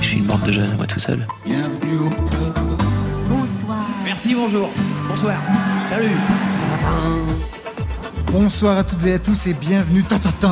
Je 0.00 0.06
suis 0.06 0.18
une 0.18 0.24
bande 0.24 0.42
de 0.42 0.52
jeunes, 0.52 0.74
moi 0.76 0.86
tout 0.86 1.00
seul. 1.00 1.26
Bonsoir. 3.28 3.86
Merci, 4.04 4.34
bonjour. 4.34 4.70
Bonsoir. 5.06 5.36
Salut. 5.90 6.16
Bonsoir 8.32 8.78
à 8.78 8.84
toutes 8.84 9.04
et 9.04 9.12
à 9.14 9.18
tous 9.18 9.46
et 9.48 9.54
bienvenue 9.54 10.02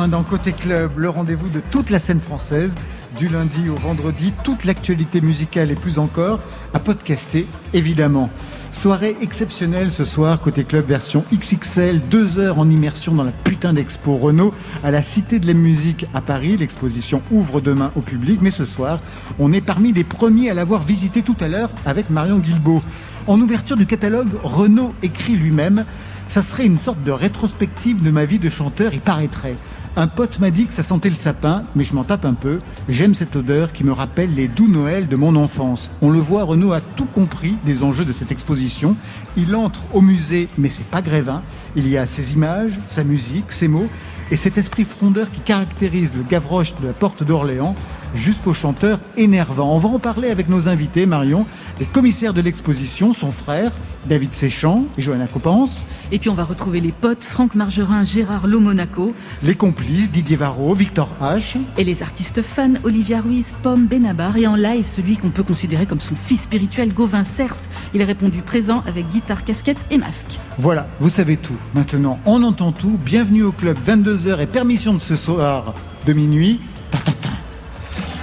dans 0.09 0.23
Côté 0.23 0.51
Club, 0.51 0.91
le 0.97 1.09
rendez-vous 1.09 1.49
de 1.49 1.59
toute 1.71 1.89
la 1.89 1.97
scène 1.97 2.19
française, 2.19 2.75
du 3.17 3.27
lundi 3.27 3.69
au 3.69 3.75
vendredi, 3.75 4.33
toute 4.43 4.65
l'actualité 4.65 5.21
musicale 5.21 5.71
et 5.71 5.75
plus 5.75 5.99
encore, 5.99 6.39
à 6.73 6.79
podcaster 6.79 7.47
évidemment. 7.73 8.29
Soirée 8.71 9.15
exceptionnelle 9.21 9.91
ce 9.91 10.05
soir, 10.05 10.39
Côté 10.41 10.63
Club 10.63 10.85
version 10.85 11.25
XXL, 11.33 12.01
deux 12.09 12.39
heures 12.39 12.59
en 12.59 12.69
immersion 12.69 13.13
dans 13.13 13.23
la 13.23 13.31
putain 13.31 13.73
d'expo 13.73 14.15
Renault 14.15 14.53
à 14.83 14.91
la 14.91 15.01
Cité 15.01 15.39
de 15.39 15.47
la 15.47 15.53
Musique 15.53 16.05
à 16.13 16.21
Paris. 16.21 16.57
L'exposition 16.57 17.21
ouvre 17.31 17.61
demain 17.61 17.91
au 17.95 18.01
public, 18.01 18.39
mais 18.41 18.51
ce 18.51 18.65
soir, 18.65 18.99
on 19.39 19.51
est 19.51 19.61
parmi 19.61 19.91
les 19.91 20.03
premiers 20.03 20.49
à 20.49 20.53
l'avoir 20.53 20.83
visité 20.83 21.21
tout 21.21 21.37
à 21.39 21.47
l'heure 21.47 21.71
avec 21.85 22.09
Marion 22.09 22.37
Guilbault. 22.37 22.83
En 23.27 23.41
ouverture 23.41 23.77
du 23.77 23.85
catalogue, 23.85 24.29
Renault 24.43 24.93
écrit 25.01 25.35
lui-même 25.35 25.85
ça 26.29 26.43
serait 26.43 26.65
une 26.65 26.77
sorte 26.77 27.03
de 27.03 27.11
rétrospective 27.11 28.03
de 28.03 28.11
ma 28.11 28.23
vie 28.25 28.37
de 28.37 28.49
chanteur, 28.49 28.93
il 28.93 28.99
paraîtrait. 28.99 29.55
Un 29.99 30.07
pote 30.07 30.39
m'a 30.39 30.49
dit 30.49 30.65
que 30.65 30.71
ça 30.71 30.81
sentait 30.81 31.09
le 31.09 31.15
sapin, 31.15 31.65
mais 31.75 31.83
je 31.83 31.93
m'en 31.93 32.05
tape 32.05 32.23
un 32.23 32.33
peu. 32.33 32.59
J'aime 32.87 33.13
cette 33.13 33.35
odeur 33.35 33.73
qui 33.73 33.83
me 33.83 33.91
rappelle 33.91 34.33
les 34.33 34.47
doux 34.47 34.69
Noëls 34.69 35.09
de 35.09 35.17
mon 35.17 35.35
enfance. 35.35 35.91
On 36.01 36.09
le 36.09 36.19
voit, 36.19 36.45
Renaud 36.45 36.71
a 36.71 36.79
tout 36.79 37.03
compris 37.03 37.55
des 37.65 37.83
enjeux 37.83 38.05
de 38.05 38.13
cette 38.13 38.31
exposition. 38.31 38.95
Il 39.35 39.53
entre 39.57 39.81
au 39.93 39.99
musée, 39.99 40.47
mais 40.57 40.69
c'est 40.69 40.85
pas 40.85 41.01
Grévin. 41.01 41.41
Il 41.75 41.85
y 41.89 41.97
a 41.97 42.05
ses 42.05 42.31
images, 42.31 42.71
sa 42.87 43.03
musique, 43.03 43.51
ses 43.51 43.67
mots, 43.67 43.89
et 44.31 44.37
cet 44.37 44.57
esprit 44.57 44.85
frondeur 44.85 45.29
qui 45.31 45.41
caractérise 45.41 46.13
le 46.15 46.23
Gavroche 46.23 46.75
de 46.75 46.87
la 46.87 46.93
Porte 46.93 47.25
d'Orléans 47.25 47.75
jusqu'au 48.15 48.53
chanteur 48.53 48.99
énervant. 49.17 49.73
On 49.75 49.77
va 49.77 49.89
en 49.89 49.99
parler 49.99 50.29
avec 50.29 50.49
nos 50.49 50.67
invités, 50.67 51.05
Marion, 51.05 51.45
les 51.79 51.85
commissaires 51.85 52.33
de 52.33 52.41
l'exposition, 52.41 53.13
son 53.13 53.31
frère, 53.31 53.71
David 54.05 54.33
Séchant 54.33 54.85
et 54.97 55.01
Johanna 55.01 55.27
Copence. 55.27 55.85
Et 56.11 56.19
puis 56.19 56.29
on 56.29 56.33
va 56.33 56.43
retrouver 56.43 56.79
les 56.79 56.91
potes, 56.91 57.23
Franck 57.23 57.55
Margerin, 57.55 58.03
Gérard 58.03 58.47
Lomonaco. 58.47 59.13
Les 59.43 59.55
complices, 59.55 60.09
Didier 60.09 60.37
Varro, 60.37 60.73
Victor 60.73 61.09
H. 61.21 61.57
Et 61.77 61.83
les 61.83 62.01
artistes 62.01 62.41
fans, 62.41 62.73
Olivia 62.83 63.21
Ruiz, 63.21 63.53
Pomme 63.61 63.87
Benabar. 63.87 64.37
Et 64.37 64.47
en 64.47 64.55
live, 64.55 64.85
celui 64.85 65.17
qu'on 65.17 65.29
peut 65.29 65.43
considérer 65.43 65.85
comme 65.85 66.01
son 66.01 66.15
fils 66.15 66.41
spirituel, 66.41 66.93
Gauvin 66.93 67.23
Cers. 67.23 67.57
Il 67.93 68.01
a 68.01 68.05
répondu 68.05 68.41
présent 68.41 68.83
avec 68.87 69.09
guitare, 69.09 69.43
casquette 69.43 69.79
et 69.91 69.97
masque. 69.97 70.39
Voilà, 70.57 70.87
vous 70.99 71.09
savez 71.09 71.37
tout. 71.37 71.57
Maintenant, 71.73 72.19
on 72.25 72.43
entend 72.43 72.71
tout. 72.71 72.97
Bienvenue 73.03 73.43
au 73.43 73.51
club, 73.51 73.77
22h 73.85 74.39
et 74.39 74.47
permission 74.47 74.93
de 74.93 74.99
ce 74.99 75.15
soir 75.15 75.73
de 76.05 76.13
minuit. 76.13 76.59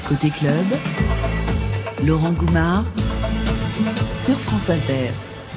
Côté 0.09 0.31
club, 0.31 0.65
Laurent 2.05 2.31
Goumard 2.31 2.85
sur 4.15 4.39
France 4.39 4.71
Inter. 4.71 5.11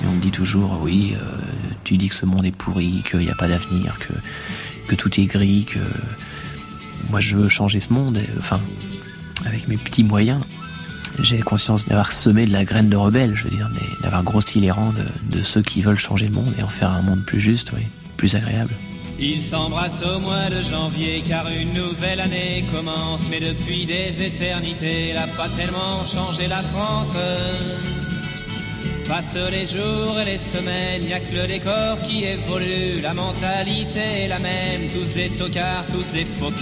on 0.07 0.13
me 0.13 0.19
dit 0.19 0.31
toujours, 0.31 0.79
oui, 0.81 1.15
euh, 1.15 1.37
tu 1.83 1.97
dis 1.97 2.09
que 2.09 2.15
ce 2.15 2.25
monde 2.25 2.45
est 2.45 2.55
pourri, 2.55 3.03
qu'il 3.07 3.19
n'y 3.19 3.29
a 3.29 3.35
pas 3.35 3.47
d'avenir, 3.47 3.95
que, 3.99 4.13
que 4.87 4.95
tout 4.95 5.19
est 5.19 5.25
gris, 5.25 5.65
que 5.65 5.79
moi 7.11 7.21
je 7.21 7.35
veux 7.35 7.47
changer 7.47 7.79
ce 7.79 7.93
monde, 7.93 8.19
enfin, 8.39 8.59
avec 9.45 9.67
mes 9.67 9.77
petits 9.77 10.03
moyens. 10.03 10.41
J'ai 11.21 11.37
conscience 11.37 11.85
d'avoir 11.87 12.11
semé 12.11 12.47
de 12.47 12.51
la 12.51 12.65
graine 12.65 12.89
de 12.89 12.95
rebelle, 12.95 13.35
je 13.35 13.43
veux 13.43 13.55
dire, 13.55 13.69
d'avoir 14.01 14.23
grossi 14.23 14.59
les 14.59 14.71
rangs 14.71 14.93
de, 14.93 15.37
de, 15.37 15.43
ceux 15.43 15.61
qui 15.61 15.81
veulent 15.81 15.99
changer 15.99 16.27
le 16.27 16.33
monde 16.33 16.51
et 16.57 16.63
en 16.63 16.67
faire 16.67 16.89
un 16.89 17.03
monde 17.03 17.23
plus 17.23 17.39
juste, 17.39 17.71
oui, 17.75 17.83
plus 18.17 18.33
agréable. 18.33 18.73
Ils 19.21 19.41
s'embrassent 19.41 20.03
au 20.03 20.19
mois 20.19 20.49
de 20.49 20.63
janvier 20.63 21.21
car 21.27 21.45
une 21.49 21.73
nouvelle 21.73 22.21
année 22.21 22.63
commence. 22.71 23.27
Mais 23.29 23.41
depuis 23.41 23.85
des 23.85 24.23
éternités, 24.23 25.11
n'a 25.13 25.27
pas 25.27 25.49
tellement 25.49 26.05
changé 26.05 26.47
la 26.47 26.61
France. 26.61 27.15
Passent 29.09 29.37
les 29.51 29.65
jours 29.65 30.17
et 30.21 30.25
les 30.25 30.37
semaines, 30.37 31.03
y 31.03 31.13
a 31.13 31.19
que 31.19 31.35
le 31.35 31.47
décor 31.47 31.99
qui 32.03 32.23
évolue. 32.25 33.01
La 33.01 33.13
mentalité 33.13 34.23
est 34.23 34.27
la 34.29 34.39
même, 34.39 34.87
tous 34.93 35.13
des 35.13 35.29
tocards, 35.29 35.85
tous 35.91 36.13
des 36.13 36.23
faux 36.23 36.53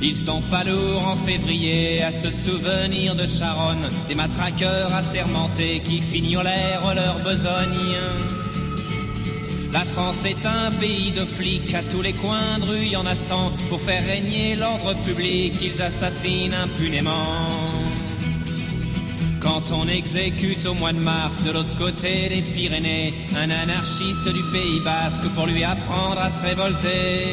Ils 0.00 0.16
sont 0.16 0.40
pas 0.50 0.64
lourds 0.64 1.06
en 1.06 1.16
février 1.16 2.02
à 2.02 2.10
se 2.10 2.30
souvenir 2.30 3.14
de 3.14 3.26
Charonne, 3.26 3.88
des 4.08 4.16
matraqueurs 4.16 4.92
assermentés 4.92 5.78
qui 5.78 6.00
fignolèrent 6.00 6.94
leur 6.94 7.20
besogne. 7.20 8.41
La 9.72 9.84
France 9.84 10.26
est 10.26 10.44
un 10.44 10.70
pays 10.72 11.12
de 11.12 11.24
flics, 11.24 11.74
à 11.74 11.82
tous 11.82 12.02
les 12.02 12.12
coins 12.12 12.58
de 12.60 12.64
rue, 12.66 12.86
y 12.86 12.96
en 12.96 13.06
a. 13.06 13.14
Pour 13.68 13.80
faire 13.80 14.04
régner 14.06 14.54
l'ordre 14.54 14.94
public, 15.04 15.54
ils 15.62 15.80
assassinent 15.80 16.52
impunément. 16.52 17.46
Quand 19.40 19.72
on 19.72 19.88
exécute 19.88 20.66
au 20.66 20.74
mois 20.74 20.92
de 20.92 20.98
mars 20.98 21.42
de 21.42 21.52
l'autre 21.52 21.76
côté 21.78 22.28
des 22.28 22.42
Pyrénées 22.42 23.14
un 23.36 23.50
anarchiste 23.50 24.28
du 24.28 24.42
Pays 24.52 24.80
basque 24.84 25.26
pour 25.34 25.46
lui 25.46 25.64
apprendre 25.64 26.20
à 26.20 26.30
se 26.30 26.42
révolter. 26.42 27.26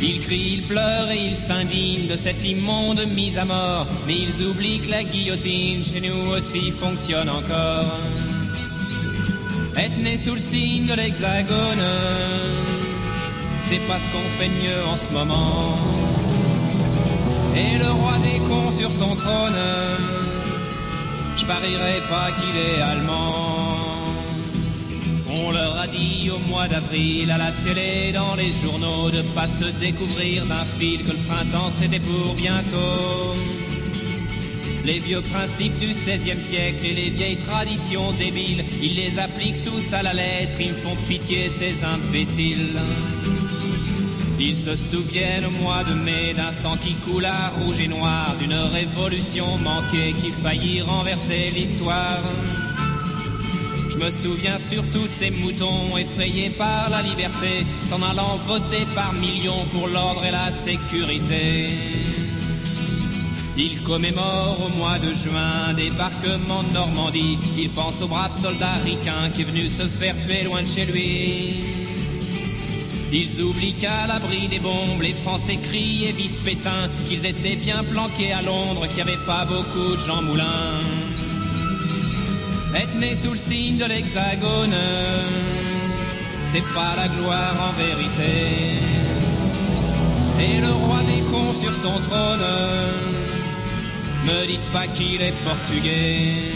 Il 0.00 0.20
crie, 0.20 0.54
il 0.58 0.62
pleure 0.62 1.10
et 1.10 1.26
il 1.26 1.36
s'indigne 1.36 2.06
de 2.06 2.16
cette 2.16 2.44
immonde 2.44 3.04
mise 3.14 3.38
à 3.38 3.44
mort, 3.44 3.86
mais 4.06 4.14
ils 4.14 4.46
oublient 4.46 4.80
que 4.80 4.90
la 4.90 5.04
guillotine 5.04 5.82
chez 5.84 6.00
nous 6.00 6.30
aussi 6.30 6.70
fonctionne 6.70 7.30
encore 7.30 7.84
être 9.82 9.98
né 9.98 10.16
sous 10.16 10.34
le 10.34 10.38
signe 10.38 10.86
de 10.86 10.94
l'hexagone, 10.94 11.86
c'est 13.64 13.84
pas 13.88 13.98
ce 13.98 14.08
qu'on 14.10 14.28
fait 14.38 14.48
de 14.48 14.54
mieux 14.54 14.84
en 14.86 14.96
ce 14.96 15.08
moment. 15.08 15.78
Et 17.56 17.78
le 17.78 17.90
roi 17.90 18.12
des 18.22 18.38
cons 18.48 18.70
sur 18.70 18.92
son 18.92 19.16
trône, 19.16 19.60
je 21.36 21.44
parierais 21.44 22.00
pas 22.08 22.30
qu'il 22.38 22.56
est 22.56 22.80
allemand. 22.80 23.76
On 25.34 25.50
leur 25.50 25.80
a 25.80 25.86
dit 25.88 26.30
au 26.30 26.38
mois 26.50 26.68
d'avril 26.68 27.30
à 27.30 27.38
la 27.38 27.50
télé, 27.64 28.12
dans 28.12 28.34
les 28.36 28.52
journaux, 28.52 29.10
de 29.10 29.22
pas 29.34 29.48
se 29.48 29.64
découvrir 29.80 30.44
d'un 30.46 30.64
fil 30.78 31.02
que 31.02 31.10
le 31.10 31.22
printemps 31.28 31.70
c'était 31.70 31.98
pour 31.98 32.34
bientôt. 32.34 33.34
Les 34.84 34.98
vieux 34.98 35.20
principes 35.20 35.78
du 35.78 35.86
XVIe 35.86 36.42
siècle 36.42 36.84
et 36.84 36.94
les 36.94 37.10
vieilles 37.10 37.36
traditions 37.36 38.10
débiles, 38.12 38.64
ils 38.82 38.96
les 38.96 39.18
appliquent 39.20 39.62
tous 39.62 39.92
à 39.92 40.02
la 40.02 40.12
lettre, 40.12 40.58
ils 40.60 40.72
font 40.72 40.96
pitié 41.06 41.48
ces 41.48 41.84
imbéciles. 41.84 42.76
Ils 44.40 44.56
se 44.56 44.74
souviennent 44.74 45.44
au 45.44 45.62
mois 45.62 45.84
de 45.84 45.94
mai 45.94 46.34
d'un 46.36 46.50
sang 46.50 46.76
qui 46.76 46.94
coula 46.94 47.52
rouge 47.60 47.80
et 47.80 47.86
noir, 47.86 48.34
d'une 48.40 48.54
révolution 48.54 49.56
manquée 49.58 50.10
qui 50.20 50.30
faillit 50.30 50.82
renverser 50.82 51.52
l'histoire. 51.54 52.18
Je 53.88 54.04
me 54.04 54.10
souviens 54.10 54.58
surtout 54.58 55.06
de 55.06 55.12
ces 55.12 55.30
moutons 55.30 55.96
effrayés 55.96 56.50
par 56.50 56.90
la 56.90 57.02
liberté, 57.02 57.64
s'en 57.80 58.02
allant 58.02 58.36
voter 58.48 58.84
par 58.96 59.12
millions 59.12 59.64
pour 59.70 59.86
l'ordre 59.86 60.24
et 60.24 60.32
la 60.32 60.50
sécurité. 60.50 61.68
Il 63.56 63.82
commémore 63.82 64.58
au 64.64 64.78
mois 64.78 64.98
de 64.98 65.12
juin 65.12 65.74
débarquement 65.76 66.62
de 66.62 66.72
Normandie. 66.72 67.38
Il 67.58 67.68
pense 67.70 68.00
au 68.00 68.08
brave 68.08 68.32
soldat 68.32 68.72
ricain 68.84 69.30
qui 69.34 69.42
est 69.42 69.44
venu 69.44 69.68
se 69.68 69.86
faire 69.88 70.14
tuer 70.20 70.44
loin 70.44 70.62
de 70.62 70.66
chez 70.66 70.86
lui. 70.86 71.62
Ils 73.12 73.42
oublient 73.42 73.74
qu'à 73.74 74.06
l'abri 74.06 74.48
des 74.48 74.58
bombes, 74.58 75.02
les 75.02 75.12
Français 75.12 75.58
crient 75.62 76.06
et 76.06 76.12
vivent 76.12 76.42
Pétain, 76.44 76.88
qu'ils 77.06 77.26
étaient 77.26 77.56
bien 77.56 77.84
planqués 77.84 78.32
à 78.32 78.40
Londres, 78.40 78.86
qu'il 78.86 78.96
n'y 79.04 79.10
avait 79.10 79.26
pas 79.26 79.44
beaucoup 79.44 79.96
de 79.96 80.00
Jean 80.00 80.22
Moulin. 80.22 80.80
Être 82.74 82.98
né 82.98 83.14
sous 83.14 83.32
le 83.32 83.36
signe 83.36 83.76
de 83.76 83.84
l'hexagone, 83.84 84.74
c'est 86.46 86.64
pas 86.72 86.94
la 86.96 87.08
gloire 87.08 87.54
en 87.68 87.72
vérité. 87.78 88.32
Et 90.40 90.60
le 90.62 90.72
roi 90.72 90.98
des 91.02 91.20
cons 91.30 91.52
sur 91.52 91.74
son 91.74 92.00
trône, 92.00 92.40
me 94.24 94.46
dites 94.46 94.70
pas 94.72 94.86
qu'il 94.88 95.20
est 95.20 95.34
portugais. 95.44 96.52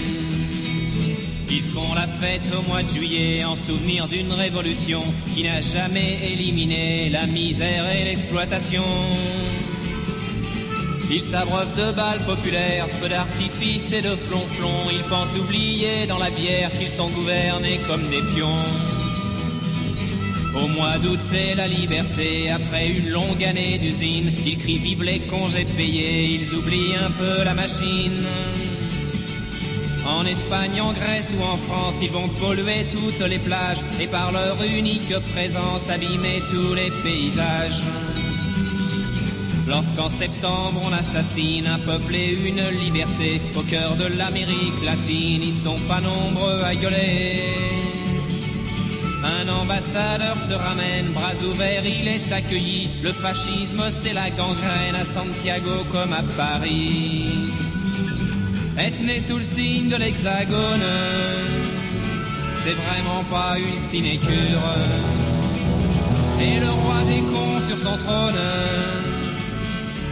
Ils 1.50 1.62
font 1.62 1.94
la 1.94 2.06
fête 2.06 2.52
au 2.56 2.62
mois 2.68 2.82
de 2.82 2.88
juillet 2.88 3.44
en 3.44 3.56
souvenir 3.56 4.08
d'une 4.08 4.32
révolution 4.32 5.02
qui 5.32 5.44
n'a 5.44 5.60
jamais 5.60 6.18
éliminé 6.32 7.08
la 7.10 7.26
misère 7.26 7.84
et 7.90 8.04
l'exploitation. 8.04 8.84
Ils 11.10 11.22
s'abreuvent 11.22 11.76
de 11.76 11.92
balles 11.92 12.24
populaires, 12.26 12.88
feux 12.88 13.08
d'artifice 13.08 13.92
et 13.92 14.02
de 14.02 14.16
flonflons. 14.16 14.90
Ils 14.92 15.04
pensent 15.04 15.36
oublier 15.36 16.06
dans 16.08 16.18
la 16.18 16.30
bière 16.30 16.70
qu'ils 16.70 16.90
sont 16.90 17.08
gouvernés 17.08 17.78
comme 17.86 18.02
des 18.08 18.22
pions. 18.34 19.05
Au 20.62 20.68
mois 20.68 20.98
d'août, 20.98 21.18
c'est 21.20 21.54
la 21.54 21.68
liberté. 21.68 22.50
Après 22.50 22.88
une 22.88 23.10
longue 23.10 23.44
année 23.44 23.78
d'usine, 23.78 24.32
ils 24.46 24.58
crient 24.58 24.78
vive 24.78 25.02
les 25.02 25.20
congés 25.20 25.66
payés. 25.76 26.24
Ils 26.24 26.54
oublient 26.54 26.96
un 26.96 27.10
peu 27.10 27.44
la 27.44 27.54
machine. 27.54 28.24
En 30.08 30.24
Espagne, 30.24 30.80
en 30.80 30.92
Grèce 30.92 31.34
ou 31.36 31.42
en 31.42 31.56
France, 31.56 31.98
ils 32.02 32.10
vont 32.10 32.28
polluer 32.28 32.86
toutes 32.90 33.28
les 33.28 33.38
plages 33.38 33.82
et 34.00 34.06
par 34.06 34.30
leur 34.32 34.56
unique 34.62 35.12
présence 35.34 35.90
abîmer 35.90 36.40
tous 36.48 36.74
les 36.74 36.90
paysages. 37.02 37.82
Lorsqu'en 39.66 40.08
septembre 40.08 40.80
on 40.84 40.92
assassine 40.92 41.66
un 41.66 41.78
peuple 41.80 42.14
et 42.14 42.30
une 42.30 42.62
liberté 42.84 43.40
au 43.56 43.62
cœur 43.62 43.96
de 43.96 44.06
l'Amérique 44.16 44.84
latine, 44.84 45.42
ils 45.42 45.54
sont 45.54 45.78
pas 45.88 46.00
nombreux 46.00 46.62
à 46.62 46.74
gueuler. 46.76 47.95
Un 49.26 49.48
ambassadeur 49.48 50.38
se 50.38 50.52
ramène, 50.52 51.06
bras 51.12 51.34
ouverts, 51.44 51.82
il 51.84 52.06
est 52.06 52.32
accueilli. 52.32 52.88
Le 53.02 53.10
fascisme, 53.10 53.82
c'est 53.90 54.12
la 54.12 54.30
gangrène 54.30 54.94
à 54.94 55.04
Santiago 55.04 55.84
comme 55.90 56.12
à 56.12 56.22
Paris. 56.36 57.50
Être 58.78 59.02
né 59.02 59.18
sous 59.20 59.38
le 59.38 59.42
signe 59.42 59.88
de 59.88 59.96
l'hexagone, 59.96 60.86
c'est 62.56 62.74
vraiment 62.74 63.24
pas 63.24 63.56
une 63.58 63.80
sinécure. 63.80 64.66
Et 66.40 66.60
le 66.60 66.70
roi 66.70 67.00
des 67.08 67.22
cons 67.32 67.60
sur 67.66 67.78
son 67.78 67.96
trône, 67.96 68.34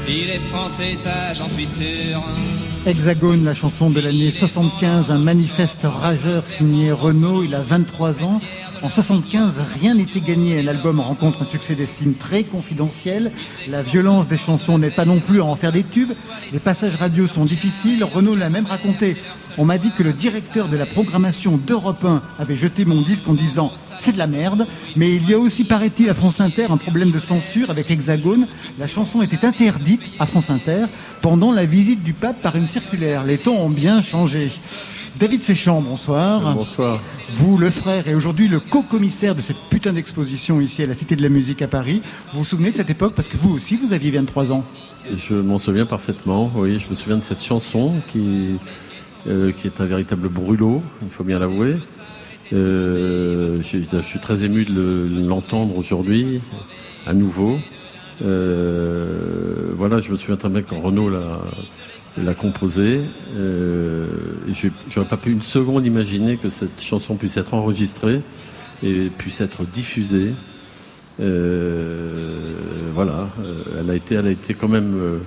il 0.08 0.30
est 0.30 0.40
français, 0.50 0.96
ça 0.96 1.34
j'en 1.34 1.48
suis 1.48 1.66
sûr. 1.66 2.20
Hexagone, 2.86 3.44
la 3.44 3.54
chanson 3.54 3.90
de 3.90 4.00
l'année 4.00 4.30
75, 4.30 5.10
un 5.10 5.18
manifeste 5.18 5.84
rageur 5.84 6.46
signé 6.46 6.90
Renault, 6.92 7.42
il 7.44 7.54
a 7.54 7.62
23 7.62 8.22
ans. 8.22 8.40
En 8.84 8.90
75, 8.90 9.62
rien 9.80 9.94
n'était 9.94 10.20
gagné. 10.20 10.60
L'album 10.60 11.00
rencontre 11.00 11.40
un 11.40 11.46
succès 11.46 11.74
d'estime 11.74 12.12
très 12.12 12.44
confidentiel. 12.44 13.32
La 13.70 13.80
violence 13.80 14.28
des 14.28 14.36
chansons 14.36 14.76
n'est 14.76 14.90
pas 14.90 15.06
non 15.06 15.20
plus 15.20 15.40
à 15.40 15.46
en 15.46 15.54
faire 15.54 15.72
des 15.72 15.84
tubes. 15.84 16.12
Les 16.52 16.58
passages 16.58 16.94
radio 16.96 17.26
sont 17.26 17.46
difficiles. 17.46 18.04
Renaud 18.04 18.36
l'a 18.36 18.50
même 18.50 18.66
raconté. 18.66 19.16
On 19.56 19.64
m'a 19.64 19.78
dit 19.78 19.90
que 19.96 20.02
le 20.02 20.12
directeur 20.12 20.68
de 20.68 20.76
la 20.76 20.84
programmation 20.84 21.56
d'Europe 21.56 22.04
1 22.04 22.20
avait 22.38 22.56
jeté 22.56 22.84
mon 22.84 23.00
disque 23.00 23.26
en 23.26 23.32
disant 23.32 23.72
c'est 24.00 24.12
de 24.12 24.18
la 24.18 24.26
merde. 24.26 24.66
Mais 24.96 25.14
il 25.14 25.26
y 25.26 25.32
a 25.32 25.38
aussi, 25.38 25.64
paraît-il, 25.64 26.10
à 26.10 26.14
France 26.14 26.42
Inter 26.42 26.66
un 26.68 26.76
problème 26.76 27.10
de 27.10 27.18
censure 27.18 27.70
avec 27.70 27.90
Hexagone. 27.90 28.46
La 28.78 28.86
chanson 28.86 29.22
était 29.22 29.46
interdite 29.46 30.02
à 30.18 30.26
France 30.26 30.50
Inter 30.50 30.84
pendant 31.22 31.52
la 31.52 31.64
visite 31.64 32.04
du 32.04 32.12
pape 32.12 32.42
par 32.42 32.54
une 32.54 32.68
circulaire. 32.68 33.24
Les 33.24 33.38
temps 33.38 33.56
ont 33.56 33.70
bien 33.70 34.02
changé. 34.02 34.52
David 35.16 35.42
Séchant, 35.42 35.80
bonsoir. 35.80 36.54
Bonsoir. 36.54 37.00
Vous, 37.34 37.56
le 37.56 37.70
frère, 37.70 38.08
et 38.08 38.16
aujourd'hui 38.16 38.48
le 38.48 38.58
co-commissaire 38.58 39.36
de 39.36 39.40
cette 39.40 39.58
putain 39.70 39.92
d'exposition 39.92 40.60
ici 40.60 40.82
à 40.82 40.86
la 40.86 40.94
Cité 40.94 41.14
de 41.14 41.22
la 41.22 41.28
Musique 41.28 41.62
à 41.62 41.68
Paris. 41.68 42.02
Vous 42.32 42.40
vous 42.40 42.44
souvenez 42.44 42.72
de 42.72 42.76
cette 42.76 42.90
époque? 42.90 43.14
Parce 43.14 43.28
que 43.28 43.36
vous 43.36 43.54
aussi, 43.54 43.76
vous 43.76 43.92
aviez 43.92 44.10
23 44.10 44.50
ans. 44.50 44.64
Je 45.16 45.34
m'en 45.34 45.58
souviens 45.58 45.86
parfaitement, 45.86 46.50
oui. 46.56 46.80
Je 46.80 46.90
me 46.90 46.96
souviens 46.96 47.18
de 47.18 47.22
cette 47.22 47.44
chanson 47.44 47.92
qui, 48.08 48.56
euh, 49.28 49.52
qui 49.52 49.68
est 49.68 49.80
un 49.80 49.84
véritable 49.84 50.28
brûlot, 50.28 50.82
il 51.02 51.10
faut 51.10 51.24
bien 51.24 51.38
l'avouer. 51.38 51.76
Euh, 52.52 53.58
je, 53.62 53.78
je 53.92 54.02
suis 54.02 54.18
très 54.18 54.42
ému 54.42 54.64
de 54.64 55.08
l'entendre 55.28 55.76
aujourd'hui, 55.76 56.40
à 57.06 57.14
nouveau. 57.14 57.58
Euh, 58.24 59.70
voilà, 59.74 60.00
je 60.00 60.10
me 60.10 60.16
souviens 60.16 60.36
très 60.36 60.48
bien 60.48 60.62
quand 60.62 60.80
Renaud 60.80 61.08
l'a 61.08 61.38
l'a 62.22 62.34
composé. 62.34 63.00
Euh, 63.36 64.06
J'aurais 64.90 65.08
pas 65.08 65.16
pu 65.16 65.32
une 65.32 65.42
seconde 65.42 65.84
imaginer 65.86 66.36
que 66.36 66.50
cette 66.50 66.80
chanson 66.80 67.16
puisse 67.16 67.36
être 67.36 67.54
enregistrée 67.54 68.20
et 68.82 69.08
puisse 69.18 69.40
être 69.40 69.64
diffusée. 69.64 70.32
Euh, 71.20 72.52
voilà, 72.94 73.28
euh, 73.40 73.80
elle 73.80 73.90
a 73.90 73.94
été, 73.94 74.14
elle 74.16 74.26
a 74.26 74.30
été 74.30 74.54
quand 74.54 74.68
même 74.68 74.94
euh, 74.96 75.18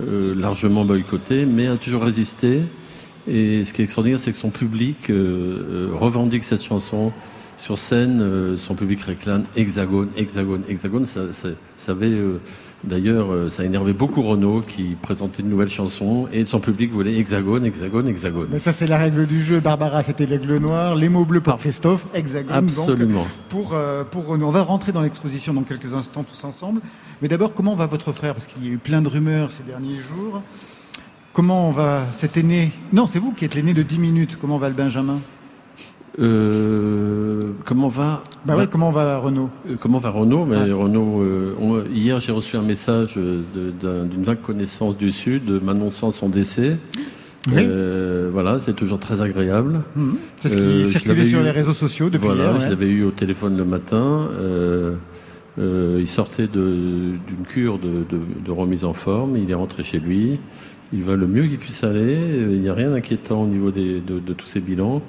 euh, 0.00 0.34
largement 0.34 0.84
boycottée, 0.84 1.46
mais 1.46 1.66
a 1.66 1.76
toujours 1.76 2.02
résisté. 2.02 2.60
Et 3.28 3.64
ce 3.64 3.72
qui 3.72 3.82
est 3.82 3.84
extraordinaire, 3.84 4.18
c'est 4.18 4.32
que 4.32 4.38
son 4.38 4.50
public 4.50 5.08
revendique 5.08 6.44
cette 6.44 6.62
chanson 6.62 7.10
sur 7.58 7.76
scène. 7.76 8.56
son 8.56 8.76
public 8.76 9.00
réclame 9.00 9.42
hexagone, 9.56 10.10
hexagone, 10.16 10.62
hexagone. 10.68 11.06
Ça, 11.06 11.32
ça, 11.32 11.48
ça 11.76 11.90
avait 11.90 12.16
D'ailleurs, 12.86 13.32
euh, 13.32 13.48
ça 13.48 13.62
a 13.62 13.64
énervé 13.64 13.92
beaucoup 13.92 14.22
Renault 14.22 14.60
qui 14.60 14.96
présentait 15.00 15.42
une 15.42 15.48
nouvelle 15.48 15.68
chanson 15.68 16.28
et 16.32 16.46
son 16.46 16.60
public 16.60 16.92
voulait 16.92 17.18
hexagone, 17.18 17.66
hexagone, 17.66 18.06
hexagone. 18.06 18.48
Mais 18.50 18.60
ça, 18.60 18.70
c'est 18.70 18.86
la 18.86 18.96
règle 18.96 19.26
du 19.26 19.42
jeu. 19.42 19.58
Barbara, 19.58 20.04
c'était 20.04 20.24
l'aigle 20.24 20.58
noir, 20.58 20.94
les 20.94 21.08
mots 21.08 21.24
bleus 21.24 21.40
pour 21.40 21.56
Christophe, 21.56 22.06
hexagone. 22.14 22.52
Absolument. 22.54 23.22
Donc, 23.22 23.28
pour, 23.48 23.74
euh, 23.74 24.04
pour 24.04 24.26
Renault. 24.26 24.46
On 24.46 24.52
va 24.52 24.62
rentrer 24.62 24.92
dans 24.92 25.02
l'exposition 25.02 25.52
dans 25.52 25.62
quelques 25.62 25.94
instants 25.94 26.22
tous 26.22 26.44
ensemble. 26.44 26.80
Mais 27.20 27.28
d'abord, 27.28 27.54
comment 27.54 27.74
va 27.74 27.86
votre 27.86 28.12
frère? 28.12 28.34
Parce 28.34 28.46
qu'il 28.46 28.64
y 28.64 28.68
a 28.68 28.72
eu 28.72 28.78
plein 28.78 29.02
de 29.02 29.08
rumeurs 29.08 29.50
ces 29.50 29.64
derniers 29.64 29.96
jours. 29.96 30.40
Comment 31.32 31.72
va 31.72 32.06
cet 32.12 32.36
aîné 32.36 32.70
Non, 32.92 33.06
c'est 33.06 33.18
vous 33.18 33.32
qui 33.32 33.44
êtes 33.44 33.54
l'aîné 33.56 33.74
de 33.74 33.82
10 33.82 33.98
minutes. 33.98 34.38
Comment 34.40 34.58
va 34.58 34.68
le 34.68 34.74
Benjamin? 34.74 35.18
Euh, 36.18 37.50
comment 37.64 37.88
va 37.88 38.22
bah 38.46 38.66
Comment 38.66 38.90
va 38.90 39.18
Renault 39.18 39.50
euh, 39.68 39.76
Comment 39.78 39.98
va 39.98 40.10
Renault 40.10 40.46
Mais 40.46 40.72
Renault. 40.72 41.22
Euh, 41.22 41.84
hier, 41.92 42.20
j'ai 42.20 42.32
reçu 42.32 42.56
un 42.56 42.62
message 42.62 43.16
d'une 43.16 44.24
vague 44.24 44.40
connaissance 44.40 44.96
du 44.96 45.10
Sud 45.10 45.50
m'annonçant 45.62 46.10
son 46.12 46.28
décès. 46.28 46.76
Oui. 47.48 47.68
voilà, 48.32 48.58
c'est 48.58 48.72
toujours 48.72 48.98
très 48.98 49.20
agréable. 49.20 49.82
Mmh. 49.94 50.12
C'est 50.38 50.48
ce 50.48 50.56
qui 50.56 50.90
circulait 50.90 51.24
sur 51.24 51.42
les 51.42 51.52
réseaux 51.52 51.72
sociaux 51.72 52.10
depuis 52.10 52.26
voilà, 52.26 52.44
hier. 52.44 52.54
Ouais. 52.54 52.60
Je 52.60 52.68
l'avais 52.68 52.88
eu 52.88 53.04
au 53.04 53.10
téléphone 53.10 53.56
le 53.56 53.64
matin. 53.64 54.28
il 55.58 56.08
sortait 56.08 56.48
d'une 56.48 57.18
cure 57.46 57.78
de, 57.78 58.04
de, 58.10 58.20
de, 58.44 58.50
remise 58.50 58.84
en 58.84 58.94
forme. 58.94 59.36
Il 59.36 59.50
est 59.50 59.54
rentré 59.54 59.84
chez 59.84 59.98
lui. 60.00 60.40
Il 60.92 61.02
va 61.02 61.14
le 61.14 61.26
mieux 61.26 61.46
qu'il 61.46 61.58
puisse 61.58 61.84
aller. 61.84 62.18
Il 62.50 62.60
n'y 62.60 62.68
a 62.68 62.74
rien 62.74 62.90
d'inquiétant 62.90 63.42
au 63.42 63.46
niveau 63.46 63.70
des, 63.70 64.00
de, 64.00 64.18
de 64.18 64.32
tous 64.32 64.46
ces 64.46 64.60
bilans. 64.60 65.02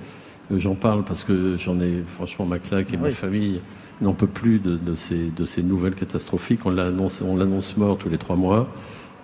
Euh, 0.52 0.58
j'en 0.58 0.76
parle 0.76 1.04
parce 1.04 1.24
que 1.24 1.56
j'en 1.58 1.80
ai 1.80 2.04
franchement 2.16 2.46
ma 2.46 2.60
claque 2.60 2.94
et 2.94 2.98
oui. 2.98 3.04
ma 3.04 3.10
famille 3.12 3.62
n'en 4.02 4.14
peut 4.14 4.28
plus 4.28 4.60
de, 4.60 4.78
de, 4.78 4.94
ces, 4.94 5.32
de 5.32 5.46
ces 5.46 5.64
nouvelles 5.64 5.96
catastrophiques. 5.96 6.66
On 6.66 6.70
l'annonce, 6.70 7.22
on 7.22 7.36
l'annonce 7.36 7.78
mort 7.78 7.98
tous 7.98 8.10
les 8.10 8.18
trois 8.18 8.36
mois. 8.36 8.70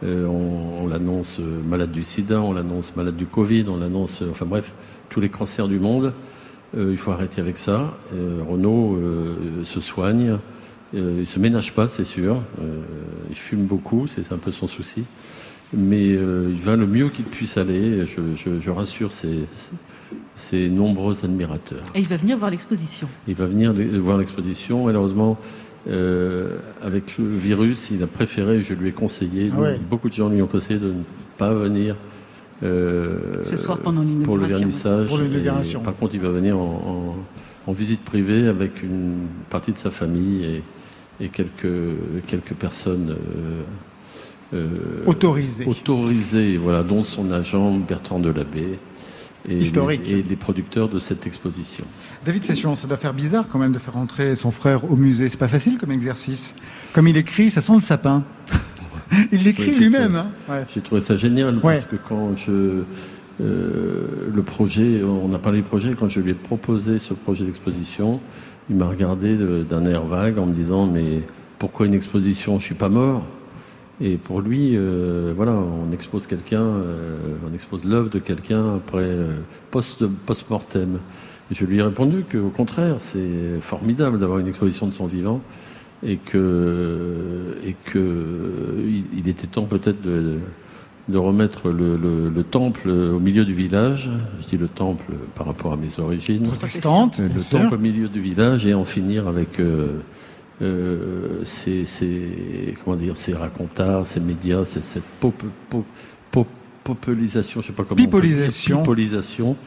Euh, 0.04 0.26
on, 0.26 0.84
on 0.84 0.88
l'annonce 0.88 1.40
malade 1.66 1.92
du 1.92 2.04
sida, 2.04 2.42
on 2.42 2.54
l'annonce 2.54 2.96
malade 2.96 3.16
du 3.16 3.26
Covid, 3.26 3.66
on 3.70 3.78
l'annonce, 3.78 4.22
enfin 4.30 4.46
bref, 4.46 4.74
tous 5.10 5.22
les 5.22 5.30
cancers 5.30 5.68
du 5.68 5.80
monde. 5.80 6.14
Euh, 6.76 6.90
il 6.92 6.98
faut 6.98 7.12
arrêter 7.12 7.40
avec 7.40 7.58
ça. 7.58 7.98
Euh, 8.14 8.44
Renault 8.48 9.00
se 9.64 9.80
soigne, 9.80 10.38
il 10.94 11.26
se 11.26 11.40
ménage 11.40 11.74
pas, 11.74 11.88
c'est 11.88 12.06
sûr. 12.06 12.38
il 13.30 13.36
fume 13.36 13.66
beaucoup, 13.66 14.08
c'est 14.08 14.32
un 14.32 14.38
peu 14.38 14.52
son 14.52 14.68
souci. 14.68 15.04
Mais 15.76 16.10
il 16.10 16.62
va 16.62 16.76
le 16.76 16.86
mieux 16.86 17.10
qu'il 17.10 17.26
puisse 17.26 17.58
aller. 17.58 18.06
Je, 18.06 18.22
je, 18.36 18.60
je 18.60 18.70
rassure 18.70 19.12
ses, 19.12 19.46
ses 19.56 19.72
nombreux 20.70 21.26
admirateurs. 21.26 21.84
Et 21.96 22.00
il 22.00 22.08
va 22.08 22.18
venir 22.18 22.38
voir 22.38 22.52
l'exposition. 22.52 23.08
Il 23.28 23.36
va 23.36 23.46
venir 23.46 23.74
voir 24.02 24.18
l'exposition. 24.18 24.86
Malheureusement, 24.86 25.38
euh, 25.90 26.58
avec 26.82 27.18
le 27.18 27.30
virus, 27.36 27.92
il 27.92 28.02
a 28.04 28.08
préféré, 28.08 28.64
je 28.64 28.74
lui 28.74 28.90
ai 28.90 28.92
conseillé, 28.94 29.52
ah 29.54 29.60
ouais. 29.60 29.80
beaucoup 29.90 30.08
de 30.08 30.14
gens 30.14 30.30
lui 30.30 30.42
ont 30.42 30.48
conseillé 30.48 30.80
de 30.80 30.88
ne 30.88 31.04
pas 31.38 31.54
venir 31.54 31.98
euh, 32.64 33.42
ce 33.42 33.58
soir 33.58 33.78
pendant 33.80 34.06
pour 34.24 34.38
le 34.38 34.46
vernissage. 34.46 35.08
Pour 35.08 35.18
l'inauguration. 35.18 35.82
Par 35.82 35.96
contre, 35.96 36.16
il 36.16 36.22
va 36.22 36.30
venir 36.30 36.58
en, 36.58 37.16
en, 37.68 37.70
en, 37.72 37.74
visite 37.74 38.06
privée 38.06 38.48
avec 38.48 38.82
une 38.82 39.28
partie 39.50 39.74
de 39.74 39.78
sa 39.78 39.92
famille 39.92 40.46
et, 40.46 40.64
et 41.26 41.28
quelques, 41.28 41.68
quelques 42.28 42.54
personnes. 42.54 43.18
Euh, 44.54 44.70
autorisées. 45.06 45.66
Autorisées, 45.66 46.58
voilà, 46.58 46.84
dont 46.84 47.02
son 47.02 47.32
agent 47.32 47.78
Bertrand 47.80 48.20
Delabé 48.20 48.80
et 49.48 49.58
historique 49.58 50.08
les, 50.08 50.20
et 50.20 50.24
les 50.24 50.36
producteurs 50.36 50.90
de 50.90 51.00
cette 51.00 51.28
exposition. 51.28 51.86
David 52.26 52.46
Session, 52.46 52.76
ça 52.76 52.88
doit 52.88 52.98
faire 52.98 53.14
bizarre 53.14 53.46
quand 53.50 53.60
même 53.60 53.74
de 53.74 53.80
faire 53.80 53.98
entrer 53.98 54.36
son 54.36 54.52
frère 54.52 54.90
au 54.90 54.96
musée. 54.96 55.30
C'est 55.30 55.38
pas 55.38 55.48
facile 55.48 55.78
comme 55.78 55.92
exercice. 55.92 56.56
Comme 56.94 57.08
il 57.08 57.18
écrit, 57.18 57.52
ça 57.52 57.62
sent 57.62 57.76
le 57.76 57.82
sapin. 57.82 58.24
il 59.32 59.44
l'écrit 59.44 59.76
lui-même. 59.76 60.16
Hein. 60.16 60.28
Ouais. 60.50 60.66
J'ai 60.74 60.82
trouvé 60.82 61.02
ça 61.02 61.18
génial 61.18 61.56
ouais. 61.56 61.62
parce 61.62 61.86
que 61.86 61.96
quand 61.98 62.36
je 62.38 62.84
euh, 63.42 64.30
le 64.34 64.44
projet, 64.44 65.02
on 65.04 65.34
a 65.34 65.40
parlé 65.40 65.60
du 65.60 65.64
projet, 65.68 65.96
quand 66.00 66.08
je 66.08 66.20
lui 66.20 66.32
ai 66.32 66.36
proposé 66.36 66.98
ce 66.98 67.14
projet 67.14 67.46
d'exposition, 67.46 68.20
il 68.70 68.76
m'a 68.76 68.88
regardé 68.88 69.36
d'un 69.36 69.86
air 69.86 70.04
vague 70.04 70.38
en 70.38 70.46
me 70.46 70.54
disant 70.54 70.86
mais 70.86 71.24
pourquoi 71.60 71.86
une 71.86 71.94
exposition? 71.94 72.60
Je 72.60 72.66
suis 72.66 72.76
pas 72.76 72.90
mort. 72.90 73.26
Et 74.02 74.18
pour 74.18 74.42
lui, 74.42 74.72
euh, 74.76 75.34
voilà, 75.36 75.52
on 75.52 75.92
expose 75.92 76.28
quelqu'un, 76.28 76.62
euh, 76.62 77.18
on 77.50 77.54
expose 77.54 77.84
l'œuvre 77.84 78.10
de 78.10 78.20
quelqu'un 78.20 78.76
après 78.76 79.04
euh, 79.04 79.34
post, 79.72 80.06
post-mortem. 80.26 81.00
Et 81.52 81.56
je 81.56 81.66
lui 81.66 81.78
ai 81.78 81.84
répondu 81.84 82.26
qu'au 82.30 82.50
contraire, 82.50 82.96
c'est 82.98 83.60
formidable 83.62 84.20
d'avoir 84.20 84.40
une 84.40 84.48
exposition 84.48 84.88
de 84.88 84.92
son 84.94 85.06
vivant 85.06 85.42
et 86.06 86.18
que, 86.18 87.58
et 87.66 87.76
que 87.86 88.76
il, 88.80 89.06
il 89.20 89.30
était 89.30 89.48
temps 89.48 89.66
peut-être 89.66 90.02
de, 90.02 90.40
de 91.10 91.18
remettre 91.18 91.70
le, 91.70 91.98
le, 91.98 92.30
le, 92.30 92.44
temple 92.44 92.90
au 92.90 93.20
milieu 93.20 93.46
du 93.46 93.54
village. 93.54 94.10
Je 94.42 94.48
dis 94.48 94.58
le 94.58 94.68
temple 94.68 95.12
par 95.36 95.46
rapport 95.46 95.74
à 95.74 95.78
mes 95.78 96.00
origines. 96.00 96.44
Protestante. 96.44 97.20
Le 97.20 97.40
sûr. 97.40 97.60
temple 97.60 97.76
au 97.76 97.80
milieu 97.80 98.08
du 98.08 98.22
village 98.22 98.66
et 98.66 98.74
en 98.74 98.86
finir 98.86 99.28
avec 99.28 99.60
euh, 99.60 100.00
ces, 100.60 101.86
ces, 101.86 102.74
comment 102.84 102.96
dire, 102.96 103.18
ces 103.18 103.34
racontards, 103.34 104.08
ces 104.08 104.20
médias, 104.20 104.66
cette 104.66 105.04
pop, 105.20 105.36
pop, 105.70 105.86
pop, 106.32 106.48
populisation, 106.84 107.62
je 107.62 107.68
sais 107.68 107.74
pas 107.74 107.84
comment 107.84 108.02
Pipolisation. 108.02 108.80
Pipolisation 108.80 109.58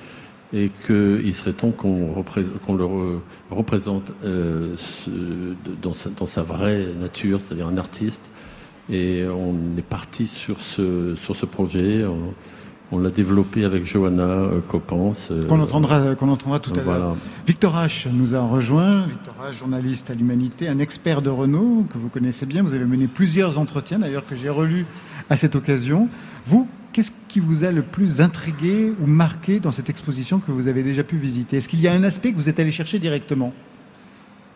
et 0.52 0.70
qu'il 0.86 1.34
serait 1.34 1.52
temps 1.52 1.72
qu'on 1.72 2.22
qu 2.22 2.76
le 2.76 2.84
re, 2.84 3.20
représente 3.50 4.12
euh, 4.24 4.74
ce, 4.76 5.10
dans, 5.82 5.92
sa, 5.92 6.10
dans, 6.10 6.26
sa, 6.26 6.42
vraie 6.42 6.88
nature, 6.98 7.40
c'est-à-dire 7.40 7.66
un 7.66 7.76
artiste 7.76 8.30
Et 8.88 9.24
on 9.28 9.56
est 9.76 9.82
parti 9.82 10.28
sur 10.28 10.60
ce, 10.60 11.14
sur 11.16 11.34
ce 11.34 11.46
projet. 11.46 12.04
On, 12.04 12.32
on 12.92 12.98
l'a 12.98 13.10
développé 13.10 13.64
avec 13.64 13.84
Johanna 13.84 14.22
euh, 14.22 14.60
Copens. 14.68 15.30
euh, 15.32 15.46
Qu'on 15.48 15.60
entendra, 15.60 16.14
qu'on 16.14 16.28
entendra 16.28 16.60
tout 16.60 16.72
à 16.78 16.82
voilà. 16.82 16.98
l'heure. 17.00 17.16
Victor 17.46 17.74
H 17.74 18.06
nous 18.12 18.34
a 18.34 18.40
rejoint. 18.40 19.06
Victor 19.06 19.34
H, 19.50 19.58
journaliste 19.58 20.10
à 20.10 20.14
l'Humanité, 20.14 20.68
un 20.68 20.78
expert 20.78 21.20
de 21.22 21.30
Renault 21.30 21.86
que 21.92 21.98
vous 21.98 22.08
connaissez 22.08 22.46
bien. 22.46 22.62
Vous 22.62 22.74
avez 22.74 22.84
mené 22.84 23.08
plusieurs 23.08 23.58
entretiens, 23.58 23.98
d'ailleurs, 23.98 24.24
que 24.26 24.36
j'ai 24.36 24.48
relus 24.48 24.86
à 25.28 25.36
cette 25.36 25.56
occasion. 25.56 26.08
Vous, 26.46 26.68
qu'est-ce 26.92 27.10
qui 27.28 27.40
vous 27.40 27.64
a 27.64 27.72
le 27.72 27.82
plus 27.82 28.20
intrigué 28.20 28.92
ou 29.02 29.06
marqué 29.06 29.58
dans 29.58 29.72
cette 29.72 29.90
exposition 29.90 30.38
que 30.38 30.52
vous 30.52 30.68
avez 30.68 30.84
déjà 30.84 31.02
pu 31.02 31.16
visiter? 31.16 31.56
Est-ce 31.56 31.68
qu'il 31.68 31.80
y 31.80 31.88
a 31.88 31.92
un 31.92 32.04
aspect 32.04 32.30
que 32.30 32.36
vous 32.36 32.48
êtes 32.48 32.60
allé 32.60 32.70
chercher 32.70 33.00
directement? 33.00 33.52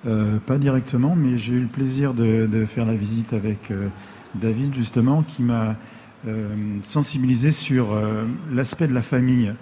Euh, 0.06 0.38
pas 0.46 0.56
directement, 0.56 1.14
mais 1.16 1.36
j'ai 1.36 1.52
eu 1.54 1.60
le 1.60 1.66
plaisir 1.66 2.14
de, 2.14 2.46
de 2.46 2.64
faire 2.64 2.86
la 2.86 2.94
visite 2.94 3.32
avec 3.34 3.70
euh, 3.70 3.88
David, 4.34 4.74
justement, 4.74 5.22
qui 5.22 5.42
m'a 5.42 5.74
euh, 6.26 6.54
sensibilisé 6.82 7.52
sur 7.52 7.92
euh, 7.92 8.24
l'aspect 8.52 8.86
de 8.86 8.92
la 8.92 9.02
famille 9.02 9.54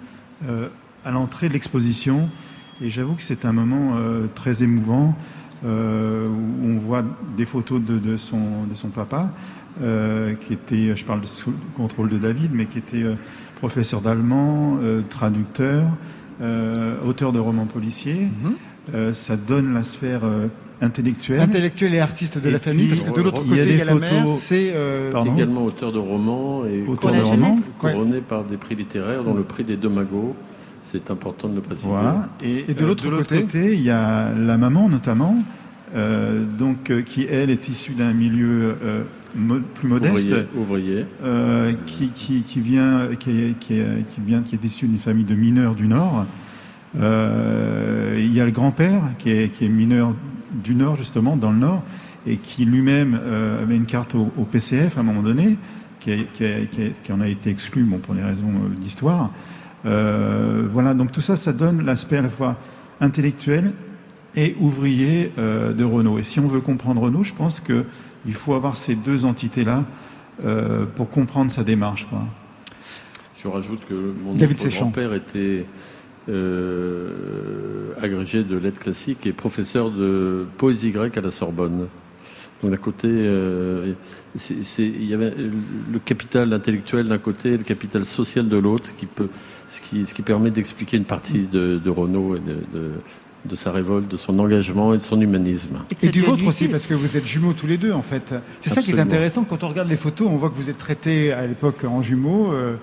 euh, 0.47 0.67
à 1.05 1.11
l'entrée 1.11 1.47
de 1.47 1.53
l'exposition. 1.53 2.29
Et 2.81 2.89
j'avoue 2.89 3.15
que 3.15 3.21
c'est 3.21 3.45
un 3.45 3.51
moment 3.51 3.95
très 4.35 4.63
émouvant 4.63 5.13
où 5.65 5.67
on 5.67 6.77
voit 6.77 7.03
des 7.35 7.43
photos 7.45 7.81
de, 7.81 7.99
de 7.99 8.15
son, 8.15 8.63
de 8.63 8.73
son 8.73 8.87
papa, 8.87 9.33
qui 9.81 10.53
était, 10.53 10.95
je 10.95 11.03
parle 11.03 11.27
sous 11.27 11.51
le 11.51 11.57
contrôle 11.75 12.07
de 12.07 12.17
David, 12.17 12.51
mais 12.53 12.67
qui 12.67 12.77
était 12.77 13.03
professeur 13.55 13.99
d'allemand, 13.99 14.79
traducteur, 15.09 15.87
auteur 17.05 17.33
de 17.33 17.39
romans 17.39 17.65
policiers. 17.65 18.29
Mhm. 18.43 18.53
Euh, 18.93 19.13
ça 19.13 19.37
donne 19.37 19.73
la 19.73 19.83
sphère 19.83 20.21
intellectuelle. 20.81 21.39
Intellectuel 21.41 21.93
et 21.93 21.99
artiste 21.99 22.41
de 22.41 22.47
Et 22.49 22.51
la 22.51 22.59
famille, 22.59 22.87
puis, 22.87 22.99
parce 22.99 23.11
que 23.11 23.17
de 23.17 23.23
l'autre 23.23 23.43
côté, 23.43 23.61
il 23.63 23.77
y 23.77 23.81
a 23.81 23.85
la 23.85 23.95
mère, 23.95 24.09
photos- 24.23 24.37
c'est... 24.39 24.71
euh, 24.73 25.11
Également 25.35 25.65
auteur 25.65 25.91
de 25.91 25.99
romans 25.99 26.65
et 26.65 26.83
Auteur 26.87 27.11
de 27.13 27.19
romans. 27.21 27.57
couronné 27.77 28.21
par 28.21 28.43
des 28.45 28.57
prix 28.57 28.75
littéraires, 28.75 29.23
dont 29.23 29.33
le 29.33 29.43
prix 29.43 29.63
des 29.63 29.75
deux 29.77 29.89
magots. 29.89 30.35
C'est 30.83 31.11
important 31.11 31.49
de 31.49 31.55
le 31.55 31.61
préciser. 31.61 31.89
Voilà. 31.89 32.29
Et, 32.43 32.71
Et 32.71 32.73
de 32.73 32.83
euh, 32.83 32.87
l'autre 32.87 33.09
côté 33.09 33.73
il 33.75 33.81
y 33.81 33.91
a 33.91 34.31
la 34.33 34.57
maman 34.57 34.87
notamment, 34.89 35.35
euh, 35.95 36.43
donc 36.57 36.89
euh, 36.89 37.01
qui 37.01 37.27
elle 37.29 37.49
est 37.49 37.67
issue 37.67 37.91
d'un 37.93 38.13
milieu 38.13 38.75
euh, 38.83 39.03
mo- 39.35 39.59
plus 39.75 39.87
modeste, 39.87 40.13
Ouvrier, 40.29 40.45
ouvrier. 40.57 41.05
euh, 41.23 41.73
qui, 41.85 42.07
qui, 42.07 42.41
qui 42.43 42.59
vient, 42.61 43.09
qui 43.19 43.29
est, 43.31 43.59
qui 43.59 43.73
est, 43.77 43.85
qui 44.15 44.21
vient, 44.25 44.41
qui 44.41 44.55
est 44.55 44.63
issu 44.63 44.87
d'une 44.87 44.97
famille 44.99 45.25
de 45.25 45.35
mineurs 45.35 45.75
du 45.75 45.87
Nord. 45.87 46.25
Euh, 46.99 48.15
il 48.17 48.33
y 48.33 48.39
a 48.41 48.45
le 48.45 48.51
grand-père 48.51 49.01
qui 49.19 49.31
est, 49.31 49.49
qui 49.49 49.65
est 49.65 49.69
mineur 49.69 50.13
du 50.53 50.75
Nord 50.75 50.95
justement, 50.97 51.35
dans 51.37 51.51
le 51.51 51.57
Nord, 51.57 51.83
et 52.27 52.37
qui 52.37 52.65
lui-même 52.65 53.19
euh, 53.21 53.61
avait 53.63 53.75
une 53.75 53.85
carte 53.85 54.15
au, 54.15 54.31
au 54.37 54.43
PCF 54.43 54.97
à 54.97 55.01
un 55.01 55.03
moment 55.03 55.21
donné, 55.23 55.57
qui, 55.99 56.11
a- 56.11 56.17
qui, 56.33 56.45
a- 56.45 56.65
qui 56.65 56.83
a- 56.83 56.89
qui 57.03 57.11
en 57.11 57.21
a 57.21 57.27
été 57.27 57.49
exclu, 57.49 57.83
bon, 57.83 57.97
pour 57.99 58.15
des 58.15 58.23
raisons 58.23 58.49
euh, 58.49 58.75
d'histoire. 58.79 59.31
Euh, 59.85 60.67
voilà, 60.71 60.93
donc 60.93 61.11
tout 61.11 61.21
ça, 61.21 61.35
ça 61.35 61.53
donne 61.53 61.85
l'aspect 61.85 62.17
à 62.17 62.21
la 62.21 62.29
fois 62.29 62.57
intellectuel 63.01 63.71
et 64.35 64.55
ouvrier 64.59 65.31
euh, 65.37 65.73
de 65.73 65.83
Renault. 65.83 66.19
Et 66.19 66.23
si 66.23 66.39
on 66.39 66.47
veut 66.47 66.59
comprendre 66.61 67.01
Renault, 67.01 67.23
je 67.23 67.33
pense 67.33 67.59
que 67.59 67.85
il 68.25 68.33
faut 68.33 68.53
avoir 68.53 68.75
ces 68.75 68.95
deux 68.95 69.23
entités-là 69.23 69.85
euh, 70.43 70.85
pour 70.95 71.09
comprendre 71.09 71.49
sa 71.49 71.63
démarche. 71.63 72.05
Quoi. 72.09 72.21
Je 73.41 73.47
rajoute 73.47 73.79
que 73.87 74.13
mon 74.23 74.33
grand-père 74.83 75.13
était 75.13 75.65
agrégé 78.01 78.43
de 78.43 78.57
lettres 78.57 78.79
classiques 78.79 79.25
et 79.25 79.31
professeur 79.31 79.91
de 79.91 80.45
poésie 80.57 80.91
grecque 80.91 81.17
à 81.17 81.21
la 81.21 81.31
Sorbonne. 81.31 81.87
Donc 82.61 82.71
d'un 82.71 82.77
côté, 82.77 83.07
euh, 83.09 83.93
c'est- 84.35 84.63
c'est- 84.63 84.85
il 84.87 85.05
y 85.05 85.13
avait 85.13 85.33
le 85.37 85.99
capital 85.99 86.51
intellectuel 86.51 87.07
d'un 87.07 87.17
côté 87.17 87.53
et 87.53 87.57
le 87.57 87.63
capital 87.63 88.03
social 88.03 88.49
de 88.49 88.57
l'autre, 88.57 88.89
qui 88.97 89.05
peut, 89.05 89.29
ce 89.69 89.79
qui, 89.79 90.05
ce 90.05 90.13
qui 90.13 90.21
permet 90.23 90.51
d'expliquer 90.51 90.97
une 90.97 91.05
partie 91.05 91.47
de, 91.51 91.79
de 91.83 91.89
Renault 91.89 92.35
et 92.35 92.39
de, 92.39 92.55
de- 92.77 92.91
de 93.45 93.55
sa 93.55 93.71
révolte, 93.71 94.09
de 94.11 94.17
son 94.17 94.37
engagement 94.39 94.93
et 94.93 94.97
de 94.97 95.01
son 95.01 95.21
humanisme. 95.21 95.77
Et 96.03 96.09
du 96.09 96.19
vôtre 96.21 96.45
aussi, 96.45 96.67
parce 96.67 96.85
que 96.85 96.93
vous 96.93 97.15
êtes 97.15 97.25
jumeaux 97.25 97.53
tous 97.53 97.67
les 97.67 97.77
deux, 97.77 97.93
en 97.93 98.01
fait. 98.01 98.35
C'est 98.59 98.69
ça 98.71 98.81
qui 98.81 98.91
est 98.91 98.99
intéressant. 98.99 99.45
Quand 99.45 99.63
on 99.63 99.69
regarde 99.69 99.87
les 99.87 99.95
photos, 99.95 100.27
on 100.29 100.35
voit 100.35 100.49
que 100.49 100.55
vous 100.57 100.69
êtes 100.69 100.77
traités 100.77 101.31
à 101.31 101.47
l'époque 101.47 101.85
en 101.85 102.01
jumeaux, 102.01 102.51
euh, 102.51 102.75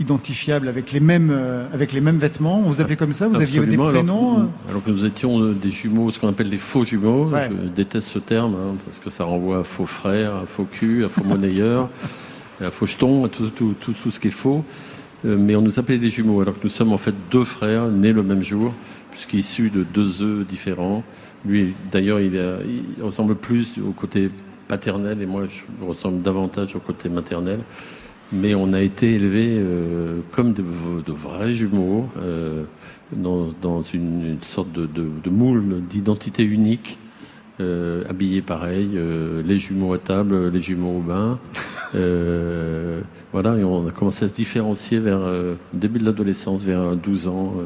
identifiables 0.00 0.68
avec 0.68 0.92
les, 0.92 1.00
mêmes, 1.00 1.30
euh, 1.30 1.66
avec 1.72 1.92
les 1.92 2.00
mêmes 2.00 2.18
vêtements. 2.18 2.58
On 2.58 2.70
vous 2.70 2.80
appelait 2.80 2.96
comme 2.96 3.12
ça 3.12 3.28
Vous 3.28 3.36
aviez 3.36 3.60
des 3.60 3.74
alors 3.74 3.90
prénoms 3.90 4.36
que- 4.36 4.40
euh 4.40 4.70
alors, 4.70 4.82
que 4.82 4.90
nous 4.90 5.04
étions 5.04 5.40
euh, 5.42 5.52
des 5.52 5.70
jumeaux, 5.70 6.10
ce 6.10 6.18
qu'on 6.18 6.28
appelle 6.28 6.48
les 6.48 6.58
faux 6.58 6.84
jumeaux. 6.84 7.26
Ouais. 7.28 7.48
Je 7.48 7.68
déteste 7.68 8.08
ce 8.08 8.18
terme 8.18 8.54
hein, 8.54 8.76
parce 8.84 8.98
que 8.98 9.10
ça 9.10 9.24
renvoie 9.24 9.58
à 9.60 9.64
faux 9.64 9.86
frère, 9.86 10.34
à 10.34 10.46
faux 10.46 10.64
cul, 10.64 11.04
à 11.04 11.08
faux 11.08 11.22
monnayeur, 11.24 11.88
à 12.64 12.70
faux 12.70 12.86
jeton, 12.86 13.26
à 13.26 13.28
tout, 13.28 13.50
tout, 13.50 13.74
tout, 13.78 13.92
tout 13.92 14.10
ce 14.10 14.18
qui 14.18 14.28
est 14.28 14.32
faux. 14.32 14.64
Mais 15.22 15.54
on 15.54 15.60
nous 15.60 15.78
appelait 15.78 15.98
des 15.98 16.08
jumeaux 16.10 16.40
alors 16.40 16.54
que 16.54 16.60
nous 16.62 16.70
sommes 16.70 16.94
en 16.94 16.98
fait 16.98 17.14
deux 17.30 17.44
frères 17.44 17.88
nés 17.88 18.12
le 18.12 18.22
même 18.22 18.40
jour, 18.40 18.72
puisqu'issus 19.10 19.68
de 19.68 19.84
deux 19.84 20.22
œufs 20.22 20.46
différents. 20.46 21.04
Lui, 21.44 21.74
d'ailleurs, 21.92 22.20
il 22.20 22.40
ressemble 23.02 23.34
plus 23.34 23.74
au 23.86 23.92
côté 23.92 24.30
paternel 24.66 25.20
et 25.20 25.26
moi, 25.26 25.42
je 25.46 25.84
ressemble 25.86 26.22
davantage 26.22 26.74
au 26.74 26.78
côté 26.78 27.10
maternel. 27.10 27.60
Mais 28.32 28.54
on 28.54 28.72
a 28.72 28.80
été 28.80 29.14
élevés 29.14 29.56
euh, 29.58 30.20
comme 30.30 30.52
de, 30.52 30.62
vrais 31.08 31.52
jumeaux, 31.52 32.06
euh, 32.18 32.62
dans, 33.12 33.48
dans 33.60 33.82
une, 33.82 34.24
une 34.24 34.42
sorte 34.42 34.70
de, 34.72 34.86
de- 34.86 35.08
de 35.24 35.30
moule 35.30 35.82
d'identité 35.90 36.44
unique, 36.44 36.96
euh, 37.60 38.04
habillés 38.08 38.40
pareil, 38.40 38.90
euh, 38.94 39.42
les 39.44 39.58
jumeaux 39.58 39.92
à 39.94 39.98
table, 39.98 40.48
les 40.48 40.60
jumeaux 40.60 40.98
au 40.98 41.00
bain. 41.00 41.40
Euh, 41.96 43.00
voilà, 43.32 43.56
et 43.56 43.64
on 43.64 43.86
a 43.88 43.90
commencé 43.90 44.24
à 44.24 44.28
se 44.28 44.34
différencier 44.34 45.00
vers 45.00 45.18
euh, 45.22 45.54
le 45.74 45.78
début 45.80 45.98
de 45.98 46.04
l'adolescence, 46.04 46.62
vers 46.62 46.94
12 46.96 47.26
ans, 47.26 47.54
euh, 47.58 47.64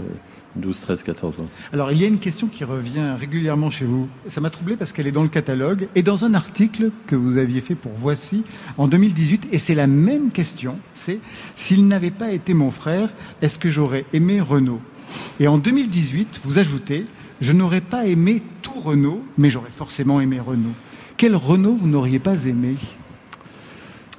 12, 0.57 0.81
13, 0.81 1.03
14 1.03 1.41
ans. 1.41 1.49
Alors, 1.73 1.93
il 1.93 2.01
y 2.01 2.05
a 2.05 2.07
une 2.07 2.19
question 2.19 2.47
qui 2.47 2.65
revient 2.65 3.15
régulièrement 3.19 3.71
chez 3.71 3.85
vous. 3.85 4.09
Ça 4.29 4.41
m'a 4.41 4.51
troublé 4.51 4.77
parce 4.77 4.93
qu'elle 4.93 5.07
est 5.07 5.13
dans 5.13 5.23
le 5.23 5.29
catalogue 5.29 5.89
et 5.95 6.03
dans 6.03 6.25
un 6.25 6.35
article 6.35 6.91
que 7.07 7.17
vous 7.17 7.39
aviez 7.39 7.61
fait 7.61 7.75
pour 7.75 7.93
Voici 7.95 8.45
en 8.79 8.89
2018. 8.89 9.49
Et 9.53 9.59
c'est 9.59 9.75
la 9.75 9.87
même 9.87 10.31
question. 10.31 10.79
C'est 10.95 11.19
s'il 11.57 11.89
n'avait 11.89 12.11
pas 12.11 12.31
été 12.33 12.55
mon 12.55 12.71
frère, 12.71 13.11
est-ce 13.43 13.59
que 13.59 13.71
j'aurais 13.71 14.05
aimé 14.13 14.41
Renault 14.41 14.81
Et 15.41 15.49
en 15.49 15.59
2018, 15.59 16.41
vous 16.45 16.59
ajoutez 16.59 17.05
je 17.41 17.53
n'aurais 17.53 17.81
pas 17.81 18.07
aimé 18.07 18.43
tout 18.63 18.81
Renault, 18.81 19.23
mais 19.37 19.51
j'aurais 19.51 19.71
forcément 19.71 20.21
aimé 20.21 20.41
Renault. 20.41 20.75
Quel 21.17 21.35
Renault 21.37 21.75
vous 21.75 21.89
n'auriez 21.89 22.19
pas 22.19 22.45
aimé? 22.45 22.77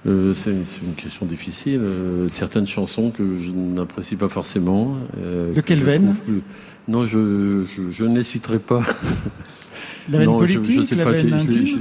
Euh, 0.06 0.34
c'est 0.36 0.52
une 0.52 0.94
question 0.96 1.26
difficile. 1.26 1.80
Euh, 1.82 2.30
certaines 2.30 2.68
chansons 2.68 3.10
que 3.10 3.40
je 3.40 3.52
n'apprécie 3.52 4.16
pas 4.16 4.28
forcément. 4.30 4.98
euh, 5.18 5.50
De 5.54 5.62
que 5.62 5.66
quelle 5.66 5.84
veine 5.84 6.14
plus- 6.16 6.44
Non, 6.88 7.06
je, 7.06 7.64
je, 7.76 7.90
je 7.92 8.06
ne 8.06 8.18
les 8.18 8.24
citerai 8.24 8.60
pas. 8.60 8.84
La 10.10 10.20
veine 10.20 10.28
Non, 10.28 10.46
je- 10.46 10.60
politique, 10.60 10.82
je 10.82 10.86
sais 10.86 10.96
la 10.96 11.04
pas, 11.06 11.12
veine 11.14 11.34
intime 11.34 11.80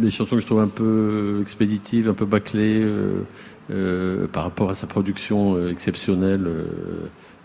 Les 0.00 0.10
chansons 0.10 0.36
que 0.36 0.40
je 0.40 0.46
trouve 0.46 0.60
un 0.60 0.68
peu 0.68 1.38
expéditives, 1.42 2.08
un 2.08 2.14
peu 2.14 2.24
bâclées 2.24 2.82
par 4.32 4.44
rapport 4.44 4.70
à 4.70 4.74
sa 4.74 4.86
production 4.86 5.68
exceptionnelle. 5.68 6.46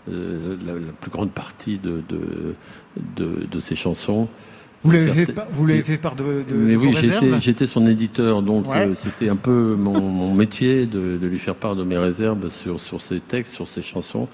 la, 0.08 0.72
la 0.72 0.92
plus 1.00 1.10
grande 1.10 1.30
partie 1.32 1.76
de, 1.78 2.00
de, 2.08 2.54
de, 3.16 3.46
de 3.50 3.58
ses 3.58 3.74
chansons. 3.76 4.28
Vous 4.84 4.90
l'avez 4.90 5.12
fait, 5.26 5.32
par- 5.32 5.46
vous 5.52 5.66
l'avez 5.66 5.82
fait 5.82 5.96
par 5.96 6.14
de, 6.14 6.22
de, 6.22 6.54
mais 6.54 6.72
de 6.74 6.76
oui, 6.76 6.92
j'étais, 7.00 7.40
j'étais 7.40 7.66
son 7.66 7.86
éditeur, 7.86 8.42
donc 8.42 8.68
Ouais. 8.70 8.88
euh, 8.88 8.94
c'était 8.94 9.28
un 9.30 9.36
peu 9.36 9.74
mon, 9.78 9.98
mon 10.00 10.34
métier 10.34 10.84
de, 10.86 11.16
de 11.16 11.26
lui 11.26 11.38
faire 11.38 11.54
part 11.54 11.74
de 11.74 11.84
mes 11.84 11.96
réserves 11.96 12.48
sur, 12.50 12.78
sur 12.80 13.00
ses 13.00 13.20
textes, 13.20 13.54
sur 13.54 13.66
ses 13.66 13.82
chansons. 13.82 14.28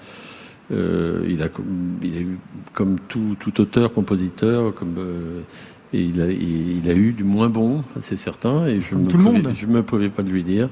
Euh, 0.71 1.25
il, 1.27 1.41
a, 1.43 1.47
il 2.03 2.17
a 2.17 2.21
eu, 2.21 2.37
comme 2.73 2.97
tout, 3.07 3.35
tout 3.39 3.59
auteur, 3.61 3.93
compositeur, 3.93 4.73
comme, 4.73 4.95
euh, 4.97 5.39
et 5.93 6.01
il, 6.01 6.21
a, 6.21 6.27
il, 6.31 6.77
il 6.83 6.89
a 6.89 6.93
eu 6.93 7.11
du 7.13 7.23
moins 7.23 7.49
bon, 7.49 7.83
c'est 7.99 8.15
certain, 8.17 8.65
et 8.67 8.79
je 8.81 8.91
Comme 8.91 9.03
me 9.03 9.67
me 9.77 9.83
pouvais 9.83 10.09
pas 10.09 10.23
de 10.23 10.29
lui 10.29 10.43
dire. 10.43 10.69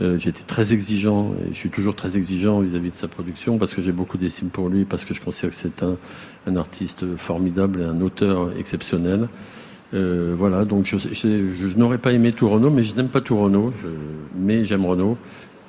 Euh, 0.00 0.16
J'étais 0.16 0.44
très 0.44 0.72
exigeant, 0.72 1.32
et 1.44 1.52
je 1.52 1.58
suis 1.58 1.70
toujours 1.70 1.94
très 1.96 2.16
exigeant 2.16 2.60
vis-à-vis 2.60 2.90
de 2.92 2.96
sa 2.96 3.08
production, 3.08 3.58
parce 3.58 3.74
que 3.74 3.82
j'ai 3.82 3.90
beaucoup 3.92 4.16
d'estime 4.16 4.48
pour 4.50 4.68
lui, 4.68 4.84
parce 4.84 5.04
que 5.04 5.12
je 5.14 5.20
considère 5.20 5.50
que 5.50 5.56
c'est 5.56 5.82
un, 5.82 5.96
un 6.48 6.56
artiste 6.56 7.04
formidable 7.16 7.80
et 7.80 7.84
un 7.84 8.00
auteur 8.00 8.50
exceptionnel. 8.58 9.28
Euh, 9.94 10.34
voilà, 10.36 10.64
donc 10.64 10.84
je, 10.84 10.98
je, 10.98 11.08
je- 11.12 11.68
je 11.68 11.76
n'aurais 11.78 11.98
pas 11.98 12.12
aimé 12.12 12.32
tout 12.32 12.48
Renault, 12.48 12.70
mais 12.70 12.82
je 12.82 12.94
n'aime 12.94 13.08
pas 13.08 13.20
tout 13.22 13.38
Renault, 13.38 13.72
mais 14.38 14.64
j'aime 14.64 14.84
Renault. 14.84 15.16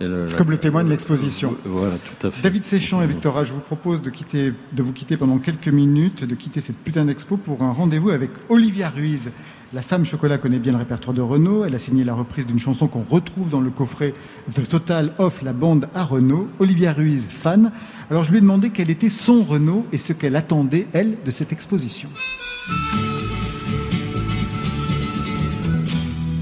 La- 0.02 0.32
Comme 0.38 0.52
le 0.52 0.58
témoigne 0.58 0.88
l'exposition. 0.90 1.56
Voilà, 1.66 1.96
tout 1.98 2.28
à 2.28 2.32
fait. 2.32 2.42
David 2.42 2.64
Séchant 2.64 3.02
et 3.02 3.08
Victoria, 3.08 3.44
je 3.44 3.52
vous 3.52 3.60
propose 3.60 4.02
de, 4.02 4.10
quitter, 4.10 4.54
de 4.72 4.82
vous 4.84 4.94
quitter 4.94 5.18
pendant 5.18 5.40
quelques 5.40 5.68
minutes, 5.68 6.24
de 6.24 6.36
quitter 6.36 6.62
cette 6.62 6.78
putain 6.78 7.04
d'expo 7.06 7.36
pour 7.36 7.64
un 7.64 7.72
rendez-vous 7.74 8.10
avec 8.10 8.30
Olivia 8.48 8.90
Ruiz. 8.90 9.30
La 9.72 9.84
femme 9.84 10.04
chocolat 10.04 10.40
connaît 10.40 10.58
bien 10.58 10.72
le 10.72 10.80
répertoire 10.80 11.14
de 11.14 11.22
Renault. 11.22 11.64
Elle 11.64 11.76
a 11.76 11.80
signé 11.80 12.04
la 12.04 12.16
reprise 12.16 12.48
d'une 12.48 12.58
chanson 12.58 12.88
qu'on 12.88 13.04
retrouve 13.08 13.50
dans 13.50 13.62
le 13.62 13.70
coffret 13.70 14.16
The 14.56 14.68
Total 14.68 15.14
of 15.20 15.44
la 15.44 15.54
bande 15.54 15.88
à 15.94 16.04
Renault. 16.04 16.50
Olivia 16.58 16.92
Ruiz, 16.92 17.28
fan. 17.30 17.72
Alors 18.10 18.24
je 18.24 18.32
lui 18.32 18.40
ai 18.40 18.42
demandé 18.42 18.72
quel 18.72 18.90
était 18.90 19.10
son 19.10 19.44
Renault 19.44 19.86
et 19.92 20.00
ce 20.00 20.12
qu'elle 20.12 20.36
attendait, 20.36 20.88
elle, 20.92 21.18
de 21.24 21.30
cette 21.30 21.52
exposition. 21.52 22.10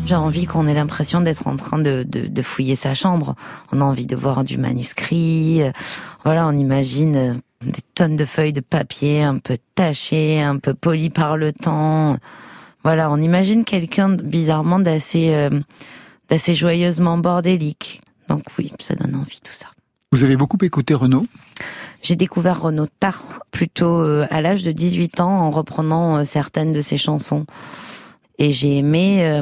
J'ai 0.06 0.16
envie 0.16 0.46
qu'on 0.46 0.66
ait 0.66 0.74
l'impression 0.74 1.20
d'être 1.20 1.48
en 1.48 1.58
train 1.58 1.80
de, 1.80 2.04
de, 2.08 2.42
fouiller 2.42 2.78
sa 2.78 2.94
chambre. 2.94 3.36
On 3.74 3.82
a 3.82 3.84
envie 3.84 4.06
de 4.06 4.16
voir 4.16 4.46
du 4.46 4.58
manuscrit. 4.58 5.64
Voilà, 6.24 6.48
on 6.48 6.54
imagine 6.54 7.42
des 7.62 7.82
tonnes 7.94 8.16
de 8.16 8.24
feuilles 8.24 8.54
de 8.54 8.62
papier 8.62 9.22
un 9.22 9.40
peu 9.40 9.58
tachées, 9.76 10.42
un 10.42 10.60
peu 10.60 10.74
polies 10.74 11.10
par 11.10 11.36
le 11.36 11.52
temps. 11.52 12.16
Voilà, 12.84 13.12
on 13.12 13.18
imagine 13.18 13.64
quelqu'un 13.66 14.10
bizarrement 14.10 14.80
d'assez 14.80 15.34
euh, 15.34 15.50
d'assez 16.30 16.56
joyeusement 16.56 17.18
bordélique. 17.18 18.02
Donc 18.30 18.44
oui, 18.58 18.72
ça 18.80 18.96
donne 18.96 19.16
envie 19.16 19.40
tout 19.42 19.54
ça. 19.54 19.68
Vous 20.12 20.24
avez 20.24 20.38
beaucoup 20.38 20.58
écouté 20.62 20.94
Renaud? 20.94 21.26
J'ai 22.02 22.16
découvert 22.16 22.62
Renaud 22.62 22.88
tard, 23.00 23.42
plutôt 23.52 24.00
euh, 24.02 24.28
à 24.30 24.42
l'âge 24.42 24.64
de 24.64 24.72
18 24.72 25.20
ans, 25.20 25.32
en 25.32 25.50
reprenant 25.50 26.18
euh, 26.18 26.24
certaines 26.24 26.74
de 26.74 26.82
ses 26.82 26.98
chansons. 26.98 27.46
Et 28.40 28.52
j'ai 28.52 28.78
aimé, 28.78 29.42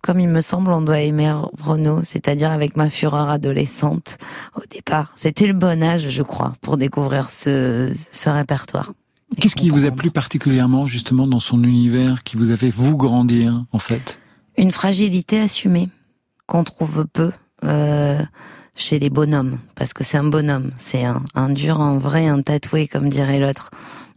comme 0.00 0.20
il 0.20 0.28
me 0.28 0.40
semble, 0.40 0.70
on 0.70 0.80
doit 0.80 1.00
aimer 1.00 1.34
Renaud, 1.60 2.04
c'est-à-dire 2.04 2.52
avec 2.52 2.76
ma 2.76 2.88
fureur 2.88 3.28
adolescente 3.28 4.16
au 4.54 4.62
départ. 4.70 5.10
C'était 5.16 5.48
le 5.48 5.54
bon 5.54 5.82
âge, 5.82 6.08
je 6.08 6.22
crois, 6.22 6.52
pour 6.60 6.76
découvrir 6.76 7.28
ce, 7.28 7.92
ce 8.12 8.30
répertoire. 8.30 8.92
Qu'est-ce 9.40 9.56
qui 9.56 9.70
vous 9.70 9.84
a 9.86 9.90
plu 9.90 10.10
particulièrement 10.10 10.86
justement 10.86 11.26
dans 11.26 11.40
son 11.40 11.64
univers, 11.64 12.22
qui 12.22 12.36
vous 12.36 12.50
a 12.50 12.56
fait 12.56 12.70
vous 12.70 12.96
grandir 12.96 13.64
en 13.72 13.78
fait? 13.78 14.20
Une 14.56 14.70
fragilité 14.70 15.40
assumée 15.40 15.88
qu'on 16.46 16.64
trouve 16.64 17.06
peu 17.06 17.32
euh, 17.64 18.20
chez 18.74 18.98
les 18.98 19.10
bonhommes, 19.10 19.58
parce 19.74 19.92
que 19.94 20.04
c'est 20.04 20.18
un 20.18 20.24
bonhomme, 20.24 20.70
c'est 20.76 21.04
un, 21.04 21.22
un 21.34 21.48
dur, 21.48 21.80
un 21.80 21.98
vrai, 21.98 22.26
un 22.26 22.42
tatoué 22.42 22.88
comme 22.88 23.08
dirait 23.08 23.38
l'autre. 23.38 23.70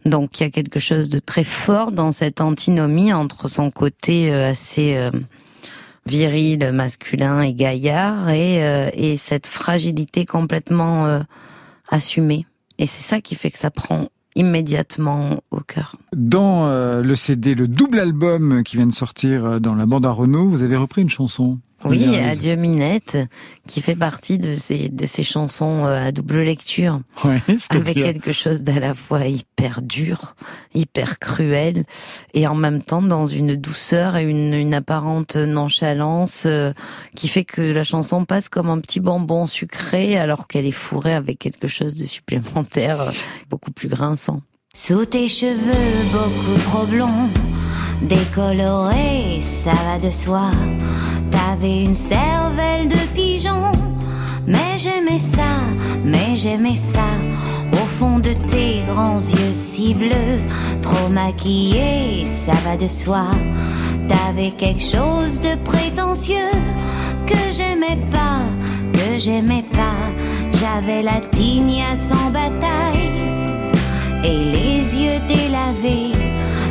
Donc 0.04 0.38
il 0.38 0.44
y 0.44 0.46
a 0.46 0.50
quelque 0.50 0.78
chose 0.78 1.08
de 1.08 1.18
très 1.18 1.44
fort 1.44 1.90
dans 1.92 2.12
cette 2.12 2.40
antinomie 2.40 3.12
entre 3.12 3.48
son 3.48 3.70
côté 3.70 4.32
euh, 4.32 4.50
assez 4.50 4.96
euh, 4.96 5.10
viril, 6.06 6.70
masculin 6.72 7.40
et 7.42 7.54
gaillard 7.54 8.28
et, 8.30 8.62
euh, 8.62 8.90
et 8.92 9.16
cette 9.16 9.46
fragilité 9.46 10.26
complètement 10.26 11.22
assumée. 11.88 12.46
Et 12.78 12.86
c'est 12.86 13.02
ça 13.02 13.20
qui 13.20 13.34
fait 13.34 13.50
que 13.50 13.58
ça 13.58 13.70
prend 13.70 14.08
immédiatement 14.36 15.42
au 15.50 15.60
cœur. 15.60 15.96
Dans 16.14 16.66
euh, 16.66 17.02
le 17.02 17.14
CD, 17.16 17.54
le 17.54 17.66
double 17.66 17.98
album 17.98 18.62
qui 18.62 18.76
vient 18.76 18.86
de 18.86 18.92
sortir 18.92 19.44
euh, 19.44 19.58
dans 19.58 19.74
la 19.74 19.86
bande 19.86 20.06
à 20.06 20.10
Renault, 20.10 20.48
vous 20.48 20.62
avez 20.62 20.76
repris 20.76 21.02
une 21.02 21.10
chanson. 21.10 21.58
Oui, 21.84 22.16
Adieu 22.16 22.56
Minette, 22.56 23.18
qui 23.66 23.80
fait 23.80 23.94
partie 23.94 24.38
de 24.38 24.54
ces, 24.54 24.88
de 24.88 25.04
ces 25.04 25.22
chansons 25.22 25.84
euh, 25.84 26.06
à 26.06 26.12
double 26.12 26.40
lecture. 26.40 27.00
avec 27.70 27.94
quelque 27.94 28.32
chose 28.32 28.62
d'à 28.62 28.80
la 28.80 28.94
fois 28.94 29.26
hyper 29.26 29.82
dur, 29.82 30.34
hyper 30.74 31.18
cruel, 31.18 31.84
et 32.34 32.46
en 32.46 32.54
même 32.54 32.82
temps 32.82 33.02
dans 33.02 33.26
une 33.26 33.56
douceur 33.56 34.16
et 34.16 34.24
une, 34.24 34.54
une 34.54 34.74
apparente 34.74 35.36
nonchalance 35.36 36.44
euh, 36.46 36.72
qui 37.14 37.28
fait 37.28 37.44
que 37.44 37.60
la 37.60 37.84
chanson 37.84 38.24
passe 38.24 38.48
comme 38.48 38.70
un 38.70 38.80
petit 38.80 39.00
bonbon 39.00 39.46
sucré 39.46 40.16
alors 40.16 40.48
qu'elle 40.48 40.66
est 40.66 40.72
fourrée 40.72 41.14
avec 41.14 41.38
quelque 41.38 41.68
chose 41.68 41.94
de 41.94 42.06
supplémentaire, 42.06 43.00
euh, 43.02 43.10
beaucoup 43.50 43.70
plus 43.70 43.88
grinçant. 43.88 44.40
Sous 44.74 45.04
tes 45.04 45.28
cheveux 45.28 46.10
beaucoup 46.12 46.60
trop 46.64 46.86
blonds, 46.86 47.30
décolorés, 48.02 49.40
ça 49.40 49.72
va 49.72 49.98
de 49.98 50.10
soi 50.10 50.50
T'avais 51.58 51.84
une 51.84 51.94
cervelle 51.94 52.86
de 52.86 52.98
pigeon, 53.14 53.72
mais 54.46 54.76
j'aimais 54.76 55.16
ça, 55.16 55.56
mais 56.04 56.36
j'aimais 56.36 56.76
ça. 56.76 57.08
Au 57.72 57.86
fond 57.86 58.18
de 58.18 58.34
tes 58.46 58.82
grands 58.86 59.20
yeux 59.20 59.54
si 59.54 59.94
bleus, 59.94 60.36
trop 60.82 61.08
maquillés, 61.08 62.26
ça 62.26 62.52
va 62.66 62.76
de 62.76 62.86
soi. 62.86 63.24
T'avais 64.06 64.50
quelque 64.50 64.82
chose 64.82 65.40
de 65.40 65.54
prétentieux 65.64 66.52
que 67.26 67.38
j'aimais 67.56 68.02
pas, 68.10 68.40
que 68.92 69.18
j'aimais 69.18 69.64
pas. 69.72 70.02
J'avais 70.60 71.02
la 71.02 71.20
tignasse 71.32 72.12
en 72.12 72.30
bataille 72.32 73.12
et 74.22 74.44
les 74.44 74.94
yeux 74.94 75.20
délavés. 75.26 76.12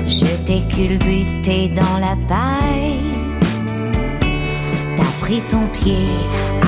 Je 0.06 0.28
t'ai 0.46 0.62
culbuté 0.68 1.70
dans 1.70 1.98
la 2.00 2.16
paille 2.28 3.15
pris 5.26 5.42
ton 5.50 5.66
pied. 5.74 6.08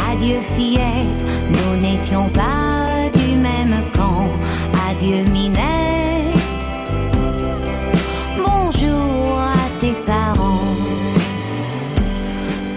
Adieu 0.09 0.41
fillette, 0.41 1.23
nous 1.49 1.79
n'étions 1.79 2.27
pas 2.29 3.07
du 3.13 3.35
même 3.35 3.75
camp. 3.95 4.25
Adieu 4.89 5.23
Minette. 5.31 6.61
Bonjour 8.35 9.39
à 9.39 9.79
tes 9.79 9.93
parents. 10.05 10.73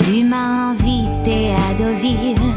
Tu 0.01 0.23
m'as 0.25 0.73
invité 0.73 1.55
à 1.55 1.75
Deauville 1.79 2.55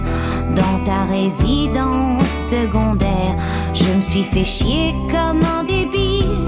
dans 0.58 0.84
ta 0.84 1.06
résidence 1.06 2.28
secondaire. 2.28 3.36
Je 3.74 3.86
me 3.86 4.02
suis 4.02 4.24
fait 4.24 4.44
chier 4.44 4.94
comme 5.10 5.42
un 5.58 5.64
débile 5.64 6.44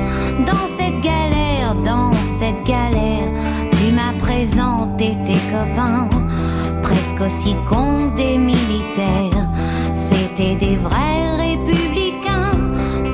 dans 0.45 0.67
cette 0.67 0.99
galère, 0.99 1.73
dans 1.85 2.11
cette 2.13 2.63
galère. 2.65 3.29
Tu 3.77 3.93
m'as 3.93 4.13
présenté 4.19 5.15
tes 5.25 5.39
copains 5.53 6.24
presque 7.05 7.21
aussi 7.21 7.55
con 7.69 8.07
des 8.15 8.37
militaires. 8.37 9.49
C'était 9.93 10.55
des 10.55 10.77
vrais 10.77 11.35
républicains, 11.37 12.51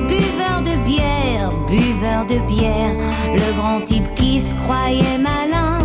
buveurs 0.07 0.61
de 0.61 0.77
bière, 0.85 1.49
buveurs 1.67 2.25
de 2.25 2.39
bière. 2.47 2.95
Le 3.33 3.53
grand 3.59 3.81
type 3.81 4.07
qui 4.15 4.39
se 4.39 4.53
croyait 4.55 5.17
malin, 5.17 5.79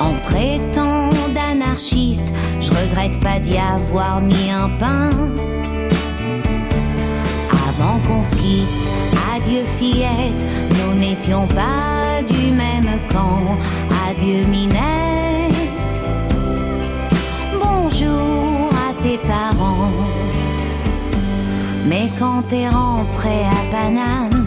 en 0.00 0.14
traitant 0.22 1.10
d'anarchiste, 1.34 2.28
je 2.60 2.70
regrette 2.70 3.18
pas 3.20 3.38
d'y 3.38 3.56
avoir 3.56 4.20
mis 4.20 4.50
un 4.50 4.68
pain. 4.78 5.10
Avant 7.68 7.98
qu'on 8.06 8.22
se 8.22 8.34
quitte, 8.36 8.90
adieu 9.34 9.64
fillette, 9.78 10.44
nous 10.70 10.98
n'étions 10.98 11.46
pas 11.46 12.22
du 12.28 12.52
même 12.52 12.98
camp. 13.10 13.56
Adieu 14.06 14.44
Minette 14.46 15.23
Mais 21.86 22.08
quand 22.18 22.42
t'es 22.48 22.66
rentré 22.68 23.44
à 23.44 23.70
Paname, 23.70 24.46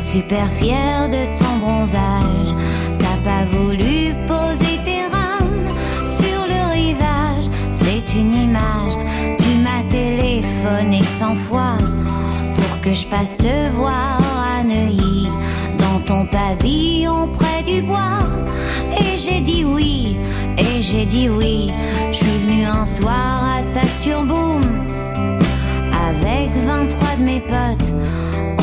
super 0.00 0.48
fier 0.52 1.08
de 1.08 1.36
ton 1.36 1.58
bronzage, 1.58 2.54
t'as 2.98 3.28
pas 3.28 3.44
voulu 3.50 4.14
poser 4.28 4.78
tes 4.84 5.02
rames 5.12 5.66
sur 6.06 6.46
le 6.46 6.72
rivage. 6.72 7.50
C'est 7.72 8.14
une 8.14 8.34
image, 8.34 8.92
tu 9.38 9.58
m'as 9.64 9.82
téléphoné 9.90 11.02
cent 11.02 11.34
fois 11.34 11.76
pour 12.54 12.80
que 12.82 12.94
je 12.94 13.04
passe 13.06 13.36
te 13.36 13.68
voir 13.70 14.20
à 14.56 14.62
Neuilly 14.62 15.28
dans 15.78 16.00
ton 16.06 16.24
pavillon 16.26 17.28
près 17.32 17.64
du 17.64 17.82
bois. 17.82 18.20
Et 19.00 19.16
j'ai 19.16 19.40
dit 19.40 19.64
oui, 19.64 20.16
et 20.56 20.80
j'ai 20.80 21.04
dit 21.04 21.28
oui. 21.28 21.72
Je 22.12 22.16
suis 22.16 22.38
venu 22.46 22.64
un 22.64 22.84
soir 22.84 23.42
à 23.56 23.62
ta 23.74 23.88
surboom 23.88 24.62
avec 26.22 26.50
23 26.66 27.16
de 27.18 27.22
mes 27.22 27.40
potes. 27.40 27.94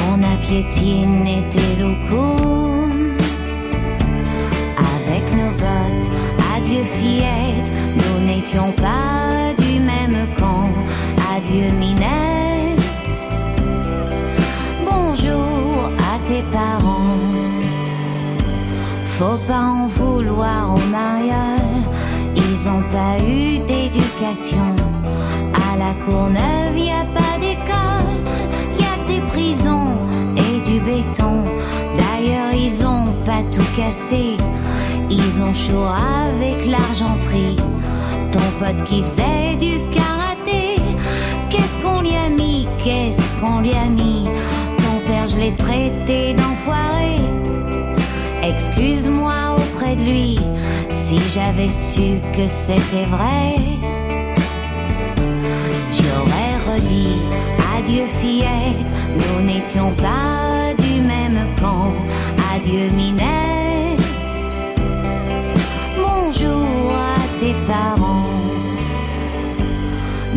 On 0.09 0.23
a 0.23 0.37
piétiné 0.37 1.43
tes 1.49 1.81
locaux 1.81 2.87
avec 4.77 5.23
nos 5.33 5.51
potes. 5.57 6.11
Adieu 6.55 6.83
fillette, 6.83 7.71
nous 7.95 8.25
n'étions 8.25 8.71
pas 8.73 9.53
du 9.57 9.79
même 9.79 10.27
camp. 10.37 10.69
Adieu 11.35 11.71
Minette. 11.79 12.79
Bonjour 14.85 15.89
à 15.97 16.17
tes 16.27 16.43
parents. 16.51 17.51
Faut 19.05 19.39
pas 19.47 19.59
en 19.59 19.85
vouloir 19.85 20.73
au 20.73 20.89
mariage, 20.89 21.85
ils 22.35 22.67
ont 22.67 22.83
pas 22.89 23.23
eu 23.23 23.59
d'éducation. 23.59 24.75
À 25.53 25.77
la 25.77 25.93
y 26.75 26.89
a 26.89 27.05
pas 27.13 27.20
ils 35.09 35.41
ont 35.41 35.53
chaud 35.53 35.85
avec 35.85 36.65
l'argenterie. 36.65 37.55
Ton 38.31 38.39
pote 38.59 38.83
qui 38.83 39.01
faisait 39.03 39.55
du 39.57 39.79
karaté, 39.93 40.81
qu'est-ce 41.49 41.77
qu'on 41.79 42.01
lui 42.01 42.15
a 42.15 42.29
mis, 42.29 42.67
qu'est-ce 42.83 43.31
qu'on 43.39 43.61
lui 43.61 43.73
a 43.73 43.85
mis? 43.85 44.25
Ton 44.77 45.05
père, 45.05 45.27
je 45.27 45.39
l'ai 45.39 45.55
traité 45.55 46.33
d'enfoiré 46.33 47.17
excuse-moi 48.43 49.55
auprès 49.57 49.95
de 49.95 50.03
lui 50.03 50.39
si 50.89 51.19
j'avais 51.33 51.69
su 51.69 52.19
que 52.35 52.47
c'était 52.47 53.05
vrai. 53.05 53.55
J'aurais 55.93 56.73
redit 56.73 57.17
adieu 57.77 58.05
fillette, 58.19 58.93
nous 59.15 59.45
n'étions 59.45 59.91
pas 59.91 60.73
du 60.77 61.01
même 61.01 61.45
camp. 61.59 61.93
Adieu 62.53 62.89
Minette. 62.95 63.60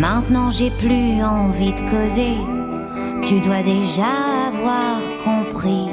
Maintenant 0.07 0.51
j'ai 0.51 0.71
plus 0.71 1.25
envie 1.25 1.73
de 1.73 1.81
causer. 1.81 2.37
Tu 3.23 3.41
dois 3.41 3.63
déjà 3.63 4.13
avoir 4.49 4.99
compris 5.25 5.89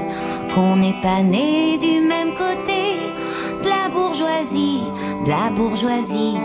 qu'on 0.53 0.75
n'est 0.75 0.99
pas 1.01 1.21
né 1.23 1.77
du 1.77 2.05
même 2.05 2.33
côté 2.33 2.81
de 3.63 3.69
la 3.69 3.87
bourgeoisie, 3.87 4.81
de 5.23 5.29
la 5.29 5.49
bourgeoisie. 5.55 6.35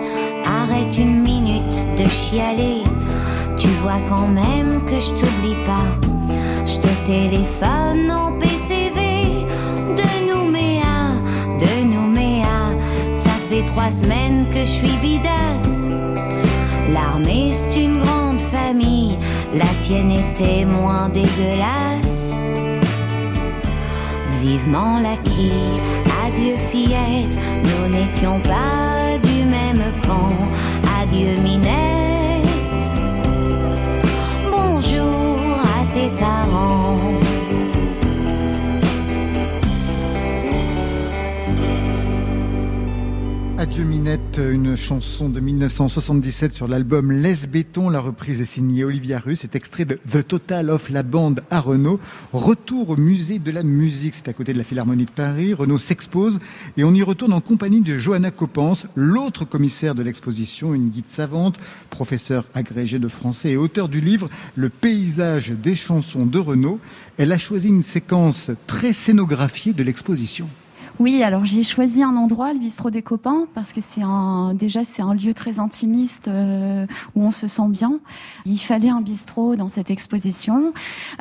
Arrête 0.45 0.97
une 0.97 1.23
minute 1.23 1.79
de 1.99 2.05
chialer. 2.05 2.85
Tu 3.57 3.67
vois 3.83 4.01
quand 4.09 4.29
même 4.29 4.83
que 4.83 4.99
je 5.05 5.11
t'oublie 5.19 5.61
pas. 5.65 5.91
Je 6.65 6.77
te 6.77 6.93
téléphone 7.05 8.13
en 8.13 8.31
PCV 8.39 9.45
de 9.99 10.09
Nouméa, 10.29 10.99
de 11.59 11.85
Nouméa. 11.93 12.71
Ça 13.11 13.35
fait 13.51 13.65
trois 13.65 13.91
semaines 13.91 14.47
que 14.53 14.61
je 14.61 14.75
suis 14.79 14.97
bidasse. 15.03 16.06
L'armée 16.93 17.51
c'est 17.51 17.81
une 17.81 17.99
grande 17.99 18.39
famille, 18.39 19.19
la 19.55 19.67
tienne 19.81 20.13
était 20.13 20.65
moins 20.65 21.09
dégueulasse. 21.09 22.35
Vivement 24.41 25.01
la 25.01 25.17
quille, 25.17 25.81
adieu 26.25 26.57
fillette, 26.71 27.37
nous 27.65 27.93
n'étions 27.93 28.41
pas 28.41 29.19
du 29.23 29.45
même 29.45 29.83
camp. 30.07 30.33
Adieu 31.03 31.41
Minette, 31.43 32.47
bonjour 34.51 35.59
à 35.65 35.93
tes 35.93 36.11
parents. 36.21 37.26
Adieu 43.67 43.83
Minette, 43.83 44.41
une 44.41 44.77
chanson 44.77 45.29
de 45.29 45.41
1977 45.41 46.55
sur 46.55 46.69
l'album 46.69 47.11
Les 47.11 47.49
Béton. 47.49 47.89
La 47.91 47.99
reprise 47.99 48.41
est 48.41 48.45
signée 48.45 48.85
Olivia 48.85 49.19
Russe. 49.19 49.41
C'est 49.43 49.57
extrait 49.57 49.85
de 49.85 49.99
The 50.09 50.27
Total 50.27 50.71
of 50.71 50.89
la 50.89 51.03
bande 51.03 51.43
à 51.51 51.59
Renault. 51.59 51.99
Retour 52.33 52.91
au 52.91 52.97
musée 52.97 53.41
de 53.41 53.51
la 53.51 53.65
musique. 53.65 54.15
C'est 54.15 54.29
à 54.29 54.33
côté 54.33 54.53
de 54.53 54.59
la 54.59 54.63
Philharmonie 54.63 55.07
de 55.07 55.11
Paris. 55.11 55.53
Renault 55.53 55.79
s'expose 55.79 56.39
et 56.77 56.85
on 56.85 56.95
y 56.95 57.03
retourne 57.03 57.33
en 57.33 57.41
compagnie 57.41 57.81
de 57.81 57.99
Johanna 57.99 58.31
Copens, 58.31 58.87
l'autre 58.95 59.45
commissaire 59.45 59.97
de 59.97 60.05
l'exposition, 60.05 60.73
une 60.73 60.91
guide 60.91 61.09
savante, 61.11 61.57
professeur 61.91 62.45
agrégé 62.55 63.01
de 63.01 63.09
français 63.09 63.51
et 63.51 63.57
auteur 63.57 63.89
du 63.89 64.01
livre 64.01 64.29
Le 64.55 64.69
paysage 64.69 65.51
des 65.51 65.75
chansons 65.75 66.25
de 66.25 66.39
Renault. 66.39 66.79
Elle 67.19 67.33
a 67.33 67.39
choisi 67.39 67.67
une 67.67 67.83
séquence 67.83 68.53
très 68.69 68.93
scénographiée 68.93 69.73
de 69.73 69.83
l'exposition. 69.83 70.49
Oui, 70.99 71.23
alors 71.23 71.45
j'ai 71.45 71.63
choisi 71.63 72.03
un 72.03 72.17
endroit, 72.17 72.53
le 72.55 72.59
bistrot 72.59 72.91
des 72.91 73.03
copains, 73.03 73.47
parce 73.55 73.73
que 73.75 73.81
c'est 73.87 74.03
un 74.03 74.55
déjà 74.55 74.81
c'est 74.85 75.03
un 75.03 75.13
lieu 75.13 75.35
très 75.35 75.59
intimiste 75.61 76.29
euh, 76.29 76.87
où 77.15 77.23
on 77.23 77.31
se 77.31 77.47
sent 77.47 77.69
bien. 77.69 77.99
Il 78.47 78.57
fallait 78.57 78.89
un 78.89 79.03
bistrot 79.03 79.57
dans 79.57 79.69
cette 79.69 79.91
exposition, 79.91 80.73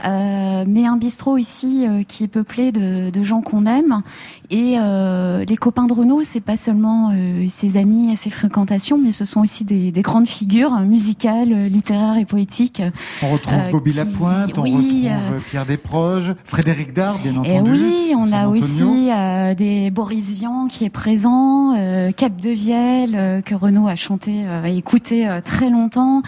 euh, 0.07 0.63
mais 0.65 0.85
un 0.85 0.95
bistrot 0.95 1.37
ici 1.37 1.85
euh, 1.87 2.03
qui 2.03 2.23
est 2.23 2.27
peuplé 2.29 2.71
de, 2.71 3.09
de 3.09 3.23
gens 3.23 3.41
qu'on 3.41 3.65
aime. 3.65 4.01
Et 4.49 4.77
les 4.77 5.57
copains 5.57 5.87
de 5.87 5.93
Renault, 5.93 6.21
c'est 6.23 6.39
pas 6.39 6.55
seulement 6.55 7.11
ses 7.49 7.77
amis 7.77 8.11
et 8.13 8.15
ses 8.15 8.29
fréquentations, 8.29 8.97
mais 8.97 9.11
ce 9.11 9.25
sont 9.25 9.41
aussi 9.41 9.65
des, 9.65 9.91
des 9.91 10.01
grandes 10.03 10.27
figures 10.27 10.71
musicales, 10.81 11.65
littéraires 11.65 12.17
et 12.17 12.25
poétiques. 12.25 12.81
On 13.23 13.31
retrouve 13.33 13.71
Bobby 13.71 13.91
qui- 13.91 13.97
Lapointe, 13.97 14.57
on 14.57 14.61
oui, 14.63 15.09
retrouve 15.09 15.41
Pierre 15.49 15.65
Desproges, 15.65 16.35
Frédéric 16.45 16.93
Dard, 16.93 17.17
bien 17.17 17.33
Et 17.43 17.57
entendu. 17.57 17.71
oui, 17.71 18.13
on 18.15 18.31
a 18.31 18.45
Antonio. 18.47 18.51
aussi 18.63 19.09
euh, 19.11 19.55
Boris 19.91 20.31
Vian 20.31 20.67
qui 20.67 20.85
est 20.85 20.89
présent, 20.89 21.75
euh, 21.77 22.11
Cap 22.11 22.35
de 22.41 22.49
Vielle 22.49 23.15
euh, 23.15 23.41
que 23.41 23.55
Renaud 23.55 23.87
a 23.87 23.95
chanté 23.95 24.43
euh, 24.45 24.65
et 24.65 24.77
écouté 24.77 25.27
très 25.43 25.69
longtemps. 25.69 26.21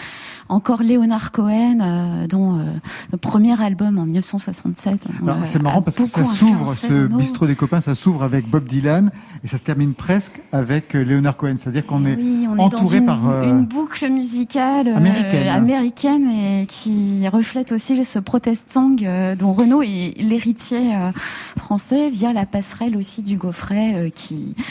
Encore 0.50 0.82
Léonard 0.82 1.32
Cohen, 1.32 1.80
euh, 1.82 2.28
dont 2.28 2.58
euh, 2.60 2.64
le 3.12 3.18
premier 3.18 3.62
album 3.62 3.98
en 3.98 4.06
1967. 4.06 5.06
on 5.22 5.28
Alors, 5.28 5.42
a- 5.42 5.46
C'est 5.46 5.60
a 5.60 5.62
marrant 5.62 5.82
parce 5.82 5.98
que 5.98 6.06
ça 6.06 6.24
s'ouvre, 6.24 6.74
ce 6.74 7.08
bistrot 7.08 7.48
des 7.48 7.56
copains, 7.56 7.82
ça 7.82 7.96
s'ouvre 7.96 8.24
avec 8.24 8.50
Bob 8.50 8.64
Dylan 8.66 9.12
et 9.44 9.48
ça 9.48 9.58
se 9.58 9.64
termine 9.64 9.94
presque 9.94 10.42
avec 10.52 10.96
euh, 10.96 11.04
Leonard 11.04 11.36
Cohen. 11.38 11.56
C'est-à-dire 11.58 11.86
qu'on 11.86 12.06
est 12.06 12.16
Oui, 12.16 12.48
on 12.50 12.58
est 12.58 12.62
entouré 12.62 13.02
dans 13.02 13.02
une, 13.02 13.06
par. 13.06 13.30
euh, 13.30 13.44
une 13.44 13.66
boucle 13.66 14.10
musicale 14.10 14.88
euh, 14.88 14.96
américaine. 14.96 15.48
américaine 15.50 16.30
et 16.32 16.66
qui 16.68 17.28
reflète 17.28 17.72
aussi 17.74 18.06
ce 18.06 18.20
protest 18.20 18.70
song 18.70 18.96
euh, 19.04 19.36
dont 19.36 19.52
Renaud 19.54 19.82
est 19.82 20.14
l'héritier 20.20 20.96
euh, 20.96 21.12
français 21.58 22.10
via 22.10 22.32
la 22.34 22.46
passerelle 22.46 22.96
aussi 22.96 23.22
du 23.22 23.36
Gaufret 23.38 23.94
euh, 23.96 24.10
qui 24.10 24.56
euh, 24.58 24.62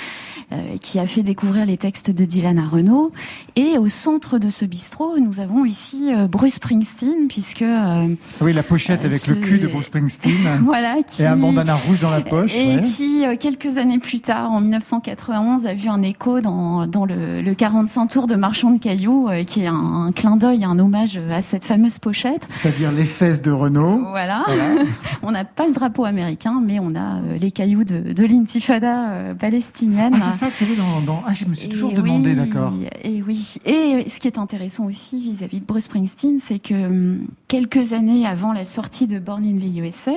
qui 0.80 0.98
a 0.98 1.06
fait 1.06 1.22
découvrir 1.22 1.66
les 1.66 1.76
textes 1.76 2.10
de 2.10 2.24
Dylan 2.24 2.58
à 2.58 2.66
Renaud. 2.66 3.12
Et 3.56 3.78
au 3.78 3.88
centre 3.88 4.38
de 4.38 4.50
ce 4.50 4.64
bistrot, 4.64 5.18
nous 5.18 5.40
avons 5.40 5.64
ici 5.64 6.12
euh, 6.14 6.28
Bruce 6.28 6.54
Springsteen, 6.54 7.28
puisque 7.28 7.62
euh, 7.62 8.08
Oui, 8.40 8.52
la 8.52 8.62
pochette 8.62 9.02
euh, 9.02 9.06
avec 9.06 9.26
le 9.26 9.34
cul 9.36 9.58
de 9.58 9.66
Bruce 9.66 9.86
Springsteen 9.86 10.34
voilà, 10.64 10.96
qui 11.06 11.22
et 11.22 11.26
un 11.26 11.36
bandana 11.36 11.74
rouge 11.74 12.00
dans 12.00 12.10
la 12.10 12.20
poche. 12.20 12.54
et 12.56 12.76
ouais. 12.76 12.80
qui, 12.80 13.24
euh, 13.26 13.36
quelques 13.38 13.78
années 13.78 13.98
plus 13.98 14.20
tard, 14.20 14.52
en 14.52 14.60
1991, 14.60 15.66
a 15.66 15.74
vu 15.74 15.88
un 15.88 16.02
écho 16.02 16.40
dans, 16.40 16.86
dans 16.86 17.04
le, 17.04 17.42
le 17.42 17.54
45 17.54 18.06
tours 18.06 18.26
de 18.26 18.34
Marchand 18.36 18.70
de 18.70 18.78
Cailloux, 18.78 19.28
euh, 19.28 19.44
qui 19.44 19.62
est 19.62 19.66
un, 19.66 20.06
un 20.06 20.12
clin 20.12 20.36
d'œil, 20.36 20.64
un 20.64 20.78
hommage 20.78 21.20
à 21.30 21.42
cette 21.42 21.64
fameuse 21.64 21.98
pochette. 21.98 22.46
C'est-à-dire 22.62 22.92
les 22.92 23.04
fesses 23.04 23.42
de 23.42 23.50
Renault. 23.50 24.00
Voilà. 24.10 24.44
Voilà. 24.46 24.82
on 25.22 25.30
n'a 25.30 25.44
pas 25.44 25.66
le 25.66 25.72
drapeau 25.72 26.04
américain, 26.04 26.62
mais 26.64 26.78
on 26.78 26.94
a 26.94 27.16
euh, 27.16 27.38
les 27.40 27.50
cailloux 27.50 27.84
de, 27.84 28.12
de 28.12 28.24
l'intifada 28.24 29.08
euh, 29.10 29.34
palestinienne. 29.34 30.12
Ah, 30.16 30.20
ça 30.36 30.50
qu'il 30.50 30.68
y 30.68 30.70
avait 30.72 30.80
dans, 30.80 31.00
dans- 31.00 31.22
Ah, 31.26 31.32
je 31.32 31.44
me 31.46 31.54
suis 31.54 31.68
toujours 31.68 31.90
Et 31.90 31.94
demandé, 31.94 32.30
oui, 32.30 32.36
d'accord. 32.36 32.72
Et 33.02 33.22
oui. 33.22 33.54
Et 33.64 34.08
ce 34.08 34.18
qui 34.20 34.26
est 34.28 34.38
intéressant 34.38 34.86
aussi 34.86 35.20
vis-à-vis 35.20 35.60
de 35.60 35.64
Bruce 35.64 35.84
Springsteen, 35.84 36.38
c'est 36.38 36.58
que 36.58 36.74
hum, 36.74 37.26
quelques 37.48 37.92
années 37.92 38.26
avant 38.26 38.52
la 38.52 38.64
sortie 38.64 39.06
de 39.06 39.18
Born 39.18 39.44
in 39.44 39.58
the 39.58 39.76
USA, 39.78 40.12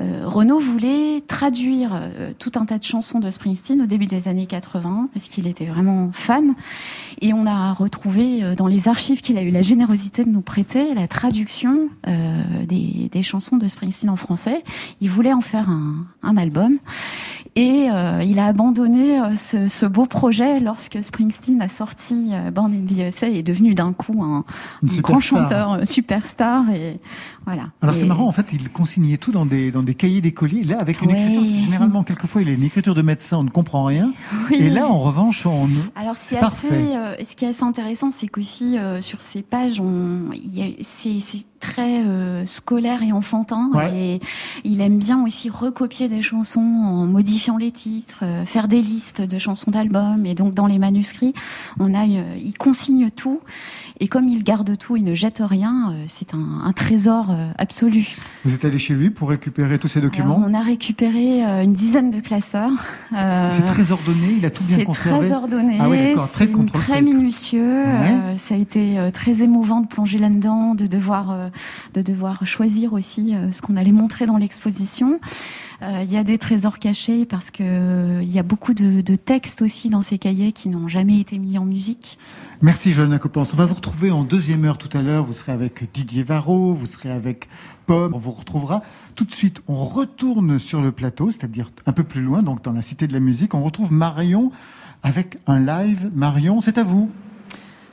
euh, 0.00 0.22
Renaud 0.26 0.58
voulait 0.58 1.22
traduire 1.26 1.90
euh, 1.94 2.32
tout 2.38 2.52
un 2.56 2.64
tas 2.64 2.78
de 2.78 2.84
chansons 2.84 3.18
de 3.18 3.30
Springsteen 3.30 3.80
au 3.82 3.86
début 3.86 4.06
des 4.06 4.28
années 4.28 4.46
80, 4.46 5.08
parce 5.12 5.28
qu'il 5.28 5.46
était 5.46 5.66
vraiment 5.66 6.10
fan. 6.12 6.54
Et 7.20 7.32
on 7.32 7.46
a 7.46 7.72
retrouvé 7.72 8.42
euh, 8.42 8.54
dans 8.54 8.66
les 8.66 8.88
archives 8.88 9.20
qu'il 9.20 9.38
a 9.38 9.42
eu 9.42 9.50
la 9.50 9.62
générosité 9.62 10.24
de 10.24 10.30
nous 10.30 10.40
prêter 10.42 10.94
la 10.94 11.06
traduction 11.08 11.88
euh, 12.08 12.42
des, 12.66 13.08
des 13.10 13.22
chansons 13.22 13.56
de 13.56 13.66
Springsteen 13.68 14.10
en 14.10 14.16
français. 14.16 14.62
Il 15.00 15.10
voulait 15.10 15.32
en 15.32 15.40
faire 15.40 15.68
un, 15.70 16.06
un 16.22 16.36
album. 16.36 16.78
Et 17.56 17.88
euh, 17.90 18.22
il 18.22 18.38
a 18.38 18.46
abandonné 18.46 19.18
euh, 19.18 19.34
ce, 19.34 19.66
ce 19.66 19.86
beau 19.86 20.04
projet 20.04 20.60
lorsque 20.60 21.02
Springsteen 21.02 21.62
a 21.62 21.68
sorti 21.68 22.32
euh, 22.32 22.50
Born 22.50 22.70
in 22.70 22.86
the 22.86 22.98
USA 22.98 23.30
et 23.30 23.38
est 23.38 23.42
devenu 23.42 23.74
d'un 23.74 23.94
coup 23.94 24.22
un, 24.22 24.44
grand 25.00 25.20
chanteur, 25.20 25.80
superstar. 25.84 26.68
Et 26.70 27.00
voilà. 27.46 27.70
Alors 27.80 27.94
c'est 27.94 28.06
marrant, 28.06 28.26
en 28.26 28.32
fait, 28.32 28.48
il 28.52 28.68
consignait 28.70 29.16
tout 29.16 29.30
dans 29.30 29.46
des, 29.46 29.70
dans 29.70 29.84
des 29.84 29.94
cahiers 29.94 30.20
d'écoliers. 30.20 30.64
Là, 30.64 30.78
avec 30.80 31.00
une 31.00 31.10
écriture, 31.10 31.42
parce 31.42 31.52
que 31.52 31.60
généralement, 31.60 32.02
quelquefois, 32.02 32.42
il 32.42 32.48
a 32.48 32.52
une 32.52 32.64
écriture 32.64 32.94
de 32.94 33.02
médecin, 33.02 33.38
on 33.38 33.44
ne 33.44 33.50
comprend 33.50 33.84
rien. 33.84 34.12
Oui. 34.50 34.56
Et 34.58 34.68
là, 34.68 34.88
en 34.88 34.98
revanche, 34.98 35.46
on. 35.46 35.68
Alors, 35.94 36.16
c'est 36.16 36.38
assez, 36.38 36.66
euh, 36.72 37.14
ce 37.24 37.36
qui 37.36 37.44
est 37.44 37.48
assez 37.48 37.62
intéressant, 37.62 38.10
c'est 38.10 38.26
qu'aussi 38.26 38.76
euh, 38.78 39.00
sur 39.00 39.20
ces 39.20 39.42
pages, 39.42 39.80
on, 39.80 40.30
c'est 40.80 41.20
très 41.60 42.04
euh, 42.04 42.46
scolaire 42.46 43.02
et 43.02 43.12
enfantin. 43.12 43.70
Ouais. 43.74 43.90
Et 43.94 44.20
il 44.64 44.80
aime 44.80 44.98
bien 44.98 45.22
aussi 45.24 45.50
recopier 45.50 46.08
des 46.08 46.22
chansons 46.22 46.60
en 46.60 47.06
modifiant 47.06 47.56
les 47.56 47.70
titres, 47.70 48.20
euh, 48.22 48.44
faire 48.44 48.68
des 48.68 48.80
listes 48.80 49.20
de 49.20 49.38
chansons 49.38 49.70
d'albums. 49.70 50.26
Et 50.26 50.34
donc, 50.34 50.54
dans 50.54 50.66
les 50.66 50.78
manuscrits, 50.78 51.34
on 51.78 51.94
a, 51.94 52.06
euh, 52.06 52.36
il 52.38 52.56
consigne 52.56 53.10
tout. 53.10 53.40
Et 53.98 54.08
comme 54.08 54.28
il 54.28 54.44
garde 54.44 54.76
tout, 54.76 54.96
il 54.96 55.04
ne 55.04 55.14
jette 55.14 55.42
rien. 55.44 55.90
euh, 55.92 56.02
c'est 56.06 56.34
un, 56.34 56.60
un 56.64 56.72
trésor 56.72 57.28
euh, 57.30 57.48
absolu. 57.56 58.06
Vous 58.44 58.54
êtes 58.54 58.64
allé 58.64 58.78
chez 58.78 58.94
lui 58.94 59.10
pour 59.10 59.30
récupérer 59.30 59.78
tous 59.78 59.88
ces 59.88 60.00
documents? 60.00 60.36
Alors, 60.36 60.48
on 60.48 60.54
a 60.54 60.60
récupéré 60.62 61.44
euh, 61.44 61.62
une 61.62 61.72
dizaine 61.72 62.10
de 62.10 62.20
classeurs. 62.20 62.72
C'est 63.10 63.64
très 63.64 63.92
ordonné, 63.92 64.34
il 64.38 64.44
a 64.44 64.50
tout 64.50 64.64
bien 64.64 64.78
c'est 64.78 64.84
conservé. 64.84 65.28
très 65.28 65.32
ordonné, 65.32 65.78
Ah 65.80 65.88
oui, 65.88 66.14
très 66.14 66.46
c'est 66.46 66.72
très 66.72 67.02
minutieux. 67.02 67.84
ça 68.36 68.54
a 68.54 68.58
été 68.58 68.98
très 69.12 69.42
émouvant 69.42 69.80
de 69.80 69.86
plonger 69.86 70.18
là-dedans, 70.18 70.74
de 70.74 70.86
devoir, 70.86 71.50
de 71.94 72.02
devoir 72.02 72.44
choisir 72.46 72.92
aussi 72.92 73.34
ce 73.52 73.62
qu'on 73.62 73.76
allait 73.76 73.92
montrer 73.92 74.26
dans 74.26 74.36
l'exposition. 74.36 75.20
Euh, 75.82 76.02
Il 76.04 76.12
y 76.12 76.16
a 76.16 76.24
des 76.24 76.38
trésors 76.38 76.78
cachés 76.78 77.26
parce 77.26 77.50
que 77.50 77.62
euh, 77.62 78.22
il 78.22 78.30
y 78.30 78.38
a 78.38 78.42
beaucoup 78.42 78.74
de, 78.74 79.02
textes 79.16 79.62
aussi 79.62 79.90
dans 79.90 80.02
ces 80.02 80.18
cahiers 80.18 80.52
qui 80.52 80.68
n'ont 80.68 80.88
jamais 80.88 81.20
été 81.20 81.38
mis 81.38 81.58
en 81.58 81.64
musique. 81.64 82.18
Merci 82.62 82.92
Johanna 82.92 83.18
Copens. 83.18 83.52
On 83.52 83.56
va 83.56 83.66
vous 83.66 83.74
retrouver 83.74 84.10
en 84.10 84.24
deuxième 84.24 84.64
heure 84.64 84.78
tout 84.78 84.94
à 84.96 85.02
l'heure. 85.02 85.24
Vous 85.24 85.32
serez 85.32 85.52
avec 85.52 85.92
Didier 85.92 86.22
Varro, 86.22 86.74
vous 86.74 86.86
serez 86.86 87.10
avec 87.10 87.48
Pomme. 87.86 88.14
On 88.14 88.18
vous 88.18 88.30
retrouvera 88.30 88.82
tout 89.14 89.24
de 89.24 89.32
suite. 89.32 89.60
On 89.68 89.84
retourne 89.84 90.58
sur 90.58 90.82
le 90.82 90.92
plateau, 90.92 91.30
c'est-à-dire 91.30 91.70
un 91.86 91.92
peu 91.92 92.04
plus 92.04 92.22
loin, 92.22 92.42
donc 92.42 92.62
dans 92.62 92.72
la 92.72 92.82
Cité 92.82 93.06
de 93.06 93.12
la 93.12 93.20
Musique. 93.20 93.54
On 93.54 93.62
retrouve 93.62 93.92
Marion 93.92 94.50
avec 95.02 95.38
un 95.46 95.58
live. 95.58 96.10
Marion, 96.14 96.60
c'est 96.60 96.78
à 96.78 96.84
vous. 96.84 97.10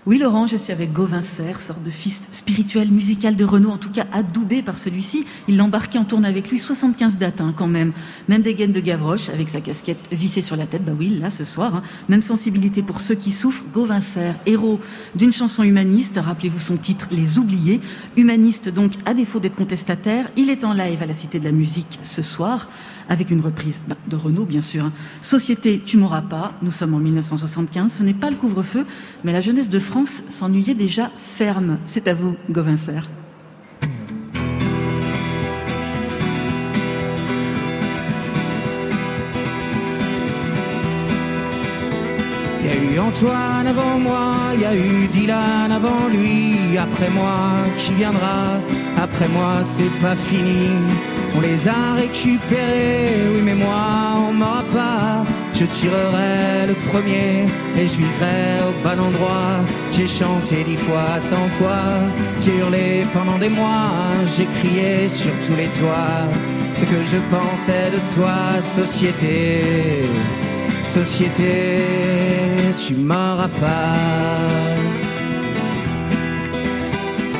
Oui, 0.06 0.18
Laurent, 0.18 0.48
je 0.48 0.58
suis 0.58 0.74
avec 0.74 0.92
Gauvin 0.92 1.22
Serre, 1.22 1.62
sorte 1.62 1.82
de 1.82 1.89
fils 1.89 2.28
spirituel 2.34 2.92
musical 2.92 3.38
de 3.38 3.46
Renault, 3.46 3.70
en 3.70 3.78
tout 3.78 3.89
cas 3.89 4.06
adoubé 4.12 4.62
par 4.62 4.78
celui-ci. 4.78 5.26
Il 5.48 5.56
l'a 5.56 5.63
embarqué 5.63 5.98
en 5.98 6.04
tourne 6.04 6.26
avec 6.26 6.50
lui 6.50 6.60
75 6.60 7.18
dates, 7.18 7.39
hein, 7.39 7.54
quand 7.56 7.68
même. 7.68 7.94
Même 8.28 8.42
des 8.42 8.54
de 8.54 8.80
Gavroche, 8.82 9.30
avec 9.30 9.48
sa 9.48 9.62
casquette 9.62 10.00
vissée 10.12 10.42
sur 10.42 10.58
la 10.58 10.66
tête, 10.66 10.84
bah 10.84 10.92
oui, 11.00 11.18
là, 11.22 11.30
ce 11.30 11.46
soir. 11.46 11.76
Hein. 11.76 11.84
Même 12.10 12.22
sensibilité 12.22 12.82
pour 12.82 13.00
ceux 13.00 13.16
qui 13.16 13.32
souffrent. 13.32 13.63
Gauvin 13.74 14.02
Serre, 14.02 14.36
héros 14.46 14.82
d'une 15.16 15.32
chanson 15.32 15.63
humaniste, 15.63 16.20
rappelez-vous 16.22 16.60
son 16.60 16.76
titre, 16.76 17.08
Les 17.10 17.39
Oubliés. 17.39 17.80
Humaniste, 18.18 18.68
donc, 18.68 18.92
à 19.06 19.13
défaut 19.13 19.39
d'être 19.39 19.56
contestataire. 19.56 20.30
Il 20.36 20.50
est 20.50 20.66
en 20.66 20.74
live 20.74 21.02
à 21.02 21.06
la 21.06 21.13
Cité 21.13 21.39
de 21.39 21.46
la 21.46 21.54
Musique 21.54 22.00
ce 22.04 22.22
soir 22.22 22.68
avec 23.10 23.32
une 23.32 23.42
reprise 23.42 23.80
bah, 23.88 23.96
de 24.08 24.16
Renault, 24.16 24.46
bien 24.46 24.62
sûr. 24.62 24.86
Hein. 24.86 24.94
Société, 25.22 25.82
tu 25.86 25.98
m'auras 25.98 26.22
pas. 26.22 26.54
Nous 26.62 26.72
sommes 26.72 26.94
en 26.94 27.00
1975. 27.00 27.92
Ce 27.92 28.04
n'est 28.04 28.13
pas 28.13 28.30
le 28.30 28.36
couvre-feu, 28.36 28.86
mais 29.24 29.34
la 29.34 29.42
jeunesse 29.42 29.70
de 29.70 29.80
France 29.80 30.24
s'ennuyait 30.30 30.76
déjà 30.76 31.12
ferme. 31.18 31.78
C'est 31.86 32.08
à 32.08 32.13
vous, 32.13 32.36
Gauvin 32.50 32.76
Il 42.62 42.68
y 42.68 42.70
a 42.70 42.94
eu 42.96 43.00
Antoine 43.00 43.68
avant 43.68 44.00
moi, 44.00 44.36
il 44.56 44.62
y 44.62 44.66
a 44.66 44.76
eu 44.76 45.08
Dylan 45.08 45.72
avant 45.72 46.08
lui, 46.08 46.78
après 46.78 47.10
moi 47.10 47.56
qui 47.78 47.94
viendra, 47.94 48.60
après 48.98 49.28
moi 49.30 49.63
c'est 49.63 49.92
pas 50.02 50.16
fini. 50.16 51.12
On 51.36 51.39
les 51.39 51.67
a 51.67 51.93
récupérés, 51.96 53.15
oui 53.34 53.41
mais 53.43 53.56
moi 53.56 53.84
on 54.28 54.34
m'aura 54.34 54.63
pas. 54.74 55.24
Je 55.54 55.65
tirerai 55.65 56.67
le 56.67 56.74
premier 56.89 57.46
et 57.80 57.88
je 57.88 57.98
viserai 57.98 58.58
au 58.67 58.74
bon 58.84 59.00
endroit. 59.00 59.58
J'ai 59.91 60.08
chanté 60.08 60.63
dix 60.63 60.78
fois, 60.78 61.19
cent 61.19 61.48
fois, 61.60 61.86
j'ai 62.41 62.56
hurlé 62.58 63.06
pendant 63.13 63.38
des 63.38 63.50
mois, 63.50 63.91
j'ai 64.36 64.46
crié 64.46 65.10
sur 65.10 65.32
tous 65.46 65.56
les 65.56 65.67
toits 65.67 66.28
ce 66.74 66.86
que 66.86 67.04
je 67.04 67.17
pensais 67.30 67.91
de 67.91 68.00
toi, 68.15 68.62
société. 68.62 69.62
Société, 70.84 71.80
tu 72.76 72.96
m'auras 72.96 73.48
pas. 73.48 74.73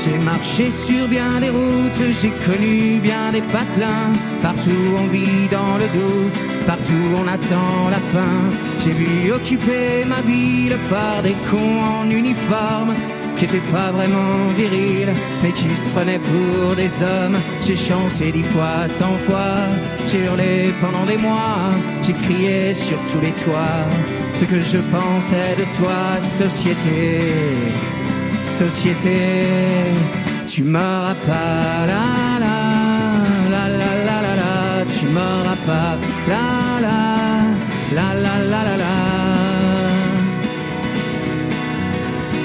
J'ai 0.04 0.18
marché 0.18 0.70
sur 0.70 1.08
bien 1.08 1.40
des 1.40 1.50
routes, 1.50 2.12
j'ai 2.22 2.32
connu 2.46 3.00
bien 3.00 3.32
des 3.32 3.42
patelins. 3.42 4.12
Partout 4.42 4.70
on 5.02 5.08
vit 5.08 5.48
dans 5.50 5.78
le 5.78 5.88
doute, 5.98 6.44
partout 6.68 7.06
on 7.16 7.26
attend 7.26 7.90
la 7.90 8.00
fin. 8.12 8.38
J'ai 8.84 8.92
vu 8.92 9.32
occuper 9.32 10.04
ma 10.06 10.20
ville 10.22 10.76
par 10.90 11.22
des 11.24 11.36
cons 11.50 11.82
en 11.82 12.10
uniforme 12.10 12.94
qui 13.38 13.46
étaient 13.46 13.72
pas 13.72 13.92
vraiment 13.92 14.48
virils, 14.58 15.14
mais 15.42 15.52
qui 15.52 15.70
se 15.74 15.88
prenaient 15.90 16.20
pour 16.20 16.76
des 16.76 17.02
hommes. 17.02 17.38
J'ai 17.62 17.78
chanté 17.78 18.34
dix 18.34 18.44
fois, 18.44 18.90
cent 18.90 19.18
fois, 19.26 19.56
j'ai 20.08 20.26
hurlé 20.26 20.74
pendant 20.82 21.06
des 21.06 21.18
mois, 21.18 21.72
j'ai 22.06 22.14
crié 22.14 22.74
sur 22.74 22.98
tous 23.06 23.22
les 23.22 23.32
toits 23.32 23.88
ce 24.34 24.46
que 24.46 24.60
je 24.60 24.80
pensais 24.80 25.56
de 25.58 25.66
toi, 25.78 26.20
société 26.20 27.20
société, 28.44 29.20
tu 30.48 30.64
m'auras 30.64 31.16
pas, 31.28 31.86
la 31.92 32.40
la 32.46 32.58
la 33.54 33.64
la 33.80 33.92
la 34.08 34.18
la 34.26 34.34
la, 34.42 34.86
tu 34.86 35.06
m'auras 35.08 35.60
pas, 35.66 35.98
la 36.28 36.46
la 36.86 37.00
la 37.98 38.08
la 38.24 38.36
la 38.52 38.64
la 38.70 38.78
la. 38.84 38.96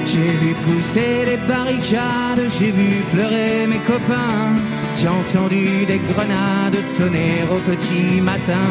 J'ai 0.06 0.32
vu 0.42 0.54
pousser 0.64 1.24
les 1.26 1.40
barricades, 1.46 2.44
j'ai 2.58 2.70
vu 2.70 3.02
pleurer 3.12 3.66
mes 3.68 3.78
copains. 3.78 4.77
J'ai 4.98 5.06
entendu 5.06 5.86
des 5.86 6.00
grenades 6.12 6.76
tonner 6.96 7.44
au 7.52 7.58
petit 7.70 8.20
matin. 8.20 8.66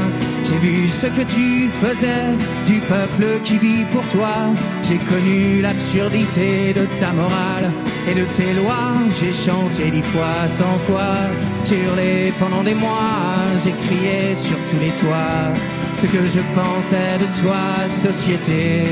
J'ai 0.46 0.58
vu 0.58 0.90
ce 0.90 1.08
que 1.08 1.22
tu 1.22 1.70
faisais 1.82 2.28
du 2.66 2.80
peuple 2.80 3.40
qui 3.46 3.58
vit 3.58 3.86
pour 3.94 4.06
toi. 4.10 4.36
J'ai 4.84 4.98
connu 4.98 5.62
l'absurdité 5.62 6.74
de 6.74 6.86
ta 7.00 7.14
morale 7.14 7.72
et 8.10 8.14
de 8.14 8.26
tes 8.26 8.54
lois. 8.60 8.94
J'ai 9.18 9.32
chanté 9.32 9.90
dix 9.90 10.04
fois, 10.04 10.50
cent 10.50 10.78
fois. 10.86 11.16
J'ai 11.64 11.82
hurlé 11.82 12.34
pendant 12.38 12.64
des 12.64 12.76
mois. 12.76 13.48
J'ai 13.64 13.72
crié 13.86 14.36
sur 14.36 14.58
tous 14.70 14.80
les 14.82 14.92
toits 15.00 15.54
ce 15.96 16.08
que 16.08 16.28
je 16.28 16.42
pensais 16.54 17.18
de 17.24 17.42
toi, 17.42 17.64
société. 17.88 18.84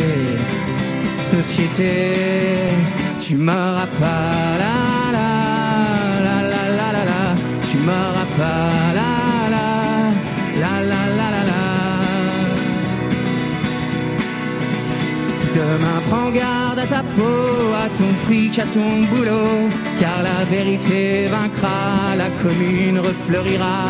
Société, 1.17 2.13
tu 3.19 3.35
m'auras 3.35 3.87
pas 3.99 4.57
la 4.57 4.94
Demain 15.55 16.01
prends 16.09 16.31
garde 16.31 16.79
à 16.79 16.85
ta 16.85 17.01
peau, 17.01 17.73
à 17.73 17.87
ton 17.97 18.13
fric, 18.25 18.59
à 18.59 18.63
ton 18.63 19.03
boulot, 19.09 19.69
car 20.01 20.21
la 20.21 20.43
vérité 20.51 21.27
vaincra, 21.27 22.15
la 22.17 22.29
commune 22.43 22.99
refleurira. 22.99 23.85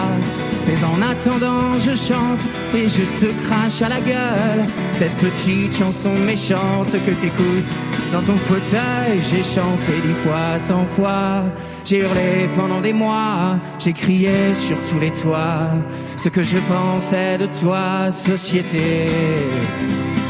Mais 0.67 0.83
en 0.83 1.01
attendant, 1.01 1.79
je 1.79 1.95
chante 1.95 2.43
et 2.75 2.87
je 2.87 3.03
te 3.19 3.31
crache 3.47 3.81
à 3.81 3.89
la 3.89 3.99
gueule 3.99 4.65
cette 4.91 5.15
petite 5.15 5.75
chanson 5.75 6.13
méchante 6.13 6.91
que 6.91 7.11
t'écoutes 7.11 7.73
dans 8.11 8.21
ton 8.21 8.37
fauteuil. 8.37 9.19
J'ai 9.29 9.43
chanté 9.43 9.93
dix 10.05 10.13
fois, 10.23 10.59
cent 10.59 10.85
fois, 10.95 11.43
j'ai 11.83 11.99
hurlé 11.99 12.49
pendant 12.55 12.81
des 12.81 12.93
mois, 12.93 13.57
j'ai 13.79 13.93
crié 13.93 14.53
sur 14.53 14.77
tous 14.83 14.99
les 14.99 15.11
toits 15.11 15.69
ce 16.15 16.29
que 16.29 16.43
je 16.43 16.57
pensais 16.57 17.37
de 17.37 17.47
toi, 17.59 18.11
société, 18.11 19.07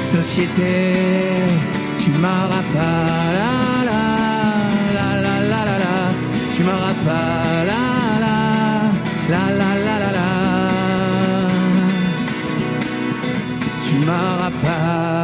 société. 0.02 0.94
Tu 1.98 2.12
m'auras 2.12 2.66
pas, 2.74 3.06
la 3.40 3.54
la 3.90 4.04
la 4.98 5.08
la 5.22 5.40
la 5.52 5.66
la 5.66 5.78
la, 5.84 5.98
tu 6.54 6.64
m'auras 6.64 6.98
pas, 7.08 7.64
la 7.72 7.84
la 8.24 8.38
la 9.30 9.44
la 9.60 9.70
la 9.86 10.00
la 10.04 10.12
la. 10.12 10.30
Tu 13.82 13.96
m'auras 14.06 14.52
pas. 14.64 15.15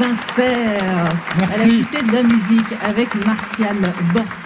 Merci. 0.00 0.40
À 0.40 1.58
la 1.58 1.68
Cité 1.68 2.02
de 2.02 2.12
la 2.12 2.22
musique 2.22 2.72
avec 2.82 3.14
Martial 3.26 3.76
Bort 4.14 4.39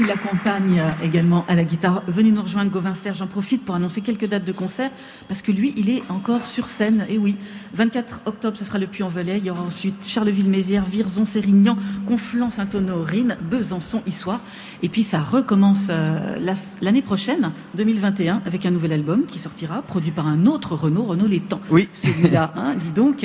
qui 0.00 0.06
l'accompagne 0.06 0.82
également 1.02 1.44
à 1.46 1.54
la 1.54 1.62
guitare. 1.62 2.02
Venez 2.06 2.30
nous 2.30 2.40
rejoindre, 2.40 2.70
Gauvin 2.70 2.94
J'en 3.18 3.26
profite 3.26 3.64
pour 3.66 3.74
annoncer 3.74 4.00
quelques 4.00 4.26
dates 4.26 4.46
de 4.46 4.52
concert 4.52 4.90
parce 5.28 5.42
que 5.42 5.52
lui, 5.52 5.74
il 5.76 5.90
est 5.90 6.02
encore 6.08 6.46
sur 6.46 6.68
scène. 6.68 7.04
Et 7.10 7.18
oui, 7.18 7.36
24 7.74 8.22
octobre, 8.24 8.56
ce 8.56 8.64
sera 8.64 8.78
le 8.78 8.86
Puy-en-Velay. 8.86 9.38
Il 9.38 9.44
y 9.44 9.50
aura 9.50 9.62
ensuite 9.62 10.06
Charleville-Mézières, 10.06 10.86
Virzon, 10.86 11.26
Sérignan, 11.26 11.76
Conflans, 12.06 12.48
Saint-Honorine, 12.48 13.36
Besançon, 13.42 14.02
Issoire. 14.06 14.40
Et 14.82 14.88
puis 14.88 15.02
ça 15.02 15.20
recommence 15.20 15.88
euh, 15.90 16.36
l'année 16.80 17.02
prochaine, 17.02 17.52
2021, 17.74 18.40
avec 18.46 18.64
un 18.64 18.70
nouvel 18.70 18.94
album 18.94 19.26
qui 19.26 19.38
sortira, 19.38 19.82
produit 19.82 20.12
par 20.12 20.26
un 20.26 20.46
autre 20.46 20.76
Renault, 20.76 21.04
Renault 21.04 21.26
Les 21.26 21.40
Temps. 21.40 21.60
Oui. 21.70 21.90
Celui-là, 21.92 22.54
hein, 22.56 22.74
dis 22.74 22.92
donc. 22.92 23.24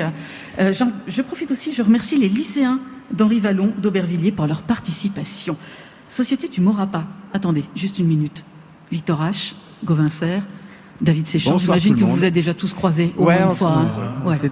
Euh, 0.60 0.74
je 1.08 1.22
profite 1.22 1.52
aussi, 1.52 1.74
je 1.74 1.82
remercie 1.82 2.18
les 2.18 2.30
lycéens 2.30 2.80
d'Henri 3.12 3.40
Vallon, 3.40 3.72
d'Aubervilliers 3.78 4.32
pour 4.32 4.48
leur 4.48 4.62
participation. 4.62 5.58
Société, 6.10 6.48
tu 6.48 6.62
m'auras 6.62 6.88
pas. 6.88 7.06
Attendez, 7.34 7.66
juste 7.76 8.00
une 8.00 8.08
minute. 8.08 8.44
Victor 8.92 9.22
H, 9.22 9.54
Gauvin 9.84 10.08
David 11.02 11.28
Séchant, 11.28 11.58
j'imagine 11.58 11.96
que 11.96 12.04
vous 12.04 12.24
êtes 12.24 12.34
déjà 12.34 12.54
tous 12.54 12.72
croisés 12.72 13.14
au 13.18 13.26
ouais, 13.26 13.38
moins 13.38 13.50
une 13.50 13.56
fois. 13.56 13.86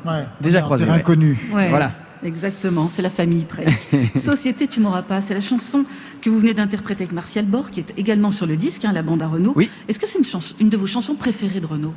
Hein. 0.05 0.25
déjà 0.41 0.61
croisé. 0.61 0.87
inconnu. 0.89 1.37
Voilà. 1.51 1.91
Exactement, 2.25 2.89
c'est 2.93 3.01
la 3.01 3.09
famille 3.09 3.43
presque. 3.43 3.81
Société, 4.17 4.67
tu 4.67 4.79
m'auras 4.79 5.01
pas, 5.01 5.21
c'est 5.21 5.33
la 5.33 5.41
chanson 5.41 5.85
que 6.21 6.29
vous 6.29 6.39
venez 6.39 6.53
d'interpréter 6.53 7.03
avec 7.03 7.13
Martial 7.13 7.45
Bord, 7.45 7.69
qui 7.69 7.81
est 7.81 7.93
également 7.97 8.31
sur 8.31 8.45
le 8.45 8.55
disque, 8.55 8.85
hein, 8.85 8.93
la 8.93 9.01
bande 9.01 9.21
à 9.21 9.27
Renault. 9.27 9.53
Oui. 9.55 9.69
Est-ce 9.89 9.99
que 9.99 10.07
c'est 10.07 10.19
une, 10.19 10.41
une 10.61 10.69
de 10.69 10.77
vos 10.77 10.87
chansons 10.87 11.15
préférées 11.15 11.59
de 11.59 11.65
Renault? 11.65 11.93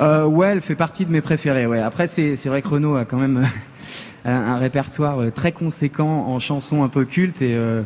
Euh, 0.00 0.26
Ouais, 0.26 0.48
elle 0.48 0.60
fait 0.60 0.76
partie 0.76 1.04
de 1.04 1.10
mes 1.10 1.20
préférées. 1.20 1.66
Ouais. 1.66 1.80
Après, 1.80 2.06
c'est 2.06 2.46
vrai 2.46 2.62
que 2.62 2.68
Renault 2.68 2.94
a 2.94 3.04
quand 3.04 3.18
même 3.18 3.48
un, 4.24 4.58
répertoire 4.58 5.20
euh, 5.20 5.30
très 5.30 5.50
conséquent 5.52 6.26
en 6.28 6.38
chansons 6.38 6.84
un 6.84 6.88
peu 6.88 7.04
cultes 7.04 7.42
et 7.42 7.54
euh, 7.54 7.82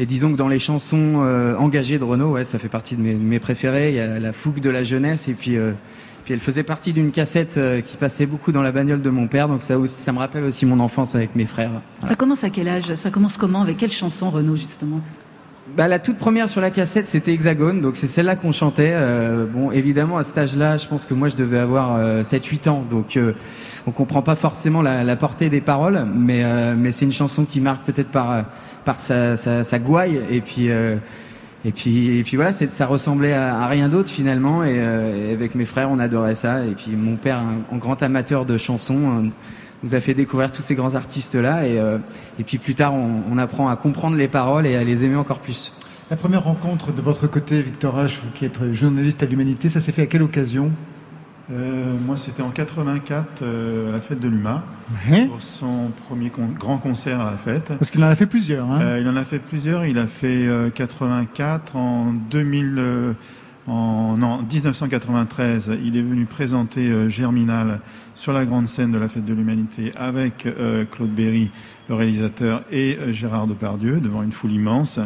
et 0.00 0.06
disons 0.06 0.32
que 0.32 0.38
dans 0.38 0.48
les 0.48 0.58
chansons 0.58 1.20
euh, 1.22 1.54
engagées 1.56 1.98
de 1.98 2.04
Renaud, 2.04 2.32
ouais, 2.32 2.44
ça 2.44 2.58
fait 2.58 2.70
partie 2.70 2.96
de 2.96 3.02
mes, 3.02 3.38
préférées. 3.38 3.90
Il 3.90 3.96
y 3.96 4.00
a 4.00 4.18
la 4.18 4.32
fougue 4.32 4.58
de 4.58 4.70
la 4.70 4.82
jeunesse 4.82 5.28
et 5.28 5.34
puis, 5.34 5.58
euh, 5.58 5.72
puis 6.24 6.32
elle 6.32 6.40
faisait 6.40 6.62
partie 6.62 6.94
d'une 6.94 7.10
cassette 7.10 7.58
euh, 7.58 7.82
qui 7.82 7.98
passait 7.98 8.24
beaucoup 8.24 8.50
dans 8.50 8.62
la 8.62 8.72
bagnole 8.72 9.02
de 9.02 9.10
mon 9.10 9.26
père. 9.26 9.46
Donc 9.46 9.62
ça, 9.62 9.74
ça 9.86 10.12
me 10.12 10.18
rappelle 10.18 10.44
aussi 10.44 10.64
mon 10.64 10.80
enfance 10.80 11.14
avec 11.14 11.36
mes 11.36 11.44
frères. 11.44 11.82
Ça 12.06 12.14
commence 12.14 12.42
à 12.44 12.48
quel 12.48 12.68
âge? 12.68 12.94
Ça 12.94 13.10
commence 13.10 13.36
comment? 13.36 13.60
Avec 13.60 13.76
quelle 13.76 13.92
chanson 13.92 14.30
Renaud 14.30 14.56
justement? 14.56 15.02
Bah, 15.76 15.86
la 15.86 16.00
toute 16.00 16.18
première 16.18 16.48
sur 16.48 16.60
la 16.60 16.70
cassette, 16.70 17.06
c'était 17.06 17.32
Hexagone, 17.32 17.80
donc 17.80 17.96
c'est 17.96 18.08
celle-là 18.08 18.34
qu'on 18.34 18.50
chantait. 18.50 18.92
Euh, 18.92 19.46
bon, 19.46 19.70
évidemment, 19.70 20.16
à 20.16 20.24
cet 20.24 20.38
âge-là, 20.38 20.76
je 20.78 20.88
pense 20.88 21.04
que 21.04 21.14
moi, 21.14 21.28
je 21.28 21.36
devais 21.36 21.58
avoir 21.58 21.94
euh, 21.94 22.22
7-8 22.22 22.68
ans, 22.68 22.84
donc 22.90 23.16
euh, 23.16 23.34
on 23.86 23.92
comprend 23.92 24.20
pas 24.20 24.34
forcément 24.34 24.82
la, 24.82 25.04
la 25.04 25.16
portée 25.16 25.48
des 25.48 25.60
paroles, 25.60 26.06
mais, 26.12 26.44
mais 26.74 26.92
c'est 26.92 27.04
une 27.04 27.12
chanson 27.12 27.44
qui 27.44 27.60
marque 27.60 27.84
peut-être 27.84 28.08
par, 28.10 28.44
par 28.90 29.00
sa, 29.00 29.36
sa, 29.36 29.62
sa 29.62 29.78
gouaille, 29.78 30.20
et 30.32 30.40
puis, 30.40 30.68
euh, 30.68 30.96
et 31.64 31.70
puis, 31.70 32.18
et 32.18 32.24
puis 32.24 32.34
voilà, 32.34 32.50
ça 32.52 32.86
ressemblait 32.86 33.32
à, 33.32 33.68
rien 33.68 33.88
d'autre 33.88 34.10
finalement, 34.10 34.64
et, 34.64 34.80
euh, 34.80 35.28
et 35.28 35.32
avec 35.32 35.54
mes 35.54 35.64
frères, 35.64 35.88
on 35.92 36.00
adorait 36.00 36.34
ça, 36.34 36.64
et 36.64 36.72
puis 36.72 36.90
mon 36.96 37.14
père, 37.14 37.38
un, 37.38 37.76
grand 37.76 38.02
amateur 38.02 38.44
de 38.44 38.58
chansons, 38.58 38.96
euh, 38.96 39.28
nous 39.84 39.94
a 39.94 40.00
fait 40.00 40.12
découvrir 40.12 40.50
tous 40.50 40.62
ces 40.62 40.74
grands 40.74 40.96
artistes-là, 40.96 41.68
et, 41.68 41.78
euh, 41.78 41.98
et 42.40 42.42
puis 42.42 42.58
plus 42.58 42.74
tard, 42.74 42.92
on 42.94 43.38
apprend 43.38 43.68
à 43.68 43.76
comprendre 43.76 44.16
les 44.16 44.26
paroles 44.26 44.66
et 44.66 44.74
à 44.74 44.82
les 44.82 45.04
aimer 45.04 45.14
encore 45.14 45.38
plus. 45.38 45.72
La 46.10 46.16
première 46.16 46.42
rencontre 46.42 46.92
de 46.92 47.00
votre 47.00 47.28
côté, 47.28 47.62
Victor 47.62 47.96
H., 47.96 48.18
vous 48.20 48.32
qui 48.32 48.44
êtes 48.44 48.72
journaliste 48.72 49.22
à 49.22 49.26
l'Humanité, 49.26 49.68
ça 49.68 49.80
s'est 49.80 49.92
fait 49.92 50.02
à 50.02 50.06
quelle 50.06 50.24
occasion? 50.24 50.72
Euh, 51.52 51.94
moi, 52.06 52.16
c'était 52.16 52.42
en 52.42 52.50
84 52.50 53.42
euh, 53.42 53.88
à 53.88 53.92
la 53.92 54.00
fête 54.00 54.20
de 54.20 54.28
l'UMA, 54.28 54.62
Ouais. 55.08 55.26
pour 55.26 55.42
son 55.42 55.90
premier 56.06 56.30
con- 56.30 56.50
grand 56.58 56.78
concert 56.78 57.20
à 57.20 57.32
la 57.32 57.36
fête. 57.36 57.72
Parce 57.78 57.90
qu'il 57.90 58.02
en 58.04 58.08
a 58.08 58.14
fait 58.14 58.26
plusieurs. 58.26 58.70
Hein. 58.70 58.80
Euh, 58.82 58.98
il 59.00 59.08
en 59.08 59.16
a 59.16 59.24
fait 59.24 59.38
plusieurs. 59.40 59.84
Il 59.84 59.98
a 59.98 60.06
fait 60.06 60.46
euh, 60.46 60.70
84 60.70 61.74
en 61.76 62.12
2000. 62.30 62.74
euh, 62.78 63.12
en 63.66 64.16
non, 64.16 64.42
1993, 64.50 65.72
il 65.84 65.96
est 65.96 66.02
venu 66.02 66.24
présenter 66.24 66.90
euh, 66.90 67.08
Germinal 67.08 67.80
sur 68.14 68.32
la 68.32 68.44
grande 68.44 68.66
scène 68.66 68.90
de 68.90 68.98
la 68.98 69.08
Fête 69.08 69.24
de 69.24 69.34
l'Humanité 69.34 69.92
avec 69.96 70.46
euh, 70.46 70.84
Claude 70.90 71.10
Berry, 71.14 71.50
le 71.88 71.94
réalisateur, 71.94 72.62
et 72.72 72.96
euh, 73.00 73.12
Gérard 73.12 73.46
Depardieu 73.46 74.00
devant 74.00 74.22
une 74.22 74.32
foule 74.32 74.52
immense. 74.52 74.98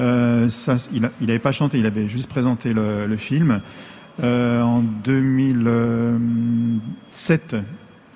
Euh, 0.00 0.48
ça, 0.48 0.76
il 0.92 1.02
n'avait 1.02 1.38
pas 1.38 1.52
chanté, 1.52 1.78
il 1.78 1.86
avait 1.86 2.08
juste 2.08 2.28
présenté 2.28 2.72
le, 2.72 3.06
le 3.06 3.16
film. 3.16 3.60
Euh, 4.22 4.60
en 4.62 4.82
2007, 4.82 7.56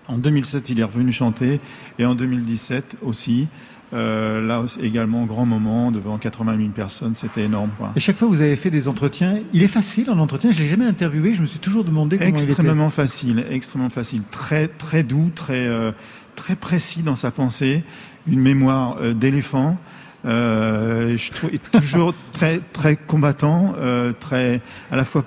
en 0.08 0.18
2007, 0.18 0.70
il 0.70 0.80
est 0.80 0.84
revenu 0.84 1.12
chanter, 1.12 1.60
et 1.98 2.04
en 2.04 2.14
2017 2.14 2.98
aussi. 3.02 3.46
Euh, 3.92 4.44
là 4.44 4.64
également, 4.82 5.26
grand 5.26 5.46
moment, 5.46 5.92
devant 5.92 6.18
80 6.18 6.56
000 6.56 6.70
personnes, 6.70 7.14
c'était 7.14 7.42
énorme. 7.42 7.70
Quoi. 7.78 7.92
Et 7.94 8.00
chaque 8.00 8.16
fois, 8.16 8.26
vous 8.26 8.40
avez 8.40 8.56
fait 8.56 8.70
des 8.70 8.88
entretiens. 8.88 9.38
Il 9.52 9.62
est 9.62 9.68
facile 9.68 10.10
en 10.10 10.18
entretien. 10.18 10.50
Je 10.50 10.58
l'ai 10.58 10.66
jamais 10.66 10.86
interviewé. 10.86 11.34
Je 11.34 11.42
me 11.42 11.46
suis 11.46 11.60
toujours 11.60 11.84
demandé 11.84 12.18
comment 12.18 12.30
Extrêmement 12.30 12.90
facile, 12.90 13.44
extrêmement 13.48 13.90
facile, 13.90 14.22
très 14.32 14.66
très 14.66 15.04
doux, 15.04 15.30
très 15.34 15.68
euh, 15.68 15.92
très 16.34 16.56
précis 16.56 17.02
dans 17.02 17.14
sa 17.14 17.30
pensée, 17.30 17.84
une 18.26 18.40
mémoire 18.40 18.96
euh, 19.00 19.14
d'éléphant. 19.14 19.78
Je 20.24 21.30
trouve 21.30 21.50
toujours 21.70 22.12
très 22.32 22.60
très 22.72 22.96
combattant, 22.96 23.76
très 24.18 24.60
à 24.90 24.96
la 24.96 25.04
fois 25.04 25.24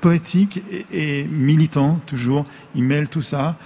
poétique 0.00 0.62
et, 0.70 0.86
et 0.92 1.24
militant 1.24 2.00
toujours. 2.06 2.44
Il 2.74 2.84
mêle 2.84 3.08
tout 3.08 3.22
ça. 3.22 3.56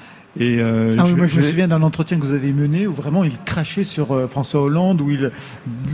Et 0.40 0.60
euh. 0.60 0.96
Ah 0.98 1.04
oui, 1.04 1.12
moi, 1.12 1.26
je 1.26 1.36
me 1.36 1.42
souviens 1.42 1.68
d'un 1.68 1.82
entretien 1.82 2.18
que 2.18 2.24
vous 2.24 2.32
avez 2.32 2.52
mené 2.54 2.86
où 2.86 2.94
vraiment 2.94 3.22
il 3.22 3.36
crachait 3.44 3.84
sur 3.84 4.12
euh, 4.12 4.26
François 4.26 4.62
Hollande, 4.62 5.02
où 5.02 5.10
il 5.10 5.30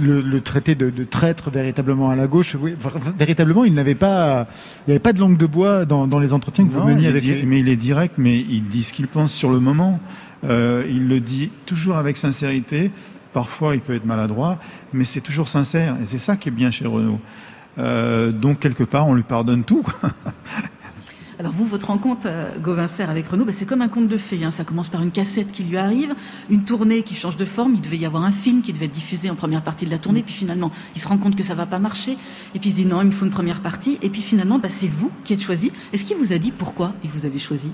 le, 0.00 0.20
le 0.20 0.40
traitait 0.40 0.76
de, 0.76 0.90
de 0.90 1.02
traître 1.02 1.50
véritablement 1.50 2.10
à 2.10 2.14
la 2.14 2.28
gauche. 2.28 2.56
Oui, 2.60 2.74
véritablement, 3.18 3.64
il 3.64 3.74
n'avait 3.74 3.96
pas, 3.96 4.46
il 4.86 4.90
n'y 4.90 4.92
avait 4.92 5.00
pas 5.00 5.12
de 5.12 5.18
langue 5.18 5.36
de 5.36 5.46
bois 5.46 5.84
dans, 5.86 6.06
dans 6.06 6.20
les 6.20 6.32
entretiens 6.32 6.66
que 6.66 6.72
vous 6.72 6.84
meniez 6.84 7.08
est. 7.08 7.44
Mais 7.44 7.58
il 7.58 7.68
est 7.68 7.76
direct, 7.76 8.14
mais 8.16 8.38
il 8.38 8.68
dit 8.68 8.84
ce 8.84 8.92
qu'il 8.92 9.08
pense 9.08 9.32
sur 9.32 9.50
le 9.50 9.58
moment. 9.58 9.98
Euh, 10.44 10.84
il 10.88 11.08
le 11.08 11.18
dit 11.18 11.50
toujours 11.66 11.96
avec 11.96 12.16
sincérité. 12.16 12.92
Parfois, 13.32 13.74
il 13.74 13.80
peut 13.80 13.94
être 13.94 14.06
maladroit, 14.06 14.58
mais 14.92 15.04
c'est 15.04 15.20
toujours 15.20 15.48
sincère. 15.48 15.96
Et 16.00 16.06
c'est 16.06 16.18
ça 16.18 16.36
qui 16.36 16.48
est 16.48 16.52
bien 16.52 16.70
chez 16.70 16.86
Renaud. 16.86 17.18
Euh, 17.78 18.32
donc, 18.32 18.60
quelque 18.60 18.84
part, 18.84 19.06
on 19.08 19.14
lui 19.14 19.22
pardonne 19.22 19.64
tout. 19.64 19.84
Alors 21.40 21.52
vous, 21.52 21.64
votre 21.64 21.86
rencontre, 21.86 22.22
euh, 22.26 22.50
Gauvin 22.60 22.88
Serre 22.88 23.10
avec 23.10 23.28
Renaud, 23.28 23.44
bah, 23.44 23.52
c'est 23.54 23.64
comme 23.64 23.80
un 23.80 23.86
conte 23.88 24.08
de 24.08 24.16
fées. 24.16 24.42
hein. 24.42 24.50
Ça 24.50 24.64
commence 24.64 24.88
par 24.88 25.02
une 25.04 25.12
cassette 25.12 25.52
qui 25.52 25.62
lui 25.62 25.76
arrive, 25.76 26.12
une 26.50 26.64
tournée 26.64 27.02
qui 27.04 27.14
change 27.14 27.36
de 27.36 27.44
forme. 27.44 27.74
Il 27.76 27.80
devait 27.80 27.96
y 27.96 28.06
avoir 28.06 28.24
un 28.24 28.32
film 28.32 28.60
qui 28.60 28.72
devait 28.72 28.86
être 28.86 28.92
diffusé 28.92 29.30
en 29.30 29.36
première 29.36 29.62
partie 29.62 29.84
de 29.84 29.90
la 29.92 29.98
tournée. 29.98 30.24
Puis 30.24 30.34
finalement, 30.34 30.72
il 30.96 31.00
se 31.00 31.06
rend 31.06 31.16
compte 31.16 31.36
que 31.36 31.44
ça 31.44 31.54
va 31.54 31.64
pas 31.64 31.78
marcher. 31.78 32.16
Et 32.56 32.58
puis 32.58 32.70
il 32.70 32.72
se 32.72 32.76
dit 32.78 32.86
non, 32.86 33.02
il 33.02 33.06
me 33.06 33.10
faut 33.12 33.24
une 33.24 33.30
première 33.30 33.60
partie. 33.60 33.98
Et 34.02 34.10
puis 34.10 34.20
finalement, 34.20 34.58
bah, 34.58 34.68
c'est 34.68 34.88
vous 34.88 35.12
qui 35.22 35.32
êtes 35.32 35.40
choisi. 35.40 35.70
Est-ce 35.92 36.04
qu'il 36.04 36.16
vous 36.16 36.32
a 36.32 36.38
dit 36.38 36.50
pourquoi 36.50 36.94
il 37.04 37.10
vous 37.10 37.24
avait 37.24 37.38
choisi? 37.38 37.70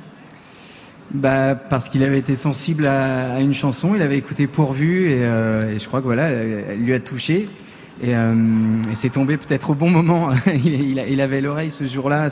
Bah 1.15 1.55
parce 1.55 1.89
qu'il 1.89 2.03
avait 2.03 2.19
été 2.19 2.35
sensible 2.35 2.85
à, 2.87 3.35
à 3.35 3.41
une 3.41 3.55
chanson, 3.55 3.95
il 3.95 4.03
avait 4.03 4.19
écouté 4.19 4.47
Pourvu 4.47 5.11
et, 5.11 5.19
euh, 5.21 5.75
et 5.75 5.79
je 5.79 5.87
crois 5.87 6.01
que 6.01 6.07
voilà, 6.07 6.29
elle, 6.29 6.65
elle 6.71 6.81
lui 6.81 6.93
a 6.93 7.01
touché 7.01 7.49
et, 8.03 8.15
euh, 8.15 8.35
et 8.91 8.95
c'est 8.95 9.11
tombé 9.11 9.37
peut-être 9.37 9.71
au 9.71 9.75
bon 9.75 9.89
moment. 9.91 10.31
il, 10.47 10.67
il 10.91 10.99
a- 11.01 11.07
il 11.07 11.21
avait 11.21 11.41
l'oreille 11.41 11.71
ce 11.71 11.85
jour-là, 11.85 12.29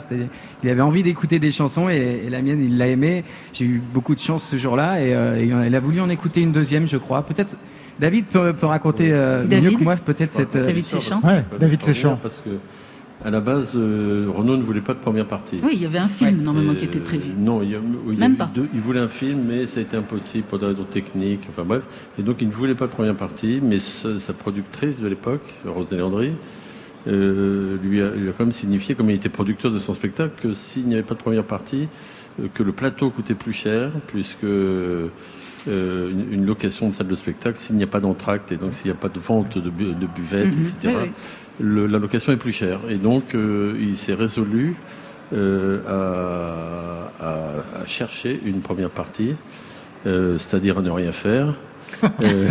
il 0.63 0.69
avait 0.69 0.81
envie 0.81 1.03
d'écouter 1.03 1.39
des 1.39 1.51
chansons 1.51 1.89
et, 1.89 2.23
et 2.25 2.29
la 2.29 2.41
mienne 2.41 2.63
il 2.63 2.77
l'a 2.77 2.87
aimée. 2.87 3.23
J'ai 3.53 3.65
eu 3.65 3.81
beaucoup 3.93 4.13
de 4.15 4.19
chance 4.19 4.43
ce 4.43 4.57
jour-là 4.57 4.99
et, 5.01 5.13
euh, 5.13 5.39
et 5.39 5.45
il 5.67 5.75
a 5.75 5.79
voulu 5.79 6.01
en 6.01 6.09
écouter 6.09 6.41
une 6.41 6.51
deuxième, 6.51 6.87
je 6.87 6.97
crois. 6.97 7.23
Peut-être 7.25 7.57
David 7.99 8.25
peut, 8.25 8.53
peut 8.53 8.65
raconter 8.65 9.11
euh, 9.11 9.43
mieux 9.47 9.71
que 9.71 9.83
moi 9.83 9.95
peut-être 9.95 10.31
cette. 10.33 10.57
David 10.57 10.83
Séchant. 10.85 11.21
Ouais, 11.23 11.43
David 11.59 11.81
Séchant. 11.83 12.19
Parce 12.21 12.39
que, 12.43 12.49
à 13.25 13.29
la 13.31 13.39
base, 13.39 13.71
euh, 13.75 14.27
Renaud 14.35 14.57
ne 14.57 14.63
voulait 14.63 14.81
pas 14.81 14.93
de 14.93 14.99
première 14.99 15.25
partie. 15.27 15.59
Oui, 15.63 15.71
il 15.73 15.81
y 15.81 15.85
avait 15.85 15.97
un 15.99 16.07
film 16.07 16.41
normalement 16.41 16.73
Et, 16.73 16.77
qui 16.77 16.85
était 16.85 16.99
prévu. 16.99 17.29
euh, 17.29 17.39
Non, 17.41 17.61
il, 17.61 17.69
y 17.71 17.75
a, 17.75 17.79
il, 18.09 18.13
y 18.15 18.17
Même 18.17 18.35
pas. 18.35 18.49
deux- 18.53 18.67
il 18.73 18.79
voulait 18.81 18.99
un 18.99 19.07
film, 19.07 19.39
mais 19.47 19.65
ça 19.67 19.79
a 19.79 19.83
été 19.83 19.95
impossible 19.95 20.43
pour 20.43 20.59
des 20.59 20.65
raisons 20.65 20.83
techniques. 20.83 21.41
Enfin 21.49 21.63
bref. 21.63 21.83
Et 22.19 22.23
donc, 22.23 22.37
il 22.41 22.47
ne 22.47 22.53
voulait 22.53 22.75
pas 22.75 22.87
de 22.87 22.91
première 22.91 23.15
partie, 23.15 23.59
mais 23.63 23.79
sa, 23.79 24.19
sa 24.19 24.33
productrice 24.33 24.99
de 24.99 25.07
l'époque, 25.07 25.41
Roselyne 25.65 25.99
Landry, 26.01 26.31
euh, 27.07 27.77
lui, 27.83 28.01
a, 28.01 28.09
lui 28.11 28.29
a 28.29 28.31
quand 28.31 28.43
même 28.45 28.51
signifié, 28.51 28.95
comme 28.95 29.09
il 29.09 29.15
était 29.15 29.29
producteur 29.29 29.71
de 29.71 29.79
son 29.79 29.93
spectacle, 29.93 30.31
que 30.41 30.53
s'il 30.53 30.87
n'y 30.87 30.93
avait 30.93 31.03
pas 31.03 31.15
de 31.15 31.19
première 31.19 31.43
partie, 31.43 31.87
euh, 32.41 32.47
que 32.53 32.63
le 32.63 32.71
plateau 32.71 33.09
coûtait 33.09 33.35
plus 33.35 33.53
cher, 33.53 33.91
puisque 34.07 34.43
euh, 34.43 35.07
une, 35.67 36.33
une 36.33 36.45
location 36.45 36.87
de 36.89 36.93
salle 36.93 37.07
de 37.07 37.15
spectacle, 37.15 37.57
s'il 37.57 37.75
n'y 37.75 37.83
a 37.83 37.87
pas 37.87 37.99
d'entracte 37.99 38.51
et 38.51 38.57
donc 38.57 38.73
s'il 38.73 38.91
n'y 38.91 38.97
a 38.97 38.99
pas 38.99 39.09
de 39.09 39.19
vente 39.19 39.57
de, 39.57 39.69
bu- 39.69 39.93
de 39.93 40.07
buvettes, 40.13 40.53
Mhm. 40.55 40.61
etc., 40.61 40.75
Oui, 40.85 40.93
oui. 41.03 41.09
Le- 41.59 41.87
la 41.87 41.99
location 41.99 42.31
est 42.33 42.37
plus 42.37 42.51
chère. 42.51 42.79
Et 42.89 42.95
donc, 42.95 43.35
euh, 43.35 43.75
il 43.79 43.95
s'est 43.97 44.13
résolu 44.13 44.75
euh, 45.33 45.79
à, 47.19 47.25
à- 47.25 47.81
à 47.81 47.85
chercher 47.85 48.39
une 48.45 48.61
première 48.61 48.89
partie, 48.89 49.33
euh, 50.05 50.37
c'est-à-dire 50.37 50.77
à 50.79 50.81
ne 50.81 50.89
rien 50.91 51.11
faire. 51.11 51.53
Euh, 52.23 52.47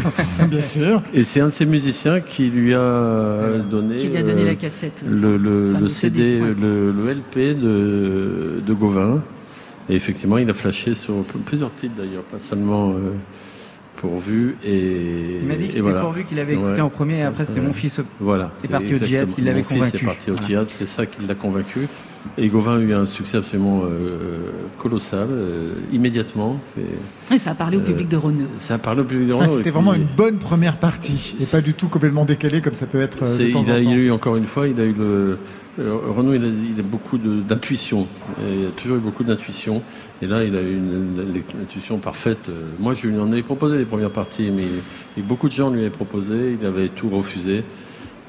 Bien 0.48 0.62
sûr. 0.62 1.02
et 1.12 1.24
c'est 1.24 1.40
un 1.40 1.46
de 1.46 1.52
ces 1.52 1.66
musiciens 1.66 2.20
qui 2.20 2.48
lui 2.48 2.74
a 2.74 3.58
donné, 3.68 3.96
Qui 3.96 4.06
lui 4.06 4.16
a 4.16 4.22
donné 4.22 4.42
euh, 4.42 4.46
la 4.46 4.54
cassette. 4.54 5.02
le, 5.04 5.36
le- 5.36 5.66
Enfin, 5.70 5.78
le 5.78 5.80
le 5.82 5.88
CD, 5.88 6.38
le, 6.38 6.92
le 6.92 7.12
LP 7.12 7.58
de, 7.60 8.60
de 8.64 8.72
Gauvin. 8.72 9.20
Et 9.88 9.94
effectivement, 9.96 10.38
il 10.38 10.48
a 10.48 10.54
flashé 10.54 10.94
sur 10.94 11.24
plusieurs 11.44 11.74
titres 11.74 11.94
d'ailleurs, 11.98 12.22
pas 12.22 12.38
seulement 12.38 12.90
euh, 12.92 13.10
pourvu. 13.96 14.56
Et, 14.64 15.38
Il 15.42 15.46
m'a 15.46 15.54
dit 15.56 15.66
que 15.66 15.70
c'était 15.70 15.82
voilà. 15.82 16.00
pourvu 16.00 16.24
qu'il 16.24 16.38
avait 16.38 16.54
écouté 16.54 16.68
Ouais. 16.74 16.80
en 16.80 16.88
premier 16.88 17.18
et 17.18 17.22
après 17.22 17.44
c'est 17.46 17.60
Ouais. 17.60 17.66
mon 17.66 17.72
fils 17.72 18.00
Voilà, 18.20 18.50
est 18.64 18.68
parti 18.68 18.94
au 18.94 18.98
théâtre, 18.98 19.32
il 19.38 19.44
l'avait 19.44 19.62
convaincu. 19.62 19.96
est 19.96 20.04
parti 20.06 20.30
au 20.30 20.34
Voilà. 20.34 20.46
théâtre, 20.48 20.70
c'est 20.76 20.86
ça 20.86 21.06
qui 21.06 21.24
l'a 21.26 21.34
convaincu. 21.34 21.88
Et 22.38 22.48
Gauvin 22.48 22.76
a 22.78 22.80
eu 22.80 22.94
un 22.94 23.04
succès 23.04 23.36
absolument 23.38 23.82
euh, 23.84 24.50
colossal, 24.78 25.26
euh, 25.30 25.72
immédiatement. 25.92 26.60
C'est- 26.66 27.34
Et 27.34 27.38
ça 27.38 27.50
a 27.50 27.54
parlé 27.54 27.76
au 27.76 27.80
Euh, 27.80 27.84
public 27.84 28.08
de 28.08 28.16
Renaud. 28.16 28.46
Ça 28.58 28.74
a 28.74 28.78
parlé 28.78 29.00
au 29.00 29.04
public 29.04 29.26
de 29.26 29.32
Ah, 29.32 29.36
Renaud, 29.38 29.52
et 29.54 29.56
C'était 29.56 29.70
vraiment 29.70 29.92
une 29.94 30.06
bonne 30.16 30.38
première 30.38 30.76
partie 30.76 31.34
et 31.40 31.44
pas 31.46 31.60
du 31.60 31.74
tout 31.74 31.88
complètement 31.88 32.24
décalé 32.24 32.60
comme 32.60 32.74
ça 32.76 32.86
peut 32.86 33.00
être 33.00 33.26
C'est- 33.26 33.48
de 33.48 33.52
temps 33.52 33.62
il, 33.64 33.70
a, 33.72 33.74
en 33.74 33.78
il 33.78 33.84
temps. 33.84 33.90
a 33.90 33.94
eu 33.94 34.10
encore 34.12 34.36
une 34.36 34.46
fois, 34.46 34.68
il 34.68 34.80
a 34.80 34.84
eu 34.84 34.92
le. 34.96 35.38
Renaud, 35.78 36.34
il 36.34 36.44
a, 36.44 36.48
il 36.74 36.78
a 36.78 36.82
beaucoup 36.82 37.16
d'intuition. 37.18 38.02
Et 38.38 38.60
Il 38.60 38.66
a 38.66 38.70
toujours 38.70 38.98
eu 38.98 39.00
beaucoup 39.00 39.24
d'intuition. 39.24 39.82
Et 40.22 40.26
là, 40.28 40.44
il 40.44 40.54
a 40.54 40.60
eu 40.62 40.76
une, 40.76 41.42
intuition 41.62 41.98
parfaite. 41.98 42.48
Moi, 42.78 42.94
je 42.94 43.08
lui 43.08 43.18
en 43.18 43.30
avais 43.32 43.42
proposé 43.42 43.76
les 43.76 43.84
premières 43.84 44.12
parties, 44.12 44.50
mais 44.52 45.22
beaucoup 45.22 45.48
de 45.48 45.52
gens 45.52 45.68
lui 45.68 45.80
avaient 45.80 45.90
proposé. 45.90 46.56
Il 46.60 46.64
avait 46.64 46.88
tout 46.88 47.10
refusé. 47.10 47.64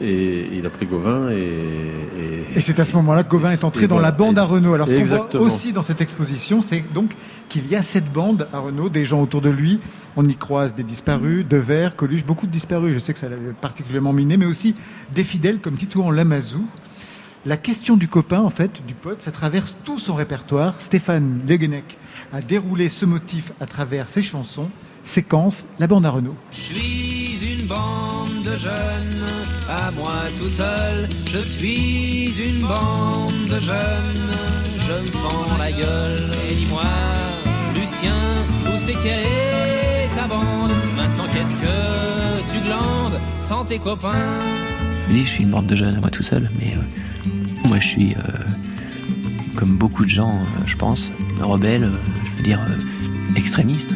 Et 0.01 0.47
il 0.51 0.65
a 0.65 0.71
pris 0.71 0.87
Gauvin. 0.87 1.29
Et, 1.29 1.35
et- 1.35 2.57
Et 2.57 2.61
c'est 2.61 2.79
à 2.79 2.83
ce 2.83 2.95
moment-là 2.95 3.23
que 3.23 3.29
Gauvin 3.29 3.51
est 3.51 3.63
entré 3.63 3.87
dans 3.87 3.95
voilà. 3.95 4.09
la 4.09 4.11
bande 4.11 4.39
à 4.39 4.43
Renault. 4.43 4.73
Alors 4.73 4.87
ce 4.89 4.95
qu'on 4.95 5.05
voit 5.05 5.29
aussi 5.39 5.71
dans 5.71 5.83
cette 5.83 6.01
exposition, 6.01 6.63
c'est 6.63 6.83
donc 6.95 7.11
qu'il 7.47 7.67
y 7.67 7.75
a 7.75 7.83
cette 7.83 8.11
bande 8.11 8.47
à 8.51 8.59
Renault, 8.59 8.89
des 8.89 9.05
gens 9.05 9.21
autour 9.21 9.41
de 9.41 9.51
lui. 9.51 9.79
On 10.17 10.27
y 10.27 10.35
croise 10.35 10.73
des 10.73 10.83
disparus, 10.83 11.45
Devers, 11.47 11.95
Coluche, 11.95 12.25
beaucoup 12.25 12.47
de 12.47 12.51
disparus. 12.51 12.93
Je 12.95 12.99
sais 12.99 13.13
que 13.13 13.19
ça 13.19 13.29
l'avait 13.29 13.53
particulièrement 13.61 14.13
miné, 14.13 14.35
mais 14.35 14.45
aussi 14.47 14.75
des 15.13 15.23
fidèles 15.23 15.59
comme 15.59 15.77
Titouan 15.77 16.09
Lamazou. 16.09 16.65
La 17.45 17.57
question 17.57 17.97
du 17.97 18.07
copain, 18.07 18.39
en 18.39 18.49
fait, 18.49 18.85
du 18.85 18.93
pote, 18.93 19.21
ça 19.21 19.31
traverse 19.31 19.75
tout 19.83 19.99
son 19.99 20.15
répertoire. 20.15 20.79
Stéphane 20.79 21.41
Leguenec 21.45 21.97
a 22.31 22.39
déroulé 22.39 22.87
ce 22.87 23.05
motif 23.05 23.51
à 23.59 23.65
travers 23.65 24.07
ses 24.07 24.21
chansons. 24.21 24.69
Séquence, 25.03 25.65
la 25.77 25.87
bande 25.87 26.05
à 26.05 26.09
Renault. 26.09 26.37
Je 26.51 26.57
suis 26.57 27.39
une 27.53 27.65
bande 27.65 28.43
de 28.45 28.55
jeunes, 28.55 29.25
à 29.67 29.91
moi 29.91 30.23
tout 30.41 30.47
seul. 30.47 31.09
Je 31.25 31.39
suis 31.39 32.33
une 32.47 32.61
bande 32.61 33.33
de 33.49 33.59
jeunes, 33.59 34.31
je 34.79 34.93
me 34.93 35.07
fends 35.07 35.57
la 35.57 35.71
gueule. 35.73 36.31
Et 36.49 36.55
dis-moi, 36.55 36.81
Lucien, 37.75 38.15
où 38.67 38.77
c'est 38.77 38.93
qu'elle 38.93 39.19
est 39.19 40.15
ta 40.15 40.27
bande? 40.27 40.71
Maintenant 40.95 41.27
qu'est-ce 41.27 41.57
que 41.57 42.53
tu 42.53 42.59
glandes 42.65 43.19
sans 43.37 43.65
tes 43.65 43.79
copains? 43.79 44.39
Dis, 45.13 45.25
je 45.25 45.29
suis 45.29 45.43
une 45.43 45.51
bande 45.51 45.67
de 45.67 45.75
jeunes 45.75 45.95
à 45.95 45.99
moi 45.99 46.09
tout 46.09 46.23
seul, 46.23 46.49
mais 46.59 46.75
moi 47.65 47.79
je 47.79 47.87
suis, 47.87 48.15
comme 49.55 49.77
beaucoup 49.77 50.03
de 50.03 50.09
gens, 50.09 50.39
je 50.65 50.75
pense, 50.75 51.11
rebelle, 51.41 51.91
je 52.31 52.37
veux 52.37 52.43
dire, 52.43 52.59
extrémiste. 53.35 53.95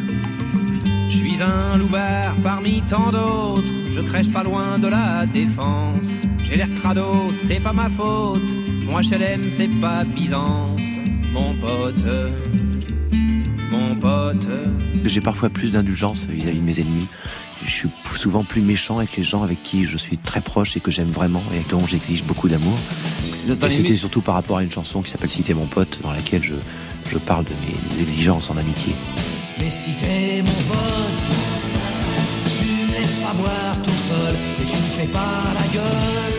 Je 1.10 1.16
suis 1.16 1.42
un 1.42 1.76
loupard 1.76 2.34
parmi 2.42 2.82
tant 2.82 3.10
d'autres, 3.10 3.62
je 3.94 4.00
crèche 4.00 4.30
pas 4.30 4.44
loin 4.44 4.78
de 4.78 4.88
la 4.88 5.26
défense. 5.26 6.26
J'ai 6.44 6.56
l'air 6.56 6.68
crado, 6.80 7.28
c'est 7.32 7.60
pas 7.60 7.72
ma 7.72 7.88
faute, 7.90 8.40
mon 8.86 9.00
HLM 9.00 9.42
c'est 9.42 9.68
pas 9.80 10.04
Byzance, 10.04 10.80
mon 11.32 11.54
pote, 11.54 12.04
mon 13.70 13.94
pote. 13.96 14.48
J'ai 15.04 15.20
parfois 15.20 15.50
plus 15.50 15.72
d'indulgence 15.72 16.26
vis-à-vis 16.26 16.60
de 16.60 16.64
mes 16.64 16.80
ennemis. 16.80 17.08
Je 17.64 17.70
suis 17.70 17.88
souvent 18.16 18.44
plus 18.44 18.60
méchant 18.60 18.98
avec 18.98 19.16
les 19.16 19.22
gens 19.22 19.42
avec 19.42 19.62
qui 19.62 19.84
je 19.84 19.98
suis 19.98 20.16
très 20.16 20.40
proche 20.40 20.76
et 20.76 20.80
que 20.80 20.90
j'aime 20.90 21.10
vraiment 21.10 21.42
et 21.54 21.68
dont 21.68 21.86
j'exige 21.86 22.22
beaucoup 22.24 22.48
d'amour. 22.48 22.78
Et 23.48 23.70
c'était 23.70 23.96
surtout 23.96 24.20
par 24.20 24.34
rapport 24.34 24.58
à 24.58 24.62
une 24.62 24.70
chanson 24.70 25.02
qui 25.02 25.10
s'appelle 25.10 25.30
Citer 25.30 25.54
mon 25.54 25.66
pote, 25.66 26.00
dans 26.02 26.12
laquelle 26.12 26.42
je, 26.42 26.54
je 27.10 27.18
parle 27.18 27.44
de 27.44 27.50
mes 27.50 28.02
exigences 28.02 28.50
en 28.50 28.56
amitié. 28.56 28.94
Mais 29.60 29.70
si 29.70 29.90
t'es 29.92 30.42
mon 30.42 30.62
pote, 30.68 31.30
tu 32.58 32.92
me 32.92 32.98
laisses 32.98 33.14
pas 33.14 33.32
boire 33.32 33.82
tout 33.82 33.90
seul 33.90 34.34
et 34.34 34.64
tu 34.66 34.76
me 34.76 34.88
fais 35.00 35.08
pas 35.12 35.42
la 35.54 35.66
gueule. 35.72 36.32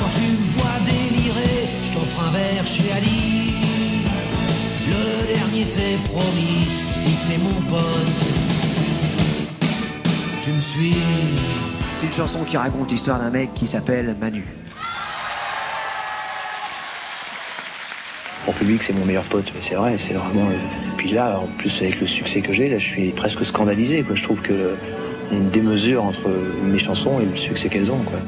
Quand 0.00 0.10
tu 0.18 0.30
me 0.30 0.48
vois 0.58 0.78
délirer, 0.84 1.68
je 1.84 1.92
t'offre 1.92 2.20
un 2.26 2.30
verre 2.32 2.66
chez 2.66 2.92
Ali. 2.92 3.54
Le 4.88 5.34
dernier 5.34 5.64
c'est 5.66 5.98
promis, 6.04 6.66
si 6.92 7.10
t'es 7.26 7.38
mon 7.38 7.60
pote, 7.70 8.53
tu 10.44 10.52
me 10.52 10.60
suis. 10.60 10.94
C'est 11.94 12.04
une 12.04 12.12
chanson 12.12 12.44
qui 12.44 12.58
raconte 12.58 12.90
l'histoire 12.90 13.18
d'un 13.18 13.30
mec 13.30 13.54
qui 13.54 13.66
s'appelle 13.66 14.14
Manu. 14.20 14.44
Mon 18.46 18.52
public, 18.52 18.82
c'est 18.86 18.92
mon 18.92 19.06
meilleur 19.06 19.24
pote, 19.24 19.50
mais 19.54 19.62
c'est 19.66 19.74
vrai, 19.74 19.96
c'est 20.06 20.12
vraiment. 20.12 20.50
Puis 20.98 21.12
là, 21.12 21.40
en 21.40 21.46
plus, 21.56 21.72
avec 21.80 21.98
le 21.98 22.06
succès 22.06 22.42
que 22.42 22.52
j'ai, 22.52 22.68
là, 22.68 22.78
je 22.78 22.84
suis 22.84 23.10
presque 23.12 23.42
scandalisé. 23.46 24.02
Quoi. 24.02 24.16
Je 24.16 24.22
trouve 24.22 24.40
que 24.42 24.76
une 25.32 25.48
démesure 25.48 26.04
entre 26.04 26.28
mes 26.62 26.78
chansons 26.78 27.20
et 27.20 27.24
le 27.24 27.38
succès 27.38 27.70
qu'elles 27.70 27.90
ont. 27.90 28.02
Quoi. 28.04 28.18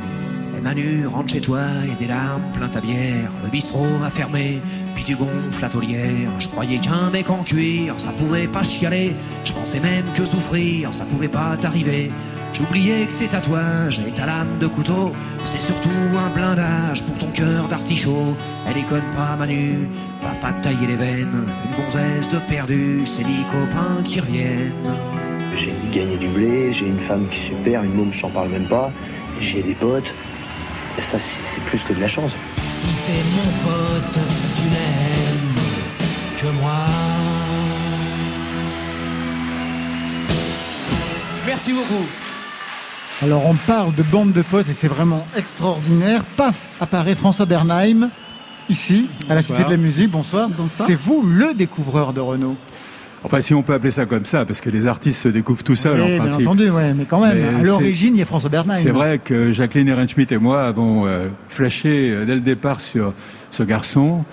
Manu, 0.67 1.07
rentre 1.07 1.33
chez 1.33 1.41
toi 1.41 1.61
et 1.85 1.95
des 1.95 2.09
larmes 2.09 2.43
plein 2.53 2.67
ta 2.67 2.81
bière. 2.81 3.31
Le 3.45 3.49
bistrot 3.49 3.87
va 4.01 4.11
fermer, 4.11 4.61
puis 4.97 5.05
tu 5.05 5.15
gonfles 5.15 5.63
la 5.63 5.69
taulière. 5.69 6.29
Je 6.41 6.49
croyais 6.49 6.79
qu'un 6.79 7.09
mec 7.11 7.31
en 7.31 7.45
cuir, 7.45 7.95
ça 7.99 8.11
pouvait 8.11 8.49
pas 8.49 8.65
chialer. 8.65 9.15
Je 9.45 9.53
pensais 9.53 9.79
même 9.79 10.07
que 10.17 10.25
souffrir, 10.25 10.93
ça 10.93 11.05
pouvait 11.05 11.29
pas 11.29 11.57
t'arriver. 11.57 12.11
J'oubliais 12.53 13.07
que 13.07 13.17
tes 13.17 13.29
tatouages 13.29 14.01
et 14.01 14.11
ta 14.11 14.27
lame 14.27 14.59
de 14.59 14.67
couteau, 14.67 15.13
c'était 15.45 15.61
surtout 15.61 15.91
un 16.19 16.31
blindage 16.31 17.05
pour 17.05 17.17
ton 17.19 17.29
cœur 17.29 17.69
d'artichaut. 17.69 18.35
Elle 18.67 18.75
déconne 18.75 19.09
pas, 19.15 19.37
Manu, 19.37 19.87
va 20.21 20.31
pas 20.41 20.53
te 20.53 20.65
tailler 20.65 20.89
les 20.89 20.97
veines. 20.97 21.47
Une 21.65 21.77
gonzesse 21.81 22.29
de 22.29 22.39
perdu, 22.39 23.03
c'est 23.07 23.23
les 23.23 23.45
copains 23.53 24.03
qui 24.03 24.19
reviennent. 24.19 24.73
J'ai 25.57 25.73
gagné 25.97 26.17
du 26.17 26.27
blé, 26.27 26.73
j'ai 26.73 26.87
une 26.87 26.99
femme 27.07 27.29
qui 27.29 27.37
est 27.37 27.49
super, 27.51 27.85
une 27.85 27.95
môme, 27.95 28.13
j'en 28.13 28.31
parle 28.31 28.49
même 28.49 28.67
pas. 28.67 28.91
J'ai 29.41 29.63
des 29.63 29.75
potes. 29.75 30.13
Et 30.99 31.03
ça, 31.03 31.19
c'est 31.19 31.63
plus 31.65 31.79
que 31.79 31.93
de 31.93 32.01
la 32.01 32.09
chance. 32.09 32.33
Si 32.69 32.87
t'es 33.05 33.13
mon 33.35 33.69
pote, 33.69 34.19
tu 34.57 34.63
n'aimes 34.71 35.55
que 36.37 36.61
moi. 36.61 36.73
Merci 41.47 41.73
beaucoup. 41.73 42.05
Alors 43.23 43.47
on 43.47 43.55
parle 43.55 43.95
de 43.95 44.03
bande 44.03 44.33
de 44.33 44.43
potes 44.43 44.69
et 44.69 44.75
c'est 44.75 44.89
vraiment 44.89 45.27
extraordinaire. 45.37 46.23
Paf, 46.37 46.57
apparaît 46.81 47.15
François 47.15 47.47
Bernheim, 47.47 48.11
ici, 48.69 49.09
à 49.29 49.35
la 49.35 49.43
Cité 49.43 49.65
de 49.65 49.71
la 49.71 49.77
Musique. 49.77 50.11
Bonsoir. 50.11 50.49
Bonsoir. 50.49 50.87
C'est 50.87 50.99
vous 51.01 51.23
le 51.23 51.55
découvreur 51.55 52.13
de 52.13 52.21
Renault 52.21 52.57
Enfin, 53.25 53.41
si 53.41 53.55
on 53.55 53.63
peut 53.63 53.73
appeler 53.73 53.91
ça 53.91 54.07
comme 54.07 54.25
ça, 54.25 54.45
parce 54.45 54.61
que 54.61 54.71
les 54.71 54.87
artistes 54.87 55.23
se 55.23 55.29
découvrent 55.29 55.65
tout 55.65 55.75
seuls, 55.75 55.97
Oui, 55.97 56.03
en 56.03 56.07
bien 56.09 56.19
principe. 56.19 56.47
entendu, 56.47 56.71
ouais, 56.71 56.95
mais 56.95 57.07
quand 57.07 57.21
même, 57.21 57.37
Mais 57.37 57.61
à 57.61 57.63
l'origine, 57.65 58.15
il 58.15 58.19
y 58.19 58.23
a 58.23 58.25
François 58.27 58.51
Bernheim. 58.51 58.77
C'est 58.81 58.91
vrai 58.91 59.19
que 59.19 59.51
Jacqueline 59.51 59.89
Ehrenschmidt 59.89 60.33
et 60.33 60.39
moi 60.39 60.65
avons 60.65 61.07
euh, 61.07 61.29
flashé 61.49 62.11
euh, 62.13 62.25
dès 62.25 62.35
le 62.35 62.41
départ 62.41 62.79
sur 62.81 63.15
ce 63.51 63.63
garçon 63.65 64.25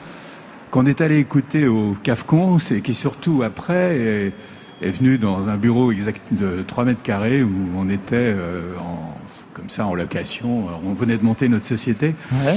qu'on 0.69 0.85
est 0.85 1.01
allé 1.01 1.17
écouter 1.19 1.67
au 1.67 1.95
CAFCON 2.03 2.57
et 2.71 2.81
qui 2.81 2.93
surtout 2.95 3.41
après 3.43 3.95
est, 3.97 4.33
est 4.81 4.91
venu 4.91 5.17
dans 5.17 5.47
un 5.49 5.55
bureau 5.57 5.91
exact 5.91 6.21
de 6.31 6.63
3 6.67 6.85
mètres 6.85 7.01
carrés 7.03 7.41
où 7.43 7.51
on 7.77 7.89
était 7.89 8.15
euh, 8.15 8.73
en, 8.79 9.15
comme 9.53 9.69
ça 9.69 9.85
en 9.87 9.93
location. 9.95 10.65
On 10.85 10.93
venait 10.93 11.17
de 11.17 11.23
monter 11.23 11.47
notre 11.47 11.65
société. 11.65 12.15
Ouais. 12.31 12.55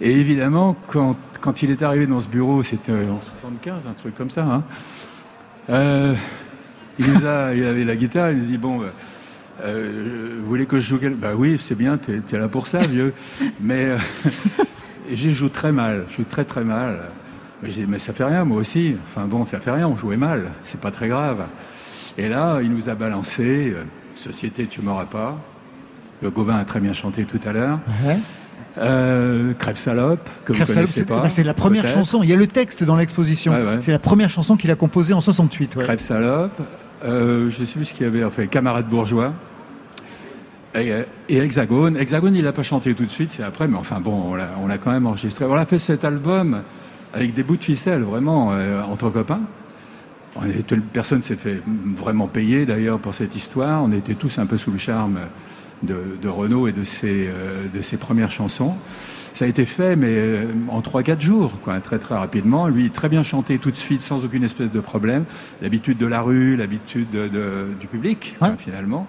Et 0.00 0.10
évidemment, 0.12 0.74
quand, 0.88 1.16
quand 1.42 1.62
il 1.62 1.70
est 1.70 1.82
arrivé 1.82 2.06
dans 2.06 2.20
ce 2.20 2.28
bureau, 2.28 2.62
c'était 2.62 2.92
en 2.92 3.20
75, 3.38 3.82
un 3.88 3.92
truc 3.92 4.14
comme 4.16 4.30
ça, 4.30 4.42
hein, 4.44 4.62
euh, 5.70 6.14
il 6.98 7.12
nous 7.12 7.26
a, 7.26 7.54
il 7.54 7.64
avait 7.64 7.84
la 7.84 7.96
guitare, 7.96 8.30
il 8.30 8.38
nous 8.38 8.44
dit 8.44 8.58
bon, 8.58 8.82
euh, 8.82 8.86
euh, 9.64 10.38
vous 10.40 10.48
voulez 10.48 10.66
que 10.66 10.78
je 10.78 10.88
joue 10.88 10.98
quel... 10.98 11.14
Bah 11.14 11.32
oui, 11.36 11.58
c'est 11.60 11.74
bien, 11.74 11.98
t'es 11.98 12.20
es 12.32 12.38
là 12.38 12.48
pour 12.48 12.66
ça, 12.66 12.80
vieux. 12.80 13.12
Mais 13.60 13.86
euh, 13.86 13.98
j'ai 15.12 15.32
joué 15.32 15.50
très 15.50 15.72
mal, 15.72 16.04
je 16.08 16.16
joue 16.18 16.24
très 16.24 16.44
très 16.44 16.64
mal. 16.64 17.00
Mais, 17.62 17.68
dit, 17.70 17.84
mais 17.86 17.98
ça 17.98 18.12
fait 18.12 18.24
rien, 18.24 18.44
moi 18.44 18.58
aussi. 18.58 18.96
Enfin 19.04 19.26
bon, 19.26 19.44
ça 19.44 19.60
fait 19.60 19.70
rien, 19.70 19.86
on 19.86 19.96
jouait 19.96 20.16
mal, 20.16 20.50
c'est 20.62 20.80
pas 20.80 20.90
très 20.90 21.08
grave. 21.08 21.46
Et 22.18 22.28
là, 22.28 22.60
il 22.62 22.70
nous 22.70 22.88
a 22.88 22.94
balancé 22.94 23.72
euh, 23.74 23.84
Société, 24.14 24.66
tu 24.66 24.82
m'auras 24.82 25.06
pas. 25.06 25.38
Le 26.22 26.30
Gauvin 26.30 26.56
a 26.56 26.64
très 26.64 26.80
bien 26.80 26.92
chanté 26.92 27.24
tout 27.24 27.40
à 27.46 27.52
l'heure. 27.52 27.80
Ouais. 28.04 28.18
Euh, 28.78 29.52
Crève 29.58 29.76
salope, 29.76 30.28
que 30.44 30.52
Crève 30.52 30.66
vous 30.68 30.72
Salope, 30.74 30.86
connaissez 30.86 31.00
c'est 31.00 31.06
pas. 31.06 31.20
bah, 31.22 31.28
c'est 31.28 31.42
la 31.44 31.54
première 31.54 31.88
chanson. 31.88 32.22
Il 32.22 32.30
y 32.30 32.32
a 32.32 32.36
le 32.36 32.46
texte 32.46 32.84
dans 32.84 32.96
l'exposition. 32.96 33.52
Ouais, 33.52 33.58
ouais. 33.62 33.78
C'est 33.80 33.92
la 33.92 33.98
première 33.98 34.30
chanson 34.30 34.56
qu'il 34.56 34.70
a 34.70 34.76
composée 34.76 35.12
en 35.12 35.20
68. 35.20 35.76
ouais. 35.76 35.84
Crève 35.84 35.98
salope. 35.98 36.52
Euh, 37.04 37.48
je 37.50 37.64
sais 37.64 37.74
plus 37.74 37.86
ce 37.86 37.92
qu'il 37.92 38.04
y 38.04 38.08
avait. 38.08 38.22
Enfin, 38.24 38.46
camarade 38.46 38.86
bourgeois. 38.88 39.32
Et, 40.74 40.92
euh, 40.92 41.02
et 41.28 41.38
Hexagone. 41.38 41.96
Hexagone, 41.96 42.36
il 42.36 42.44
n'a 42.44 42.52
pas 42.52 42.62
chanté 42.62 42.94
tout 42.94 43.04
de 43.04 43.10
suite, 43.10 43.32
c'est 43.36 43.42
après, 43.42 43.66
mais 43.66 43.76
enfin 43.76 43.98
bon, 43.98 44.30
on 44.30 44.34
l'a- 44.36 44.50
on 44.62 44.68
l'a 44.68 44.78
quand 44.78 44.92
même 44.92 45.06
enregistré. 45.06 45.44
On 45.46 45.54
a 45.54 45.64
fait 45.66 45.78
cet 45.78 46.04
album 46.04 46.62
avec 47.12 47.34
des 47.34 47.42
bouts 47.42 47.56
de 47.56 47.64
ficelle, 47.64 48.02
vraiment, 48.02 48.50
euh, 48.52 48.80
entre 48.84 49.10
copains. 49.10 49.40
On 50.36 50.48
était, 50.48 50.76
personne 50.76 51.22
s'est 51.22 51.34
fait 51.34 51.60
vraiment 51.96 52.28
payer 52.28 52.66
d'ailleurs 52.66 53.00
pour 53.00 53.14
cette 53.14 53.34
histoire. 53.34 53.82
On 53.82 53.90
était 53.90 54.14
tous 54.14 54.38
un 54.38 54.46
peu 54.46 54.56
sous 54.56 54.70
le 54.70 54.78
charme 54.78 55.18
de, 55.82 55.96
de 56.20 56.28
Renaud 56.28 56.66
et 56.68 56.72
de 56.72 56.84
ses, 56.84 57.28
euh, 57.28 57.66
de 57.72 57.80
ses 57.80 57.96
premières 57.96 58.30
chansons. 58.30 58.74
Ça 59.32 59.44
a 59.44 59.48
été 59.48 59.64
fait, 59.64 59.96
mais 59.96 60.08
euh, 60.10 60.44
en 60.68 60.80
3-4 60.80 61.20
jours, 61.20 61.52
quoi, 61.62 61.78
très 61.80 61.98
très 61.98 62.14
rapidement. 62.16 62.66
Lui, 62.68 62.90
très 62.90 63.08
bien 63.08 63.22
chanté 63.22 63.58
tout 63.58 63.70
de 63.70 63.76
suite, 63.76 64.02
sans 64.02 64.24
aucune 64.24 64.42
espèce 64.44 64.70
de 64.72 64.80
problème. 64.80 65.24
L'habitude 65.62 65.98
de 65.98 66.06
la 66.06 66.20
rue, 66.20 66.56
l'habitude 66.56 67.08
de- 67.10 67.28
de- 67.28 67.68
du 67.80 67.86
public, 67.86 68.34
quoi, 68.38 68.56
finalement. 68.58 69.06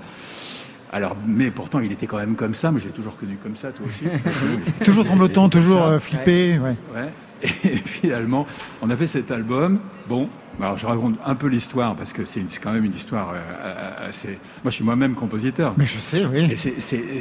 Alors, 0.94 1.16
mais 1.26 1.52
pourtant, 1.52 1.80
il 1.80 1.92
était 1.92 2.06
quand 2.06 2.18
même 2.18 2.36
comme 2.36 2.54
ça. 2.54 2.70
Moi, 2.72 2.82
j'ai 2.84 2.92
toujours 2.92 3.16
connu 3.18 3.38
comme 3.42 3.56
ça, 3.56 3.72
toi 3.72 3.86
aussi. 3.90 4.04
Toujours 4.86 5.06
tremblotant, 5.06 5.48
toujours, 5.50 5.84
euh, 5.84 6.00
flippé, 6.00 6.60
ouais. 6.60 6.76
Ouais. 6.94 7.10
Et 7.42 7.48
finalement, 7.86 8.46
on 8.82 8.90
a 8.90 8.96
fait 8.96 9.08
cet 9.08 9.32
album. 9.32 9.80
Bon, 10.08 10.30
alors 10.60 10.78
je 10.78 10.86
raconte 10.86 11.18
un 11.26 11.36
peu 11.36 11.48
l'histoire 11.48 11.96
parce 11.96 12.14
que 12.14 12.26
c'est 12.26 12.44
quand 12.62 12.72
même 12.72 12.86
une 12.86 12.94
histoire 12.94 13.34
euh, 13.34 14.10
assez. 14.10 14.40
Moi, 14.64 14.66
je 14.66 14.72
suis 14.72 14.84
moi-même 14.84 15.16
compositeur. 15.16 15.74
Mais 15.78 15.86
je 15.86 15.98
sais, 15.98 16.26
oui. 16.26 16.56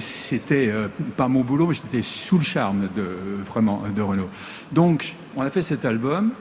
C'était 0.00 0.68
euh, 0.68 0.88
pas 1.16 1.28
mon 1.28 1.42
boulot, 1.42 1.66
mais 1.68 1.74
j'étais 1.74 2.02
sous 2.02 2.38
le 2.38 2.44
charme 2.44 2.88
de 2.96 3.42
vraiment 3.46 3.82
de 3.94 4.02
Renault. 4.02 4.28
Donc, 4.72 5.14
on 5.36 5.42
a 5.42 5.50
fait 5.50 5.62
cet 5.62 5.84
album. 5.84 6.32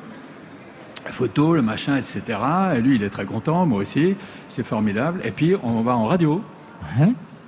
La 1.05 1.13
photo, 1.13 1.55
le 1.55 1.61
machin, 1.61 1.95
etc. 1.95 2.21
Et 2.75 2.81
lui, 2.81 2.95
il 2.95 3.03
est 3.03 3.09
très 3.09 3.25
content, 3.25 3.65
moi 3.65 3.79
aussi. 3.79 4.15
C'est 4.49 4.65
formidable. 4.65 5.21
Et 5.23 5.31
puis, 5.31 5.55
on 5.63 5.81
va 5.81 5.95
en 5.95 6.05
radio. 6.05 6.43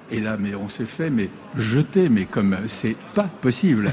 Et 0.09 0.19
là, 0.19 0.37
mais 0.39 0.55
on 0.55 0.69
s'est 0.69 0.85
fait 0.85 1.09
mais 1.09 1.29
jeter, 1.55 2.09
mais 2.09 2.25
comme 2.25 2.55
c'est 2.67 2.97
pas 3.13 3.27
possible. 3.41 3.91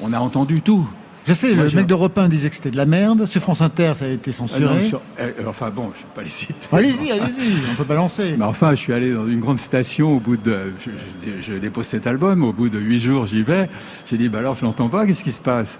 On 0.00 0.12
a 0.12 0.18
entendu 0.18 0.62
tout. 0.62 0.88
Je 1.26 1.32
sais, 1.32 1.54
Moi, 1.54 1.64
le 1.64 1.70
mec 1.70 1.86
d'Europe 1.86 2.18
1 2.18 2.28
disait 2.28 2.50
que 2.50 2.54
c'était 2.54 2.70
de 2.70 2.76
la 2.76 2.84
merde. 2.84 3.24
Sur 3.26 3.40
France 3.40 3.62
Inter, 3.62 3.92
ça 3.94 4.04
a 4.04 4.08
été 4.08 4.30
Ah 4.30 4.42
non, 4.42 4.46
censuré. 4.46 4.82
sur- 4.82 5.00
euh, 5.20 5.30
enfin 5.46 5.70
bon, 5.70 5.84
je 5.94 6.00
ne 6.00 6.02
vais 6.04 6.14
pas 6.14 6.22
les 6.22 6.28
citer. 6.28 6.54
Allez-y, 6.70 7.10
allez-y, 7.12 7.52
on 7.72 7.74
peut 7.76 7.84
balancer. 7.84 8.34
Mais 8.38 8.44
enfin, 8.44 8.70
je 8.72 8.76
suis 8.76 8.92
allé 8.92 9.12
dans 9.14 9.26
une 9.26 9.40
grande 9.40 9.58
station 9.58 10.16
au 10.16 10.20
bout 10.20 10.36
de. 10.36 10.72
Je, 10.84 10.90
je- 11.26 11.40
je 11.40 11.54
dépose 11.54 11.86
cet 11.86 12.06
album, 12.06 12.44
au 12.44 12.52
bout 12.52 12.68
de 12.68 12.78
huit 12.78 12.98
jours, 13.00 13.26
j'y 13.26 13.42
vais. 13.42 13.70
J'ai 14.06 14.18
dit, 14.18 14.28
bah 14.28 14.40
alors, 14.40 14.54
je 14.54 14.64
l'entends 14.66 14.88
pas, 14.90 15.06
qu'est-ce 15.06 15.24
qui 15.24 15.32
se 15.32 15.40
passe? 15.40 15.78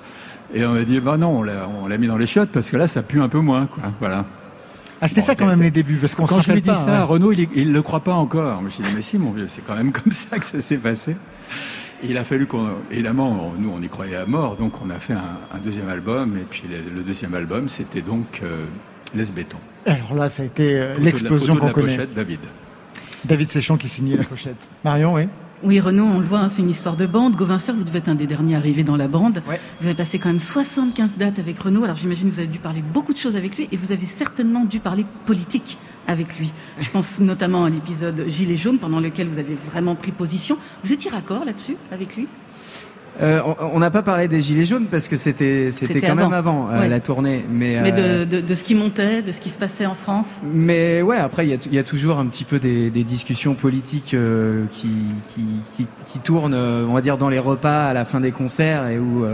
Et 0.54 0.64
on 0.64 0.72
m'a 0.72 0.84
dit, 0.84 0.98
bah 1.00 1.16
non, 1.18 1.40
on 1.40 1.88
l'a 1.88 1.98
mis 1.98 2.06
dans 2.06 2.16
les 2.16 2.26
chiottes 2.26 2.50
parce 2.50 2.70
que 2.70 2.76
là, 2.78 2.86
ça 2.88 3.02
pue 3.02 3.20
un 3.20 3.28
peu 3.28 3.40
moins, 3.40 3.66
quoi. 3.66 3.82
Voilà. 4.00 4.24
Ah, 5.02 5.08
c'était 5.08 5.20
ça 5.20 5.34
quand 5.34 5.46
même 5.46 5.60
les 5.60 5.70
débuts, 5.70 5.96
parce 6.00 6.14
qu'on 6.14 6.24
se 6.26 6.32
Quand 6.32 6.40
je 6.40 6.46
lui 6.52 6.52
ai 6.52 6.60
rappelle 6.60 6.72
dit 6.74 6.78
pas. 6.80 6.84
ça, 6.86 7.00
hein. 7.02 7.04
Renaud, 7.04 7.32
il 7.32 7.68
ne 7.68 7.72
le 7.74 7.82
croit 7.82 8.00
pas 8.00 8.14
encore. 8.14 8.60
Je 8.60 8.64
me 8.64 8.70
suis 8.70 8.82
dit, 8.82 8.88
mais 8.94 9.02
si, 9.02 9.18
mon 9.18 9.32
vieux, 9.32 9.48
c'est 9.48 9.62
quand 9.66 9.74
même 9.76 9.92
comme 9.92 10.12
ça 10.12 10.38
que 10.38 10.44
ça 10.46 10.60
s'est 10.60 10.78
passé. 10.78 11.16
Il 12.02 12.18
a 12.18 12.24
fallu 12.24 12.46
qu'on. 12.46 12.70
Évidemment, 12.90 13.52
on- 13.56 13.60
nous, 13.60 13.70
on 13.70 13.80
y 13.82 13.88
croyait 13.88 14.16
à 14.16 14.26
mort, 14.26 14.56
donc 14.56 14.74
on 14.84 14.90
a 14.90 14.98
fait 14.98 15.14
un, 15.14 15.38
un 15.54 15.58
deuxième 15.58 15.88
album. 15.88 16.36
Et 16.36 16.44
puis 16.48 16.64
le, 16.70 16.94
le 16.94 17.02
deuxième 17.02 17.34
album, 17.34 17.68
c'était 17.68 18.02
donc 18.02 18.40
euh, 18.42 18.64
Les 19.14 19.30
Béton. 19.32 19.58
Alors 19.86 20.14
là, 20.14 20.28
ça 20.28 20.42
a 20.42 20.46
été 20.46 20.78
euh, 20.78 20.94
l'explosion 20.98 21.56
qu'on 21.56 21.66
la 21.66 21.72
connaît. 21.72 21.86
pochette, 21.94 22.14
David. 22.14 22.40
David 23.24 23.48
Séchon 23.48 23.76
qui 23.76 23.88
signait 23.88 24.16
la 24.16 24.24
pochette. 24.24 24.56
Marion, 24.84 25.14
oui 25.14 25.28
oui, 25.62 25.80
Renaud, 25.80 26.04
on 26.04 26.18
le 26.18 26.26
voit, 26.26 26.40
hein, 26.40 26.50
c'est 26.52 26.60
une 26.60 26.68
histoire 26.68 26.94
de 26.94 27.06
bande. 27.06 27.36
Gauvin 27.36 27.56
vous 27.56 27.84
devez 27.84 27.98
être 27.98 28.10
un 28.10 28.14
des 28.14 28.26
derniers 28.26 28.54
arrivés 28.54 28.84
dans 28.84 28.98
la 28.98 29.08
bande. 29.08 29.42
Vous 29.80 29.86
avez 29.86 29.94
passé 29.94 30.18
quand 30.18 30.28
même 30.28 30.38
75 30.38 31.16
dates 31.16 31.38
avec 31.38 31.58
Renaud. 31.58 31.84
Alors 31.84 31.96
j'imagine 31.96 32.28
que 32.28 32.34
vous 32.34 32.40
avez 32.40 32.48
dû 32.48 32.58
parler 32.58 32.82
beaucoup 32.82 33.14
de 33.14 33.18
choses 33.18 33.34
avec 33.34 33.56
lui 33.56 33.66
et 33.72 33.76
vous 33.78 33.90
avez 33.90 34.04
certainement 34.04 34.66
dû 34.66 34.78
parler 34.78 35.06
politique 35.24 35.78
avec 36.06 36.38
lui. 36.38 36.52
Je 36.80 36.90
pense 36.90 37.18
notamment 37.18 37.64
à 37.64 37.70
l'épisode 37.70 38.26
Gilets 38.28 38.58
jaunes 38.58 38.78
pendant 38.78 39.00
lequel 39.00 39.26
vous 39.26 39.38
avez 39.38 39.54
vraiment 39.54 39.94
pris 39.94 40.12
position. 40.12 40.58
Vous 40.82 40.92
étiez 40.92 41.10
raccord 41.10 41.46
là-dessus 41.46 41.78
avec 41.90 42.14
lui? 42.16 42.28
Euh, 43.20 43.40
on 43.72 43.78
n'a 43.78 43.90
pas 43.90 44.02
parlé 44.02 44.26
des 44.26 44.42
gilets 44.42 44.64
jaunes 44.64 44.86
parce 44.90 45.06
que 45.06 45.16
c'était 45.16 45.70
c'était 45.70 46.00
quand 46.00 46.16
même 46.16 46.32
avant 46.32 46.68
euh, 46.70 46.88
la 46.88 46.98
tournée, 46.98 47.44
mais 47.48 47.80
mais 47.80 47.94
euh, 47.96 48.24
de, 48.24 48.40
de, 48.40 48.54
ce 48.54 48.64
qui 48.64 48.74
montait, 48.74 49.22
de 49.22 49.30
ce 49.30 49.40
qui 49.40 49.50
se 49.50 49.58
passait 49.58 49.86
en 49.86 49.94
France. 49.94 50.40
Mais 50.42 51.00
ouais, 51.00 51.18
après 51.18 51.46
il 51.46 51.50
y 51.50 51.54
a, 51.54 51.58
y 51.70 51.78
a, 51.78 51.84
toujours 51.84 52.18
un 52.18 52.26
petit 52.26 52.42
peu 52.42 52.58
des, 52.58 52.90
des 52.90 53.04
discussions 53.04 53.54
politiques 53.54 54.16
qui, 54.72 54.88
qui, 55.32 55.42
qui, 55.76 55.86
qui 56.06 56.18
tournent, 56.18 56.54
on 56.54 56.92
va 56.92 57.00
dire 57.00 57.16
dans 57.16 57.28
les 57.28 57.38
repas 57.38 57.86
à 57.86 57.92
la 57.92 58.04
fin 58.04 58.18
des 58.18 58.32
concerts 58.32 58.88
et 58.88 58.98
où 58.98 59.24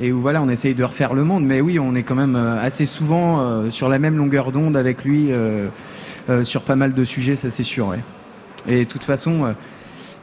et 0.00 0.10
où 0.10 0.20
voilà 0.22 0.40
on 0.40 0.48
essaye 0.48 0.74
de 0.74 0.84
refaire 0.84 1.12
le 1.12 1.24
monde. 1.24 1.44
Mais 1.44 1.60
oui, 1.60 1.78
on 1.78 1.94
est 1.94 2.04
quand 2.04 2.14
même 2.14 2.36
assez 2.36 2.86
souvent 2.86 3.70
sur 3.70 3.90
la 3.90 3.98
même 3.98 4.16
longueur 4.16 4.50
d'onde 4.50 4.78
avec 4.78 5.04
lui 5.04 5.28
sur 6.42 6.62
pas 6.62 6.76
mal 6.76 6.94
de 6.94 7.04
sujets, 7.04 7.36
ça 7.36 7.50
c'est 7.50 7.62
sûr. 7.62 7.88
Ouais. 7.88 8.00
Et 8.66 8.84
de 8.84 8.88
toute 8.88 9.04
façon 9.04 9.54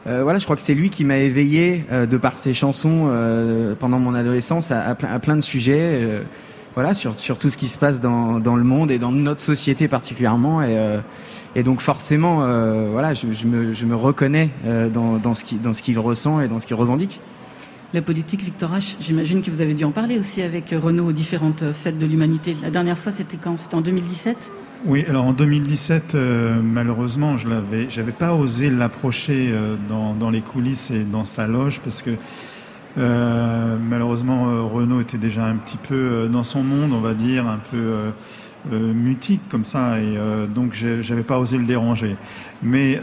euh, 0.06 0.22
voilà, 0.22 0.38
je 0.38 0.44
crois 0.44 0.56
que 0.56 0.62
c'est 0.62 0.74
lui 0.74 0.90
qui 0.90 1.04
m'a 1.04 1.18
éveillé 1.18 1.84
euh, 1.92 2.06
de 2.06 2.16
par 2.16 2.36
ses 2.36 2.54
chansons 2.54 3.04
euh, 3.06 3.74
pendant 3.78 4.00
mon 4.00 4.14
adolescence 4.14 4.72
à, 4.72 4.94
plein, 4.94 5.36
de 5.36 5.40
sujets. 5.42 6.22
voilà, 6.74 6.94
sur, 6.94 7.18
sur 7.18 7.38
tout 7.38 7.50
ce 7.50 7.56
qui 7.56 7.68
se 7.68 7.78
passe 7.78 8.00
dans, 8.00 8.40
dans 8.40 8.56
le 8.56 8.64
monde 8.64 8.90
et 8.90 8.98
dans 8.98 9.12
notre 9.12 9.40
société 9.40 9.88
particulièrement. 9.88 10.62
Et, 10.62 11.00
et 11.54 11.62
donc 11.62 11.80
forcément, 11.80 12.36
voilà, 12.90 13.14
je, 13.14 13.32
je, 13.32 13.46
me, 13.46 13.72
je 13.72 13.86
me 13.86 13.94
reconnais 13.94 14.50
dans, 14.92 15.18
dans 15.18 15.34
ce 15.34 15.44
qu'il 15.44 15.58
ce 15.72 15.82
qu'il 15.82 15.98
ressent 15.98 16.40
et 16.40 16.48
dans 16.48 16.58
ce 16.58 16.66
qu'il 16.66 16.76
revendique. 16.76 17.20
La 17.94 18.00
politique, 18.00 18.42
Victor 18.42 18.70
H, 18.70 18.94
j'imagine 19.00 19.42
que 19.42 19.50
vous 19.50 19.60
avez 19.60 19.74
dû 19.74 19.84
en 19.84 19.90
parler 19.90 20.18
aussi 20.18 20.40
avec 20.40 20.70
Renaud 20.70 21.08
aux 21.08 21.12
différentes 21.12 21.72
fêtes 21.72 21.98
de 21.98 22.06
l'humanité. 22.06 22.56
La 22.62 22.70
dernière 22.70 22.96
fois, 22.96 23.12
c'était 23.12 23.36
quand? 23.36 23.58
C'était 23.58 23.74
en 23.74 23.82
2017 23.82 24.50
oui, 24.84 25.04
alors 25.08 25.26
en 25.26 25.32
2017, 25.32 26.16
euh, 26.16 26.60
malheureusement, 26.60 27.38
je 27.38 27.48
l'avais, 27.48 27.88
j'avais 27.88 28.10
pas 28.10 28.34
osé 28.34 28.68
l'approcher 28.68 29.50
euh, 29.52 29.76
dans, 29.88 30.12
dans, 30.12 30.28
les 30.28 30.40
coulisses 30.40 30.90
et 30.90 31.04
dans 31.04 31.24
sa 31.24 31.46
loge 31.46 31.80
parce 31.84 32.02
que 32.02 32.10
euh, 32.98 33.76
malheureusement 33.80 34.68
Renaud 34.68 35.00
était 35.00 35.18
déjà 35.18 35.44
un 35.44 35.54
petit 35.54 35.76
peu 35.76 36.28
dans 36.28 36.42
son 36.42 36.64
monde, 36.64 36.92
on 36.92 37.00
va 37.00 37.14
dire, 37.14 37.46
un 37.46 37.60
peu 37.70 38.12
mutique 38.70 39.40
comme 39.48 39.64
ça, 39.64 39.98
et 40.00 40.16
donc 40.54 40.74
j'avais 40.74 41.22
pas 41.22 41.38
osé 41.38 41.58
le 41.58 41.64
déranger. 41.64 42.16
Mais 42.62 43.00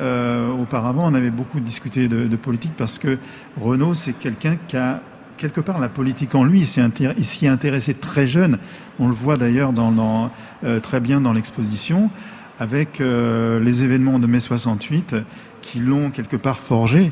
auparavant, 0.62 1.12
on 1.12 1.14
avait 1.16 1.32
beaucoup 1.32 1.60
discuté 1.60 2.08
de, 2.08 2.28
de 2.28 2.36
politique 2.36 2.74
parce 2.78 3.00
que 3.00 3.18
Renaud, 3.60 3.94
c'est 3.94 4.14
quelqu'un 4.14 4.58
qui 4.68 4.78
a 4.78 5.02
quelque 5.40 5.62
part 5.62 5.80
la 5.80 5.90
politique 5.90 6.36
en 6.36 6.44
lui. 6.44 6.60
Il 6.60 7.26
s'y 7.26 7.46
est 7.46 7.50
intéressé 7.50 7.94
très 7.96 8.28
jeune. 8.28 8.60
On 9.00 9.08
le 9.08 9.14
voit 9.14 9.38
d'ailleurs 9.38 9.74
dans, 9.74 10.30
euh, 10.64 10.80
très 10.80 11.00
bien 11.00 11.22
dans 11.22 11.34
l'exposition 11.34 12.12
avec 12.60 13.00
euh, 13.00 13.60
les 13.62 13.84
événements 13.84 14.20
de 14.20 14.28
mai 14.28 14.42
68 14.42 15.16
qui 15.62 15.80
l'ont 15.80 16.12
quelque 16.12 16.36
part 16.36 16.60
forgé. 16.60 17.12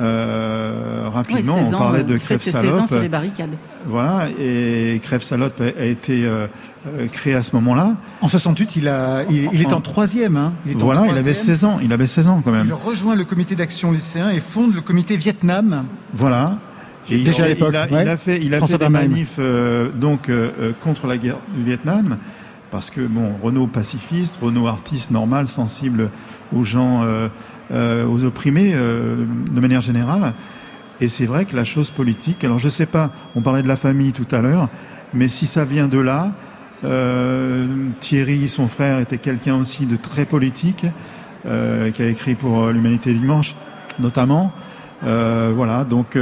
Euh, 0.00 1.08
rapidement, 1.12 1.58
on 1.58 1.70
parlait 1.70 2.04
de 2.04 2.16
Crève 2.18 2.42
Salope. 2.42 2.86
sur 2.86 3.00
les 3.00 3.08
barricades. 3.08 3.56
Voilà, 3.86 4.28
et 4.38 5.00
Crève 5.02 5.22
Salope 5.22 5.60
a, 5.60 5.84
été 5.84 6.28
créé 7.12 7.34
à 7.34 7.42
ce 7.42 7.54
moment-là. 7.56 7.96
En 8.20 8.28
68, 8.28 8.76
il 8.76 8.88
a, 8.88 9.24
il, 9.28 9.60
est 9.60 9.72
en 9.72 9.80
troisième. 9.80 10.36
Hein. 10.36 10.52
voilà, 10.76 11.06
il 11.08 11.16
avait 11.16 11.34
16 11.34 11.64
ans. 11.64 11.78
Il 11.82 11.92
avait 11.92 12.06
16 12.06 12.28
ans 12.28 12.42
quand 12.44 12.52
même. 12.52 12.66
Il 12.66 12.72
rejoint 12.72 13.16
le 13.16 13.24
comité 13.24 13.56
d'action 13.56 13.90
lycéen 13.90 14.30
et 14.30 14.40
fonde 14.40 14.74
le 14.74 14.80
comité 14.80 15.16
Vietnam. 15.16 15.84
Voilà. 16.14 16.58
Et 17.10 17.18
Déjà 17.18 17.44
à 17.44 17.48
l'époque, 17.48 17.74
il, 17.90 17.96
a 17.96 18.16
fait, 18.16 18.40
il 18.42 18.54
a 18.54 18.60
fait 18.60 18.78
des 18.78 18.88
manifs 18.88 19.36
euh, 19.38 19.88
donc 19.90 20.28
euh, 20.28 20.50
euh, 20.60 20.72
contre 20.82 21.06
la 21.06 21.16
guerre 21.16 21.38
du 21.56 21.64
Vietnam, 21.64 22.18
parce 22.70 22.90
que 22.90 23.00
bon, 23.00 23.32
Renault 23.42 23.66
pacifiste, 23.66 24.38
Renault 24.40 24.66
artiste 24.66 25.10
normal, 25.10 25.48
sensible 25.48 26.10
aux 26.54 26.64
gens, 26.64 27.04
aux 27.70 28.24
opprimés 28.24 28.74
de 28.74 29.60
manière 29.60 29.80
générale. 29.80 30.34
Et 31.00 31.08
c'est 31.08 31.24
vrai 31.24 31.44
que 31.44 31.56
la 31.56 31.64
chose 31.64 31.90
politique. 31.90 32.44
Alors 32.44 32.58
je 32.58 32.68
sais 32.68 32.86
pas, 32.86 33.10
on 33.34 33.40
parlait 33.40 33.62
de 33.62 33.68
la 33.68 33.76
famille 33.76 34.12
tout 34.12 34.26
à 34.32 34.40
l'heure, 34.40 34.68
mais 35.14 35.28
si 35.28 35.46
ça 35.46 35.64
vient 35.64 35.88
de 35.88 35.98
là, 35.98 36.32
Thierry, 38.00 38.50
son 38.50 38.68
frère, 38.68 38.98
était 38.98 39.18
quelqu'un 39.18 39.56
aussi 39.56 39.86
de 39.86 39.96
très 39.96 40.26
politique, 40.26 40.84
qui 41.44 42.02
a 42.02 42.06
écrit 42.06 42.34
pour 42.34 42.66
l'Humanité 42.66 43.14
Dimanche, 43.14 43.54
notamment. 43.98 44.52
voilà, 45.02 45.84
donc 45.84 46.18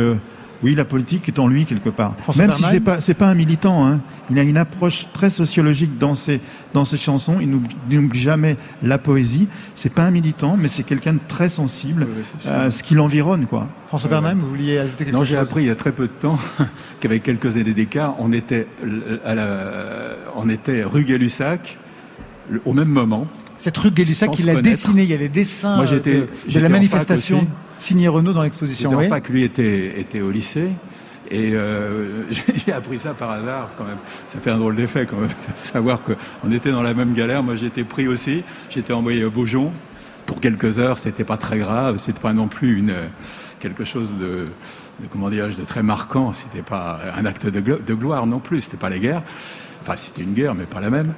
oui, 0.63 0.75
la 0.75 0.85
politique 0.85 1.29
est 1.29 1.39
en 1.39 1.49
lui 1.49 1.65
quelque 1.65 1.89
part. 1.89 2.15
Même 2.37 2.53
si 2.53 2.63
c'est 2.63 2.81
pas 2.81 3.01
c'est 3.01 3.15
pas 3.15 3.29
un 3.29 3.35
militant, 3.35 3.87
hein. 3.87 4.01
il 4.31 4.39
a 4.39 4.43
une 4.43 4.57
approche 4.57 5.07
très 5.13 5.31
sociologique 5.31 5.99
dans 5.99 6.15
ses 6.15 6.41
dans 6.73 6.85
ses 6.85 6.97
chansons. 6.97 7.37
Il 7.41 7.51
n'oublie 7.51 8.19
jamais 8.19 8.57
la 8.83 8.99
poésie. 8.99 9.49
C'est 9.75 9.93
pas 9.93 10.03
un 10.03 10.11
militant, 10.11 10.57
mais 10.59 10.69
c'est 10.69 10.83
quelqu'un 10.83 11.15
de 11.15 11.21
très 11.29 11.49
sensible 11.49 12.07
à 12.49 12.71
ce 12.71 12.83
qui 12.83 12.95
l'environne, 12.95 13.47
quoi. 13.47 13.69
François 13.89 14.11
Bernheim, 14.11 14.39
vous 14.39 14.49
vouliez 14.49 14.79
ajouter 14.79 15.05
quelque 15.05 15.09
chose 15.09 15.21
Non, 15.21 15.25
j'ai 15.25 15.37
appris 15.37 15.63
il 15.63 15.67
y 15.69 15.71
a 15.71 15.77
très 15.77 15.93
peu 15.93 16.05
de 16.05 16.13
temps 16.13 16.39
qu'avec 17.01 17.23
quelques 17.23 17.57
années 17.57 17.73
d'écart, 17.73 18.15
on 18.19 18.33
était 18.33 18.67
à 19.25 19.35
la, 19.35 20.17
on 20.37 20.49
était 20.49 20.83
rue 20.83 21.05
Gay-Lussac 21.05 21.79
au 22.65 22.73
même 22.73 22.89
moment. 22.89 23.27
Cette 23.59 23.77
rue 23.79 23.91
Gay-Lussac, 23.91 24.39
il 24.39 24.51
a 24.51 24.61
dessiné, 24.61 25.03
il 25.03 25.11
y 25.11 25.15
a 25.15 25.17
les 25.17 25.29
dessins 25.29 25.77
Moi, 25.77 25.87
de, 25.87 25.99
de 25.99 26.61
la 26.61 26.69
manifestation 26.69 27.47
signé 27.79 28.09
Renaud 28.09 28.33
dans 28.33 28.43
l'exposition. 28.43 28.91
Oui. 28.95 29.09
que 29.23 29.33
lui 29.33 29.43
était, 29.43 30.01
était 30.01 30.21
au 30.21 30.31
lycée. 30.31 30.69
Et 31.31 31.55
euh, 31.55 32.23
j'ai 32.67 32.73
appris 32.73 32.99
ça 32.99 33.15
par 33.15 33.31
hasard 33.31 33.71
quand 33.77 33.85
même. 33.85 33.99
Ça 34.29 34.39
fait 34.41 34.51
un 34.51 34.59
drôle 34.59 34.77
d'effet 34.77 35.07
quand 35.07 35.17
même 35.17 35.29
de 35.29 35.55
savoir 35.57 36.01
qu'on 36.03 36.53
était 36.53 36.71
dans 36.71 36.83
la 36.83 36.95
même 36.95 37.15
galère. 37.15 37.43
Moi 37.43 37.57
j'étais 37.57 37.85
pris 37.85 38.09
aussi. 38.09 38.43
J'étais 38.71 38.93
envoyé 38.93 39.25
au 39.25 39.31
Beaujon 39.31 39.73
pour 40.25 40.41
quelques 40.41 40.79
heures. 40.79 40.99
C'était 40.99 41.25
pas 41.25 41.37
très 41.37 41.59
grave. 41.59 41.99
C'était 41.99 42.21
pas 42.21 42.33
non 42.33 42.49
plus 42.49 42.79
une 42.79 42.95
quelque 43.59 43.85
chose 43.85 44.15
de, 44.21 44.45
de 45.01 45.07
comment 45.11 45.31
dirais-je 45.31 45.57
de 45.57 45.65
très 45.65 45.83
marquant. 45.83 46.33
C'était 46.33 46.63
pas 46.63 47.01
un 47.17 47.25
acte 47.27 47.47
de, 47.47 47.61
de 47.61 47.95
gloire 47.95 48.27
non 48.27 48.39
plus. 48.39 48.63
C'était 48.63 48.77
pas 48.77 48.91
les 48.91 49.01
guerres. 49.01 49.23
Enfin 49.83 49.97
c'était 49.97 50.23
une 50.23 50.35
guerre 50.35 50.55
mais 50.55 50.65
pas 50.65 50.81
la 50.81 50.91
même. 50.91 51.13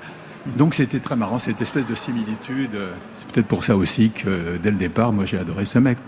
Donc 0.57 0.74
c'était 0.74 1.01
très 1.01 1.16
marrant, 1.16 1.39
cette 1.39 1.61
espèce 1.61 1.86
de 1.86 1.95
similitude. 1.95 2.70
C'est 3.14 3.26
peut-être 3.28 3.47
pour 3.47 3.64
ça 3.64 3.76
aussi 3.76 4.11
que 4.11 4.57
dès 4.62 4.70
le 4.70 4.76
départ, 4.76 5.12
moi 5.12 5.24
j'ai 5.24 5.39
adoré 5.39 5.64
ce 5.64 5.78
mec. 5.78 5.99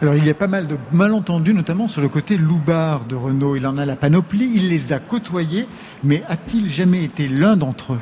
Alors 0.00 0.14
il 0.14 0.26
y 0.26 0.30
a 0.30 0.34
pas 0.34 0.48
mal 0.48 0.66
de 0.66 0.76
malentendus, 0.92 1.54
notamment 1.54 1.88
sur 1.88 2.00
le 2.00 2.08
côté 2.08 2.36
loupard 2.36 3.04
de 3.04 3.14
Renault. 3.14 3.56
Il 3.56 3.66
en 3.66 3.76
a 3.78 3.84
la 3.84 3.96
panoplie, 3.96 4.50
il 4.54 4.68
les 4.68 4.92
a 4.92 4.98
côtoyés, 4.98 5.66
mais 6.04 6.22
a-t-il 6.28 6.70
jamais 6.70 7.04
été 7.04 7.28
l'un 7.28 7.56
d'entre 7.56 7.94
eux? 7.94 8.00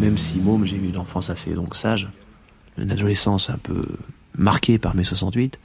Même 0.00 0.18
si 0.18 0.38
môme, 0.38 0.66
j'ai 0.66 0.76
eu 0.76 0.88
une 0.88 0.98
enfance 0.98 1.30
assez 1.30 1.54
donc 1.54 1.74
sage, 1.76 2.10
une 2.76 2.90
adolescence 2.90 3.48
un 3.48 3.56
peu 3.56 3.80
marquée 4.36 4.78
par 4.78 4.94
mes 4.94 5.04
68, 5.04 5.58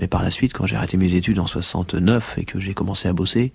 mais 0.00 0.08
par 0.08 0.22
la 0.22 0.32
suite, 0.32 0.52
quand 0.52 0.66
j'ai 0.66 0.74
arrêté 0.74 0.96
mes 0.96 1.14
études 1.14 1.38
en 1.38 1.46
69 1.46 2.38
et 2.38 2.44
que 2.44 2.58
j'ai 2.58 2.74
commencé 2.74 3.06
à 3.06 3.12
bosser, 3.12 3.52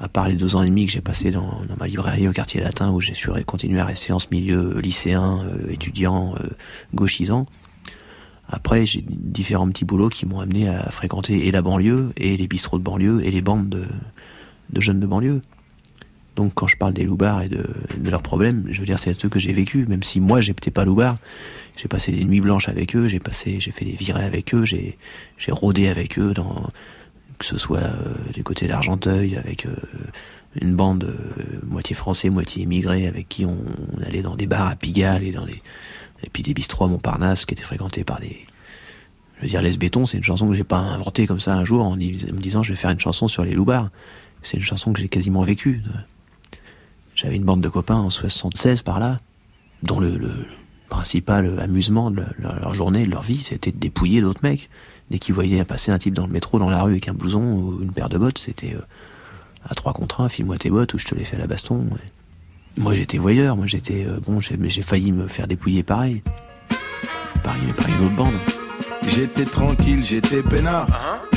à 0.00 0.08
part 0.08 0.28
les 0.28 0.34
deux 0.34 0.56
ans 0.56 0.62
et 0.62 0.66
demi 0.66 0.86
que 0.86 0.92
j'ai 0.92 1.00
passé 1.00 1.30
dans, 1.30 1.62
ma 1.78 1.86
librairie 1.86 2.28
au 2.28 2.32
quartier 2.32 2.60
latin, 2.60 2.90
où 2.90 3.00
j'ai 3.00 3.14
su 3.14 3.30
continuer 3.46 3.80
à 3.80 3.84
rester 3.84 4.12
en 4.12 4.18
ce 4.18 4.26
milieu 4.30 4.80
lycéen, 4.80 5.44
euh, 5.44 5.70
étudiant, 5.70 6.34
euh, 6.34 6.48
gauchisant. 6.94 7.46
Après, 8.48 8.84
j'ai 8.84 9.04
différents 9.08 9.68
petits 9.68 9.84
boulots 9.84 10.08
qui 10.08 10.26
m'ont 10.26 10.40
amené 10.40 10.68
à 10.68 10.90
fréquenter 10.90 11.46
et 11.46 11.52
la 11.52 11.62
banlieue, 11.62 12.10
et 12.16 12.36
les 12.36 12.48
bistrots 12.48 12.78
de 12.78 12.82
banlieue, 12.84 13.24
et 13.24 13.30
les 13.30 13.40
bandes 13.40 13.68
de, 13.68 14.80
jeunes 14.80 15.00
de 15.00 15.06
banlieue. 15.06 15.40
Donc 16.34 16.52
quand 16.54 16.66
je 16.66 16.76
parle 16.76 16.94
des 16.94 17.04
loupards 17.04 17.42
et 17.42 17.48
de, 17.48 17.64
leurs 18.04 18.22
problèmes, 18.22 18.66
je 18.70 18.80
veux 18.80 18.86
dire 18.86 18.98
c'est 18.98 19.18
ceux 19.18 19.28
que 19.28 19.38
j'ai 19.38 19.52
vécu, 19.52 19.86
même 19.86 20.02
si 20.02 20.18
moi 20.18 20.40
j'étais 20.40 20.70
pas 20.70 20.84
loupard, 20.84 21.16
j'ai 21.76 21.88
passé 21.88 22.10
des 22.10 22.24
nuits 22.24 22.40
blanches 22.40 22.68
avec 22.68 22.96
eux, 22.96 23.06
j'ai 23.06 23.20
fait 23.20 23.84
des 23.84 23.92
virées 23.92 24.24
avec 24.24 24.54
eux, 24.54 24.64
j'ai, 24.64 24.98
j'ai 25.36 25.52
rôdé 25.52 25.88
avec 25.88 26.18
eux 26.18 26.32
dans, 26.32 26.66
que 27.42 27.48
ce 27.48 27.58
soit 27.58 27.80
euh, 27.80 28.14
du 28.32 28.44
côté 28.44 28.68
d'Argenteuil 28.68 29.36
avec 29.36 29.66
euh, 29.66 29.74
une 30.60 30.76
bande 30.76 31.02
euh, 31.02 31.58
moitié 31.66 31.96
français, 31.96 32.30
moitié 32.30 32.62
immigré, 32.62 33.08
avec 33.08 33.28
qui 33.28 33.44
on, 33.44 33.58
allait 34.06 34.22
dans 34.22 34.36
des 34.36 34.46
bars 34.46 34.68
à 34.68 34.76
Pigalle 34.76 35.24
et 35.24 35.32
dans 35.32 35.44
les 35.44 35.60
et 36.24 36.30
puis 36.32 36.44
des 36.44 36.54
bistrots 36.54 36.84
à 36.84 36.88
Montparnasse 36.88 37.44
qui 37.44 37.54
étaient 37.54 37.64
fréquentés 37.64 38.04
par 38.04 38.20
des 38.20 38.46
je 39.38 39.42
veux 39.42 39.48
dire 39.48 39.60
Les 39.60 39.76
Béton, 39.76 40.06
c'est 40.06 40.18
une 40.18 40.22
chanson 40.22 40.46
que 40.46 40.54
j'ai 40.54 40.62
pas 40.62 40.78
inventée 40.78 41.26
comme 41.26 41.40
ça 41.40 41.56
un 41.56 41.64
jour 41.64 41.84
en, 41.84 41.96
me 41.96 42.40
disant 42.40 42.62
je 42.62 42.70
vais 42.70 42.76
faire 42.76 42.90
une 42.90 43.00
chanson 43.00 43.26
sur 43.26 43.44
les 43.44 43.54
loupards. 43.54 43.88
C'est 44.42 44.56
une 44.56 44.62
chanson 44.62 44.92
que 44.92 45.00
j'ai 45.00 45.08
quasiment 45.08 45.40
vécue. 45.40 45.82
J'avais 47.16 47.34
une 47.34 47.44
bande 47.44 47.60
de 47.60 47.68
copains 47.68 47.96
en 47.96 48.08
76 48.08 48.82
par 48.82 49.00
là, 49.00 49.16
dont 49.82 49.98
le, 49.98 50.46
principal 50.88 51.58
amusement 51.58 52.12
de 52.12 52.22
leur 52.38 52.74
journée, 52.74 53.04
de 53.04 53.10
leur 53.10 53.22
vie, 53.22 53.38
c'était 53.38 53.72
de 53.72 53.78
dépouiller 53.78 54.20
d'autres 54.20 54.42
mecs 54.44 54.68
dès 55.10 55.18
qu'ils 55.18 55.34
voyaient 55.34 55.64
passer 55.64 55.90
un 55.92 55.98
type 55.98 56.14
dans 56.14 56.26
le 56.26 56.32
métro, 56.32 56.58
dans 56.58 56.70
la 56.70 56.82
rue, 56.82 56.92
avec 56.92 57.08
un 57.08 57.14
blouson 57.14 57.42
ou 57.42 57.78
une 57.82 57.92
paire 57.92 58.08
de 58.08 58.18
bottes, 58.18 58.38
c'était 58.38 58.74
euh, 58.74 58.80
à 59.68 59.74
trois 59.74 59.92
contre 59.92 60.20
un, 60.20 60.28
file-moi 60.28 60.56
tes 60.58 60.70
bottes 60.70 60.94
ou 60.94 60.98
je 60.98 61.04
te 61.06 61.14
les 61.14 61.24
fais 61.24 61.36
à 61.36 61.40
la 61.40 61.46
baston. 61.46 61.86
Moi 62.78 62.94
j'étais 62.94 63.18
voyeur, 63.18 63.56
moi 63.56 63.66
j'étais. 63.66 64.04
euh, 64.06 64.18
bon, 64.26 64.40
j'ai- 64.40 64.56
failli 64.82 65.12
me 65.12 65.26
faire 65.28 65.46
dépouiller 65.46 65.82
pareil. 65.82 66.22
Par 67.42 67.56
une, 67.56 67.72
par 67.74 67.88
une 67.88 68.06
autre 68.06 68.14
bande. 68.16 68.34
J'étais 69.08 69.44
tranquille, 69.44 70.02
j'étais 70.04 70.42
peinard. 70.42 70.86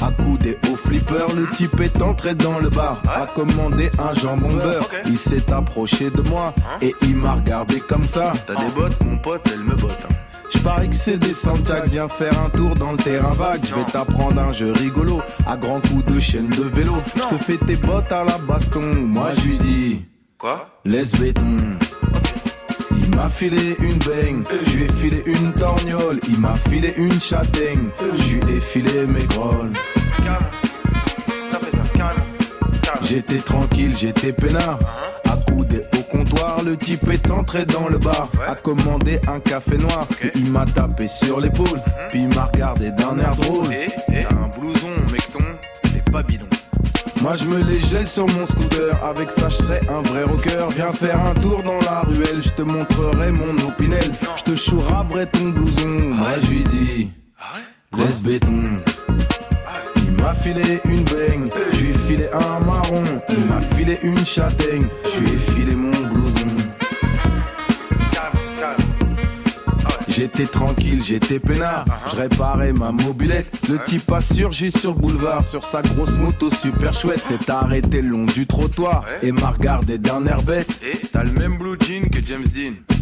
Accoudé 0.02 0.58
au 0.72 0.76
flipper, 0.76 1.26
le 1.36 1.50
type 1.50 1.80
est 1.80 2.00
entré 2.02 2.36
dans 2.36 2.60
le 2.60 2.70
bar. 2.70 3.02
A 3.08 3.26
commandé 3.26 3.90
un 3.98 4.14
jambon 4.14 4.50
beurre. 4.56 4.88
Il 5.08 5.18
s'est 5.18 5.52
approché 5.52 6.12
de 6.12 6.22
moi 6.30 6.54
et 6.82 6.94
il 7.02 7.16
m'a 7.16 7.34
regardé 7.34 7.80
comme 7.80 8.04
ça. 8.04 8.34
T'as 8.46 8.54
des 8.56 8.72
bottes, 8.76 9.02
mon 9.04 9.18
pote, 9.18 9.50
elle 9.52 9.62
me 9.64 9.74
botte. 9.76 10.06
Je 10.54 10.60
parie 10.60 10.90
que 10.90 10.96
c'est 10.96 11.18
des 11.18 11.34
Santiago, 11.34 11.88
viens 11.88 12.08
faire 12.08 12.40
un 12.40 12.50
tour 12.50 12.76
dans 12.76 12.92
le 12.92 12.98
terrain 12.98 13.32
vague. 13.32 13.62
Je 13.64 13.76
vais 13.76 13.84
t'apprendre 13.86 14.40
un 14.42 14.52
jeu 14.52 14.72
rigolo, 14.72 15.22
à 15.46 15.58
grands 15.58 15.82
coups 15.82 16.06
de 16.14 16.20
chaîne 16.20 16.50
de 16.50 16.64
vélo. 16.64 16.96
Je 17.16 17.36
te 17.36 17.44
fais 17.44 17.58
tes 17.58 17.76
bottes 17.76 18.12
à 18.12 18.24
la 18.24 18.38
baston. 18.38 18.82
Moi 18.82 19.30
je 19.38 19.48
lui 19.48 19.58
dis, 19.58 20.06
quoi? 20.38 20.70
Laisse 20.86 21.14
béton. 21.14 21.58
Il 22.92 23.16
m'a 23.16 23.30
filé 23.30 23.76
une 23.80 23.98
baigne, 24.00 24.44
je 24.68 24.78
lui 24.78 24.84
ai 24.86 24.92
filé 24.92 25.24
une 25.26 25.54
torgnole, 25.54 26.20
il 26.28 26.40
m'a 26.40 26.56
filé 26.56 26.94
une 26.98 27.20
châtaigne, 27.20 27.90
je 28.18 28.36
lui 28.36 28.58
ai 28.58 28.62
filé 28.62 29.06
mes 29.08 29.26
grolles. 29.26 29.72
J'étais 33.04 33.38
tranquille, 33.38 33.96
j'étais 33.96 34.34
peinard. 34.34 34.80
Au 35.25 35.25
comptoir, 36.16 36.64
le 36.64 36.78
type 36.78 37.10
est 37.10 37.30
entré 37.30 37.66
dans 37.66 37.88
le 37.88 37.98
bar. 37.98 38.30
A 38.48 38.56
commandé 38.56 39.20
un 39.28 39.40
café 39.40 39.78
noir. 39.78 40.08
Il 40.36 40.52
m'a 40.52 40.66
tapé 40.66 41.08
sur 41.08 41.40
l'épaule. 41.40 41.82
Puis 42.10 42.24
il 42.24 42.36
m'a 42.36 42.46
regardé 42.46 42.92
d'un 42.92 43.18
air 43.20 43.36
drôle. 43.36 43.68
T'as 44.08 44.36
un 44.36 44.48
blouson, 44.60 44.96
mecton, 45.12 45.40
c'est 45.84 46.12
pas 46.12 46.24
bidon. 46.24 46.46
Moi 47.22 47.36
je 47.36 47.46
me 47.46 47.64
les 47.64 47.82
gèle 47.82 48.08
sur 48.08 48.28
mon 48.28 48.46
scooter, 48.46 49.04
avec 49.04 49.32
ça 49.32 49.50
je 49.50 49.56
serai 49.56 49.80
un 49.90 50.02
vrai 50.02 50.24
rocker. 50.24 50.68
Viens 50.76 50.92
faire 50.92 51.20
un 51.26 51.34
tour 51.34 51.64
dans 51.64 51.80
la 51.80 52.02
ruelle, 52.02 52.42
je 52.42 52.50
te 52.50 52.62
montrerai 52.62 53.32
mon 53.32 53.54
opinel. 53.68 54.12
Je 54.36 54.44
te 54.44 54.56
chouraverai 54.56 55.26
ton 55.28 55.50
blouson. 55.50 55.90
Moi 55.90 56.28
je 56.44 56.52
lui 56.52 56.64
dis, 56.64 57.12
laisse 57.98 58.22
béton. 58.22 58.64
M'a 60.26 60.34
filé 60.34 60.82
une 60.86 61.04
baigne, 61.04 61.50
je 61.72 61.82
lui 61.84 61.90
ai 61.92 61.94
filé 61.94 62.28
un 62.34 62.60
marron. 62.66 63.04
Il 63.30 63.46
m'a 63.46 63.62
filé 63.62 64.00
une 64.02 64.18
châtaigne, 64.26 64.88
je 65.04 65.20
lui 65.20 65.30
ai 65.30 65.38
filé 65.38 65.76
mon 65.76 65.92
blouson. 65.92 66.48
J'étais 70.08 70.48
tranquille, 70.48 71.04
j'étais 71.04 71.38
peinard. 71.38 71.86
Je 72.10 72.16
réparais 72.16 72.74
ma 72.74 72.92
mobilette. 72.92 73.70
Le 73.70 73.78
type 73.84 74.12
a 74.12 74.20
surgi 74.20 74.72
sur 74.72 74.96
le 74.96 75.00
boulevard, 75.00 75.48
sur 75.48 75.64
sa 75.64 75.84
grosse 75.84 76.18
moto 76.18 76.50
super 76.50 76.96
chouette. 76.96 77.24
S'est 77.24 77.52
arrêté 77.52 78.02
le 78.02 78.10
long 78.10 78.26
du 78.26 78.48
trottoir 78.48 79.06
et 79.22 79.32
m'a 79.32 79.52
regardé 79.52 80.00
d'un 80.00 80.26
air 80.26 80.42
bête. 80.42 80.82
Et 80.82 81.06
t'as 81.06 81.24
le 81.24 81.34
même 81.34 81.60
blue 81.60 81.78
jean 81.80 82.10
que 82.10 82.26
James 82.26 82.48
Dean. 82.48 82.95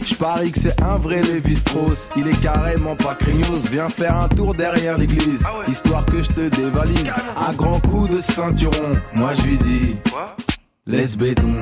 Je 0.00 0.14
parie 0.14 0.52
que 0.52 0.58
c'est 0.58 0.82
un 0.82 0.96
vrai 0.96 1.22
Lévi 1.22 1.56
Strauss. 1.56 2.08
Il 2.16 2.28
est 2.28 2.40
carrément 2.40 2.96
pas 2.96 3.14
craignos. 3.14 3.68
Viens 3.70 3.88
faire 3.88 4.16
un 4.16 4.28
tour 4.28 4.54
derrière 4.54 4.98
l'église, 4.98 5.44
histoire 5.68 6.04
que 6.04 6.22
je 6.22 6.28
te 6.28 6.48
dévalise. 6.48 7.12
À 7.36 7.52
grands 7.54 7.80
coups 7.80 8.10
de 8.10 8.20
ceinturon, 8.20 8.92
moi 9.14 9.32
je 9.34 9.42
lui 9.42 9.56
dis, 9.56 9.94
laisse 10.86 11.16
béton. 11.16 11.56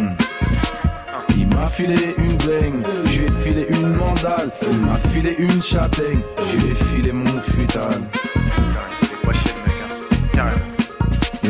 Il 1.36 1.48
m'a 1.54 1.66
filé 1.66 2.14
une 2.18 2.36
baigne, 2.36 2.82
je 3.06 3.20
lui 3.20 3.26
ai 3.26 3.30
filé 3.42 3.66
une 3.70 3.96
mandale, 3.96 4.50
il 4.70 4.78
m'a 4.78 4.94
filé 4.94 5.34
une 5.38 5.62
châtaigne, 5.62 6.20
je 6.52 6.58
lui 6.58 6.72
ai 6.72 6.74
filé 6.74 7.12
mon 7.12 7.40
futal. 7.40 8.00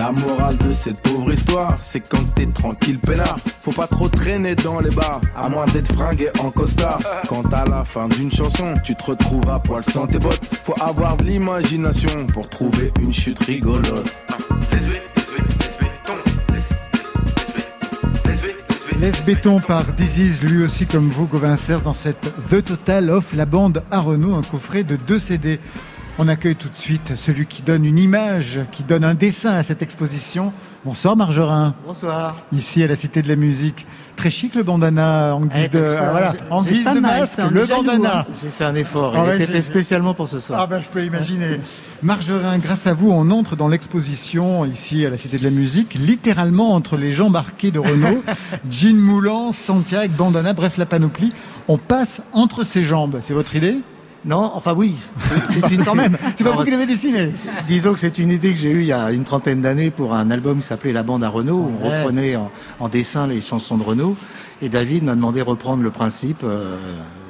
La 0.02 0.10
morale 0.10 0.56
de 0.58 0.72
cette 0.72 1.00
pauvre 1.00 1.32
histoire, 1.32 1.76
c'est 1.78 2.00
quand 2.00 2.34
t'es 2.34 2.46
tranquille 2.46 2.98
peinard, 2.98 3.36
faut 3.60 3.70
pas 3.70 3.86
trop 3.86 4.08
traîner 4.08 4.56
dans 4.56 4.80
les 4.80 4.90
bars, 4.90 5.20
à 5.36 5.48
moins 5.48 5.64
d'être 5.66 5.94
fringué 5.94 6.28
en 6.40 6.50
costard. 6.50 6.98
Quand 7.28 7.54
à 7.54 7.64
la 7.66 7.84
fin 7.84 8.08
d'une 8.08 8.32
chanson, 8.32 8.74
tu 8.82 8.96
te 8.96 9.04
retrouves 9.04 9.48
à 9.48 9.60
poil 9.60 9.80
sans 9.80 10.08
tes 10.08 10.18
bottes, 10.18 10.44
faut 10.64 10.74
avoir 10.82 11.16
de 11.18 11.22
l'imagination 11.22 12.26
pour 12.34 12.48
trouver 12.48 12.90
une 13.00 13.14
chute 13.14 13.38
rigolote. 13.44 14.12
Laisse 18.98 19.22
béton 19.24 19.60
par 19.60 19.84
Disease, 19.84 20.42
lui 20.42 20.64
aussi 20.64 20.84
comme 20.86 21.08
vous, 21.08 21.26
Gauvin 21.26 21.56
dans 21.84 21.94
cette 21.94 22.32
The 22.50 22.64
Total 22.64 23.08
of 23.08 23.34
la 23.34 23.46
bande 23.46 23.84
à 23.92 24.00
Renault, 24.00 24.34
un 24.34 24.42
coffret 24.42 24.82
de 24.82 24.96
deux 24.96 25.20
CD. 25.20 25.60
On 26.18 26.28
accueille 26.28 26.56
tout 26.56 26.68
de 26.68 26.76
suite 26.76 27.14
celui 27.16 27.46
qui 27.46 27.62
donne 27.62 27.84
une 27.84 27.98
image, 27.98 28.60
qui 28.70 28.84
donne 28.84 29.02
un 29.02 29.14
dessin 29.14 29.54
à 29.54 29.62
cette 29.62 29.82
exposition. 29.82 30.52
Bonsoir 30.84 31.16
Margerin. 31.16 31.74
Bonsoir. 31.86 32.36
Ici 32.52 32.82
à 32.82 32.86
la 32.86 32.96
Cité 32.96 33.22
de 33.22 33.28
la 33.28 33.36
Musique. 33.36 33.86
Très 34.14 34.30
chic 34.30 34.54
le 34.54 34.62
bandana 34.62 35.34
en 35.34 35.40
guise 35.46 35.62
Eh, 35.64 35.68
de, 35.68 35.90
ça, 35.90 36.04
ah, 36.08 36.10
voilà, 36.10 36.34
en 36.50 36.62
guise 36.62 36.84
de 36.84 37.00
mal, 37.00 37.20
masque, 37.20 37.38
le 37.50 37.64
jaloux, 37.64 37.82
bandana. 37.82 38.20
hein. 38.20 38.24
J'ai 38.42 38.50
fait 38.50 38.64
un 38.64 38.74
effort, 38.74 39.14
Ah 39.16 39.22
il 39.24 39.28
ouais, 39.30 39.36
était 39.36 39.50
fait 39.50 39.62
spécialement 39.62 40.12
pour 40.12 40.28
ce 40.28 40.38
soir. 40.38 40.60
Ah 40.62 40.66
ben 40.66 40.80
je 40.80 40.88
peux 40.88 41.02
imaginer. 41.02 41.58
Margerin, 42.02 42.58
grâce 42.58 42.86
à 42.86 42.92
vous, 42.92 43.10
on 43.10 43.30
entre 43.30 43.56
dans 43.56 43.68
l'exposition 43.68 44.66
ici 44.66 45.06
à 45.06 45.10
la 45.10 45.16
Cité 45.16 45.38
de 45.38 45.44
la 45.44 45.50
Musique, 45.50 45.94
littéralement 45.94 46.74
entre 46.74 46.98
les 46.98 47.10
gens 47.10 47.30
marqués 47.30 47.70
de 47.70 47.78
Renault, 47.78 48.22
jean 48.70 48.98
moulant, 49.00 49.52
Santiago, 49.52 50.12
bandana, 50.16 50.52
bref 50.52 50.76
la 50.76 50.86
panoplie. 50.86 51.32
On 51.68 51.78
passe 51.78 52.20
entre 52.34 52.64
ses 52.64 52.84
jambes. 52.84 53.18
C'est 53.22 53.34
votre 53.34 53.56
idée? 53.56 53.78
Non, 54.24 54.52
enfin 54.54 54.72
oui. 54.76 54.94
C'est 55.48 55.70
une 55.72 55.84
Quand 55.84 55.94
même, 55.94 56.16
c'est 56.36 56.44
pas 56.44 56.52
vous 56.52 56.64
qui 56.64 56.70
l'avez 56.70 56.86
dessiné. 56.86 57.32
Disons 57.66 57.92
que 57.92 57.98
c'est 58.00 58.18
une 58.18 58.30
idée 58.30 58.50
que 58.52 58.58
j'ai 58.58 58.70
eue 58.70 58.80
il 58.80 58.86
y 58.86 58.92
a 58.92 59.10
une 59.10 59.24
trentaine 59.24 59.60
d'années 59.60 59.90
pour 59.90 60.14
un 60.14 60.30
album 60.30 60.58
qui 60.58 60.66
s'appelait 60.66 60.92
La 60.92 61.02
bande 61.02 61.24
à 61.24 61.28
Renault. 61.28 61.56
où 61.56 61.72
On 61.82 61.88
reprenait 61.90 62.36
en, 62.36 62.50
en 62.78 62.88
dessin 62.88 63.26
les 63.26 63.40
chansons 63.40 63.76
de 63.76 63.82
Renault. 63.82 64.16
Et 64.60 64.68
David 64.68 65.02
m'a 65.04 65.14
demandé 65.16 65.40
de 65.40 65.44
reprendre 65.44 65.82
le 65.82 65.90
principe, 65.90 66.42
euh, 66.44 66.76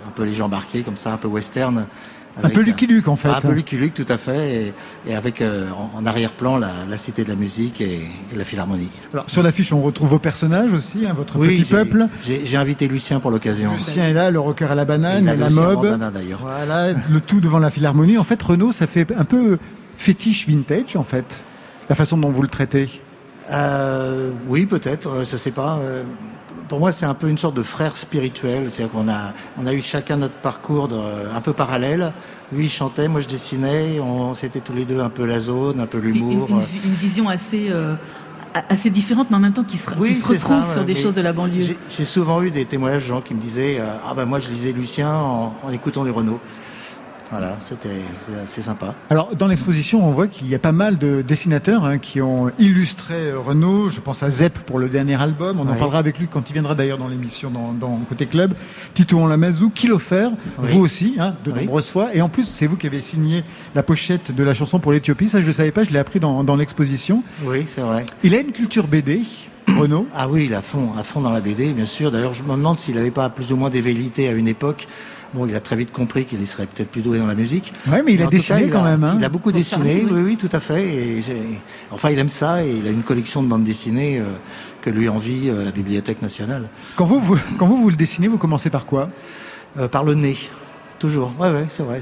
un 0.06 0.10
peu 0.10 0.24
les 0.24 0.34
gens 0.34 0.48
marqués 0.48 0.82
comme 0.82 0.96
ça, 0.98 1.12
un 1.14 1.16
peu 1.16 1.28
western. 1.28 1.86
Un 2.42 2.48
peu 2.48 2.62
Lucky 2.62 2.86
Luke, 2.86 3.08
en 3.08 3.16
fait. 3.16 3.28
Un 3.28 3.40
peu 3.40 3.52
Lucky 3.52 3.76
Luke, 3.76 3.94
tout 3.94 4.06
à 4.08 4.16
fait. 4.16 4.54
Et, 4.54 5.10
et 5.10 5.14
avec 5.14 5.40
euh, 5.42 5.66
en, 5.96 6.06
arrière-plan 6.06 6.58
la, 6.58 6.70
la 6.88 6.96
Cité 6.96 7.24
de 7.24 7.28
la 7.28 7.34
Musique 7.34 7.80
et, 7.80 8.00
et 8.32 8.36
la 8.36 8.44
Philharmonie. 8.44 8.88
Alors 9.12 9.28
sur 9.28 9.42
l'affiche, 9.42 9.72
on 9.72 9.82
retrouve 9.82 10.08
vos 10.10 10.18
personnages 10.18 10.72
aussi, 10.72 11.04
hein, 11.06 11.12
votre 11.14 11.38
Oui, 11.38 11.48
petit 11.60 11.64
peuple. 11.70 12.06
J'ai 12.24 12.56
invité 12.56 12.88
Lucien 12.88 13.20
pour 13.20 13.30
l'occasion. 13.30 13.72
Lucien 13.72 14.08
est 14.08 14.14
là, 14.14 14.30
le 14.30 14.40
rocker 14.40 14.70
à 14.70 14.74
la 14.74 14.84
banane, 14.84 15.28
et 15.28 15.36
la 15.36 15.50
mob. 15.50 15.98
Voilà, 16.40 16.92
le 16.92 17.20
tout 17.20 17.40
devant 17.40 17.58
la 17.58 17.70
Philharmonie. 17.70 18.16
En 18.18 18.24
fait, 18.24 18.42
Renault, 18.42 18.72
ça 18.72 18.86
fait 18.86 19.06
un 19.16 19.24
peu 19.24 19.58
fétiche 19.96 20.48
vintage, 20.48 20.96
en 20.96 21.04
fait, 21.04 21.44
la 21.88 21.94
façon 21.94 22.16
dont 22.16 22.30
vous 22.30 22.42
le 22.42 22.48
traitez. 22.48 22.88
Euh, 23.50 24.30
oui, 24.48 24.66
peut-être, 24.66 25.08
euh, 25.08 25.24
je 25.30 25.36
sais 25.36 25.50
pas. 25.50 25.78
euh, 25.82 26.02
Pour 26.72 26.80
moi, 26.80 26.90
c'est 26.90 27.04
un 27.04 27.12
peu 27.12 27.28
une 27.28 27.36
sorte 27.36 27.54
de 27.54 27.62
frère 27.62 27.94
spirituel. 27.98 28.70
C'est-à-dire 28.70 28.94
qu'on 28.94 29.06
a, 29.06 29.34
on 29.60 29.66
a 29.66 29.74
eu 29.74 29.82
chacun 29.82 30.16
notre 30.16 30.36
parcours 30.36 30.88
de- 30.88 30.96
un 31.36 31.40
peu 31.42 31.52
parallèle. 31.52 32.14
Lui, 32.50 32.64
il 32.64 32.70
chantait, 32.70 33.08
moi, 33.08 33.20
je 33.20 33.28
dessinais. 33.28 34.00
On, 34.00 34.32
c'était 34.32 34.60
tous 34.60 34.72
les 34.72 34.86
deux 34.86 34.98
un 35.00 35.10
peu 35.10 35.26
la 35.26 35.38
zone, 35.38 35.80
un 35.80 35.86
peu 35.86 35.98
l'humour. 35.98 36.48
une- 36.48 36.56
une 36.86 36.94
vision 36.94 37.28
assez, 37.28 37.66
euh, 37.68 37.94
assez 38.70 38.88
différente, 38.88 39.26
mais 39.28 39.36
en 39.36 39.40
même 39.40 39.52
temps 39.52 39.64
qui 39.64 39.76
se, 39.76 39.90
qui 39.90 40.14
se 40.14 40.22
c'est 40.22 40.32
retrouve 40.48 40.66
ça, 40.66 40.72
sur 40.72 40.84
des 40.86 40.94
choses 40.94 41.12
de 41.12 41.20
la 41.20 41.34
banlieue. 41.34 41.60
j'ai- 41.60 41.78
J'ai 41.90 42.04
souvent 42.06 42.40
eu 42.42 42.50
des 42.50 42.64
témoignages 42.64 43.02
de 43.02 43.08
gens 43.08 43.20
qui 43.20 43.34
me 43.34 43.40
disaient 43.40 43.76
euh, 43.78 43.84
Ah 44.08 44.14
ben 44.14 44.24
moi, 44.24 44.38
je 44.38 44.48
lisais 44.48 44.72
Lucien 44.72 45.12
en, 45.14 45.54
en 45.62 45.72
écoutant 45.72 46.04
du 46.04 46.10
Renault. 46.10 46.40
Voilà, 47.32 47.56
c'était 47.60 47.88
c'est 48.16 48.38
assez 48.44 48.60
sympa. 48.62 48.94
Alors, 49.08 49.34
dans 49.34 49.46
l'exposition, 49.46 50.06
on 50.06 50.12
voit 50.12 50.26
qu'il 50.26 50.48
y 50.48 50.54
a 50.54 50.58
pas 50.58 50.70
mal 50.72 50.98
de 50.98 51.22
dessinateurs 51.22 51.84
hein, 51.84 51.96
qui 51.96 52.20
ont 52.20 52.50
illustré 52.58 53.14
euh, 53.30 53.38
Renault. 53.40 53.88
Je 53.88 54.00
pense 54.00 54.22
à 54.22 54.28
Zep 54.28 54.58
pour 54.60 54.78
le 54.78 54.90
dernier 54.90 55.20
album. 55.20 55.58
On 55.58 55.66
en 55.66 55.74
parlera 55.74 55.98
avec 55.98 56.18
lui 56.18 56.28
quand 56.30 56.50
il 56.50 56.52
viendra 56.52 56.74
d'ailleurs 56.74 56.98
dans 56.98 57.08
l'émission 57.08 57.50
dans, 57.50 57.72
dans 57.72 57.96
Côté 58.06 58.26
Club. 58.26 58.52
Tito 58.92 59.26
Lamazou, 59.26 59.70
Kilofer, 59.70 60.28
Oui. 60.58 60.68
vous 60.72 60.80
aussi, 60.80 61.16
hein, 61.18 61.34
de 61.44 61.50
Oui. 61.52 61.60
nombreuses 61.60 61.88
fois. 61.88 62.10
Et 62.14 62.20
en 62.20 62.28
plus, 62.28 62.44
c'est 62.44 62.66
vous 62.66 62.76
qui 62.76 62.86
avez 62.86 63.00
signé 63.00 63.44
la 63.74 63.82
pochette 63.82 64.34
de 64.34 64.42
la 64.44 64.52
chanson 64.52 64.78
pour 64.78 64.92
l'Éthiopie. 64.92 65.28
Ça, 65.30 65.40
je 65.40 65.46
ne 65.46 65.52
savais 65.52 65.70
pas, 65.72 65.84
je 65.84 65.90
l'ai 65.90 65.98
appris 65.98 66.20
dans, 66.20 66.44
dans 66.44 66.54
l'exposition. 66.56 67.22
Oui, 67.44 67.64
c'est 67.66 67.80
vrai. 67.80 68.04
Il 68.22 68.34
a 68.34 68.40
une 68.40 68.52
culture 68.52 68.86
BD, 68.86 69.22
Renault. 69.78 70.06
Ah 70.14 70.28
oui, 70.28 70.46
il 70.50 70.54
à 70.54 70.60
fond, 70.60 70.90
à 70.98 71.02
fond 71.02 71.22
dans 71.22 71.32
la 71.32 71.40
BD, 71.40 71.72
bien 71.72 71.86
sûr. 71.86 72.10
D'ailleurs, 72.10 72.34
je 72.34 72.42
me 72.42 72.50
demande 72.50 72.78
s'il 72.78 72.96
n'avait 72.96 73.10
pas 73.10 73.30
plus 73.30 73.52
ou 73.52 73.56
moins 73.56 73.70
des 73.70 73.80
velléités 73.80 74.28
à 74.28 74.32
une 74.32 74.48
époque. 74.48 74.86
Bon, 75.34 75.46
il 75.46 75.54
a 75.56 75.60
très 75.60 75.76
vite 75.76 75.92
compris 75.92 76.26
qu'il 76.26 76.46
serait 76.46 76.66
peut-être 76.66 76.90
plus 76.90 77.00
doué 77.00 77.18
dans 77.18 77.26
la 77.26 77.34
musique. 77.34 77.72
Ouais, 77.86 78.02
mais 78.04 78.12
il 78.14 78.22
a 78.22 78.26
dessiné 78.26 78.64
il 78.64 78.70
quand 78.70 78.84
a- 78.84 78.90
même, 78.90 79.02
hein. 79.04 79.14
Il 79.18 79.24
a 79.24 79.30
beaucoup 79.30 79.50
dessiné, 79.50 80.00
ça, 80.00 80.06
oui, 80.06 80.10
oui. 80.12 80.22
oui, 80.26 80.36
tout 80.36 80.50
à 80.52 80.60
fait. 80.60 80.84
Et 80.84 81.20
enfin, 81.90 82.10
il 82.10 82.18
aime 82.18 82.28
ça 82.28 82.64
et 82.64 82.70
il 82.70 82.86
a 82.86 82.90
une 82.90 83.02
collection 83.02 83.42
de 83.42 83.48
bandes 83.48 83.64
dessinées 83.64 84.18
euh, 84.18 84.24
que 84.82 84.90
lui 84.90 85.08
envie 85.08 85.48
euh, 85.48 85.64
la 85.64 85.70
Bibliothèque 85.70 86.20
nationale. 86.20 86.68
Quand 86.96 87.06
vous, 87.06 87.18
vous, 87.18 87.38
quand 87.58 87.66
vous, 87.66 87.76
vous 87.80 87.88
le 87.90 87.96
dessinez, 87.96 88.28
vous 88.28 88.36
commencez 88.38 88.68
par 88.68 88.84
quoi? 88.84 89.08
Euh, 89.78 89.88
par 89.88 90.04
le 90.04 90.12
nez, 90.14 90.36
toujours. 90.98 91.32
Ouais, 91.38 91.50
ouais, 91.50 91.66
c'est 91.70 91.82
vrai. 91.82 92.00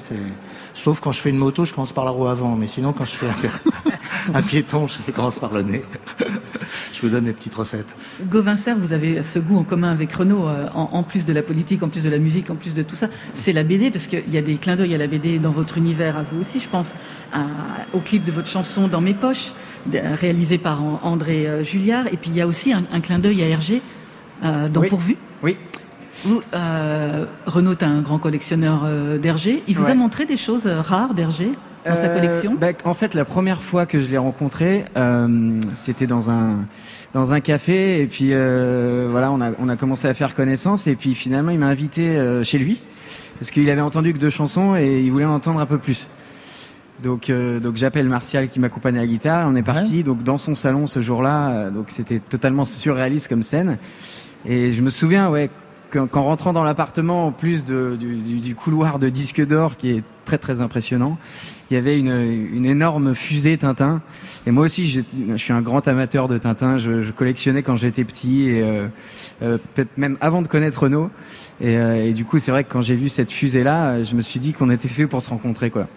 Sauf 0.75 1.01
quand 1.01 1.13
je 1.13 1.21
fais 1.21 1.31
une 1.31 1.37
moto, 1.39 1.65
je 1.65 1.73
commence 1.75 1.93
par 1.93 2.05
la 2.05 2.11
roue 2.11 2.27
avant. 2.27 2.57
Mais 2.57 2.67
sinon, 2.67 2.93
quand 2.93 3.05
je 3.05 3.13
fais 3.17 3.27
un, 3.27 4.35
un 4.35 4.43
piéton, 4.43 4.87
je 4.87 5.11
commence 5.13 5.39
par 5.39 5.53
le 5.53 5.63
nez. 5.63 5.85
je 6.93 7.01
vous 7.03 7.09
donne 7.09 7.25
mes 7.25 7.33
petites 7.33 7.55
recettes. 7.55 7.95
Gauvin 8.29 8.57
Serre, 8.57 8.77
vous 8.79 8.93
avez 8.93 9.23
ce 9.23 9.39
goût 9.39 9.59
en 9.59 9.65
commun 9.65 9.91
avec 9.91 10.13
Renaud, 10.13 10.49
euh, 10.49 10.69
en, 10.75 10.91
en 10.93 11.03
plus 11.03 11.25
de 11.25 11.33
la 11.33 11.43
politique, 11.43 11.83
en 11.83 11.89
plus 11.89 12.03
de 12.03 12.11
la 12.11 12.19
musique, 12.19 12.51
en 12.51 12.57
plus 12.57 12.75
de 12.75 12.83
tout 12.83 12.95
ça. 12.97 13.09
C'est 13.37 13.53
la 13.53 13.63
BD, 13.65 13.91
parce 13.91 14.07
qu'il 14.07 14.23
y 14.31 14.39
a 14.39 14.43
des 14.43 14.57
clins 14.57 14.77
d'œil 14.77 14.95
à 14.95 14.99
la 14.99 15.07
BD 15.07 15.39
dans 15.39 15.51
votre 15.51 15.79
univers, 15.79 16.17
à 16.17 16.23
vous 16.23 16.41
aussi, 16.41 16.61
je 16.61 16.69
pense, 16.69 16.95
à- 17.33 17.45
au 17.93 18.01
clip 18.01 18.25
de 18.25 18.33
votre 18.33 18.49
chanson 18.49 18.89
Dans 18.89 19.01
mes 19.01 19.15
poches, 19.15 19.53
réalisé 19.93 20.59
par 20.59 20.83
An- 20.83 21.01
André 21.03 21.47
euh, 21.47 21.65
Julliard. 21.65 22.07
Et 22.13 22.17
puis 22.17 22.31
il 22.31 22.37
y 22.37 22.41
a 22.41 22.47
aussi 22.47 22.73
un, 22.73 22.85
un 22.93 23.01
clin 23.01 23.19
d'œil 23.19 23.43
à 23.43 23.47
Hergé, 23.49 23.83
euh, 24.45 24.69
dans 24.69 24.81
Oui. 24.81 24.89
Pourvu. 24.89 25.17
Oui. 25.43 25.57
Vous, 26.25 26.43
euh, 26.55 27.25
Renaud, 27.47 27.73
est 27.73 27.83
un 27.83 28.01
grand 28.03 28.19
collectionneur 28.19 28.83
euh, 28.85 29.19
d'Hergé. 29.19 29.63
Il 29.69 29.77
vous 29.77 29.89
a 29.89 29.95
montré 29.95 30.27
des 30.27 30.37
choses 30.37 30.67
euh, 30.67 30.81
rares 30.81 31.15
d'Hergé 31.15 31.51
dans 31.87 31.95
sa 31.97 32.07
Euh, 32.09 32.15
collection? 32.15 32.55
bah, 32.61 32.69
En 32.85 32.95
fait, 32.95 33.15
la 33.15 33.25
première 33.25 33.63
fois 33.63 33.87
que 33.87 34.03
je 34.03 34.11
l'ai 34.11 34.19
rencontré, 34.19 34.85
euh, 34.97 35.61
c'était 35.75 36.07
dans 36.07 36.31
un 36.31 36.57
dans 37.15 37.33
un 37.35 37.41
café. 37.41 38.03
Et 38.03 38.07
puis 38.07 38.31
euh, 38.33 39.09
voilà, 39.11 39.33
on 39.33 39.41
a 39.41 39.53
on 39.59 39.69
a 39.69 39.77
commencé 39.77 40.09
à 40.09 40.15
faire 40.15 40.35
connaissance. 40.35 40.87
Et 40.87 40.95
puis 40.97 41.15
finalement 41.15 41.51
il 41.53 41.59
m'a 41.59 41.67
invité 41.69 42.17
euh, 42.19 42.45
chez 42.45 42.59
lui. 42.59 42.81
Parce 43.39 43.51
qu'il 43.51 43.71
avait 43.71 43.81
entendu 43.81 44.13
que 44.13 44.19
deux 44.19 44.29
chansons 44.31 44.77
et 44.77 45.01
il 45.01 45.11
voulait 45.11 45.25
en 45.25 45.33
entendre 45.35 45.61
un 45.61 45.67
peu 45.67 45.79
plus. 45.79 46.11
Donc 47.03 47.31
euh, 47.31 47.61
donc 47.61 47.77
j'appelle 47.77 48.07
Martial 48.09 48.49
qui 48.49 48.61
m'accompagne 48.61 48.99
à 48.99 49.01
la 49.01 49.07
guitare. 49.07 49.49
On 49.49 49.57
est 49.57 49.63
parti 49.63 50.03
donc 50.05 50.23
dans 50.23 50.37
son 50.37 50.55
salon 50.55 50.87
ce 50.87 51.01
jour-là. 51.01 51.51
euh, 51.51 51.71
donc 51.71 51.87
c'était 51.89 52.19
totalement 52.19 52.67
surréaliste 52.67 53.29
comme 53.29 53.43
scène. 53.43 53.79
Et 54.45 54.71
je 54.73 54.83
me 54.83 54.91
souvien 54.91 55.31
ouais 55.31 55.49
qu'en 55.91 56.23
rentrant 56.23 56.53
dans 56.53 56.65
l'appartement, 56.65 57.27
en 57.27 57.33
plus 57.33 57.65
du, 57.65 58.55
couloir 58.55 58.99
de 58.99 59.09
disques 59.09 59.45
d'or 59.47 59.77
qui 59.77 59.91
est 59.91 60.03
très 60.25 60.39
très 60.39 60.61
impressionnant, 60.61 61.19
il 61.71 61.75
y 61.75 61.77
avait 61.77 61.99
une, 61.99 62.67
énorme 62.67 63.15
fusée 63.15 63.57
Tintin. 63.59 64.03
Et 64.47 64.51
moi 64.51 64.65
aussi, 64.65 64.87
je 64.89 65.37
suis 65.37 65.53
un 65.53 65.61
grand 65.61 65.87
amateur 65.89 66.29
de 66.29 66.39
Tintin. 66.39 66.79
Je, 66.79 67.11
collectionnais 67.11 67.63
quand 67.63 67.77
j'étais 67.77 68.05
petit 68.05 68.49
et 68.49 68.63
euh, 68.63 68.87
euh, 69.43 69.59
peut-être 69.75 69.97
même 69.97 70.17
avant 70.21 70.43
de 70.43 70.49
connaître 70.49 70.85
Renault. 70.85 71.11
Et, 71.61 71.77
euh, 71.77 72.07
et 72.07 72.13
du 72.13 72.25
coup, 72.25 72.39
c'est 72.39 72.51
vrai 72.51 72.65
que 72.65 72.73
quand 72.73 72.83
j'ai 72.83 72.97
vu 72.97 73.09
cette 73.09 73.31
fusée-là, 73.31 74.03
je 74.05 74.15
me 74.15 74.21
suis 74.21 74.41
dit 74.41 74.53
qu'on 74.53 74.71
était 74.71 74.89
fait 74.89 75.07
pour 75.07 75.23
se 75.23 75.31
rencontrer, 75.31 75.71
quoi. 75.71 75.89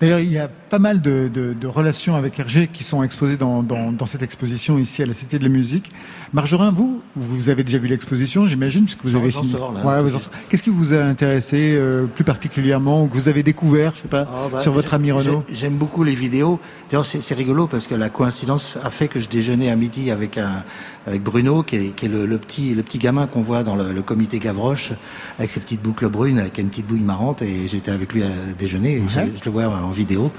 D'ailleurs, 0.00 0.20
il 0.20 0.30
y 0.30 0.38
a 0.38 0.48
pas 0.68 0.78
mal 0.78 1.00
de, 1.00 1.30
de- 1.32 1.52
de 1.52 1.66
relations 1.66 2.16
avec 2.16 2.38
Hergé 2.38 2.66
qui 2.66 2.82
sont 2.84 3.02
exposées 3.02 3.36
dans, 3.36 3.62
dans- 3.62 3.92
dans 3.92 4.06
cette 4.06 4.22
exposition 4.22 4.78
ici 4.78 5.02
à 5.02 5.06
la 5.06 5.14
Cité 5.14 5.38
de 5.38 5.44
la 5.44 5.48
Musique. 5.48 5.90
Marjorin, 6.32 6.70
vous, 6.72 7.02
vous 7.14 7.50
avez 7.50 7.62
déjà 7.62 7.78
vu 7.78 7.86
l'exposition, 7.86 8.48
j'imagine, 8.48 8.84
puisque 8.84 9.02
vous 9.04 9.14
avez 9.16 9.30
signé- 9.30 9.52
Ouais, 9.86 10.02
vous. 10.02 10.18
Qu'est-ce 10.48 10.62
qui 10.64 10.70
vous 10.70 10.92
a 10.92 11.02
intéressé 11.04 11.74
euh, 11.76 12.06
plus 12.06 12.24
particulièrement 12.24 13.04
ou 13.04 13.06
que 13.06 13.14
vous 13.14 13.28
avez 13.28 13.42
découvert, 13.44 13.92
je 13.94 14.02
sais 14.02 14.08
pas, 14.08 14.26
Ah, 14.28 14.48
bah, 14.52 14.60
sur 14.60 14.72
votre 14.72 14.92
ami 14.94 15.12
Renaud 15.12 15.44
j'ai- 15.48 15.54
J'aime 15.54 15.74
beaucoup 15.76 16.02
les 16.02 16.14
vidéos. 16.14 16.58
D'ailleurs, 16.90 17.06
c'est 17.06 17.34
rigolo 17.34 17.66
parce 17.68 17.86
que 17.86 17.94
la 17.94 18.08
coïncidence 18.08 18.76
a 18.82 18.90
fait 18.90 19.06
que 19.08 19.20
je 19.20 19.28
déjeunais 19.28 19.70
à 19.70 19.76
midi 19.76 20.10
avec 20.10 20.36
un 20.38 20.64
avec 21.08 21.22
Bruno, 21.22 21.62
qui 21.62 21.76
est, 21.76 21.94
qui 21.94 22.06
est 22.06 22.08
le, 22.08 22.26
le 22.26 22.36
petit 22.38 22.74
le 22.74 22.82
petit 22.82 22.98
gamin 22.98 23.28
qu'on 23.28 23.40
voit 23.40 23.62
dans 23.62 23.76
le, 23.76 23.92
le 23.92 24.02
comité 24.02 24.40
Gavroche, 24.40 24.92
avec 25.38 25.50
ses 25.50 25.60
petites 25.60 25.80
boucles 25.80 26.08
brunes, 26.08 26.40
avec 26.40 26.58
une 26.58 26.68
petite 26.68 26.86
bouille 26.88 27.00
marrante, 27.02 27.42
et 27.42 27.68
j'étais 27.68 27.92
avec 27.92 28.12
lui 28.12 28.24
à 28.24 28.26
déjeuner. 28.58 28.94
Et 28.96 29.02
je, 29.08 29.38
je 29.38 29.44
le 29.44 29.50
vois 29.52 29.68
en 29.68 29.90
vidéo. 29.92 30.32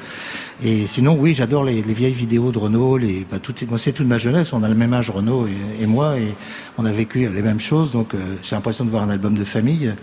Et 0.64 0.88
sinon, 0.88 1.16
oui, 1.20 1.34
j'adore 1.34 1.64
les, 1.64 1.82
les 1.82 1.94
vieilles 1.94 2.14
vidéos 2.14 2.52
de 2.52 2.58
Renault. 2.58 2.98
Les, 2.98 3.26
bah, 3.30 3.38
c'est 3.78 3.92
toute 3.94 4.08
ma 4.08 4.18
jeunesse. 4.18 4.54
On 4.54 4.64
a 4.64 4.70
le 4.70 4.76
même 4.76 4.94
âge, 4.94 5.10
Renault 5.10 5.48
et, 5.48 5.84
et 5.84 5.86
moi, 5.86 6.18
et 6.18 6.34
on 6.78 6.86
a 6.86 6.92
vécu 6.92 7.30
les 7.32 7.42
mêmes 7.42 7.60
choses. 7.60 7.92
Donc, 7.92 8.14
euh, 8.14 8.18
j'ai 8.42 8.56
l'impression 8.56 8.86
de 8.86 8.90
voir 8.90 9.04
un 9.04 9.10
album 9.10 9.36
de 9.36 9.44
famille. 9.44 9.94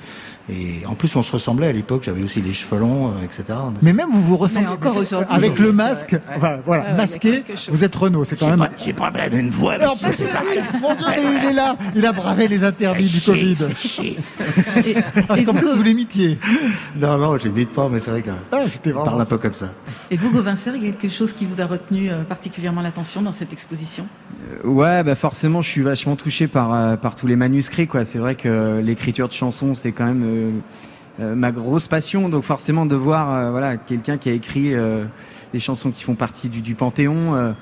Et 0.50 0.84
en 0.86 0.94
plus, 0.94 1.16
on 1.16 1.22
se 1.22 1.32
ressemblait 1.32 1.68
à 1.68 1.72
l'époque. 1.72 2.02
J'avais 2.04 2.22
aussi 2.22 2.42
les 2.42 2.52
cheveux 2.52 2.78
longs, 2.78 3.08
euh, 3.08 3.24
etc. 3.24 3.44
Mais 3.80 3.92
même 3.94 4.10
vous 4.12 4.22
vous 4.22 4.36
ressemblez 4.36 4.66
Mais 4.68 4.74
encore 4.74 4.96
aujourd'hui. 4.98 5.34
avec 5.34 5.58
le 5.58 5.72
masque, 5.72 6.12
Ouais. 6.12 6.20
enfin 6.36 6.58
voilà, 6.66 6.82
Ouais, 6.84 6.90
ouais, 6.90 6.96
masqué, 6.96 7.44
vous 7.70 7.82
êtes 7.84 7.94
Renaud, 7.96 8.24
c'est 8.24 8.38
quand 8.38 8.48
même. 8.50 8.58
pas, 8.58 8.70
j'ai 8.76 8.92
pas 8.92 9.10
la 9.10 9.30
même 9.30 9.48
voix, 9.48 9.76
Et 9.78 9.84
en 9.86 9.90
monsieur, 9.92 10.06
plus, 10.08 10.14
c'est 10.16 10.26
pareil. 10.28 10.60
mon 10.82 10.94
Dieu, 10.94 11.06
mais 11.08 11.22
il 11.42 11.50
est 11.50 11.52
là, 11.54 11.76
il 11.94 12.04
a 12.04 12.12
bravé 12.12 12.46
les 12.48 12.62
interdits 12.62 13.08
du 13.10 13.20
Covid. 13.20 13.56
Parce 15.28 15.44
qu'en 15.44 15.54
plus, 15.54 15.74
vous 15.74 15.82
l'imitiez. 15.82 16.38
Non, 16.96 17.18
non, 17.18 17.36
je 17.36 17.48
l'imite 17.48 17.70
pas, 17.70 17.88
mais 17.88 17.98
c'est 17.98 18.10
vrai 18.10 18.22
que 18.22 18.30
Ah, 18.52 18.58
c'était 18.68 18.90
on 18.90 18.94
vraiment 18.94 19.04
parle 19.04 19.20
un 19.22 19.24
peu 19.26 19.38
comme 19.38 19.54
ça. 19.54 19.68
Et 20.10 20.16
vous, 20.16 20.30
Gauvin 20.30 20.54
il 20.76 20.84
y 20.84 20.88
a 20.88 20.92
quelque 20.92 21.08
chose 21.08 21.32
qui 21.32 21.46
vous 21.46 21.60
a 21.60 21.66
retenu 21.66 22.10
euh, 22.10 22.22
particulièrement 22.24 22.80
l'attention 22.82 23.22
dans 23.22 23.32
cette 23.32 23.52
exposition? 23.52 24.06
Euh, 24.64 24.68
Ouais, 24.68 25.02
bah 25.04 25.14
forcément, 25.14 25.62
je 25.62 25.68
suis 25.68 25.82
vachement 25.82 26.16
touché 26.16 26.46
par 26.48 26.72
euh, 26.74 26.96
par 26.96 27.16
tous 27.16 27.26
les 27.26 27.36
manuscrits, 27.36 27.86
quoi. 27.86 28.04
C'est 28.04 28.18
vrai 28.18 28.34
que 28.34 28.80
l'écriture 28.82 29.28
de 29.28 29.32
chansons, 29.32 29.74
c'est 29.74 29.92
quand 29.92 30.04
même 30.06 30.22
ma 31.18 31.52
grosse 31.52 31.88
passion. 31.88 32.28
Donc 32.28 32.44
forcément, 32.44 32.86
de 32.86 32.96
voir 32.96 33.32
euh, 33.32 33.50
voilà 33.50 33.76
quelqu'un 33.76 34.18
qui 34.18 34.28
a 34.28 34.32
écrit 34.32 34.74
euh, 34.74 35.04
des 35.52 35.60
chansons 35.60 35.90
qui 35.90 36.02
font 36.02 36.14
partie 36.14 36.48
du, 36.48 36.74
panthéon. 36.74 37.34
euh, 37.36 37.52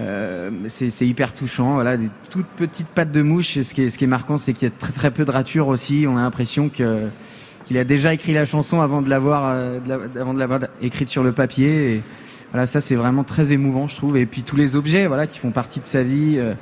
euh, 0.00 0.50
c'est 0.68 1.06
hyper 1.06 1.34
touchant, 1.34 1.74
voilà, 1.74 1.96
des 1.96 2.08
toutes 2.30 2.46
petites 2.46 2.86
pattes 2.86 3.10
de 3.10 3.22
mouche. 3.22 3.60
Ce 3.60 3.74
qui 3.74 3.82
est, 3.82 3.90
ce 3.90 3.98
qui 3.98 4.04
est 4.04 4.08
marquant, 4.08 4.38
c'est 4.38 4.52
qu'il 4.52 4.68
y 4.68 4.70
a 4.70 4.74
très 4.78 4.92
très 4.92 5.10
peu 5.10 5.24
de 5.24 5.30
ratures 5.30 5.68
aussi. 5.68 6.06
On 6.08 6.16
a 6.16 6.20
l'impression 6.20 6.68
que 6.68 7.08
qu'il 7.66 7.76
a 7.78 7.84
déjà 7.84 8.14
écrit 8.14 8.32
la 8.32 8.46
chanson 8.46 8.80
avant 8.80 9.02
de 9.02 9.10
l'avoir 9.10 9.46
euh, 9.46 9.80
avant 10.16 10.34
de 10.34 10.38
l'avoir 10.38 10.60
écrite 10.80 11.08
sur 11.08 11.24
le 11.24 11.32
papier. 11.32 11.94
Et 11.94 12.02
voilà, 12.52 12.66
ça 12.66 12.80
c'est 12.80 12.94
vraiment 12.94 13.24
très 13.24 13.52
émouvant, 13.52 13.88
je 13.88 13.96
trouve. 13.96 14.16
Et 14.16 14.26
puis 14.26 14.42
tous 14.42 14.56
les 14.56 14.76
objets, 14.76 15.06
voilà, 15.06 15.26
qui 15.26 15.38
font 15.38 15.50
partie 15.50 15.80
de 15.80 15.86
sa 15.86 16.04
vie, 16.04 16.36
euh, 16.38 16.54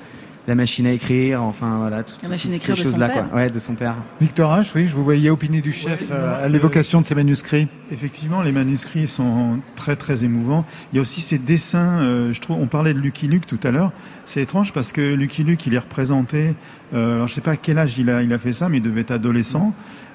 la 0.47 0.55
machine 0.55 0.87
à 0.87 0.93
écrire, 0.93 1.43
enfin 1.43 1.79
voilà, 1.79 2.03
tout- 2.05 2.15
La 2.23 2.29
machine 2.29 2.51
toutes 2.53 2.61
écrire 2.61 2.77
ces 2.77 2.83
de 2.83 2.87
son 2.87 2.93
choses-là, 2.93 3.09
père. 3.09 3.29
quoi. 3.31 3.39
Ouais, 3.39 3.51
de 3.51 3.59
son 3.59 3.75
père. 3.75 3.95
Victor 4.21 4.53
H, 4.53 4.71
oui, 4.77 4.87
je 4.87 4.95
vous 4.95 5.03
voyais 5.03 5.29
opiner 5.31 5.61
du 5.61 5.73
chef 5.73 6.05
euh, 6.11 6.45
à 6.45 6.49
l'évocation 6.49 7.01
de 7.01 7.07
ces 7.07 7.15
manuscrits. 7.17 7.67
Effectivement, 7.91 8.43
les 8.43 8.53
manuscrits 8.53 9.09
sont 9.09 9.59
très 9.75 9.97
très 9.97 10.25
émouvants. 10.25 10.65
Il 10.93 10.97
y 10.97 10.99
a 10.99 11.03
aussi 11.03 11.21
ces 11.21 11.39
dessins. 11.39 11.99
euh, 12.01 12.33
je 12.33 12.41
trouve, 12.41 12.59
on 12.61 12.67
parlait 12.67 12.95
de 12.95 13.01
Lucky 13.01 13.27
Luke 13.27 13.47
tout 13.47 13.59
à 13.65 13.71
l'heure. 13.71 13.93
C'est 14.27 14.41
étrange 14.43 14.73
parce 14.73 14.93
que 14.93 15.15
Lucky 15.15 15.43
Luke, 15.45 15.67
il 15.67 15.75
est 15.75 15.79
représenté. 15.79 16.55
Euh, 16.95 17.17
alors 17.17 17.29
je 17.29 17.35
sais 17.35 17.41
pas 17.41 17.53
à 17.53 17.57
quel 17.57 17.79
âge 17.79 17.99
il 17.99 18.09
a 18.11 18.23
il 18.23 18.33
a 18.33 18.39
fait 18.39 18.53
ça, 18.53 18.69
mais 18.69 18.77
il 18.79 18.83
devait 18.83 19.01
être 19.03 19.11
adolescent. 19.11 19.75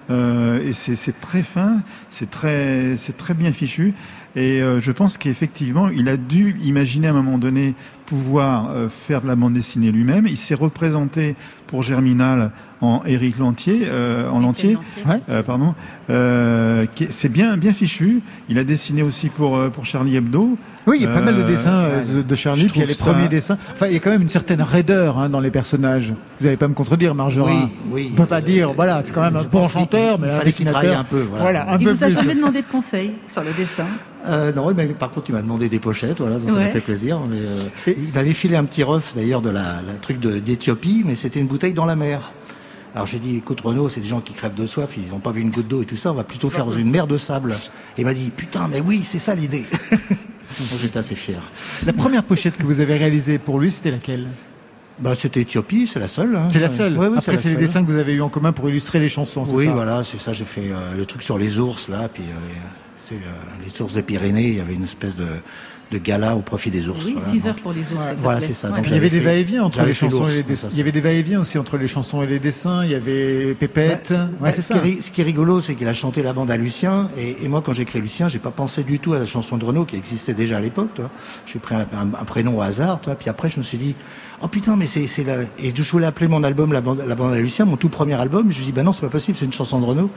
Euh, 0.10 0.62
et 0.64 0.74
c'est 0.74 0.96
c'est 0.96 1.22
très 1.22 1.44
fin, 1.44 1.82
c'est 2.10 2.30
très 2.30 2.96
c'est 2.98 3.18
très 3.18 3.34
bien 3.34 3.52
fichu. 3.54 3.94
Et 4.36 4.62
euh, 4.62 4.80
je 4.82 4.92
pense 4.92 5.18
qu'effectivement, 5.18 5.90
il 5.90 6.08
a 6.10 6.18
dû 6.18 6.56
imaginer 6.64 7.08
à 7.08 7.12
un 7.12 7.14
moment 7.14 7.38
donné 7.38 7.76
pouvoir 8.12 8.72
euh, 8.72 8.90
faire 8.90 9.22
de 9.22 9.28
la 9.28 9.38
bande 9.38 9.54
dessinée 9.54 9.90
lui-même. 9.90 10.28
Il 10.28 10.36
s'est 10.38 10.54
représenté 10.54 11.38
pour 11.68 11.82
Germinal 11.82 12.52
en 12.82 13.02
Éric 13.06 13.38
Lantier, 13.38 13.84
euh, 13.86 14.28
en 14.30 14.40
Lantier, 14.42 14.78
euh, 15.30 15.44
pardon. 15.44 15.74
Euh, 16.10 16.86
c'est 17.10 17.30
bien 17.32 17.56
bien 17.56 17.72
fichu. 17.72 18.22
Il 18.50 18.60
a 18.60 18.66
dessiné 18.66 19.02
aussi 19.02 19.30
pour 19.30 19.56
euh, 19.56 19.70
pour 19.70 19.86
Charlie 19.86 20.18
Hebdo. 20.18 20.58
Oui, 20.88 20.98
il 21.00 21.04
y 21.04 21.06
a 21.06 21.14
pas 21.14 21.22
mal 21.22 21.36
de 21.36 21.42
Euh, 21.44 21.48
dessins 21.48 21.84
de, 22.18 22.22
de 22.24 22.36
Charlie, 22.36 22.66
puis 22.66 22.78
il 22.78 22.82
y 22.82 22.84
a 22.84 22.88
les 22.88 22.94
ça- 22.94 23.12
premiers 23.14 23.30
dessins. 23.30 23.58
Enfin, 23.72 23.88
il 23.88 23.94
y 23.94 23.96
a 23.96 24.00
quand 24.00 24.10
même 24.10 24.24
une 24.24 24.30
certaine 24.30 24.62
raideur 24.62 25.18
hein, 25.20 25.30
dans 25.30 25.40
les 25.40 25.52
personnages. 25.52 26.12
Vous 26.40 26.46
n'allez 26.46 26.58
pas 26.58 26.68
me 26.68 26.74
contredire, 26.74 27.16
Marjorin. 27.16 27.52
Oui, 27.54 27.70
oui. 27.92 28.10
On 28.12 28.16
peut 28.18 28.26
pas 28.26 28.42
dire, 28.42 28.74
voilà, 28.74 29.02
c'est 29.04 29.14
quand 29.14 29.22
même 29.22 29.38
un 29.38 29.44
bon 29.44 29.68
chanteur, 29.70 30.20
mais 30.20 30.28
il 30.28 30.32
un 30.32 30.38
fallait 30.38 30.52
qu'il 30.52 30.66
dessinateur. 30.66 30.82
travaille 30.82 31.00
un 31.00 31.04
peu, 31.06 31.26
voilà. 31.38 31.72
un 31.72 31.78
Il 31.78 31.86
peu 31.86 31.92
vous 31.94 32.04
a 32.04 32.08
plus. 32.08 32.16
jamais 32.16 32.36
demandé 32.36 32.62
de 32.62 32.68
conseils 32.68 33.12
sur 33.32 33.44
le 33.44 33.52
dessin? 33.58 33.86
Euh, 34.28 34.54
non, 34.54 34.72
mais 34.76 34.86
par 34.88 35.10
contre, 35.12 35.30
il 35.32 35.34
m'a 35.34 35.42
demandé 35.42 35.68
des 35.70 35.80
pochettes, 35.80 36.20
voilà, 36.20 36.38
donc 36.38 36.52
ça 36.52 36.60
m'a 36.60 36.68
fait 36.68 36.80
plaisir. 36.80 37.20
Mais, 37.30 37.38
euh, 37.38 37.94
il 38.02 38.14
m'avait 38.14 38.34
filé 38.34 38.56
un 38.56 38.64
petit 38.66 38.84
ref 38.84 39.14
d'ailleurs 39.16 39.42
de 39.42 39.50
la, 39.50 39.82
la 39.86 39.94
truc 40.02 40.20
d'Éthiopie, 40.20 41.04
mais 41.06 41.16
c'était 41.16 41.40
une 41.40 41.48
bouteille 41.48 41.74
dans 41.74 41.86
la 41.86 41.96
mer. 41.96 42.32
Alors 42.94 43.08
j'ai 43.08 43.20
dit, 43.20 43.38
écoute 43.38 43.62
Renaud, 43.62 43.88
c'est 43.88 44.02
des 44.02 44.08
gens 44.08 44.20
qui 44.20 44.34
crèvent 44.34 44.54
de 44.56 44.68
soif, 44.68 44.92
ils 44.98 45.10
n'ont 45.10 45.20
pas 45.20 45.32
vu 45.32 45.42
une 45.42 45.50
goutte 45.52 45.68
d'eau 45.68 45.82
et 45.82 45.86
tout 45.86 45.96
ça, 45.96 46.12
on 46.12 46.16
va 46.16 46.24
plutôt 46.26 46.50
faire 46.50 46.66
dans 46.66 46.72
une 46.74 46.90
mer 46.92 47.08
de 47.08 47.18
sable. 47.18 47.54
Et 47.98 48.02
il 48.02 48.06
m'a 48.06 48.14
dit, 48.14 48.30
putain, 48.36 48.68
mais 48.70 48.82
oui, 48.82 49.02
c'est 49.04 49.20
ça 49.20 49.34
l'idée. 49.36 49.66
J'étais 50.80 51.00
assez 51.00 51.16
fier. 51.16 51.42
La 51.86 51.94
première 51.94 52.24
pochette 52.24 52.58
que 52.58 52.64
vous 52.66 52.82
avez 52.82 52.98
réalisée 52.98 53.38
pour 53.40 53.60
lui, 53.60 53.72
c'était 53.72 53.92
laquelle? 53.92 54.28
Bah, 55.00 55.16
c'était 55.16 55.42
Éthiopie, 55.42 55.88
c'est 55.88 56.00
la 56.00 56.10
seule. 56.10 56.36
hein. 56.36 56.50
C'est 56.52 56.60
la 56.60 56.70
seule. 56.70 56.98
Ouais, 56.98 57.08
ouais, 57.08 57.18
Après, 57.18 57.38
c'est 57.38 57.50
les 57.52 57.56
dessins 57.56 57.82
que 57.84 57.90
vous 57.92 57.98
avez 57.98 58.14
eu 58.14 58.22
en 58.22 58.28
commun 58.30 58.52
pour 58.52 58.70
illustrer 58.70 59.00
les 59.00 59.08
chansons, 59.10 59.46
Oui, 59.50 59.66
ça? 59.68 59.72
voilà, 59.72 60.04
c'est 60.04 60.20
ça. 60.20 60.34
J'ai 60.34 60.44
fait 60.46 60.70
euh, 60.70 60.96
le 60.98 61.06
truc 61.06 61.24
sur 61.24 61.38
les 61.38 61.58
ours, 61.60 61.88
là, 61.88 62.10
puis 62.14 62.24
euh, 62.24 63.12
les, 63.12 63.16
euh, 63.18 63.20
les 63.66 63.82
ours 63.82 63.94
des 63.94 64.04
Pyrénées. 64.04 64.50
Il 64.50 64.58
y 64.58 64.60
avait 64.60 64.74
une 64.76 64.84
espèce 64.84 65.16
de, 65.16 65.26
de 65.92 65.98
gala 65.98 66.36
au 66.36 66.40
profit 66.42 66.72
des 66.72 66.88
ours. 66.88 67.06
Oui, 67.06 67.14
voilà. 67.18 67.30
6 67.32 67.48
heures 67.48 67.56
pour 67.56 67.74
les 67.74 67.82
ours. 67.82 68.02
ça 68.04 68.14
Voilà, 68.18 68.40
c'est 68.40 68.54
ça. 68.54 68.70
Il 68.86 68.92
y 68.92 68.96
avait 68.96 69.10
des 69.10 69.20
va-et-vient 69.20 69.64
entre 69.64 69.84
les 69.84 69.94
chansons 69.94 70.28
et 70.30 70.36
les 70.38 70.44
dessins. 70.44 70.70
Il 70.72 70.78
y 70.78 70.82
avait 70.82 70.92
des 70.92 71.02
va-et-vient 71.02 71.42
aussi 71.42 71.58
entre 71.58 71.78
les 71.78 71.88
chansons 71.88 72.24
et 72.24 72.28
les 72.28 72.40
dessins. 72.40 72.84
Il 72.86 72.92
y 72.92 72.96
avait 72.96 73.54
Pépette. 73.60 74.14
Bah, 74.14 74.28
ouais, 74.42 74.52
c'est 74.52 74.62
ce, 74.62 74.68
qui 74.70 74.74
ça. 74.74 74.80
est, 74.80 74.82
ri- 74.82 75.02
ce 75.02 75.12
qui 75.12 75.22
est 75.22 75.24
rigolo, 75.26 75.60
c'est 75.62 75.76
qu'il 75.76 75.88
a 75.88 75.94
chanté 75.94 76.24
la 76.24 76.34
bande 76.34 76.50
à 76.50 76.58
Lucien. 76.58 77.10
Et, 77.18 77.44
et 77.44 77.48
moi, 77.50 77.62
quand 77.62 77.74
j'ai 77.74 77.84
écrit 77.84 78.00
Lucien, 78.00 78.30
j'ai 78.30 78.40
pas 78.40 78.52
pensé 78.52 78.84
du 78.84 79.00
tout 79.00 79.14
à 79.14 79.20
la 79.20 79.26
chanson 79.26 79.58
de 79.58 79.66
Renaud 79.66 79.86
qui 79.86 79.96
existait 79.98 80.34
déjà 80.34 80.58
à 80.58 80.60
l'époque. 80.62 80.94
Toi, 80.96 81.10
j'ai 81.46 81.60
pris 81.60 81.76
un, 81.76 81.82
un- 81.82 82.20
un 82.20 82.26
prénom 82.26 82.58
au 82.58 82.62
hasard. 82.62 83.02
Toi, 83.02 83.16
puis 83.16 83.30
après, 83.30 83.50
je 83.50 83.58
me 83.58 83.64
suis 83.64 83.78
dit, 83.78 83.96
oh 84.42 84.48
putain, 84.48 84.76
mais 84.78 84.86
c'est 84.88 85.08
c'est 85.08 85.24
la. 85.24 85.42
Et 85.60 85.74
je 85.76 85.84
voulais 85.92 86.06
appeler 86.08 86.28
mon 86.30 86.44
album 86.44 86.72
la 86.74 86.82
bande, 86.82 87.04
la 87.06 87.16
bande 87.16 87.34
à 87.34 87.38
Lucien, 87.38 87.66
mon 87.66 87.76
tout 87.78 87.90
premier 87.90 88.14
album. 88.14 88.44
Je 88.44 88.48
me 88.48 88.54
suis 88.54 88.64
dit, 88.64 88.72
bah 88.72 88.84
non, 88.84 88.94
c'est 88.94 89.02
pas 89.02 89.10
possible, 89.10 89.38
c'est 89.38 89.46
une 89.46 89.54
chanson 89.54 89.80
de 89.82 89.86
Renaud. 89.86 90.10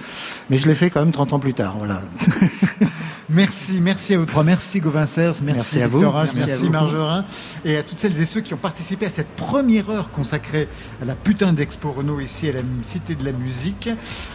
Mais 0.50 0.56
je 0.56 0.68
l'ai 0.68 0.74
fait 0.76 0.90
quand 0.90 1.00
même 1.00 1.10
30 1.12 1.32
ans 1.32 1.38
plus 1.40 1.54
tard. 1.54 1.74
Voilà. 1.78 2.02
Merci, 3.34 3.80
merci 3.80 4.14
à 4.14 4.18
vous 4.18 4.26
trois. 4.26 4.44
Merci 4.44 4.78
Gauvin 4.78 5.00
merci, 5.00 5.42
Merci 5.42 5.82
à 5.82 5.88
vous. 5.88 6.00
Merci 6.00 6.42
à 6.42 6.46
merci 6.46 6.64
vous. 6.64 6.70
Margerin. 6.70 7.24
Et 7.64 7.76
à 7.76 7.82
toutes 7.82 7.98
celles 7.98 8.20
et 8.20 8.24
ceux 8.24 8.40
qui 8.40 8.54
ont 8.54 8.58
participé 8.58 9.06
à 9.06 9.10
cette 9.10 9.28
première 9.28 9.90
heure 9.90 10.10
consacrée 10.12 10.68
à 11.02 11.04
la 11.04 11.16
putain 11.16 11.52
d'Expo 11.52 11.90
Renault 11.90 12.20
ici 12.20 12.48
à 12.48 12.52
la 12.52 12.60
Cité 12.82 13.16
de 13.16 13.24
la 13.24 13.32
Musique, 13.32 13.90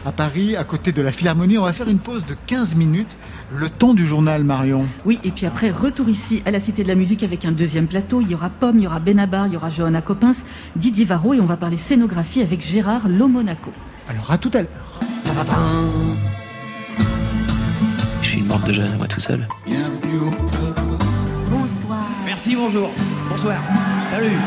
à 0.05 0.11
Paris, 0.11 0.57
à 0.57 0.65
côté 0.65 0.91
de 0.91 1.01
la 1.01 1.13
Philharmonie. 1.13 1.57
On 1.57 1.63
va 1.63 1.71
faire 1.71 1.87
une 1.87 1.99
pause 1.99 2.25
de 2.25 2.35
15 2.47 2.75
minutes, 2.75 3.15
le 3.55 3.69
temps 3.69 3.93
du 3.93 4.05
journal 4.05 4.43
Marion. 4.43 4.85
Oui, 5.05 5.19
et 5.23 5.31
puis 5.31 5.45
après, 5.45 5.71
retour 5.71 6.09
ici 6.09 6.43
à 6.45 6.51
la 6.51 6.59
Cité 6.59 6.83
de 6.83 6.89
la 6.89 6.95
Musique 6.95 7.23
avec 7.23 7.45
un 7.45 7.53
deuxième 7.53 7.87
plateau. 7.87 8.19
Il 8.19 8.29
y 8.29 8.35
aura 8.35 8.49
Pomme, 8.49 8.79
il 8.79 8.83
y 8.83 8.87
aura 8.87 8.99
Benabar, 8.99 9.47
il 9.47 9.53
y 9.53 9.55
aura 9.55 9.69
Johanna 9.69 10.01
Coppens, 10.01 10.43
Didier 10.75 11.05
Varro 11.05 11.33
et 11.33 11.39
on 11.39 11.45
va 11.45 11.55
parler 11.55 11.77
scénographie 11.77 12.41
avec 12.41 12.61
Gérard 12.61 13.07
Lomonaco. 13.07 13.71
Alors 14.09 14.29
à 14.31 14.37
tout 14.37 14.51
à 14.53 14.61
l'heure. 14.61 14.99
Suis 18.39 18.45
une 18.45 18.53
morte 18.53 18.67
de 18.67 18.73
jeune, 18.73 18.95
moi 18.95 19.05
tout 19.05 19.19
seul. 19.19 19.45
Bonsoir. 21.49 22.05
Merci, 22.25 22.55
bonjour. 22.55 22.89
Bonsoir. 23.29 23.61
Salut. 24.11 24.37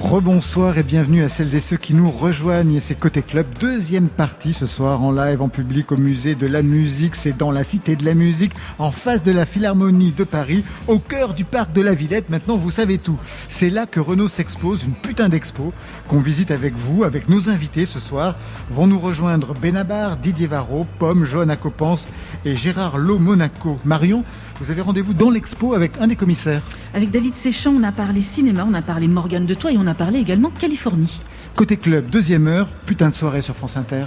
Rebonsoir 0.00 0.76
et 0.76 0.82
bienvenue 0.82 1.24
à 1.24 1.30
celles 1.30 1.54
et 1.54 1.60
ceux 1.60 1.78
qui 1.78 1.94
nous 1.94 2.10
rejoignent. 2.10 2.80
C'est 2.80 2.98
Côté 2.98 3.22
Club, 3.22 3.46
deuxième 3.58 4.08
partie 4.08 4.52
ce 4.52 4.66
soir 4.66 5.02
en 5.02 5.10
live, 5.10 5.40
en 5.40 5.48
public 5.48 5.90
au 5.90 5.96
musée 5.96 6.34
de 6.34 6.46
la 6.46 6.62
musique. 6.62 7.16
C'est 7.16 7.36
dans 7.36 7.50
la 7.50 7.64
Cité 7.64 7.96
de 7.96 8.04
la 8.04 8.12
musique, 8.12 8.52
en 8.78 8.92
face 8.92 9.22
de 9.22 9.32
la 9.32 9.46
Philharmonie 9.46 10.12
de 10.12 10.24
Paris, 10.24 10.64
au 10.86 10.98
cœur 10.98 11.32
du 11.32 11.44
parc 11.44 11.72
de 11.72 11.80
la 11.80 11.94
Villette. 11.94 12.28
Maintenant, 12.28 12.56
vous 12.56 12.70
savez 12.70 12.98
tout. 12.98 13.18
C'est 13.48 13.70
là 13.70 13.86
que 13.86 13.98
Renault 13.98 14.28
s'expose, 14.28 14.84
une 14.84 14.92
putain 14.92 15.30
d'expo 15.30 15.72
qu'on 16.08 16.20
visite 16.20 16.50
avec 16.50 16.74
vous, 16.74 17.02
avec 17.02 17.30
nos 17.30 17.48
invités 17.48 17.86
ce 17.86 17.98
soir. 17.98 18.36
Vont 18.70 18.86
nous 18.86 18.98
rejoindre 18.98 19.54
Benabar, 19.54 20.18
Didier 20.18 20.46
Varro, 20.46 20.86
Pomme, 20.98 21.24
Johanna 21.24 21.56
Copence 21.56 22.08
et 22.44 22.54
Gérard 22.54 22.98
Lo 22.98 23.18
Monaco. 23.18 23.76
Marion, 23.84 24.24
vous 24.60 24.70
avez 24.70 24.80
rendez-vous 24.80 25.14
dans 25.14 25.30
l'expo 25.30 25.74
avec 25.74 25.92
un 26.00 26.06
des 26.06 26.16
commissaires. 26.16 26.62
Avec 26.94 27.10
David 27.10 27.34
Séchant, 27.34 27.74
on 27.78 27.82
a 27.82 27.92
parlé 27.92 28.22
cinéma, 28.22 28.66
on 28.68 28.74
a 28.74 28.82
parlé 28.82 29.08
Morgane 29.08 29.46
de 29.46 29.54
Toi 29.54 29.72
et 29.72 29.76
on 29.76 29.86
a 29.86 29.94
parlé 29.94 30.18
également 30.18 30.50
Californie. 30.50 31.20
Côté 31.54 31.76
club, 31.76 32.08
deuxième 32.10 32.46
heure, 32.46 32.68
putain 32.86 33.10
de 33.10 33.14
soirée 33.14 33.42
sur 33.42 33.54
France 33.54 33.76
Inter. 33.76 34.06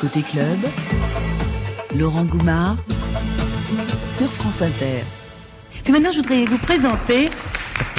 Côté 0.00 0.22
club, 0.22 0.58
Laurent 1.96 2.24
Goumard 2.24 2.76
sur 4.06 4.28
France 4.28 4.62
Inter. 4.62 5.02
Puis 5.82 5.92
maintenant, 5.92 6.12
je 6.12 6.18
voudrais 6.18 6.44
vous 6.44 6.58
présenter 6.58 7.28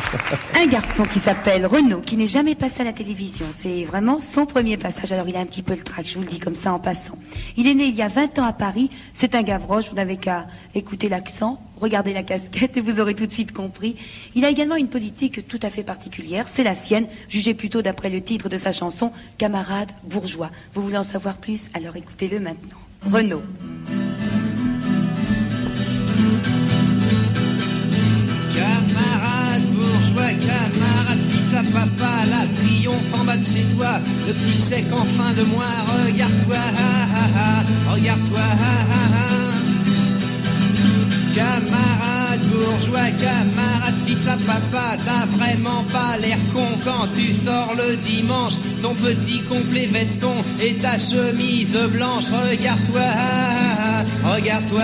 un 0.62 0.68
garçon 0.68 1.04
qui 1.04 1.20
s'appelle 1.20 1.66
Renaud, 1.66 2.02
qui 2.02 2.18
n'est 2.18 2.28
jamais 2.28 2.56
passé 2.56 2.82
à 2.82 2.86
la 2.86 2.94
télévision. 2.94 3.46
C'est 3.56 3.84
vraiment 3.84 4.20
son 4.20 4.46
premier 4.46 4.78
passage. 4.78 5.12
Alors 5.12 5.28
il 5.28 5.36
a 5.36 5.40
un 5.40 5.46
petit 5.46 5.62
peu 5.62 5.74
le 5.74 5.84
trac, 5.84 6.08
je 6.08 6.16
vous 6.16 6.22
le 6.22 6.28
dis 6.28 6.40
comme 6.40 6.56
ça 6.56 6.74
en 6.74 6.80
passant. 6.80 7.18
Il 7.58 7.68
est 7.68 7.74
né 7.74 7.86
il 7.86 7.96
y 7.96 8.02
a 8.02 8.08
20 8.08 8.40
ans 8.40 8.46
à 8.46 8.54
Paris. 8.54 8.90
C'est 9.14 9.36
un 9.36 9.44
Gavroche, 9.44 9.90
vous 9.90 9.96
n'avez 9.96 10.18
qu'à 10.18 10.48
écouter 10.74 11.10
l'accent, 11.10 11.60
regarder 11.80 12.14
la 12.14 12.24
casquette 12.24 12.78
et 12.78 12.82
vous 12.82 13.00
aurez 13.00 13.16
tout 13.16 13.26
de 13.26 13.32
suite 13.32 13.52
compris. 13.52 13.96
Il 14.36 14.46
a 14.46 14.50
également 14.50 14.76
une 14.76 14.90
politique 14.90 15.48
tout 15.48 15.60
à 15.62 15.70
fait 15.70 15.84
particulière. 15.84 16.48
C'est 16.48 16.64
la 16.64 16.76
sienne, 16.76 17.08
jugée 17.30 17.54
plutôt 17.54 17.82
d'après 17.82 18.10
le 18.10 18.22
titre 18.22 18.50
de 18.50 18.58
sa 18.58 18.72
chanson, 18.72 19.12
Camarade 19.38 19.92
bourgeois. 20.04 20.52
Vous 20.74 20.82
voulez 20.82 20.98
en 20.98 21.04
savoir 21.04 21.38
plus? 21.38 21.68
Alors 21.74 21.96
écoutez-le 21.96 22.40
maintenant. 22.40 22.78
Renaud. 23.12 23.44
Camarade 30.46 31.20
fils 31.30 31.54
à 31.54 31.64
papa, 31.64 32.14
la 32.30 32.46
triomphe 32.58 33.14
en 33.20 33.24
bas 33.24 33.38
de 33.38 33.44
chez 33.44 33.66
toi, 33.76 34.00
le 34.28 34.34
petit 34.34 34.58
chèque 34.70 34.92
en 34.92 35.06
fin 35.06 35.34
de 35.34 35.44
mois, 35.44 35.76
regarde-toi, 35.88 36.56
ah, 36.58 37.08
ah, 37.16 37.28
ah, 37.38 37.92
regarde-toi. 37.94 38.48
Camarade 41.34 42.46
bourgeois, 42.50 43.12
camarade 43.20 43.96
fils 44.06 44.28
à 44.28 44.38
papa, 44.38 44.98
t'as 45.06 45.26
vraiment 45.38 45.84
pas 45.92 46.18
l'air 46.22 46.38
con 46.54 46.68
quand 46.84 47.08
tu 47.14 47.34
sors 47.34 47.74
le 47.76 47.98
dimanche, 47.98 48.54
ton 48.82 48.94
petit 48.94 49.42
complet 49.42 49.88
veston 49.88 50.36
et 50.62 50.76
ta 50.76 50.98
chemise 50.98 51.78
blanche, 51.92 52.26
regarde-toi, 52.30 53.02
regarde-toi. 54.24 54.84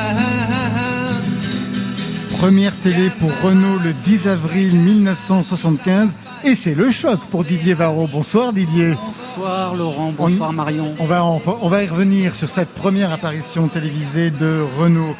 Première 2.41 2.75
télé 2.79 3.11
pour 3.19 3.29
Renault 3.43 3.77
le 3.83 3.93
10 3.93 4.27
avril 4.27 4.75
1975 4.75 6.17
et 6.43 6.55
c'est 6.55 6.73
le 6.73 6.89
choc 6.89 7.19
pour 7.29 7.43
Didier 7.43 7.75
Varro. 7.75 8.07
Bonsoir 8.11 8.51
Didier. 8.51 8.95
Bonsoir 9.35 9.75
Laurent, 9.75 10.11
bonsoir 10.11 10.49
On- 10.49 10.53
Marion. 10.53 10.95
Va, 11.05 11.23
on 11.23 11.69
va 11.69 11.83
y 11.83 11.87
revenir 11.87 12.33
sur 12.33 12.49
cette 12.49 12.73
première 12.73 13.11
apparition 13.11 13.67
télévisée 13.67 14.31
de 14.31 14.59
Renault 14.79 15.15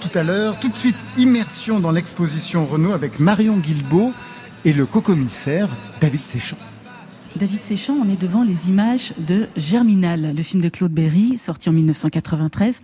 tout 0.00 0.08
à 0.18 0.22
l'heure. 0.22 0.58
Tout 0.60 0.70
de 0.70 0.76
suite, 0.76 0.96
immersion 1.18 1.78
dans 1.78 1.90
l'exposition 1.90 2.64
Renault 2.64 2.92
avec 2.94 3.20
Marion 3.20 3.58
Guilbault 3.58 4.14
et 4.64 4.72
le 4.72 4.86
co-commissaire 4.86 5.68
David 6.00 6.24
Séchant. 6.24 6.56
David 7.36 7.62
Séchant, 7.62 7.94
on 7.94 8.08
est 8.10 8.20
devant 8.20 8.44
les 8.44 8.68
images 8.68 9.14
de 9.16 9.46
Germinal, 9.56 10.34
le 10.36 10.42
film 10.42 10.62
de 10.62 10.68
Claude 10.68 10.92
Berry, 10.92 11.38
sorti 11.38 11.70
en 11.70 11.72
1993. 11.72 12.82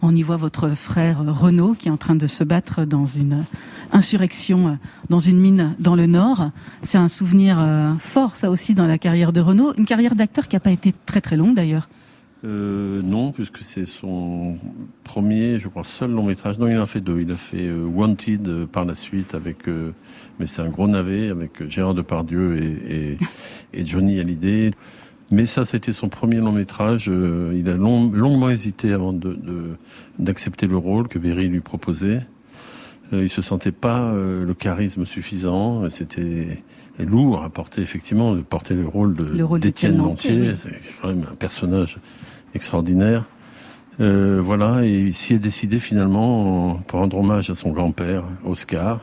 On 0.00 0.16
y 0.16 0.22
voit 0.22 0.38
votre 0.38 0.70
frère 0.70 1.22
Renaud 1.26 1.74
qui 1.74 1.88
est 1.88 1.90
en 1.90 1.98
train 1.98 2.14
de 2.14 2.26
se 2.26 2.42
battre 2.42 2.86
dans 2.86 3.04
une 3.04 3.44
insurrection 3.92 4.78
dans 5.10 5.18
une 5.18 5.38
mine 5.38 5.74
dans 5.78 5.94
le 5.94 6.06
Nord. 6.06 6.50
C'est 6.82 6.98
un 6.98 7.08
souvenir 7.08 7.58
euh, 7.60 7.92
fort, 7.98 8.36
ça 8.36 8.50
aussi, 8.50 8.74
dans 8.74 8.86
la 8.86 8.96
carrière 8.96 9.32
de 9.32 9.40
Renaud. 9.40 9.74
Une 9.76 9.84
carrière 9.84 10.14
d'acteur 10.14 10.48
qui 10.48 10.56
n'a 10.56 10.60
pas 10.60 10.72
été 10.72 10.94
très 11.04 11.20
très 11.20 11.36
longue 11.36 11.54
d'ailleurs. 11.54 11.88
Euh, 12.42 13.02
non, 13.02 13.32
puisque 13.32 13.58
c'est 13.62 13.84
son 13.84 14.56
premier, 15.04 15.58
je 15.58 15.68
crois, 15.68 15.84
seul 15.84 16.10
long 16.10 16.24
métrage. 16.24 16.58
Non, 16.58 16.68
il 16.68 16.78
en 16.78 16.82
a 16.82 16.86
fait 16.86 17.02
deux. 17.02 17.20
Il 17.20 17.30
a 17.30 17.36
fait 17.36 17.68
euh, 17.68 17.84
Wanted 17.84 18.64
par 18.72 18.86
la 18.86 18.94
suite, 18.94 19.34
avec, 19.34 19.66
mais 20.40 20.46
c'est 20.46 20.62
un 20.62 20.68
gros 20.70 20.88
navet 20.88 21.28
avec 21.28 21.68
Gérard 21.68 21.94
Depardieu 21.94 22.56
et, 22.60 23.12
et, 23.12 23.18
et 23.74 23.86
Johnny 23.86 24.18
Hallyday. 24.18 24.72
Mais 25.30 25.44
ça, 25.44 25.64
c'était 25.64 25.92
son 25.92 26.08
premier 26.08 26.38
long 26.38 26.50
métrage. 26.50 27.08
Euh, 27.08 27.52
il 27.56 27.68
a 27.68 27.74
long- 27.76 28.10
longuement 28.10 28.50
hésité 28.50 28.92
avant 28.92 29.12
de- 29.12 29.34
de- 29.34 29.76
d'accepter 30.18 30.66
le 30.66 30.76
rôle 30.76 31.06
que 31.06 31.20
Berry 31.20 31.46
lui 31.46 31.60
proposait. 31.60 32.20
Euh, 33.12 33.22
il 33.22 33.28
se 33.28 33.42
sentait 33.42 33.70
pas 33.70 34.00
euh, 34.10 34.44
le 34.44 34.54
charisme 34.54 35.04
suffisant. 35.04 35.88
C'était 35.88 36.58
lourd 36.98 37.44
à 37.44 37.48
porter, 37.50 37.80
effectivement, 37.82 38.34
de 38.34 38.40
porter 38.40 38.74
le 38.74 38.88
rôle 38.88 39.14
d'Étienne 39.60 40.00
oui. 40.00 40.56
C'est 40.58 40.70
quand 41.00 41.08
même 41.08 41.24
un 41.30 41.34
personnage 41.36 41.98
extraordinaire. 42.54 43.24
Euh, 44.00 44.40
voilà, 44.42 44.84
et 44.86 44.98
il 45.00 45.14
s'y 45.14 45.34
est 45.34 45.38
décidé 45.38 45.78
finalement 45.78 46.70
en- 46.70 46.74
pour 46.76 47.00
rendre 47.00 47.18
hommage 47.18 47.50
à 47.50 47.54
son 47.54 47.70
grand-père, 47.70 48.24
Oscar, 48.44 49.00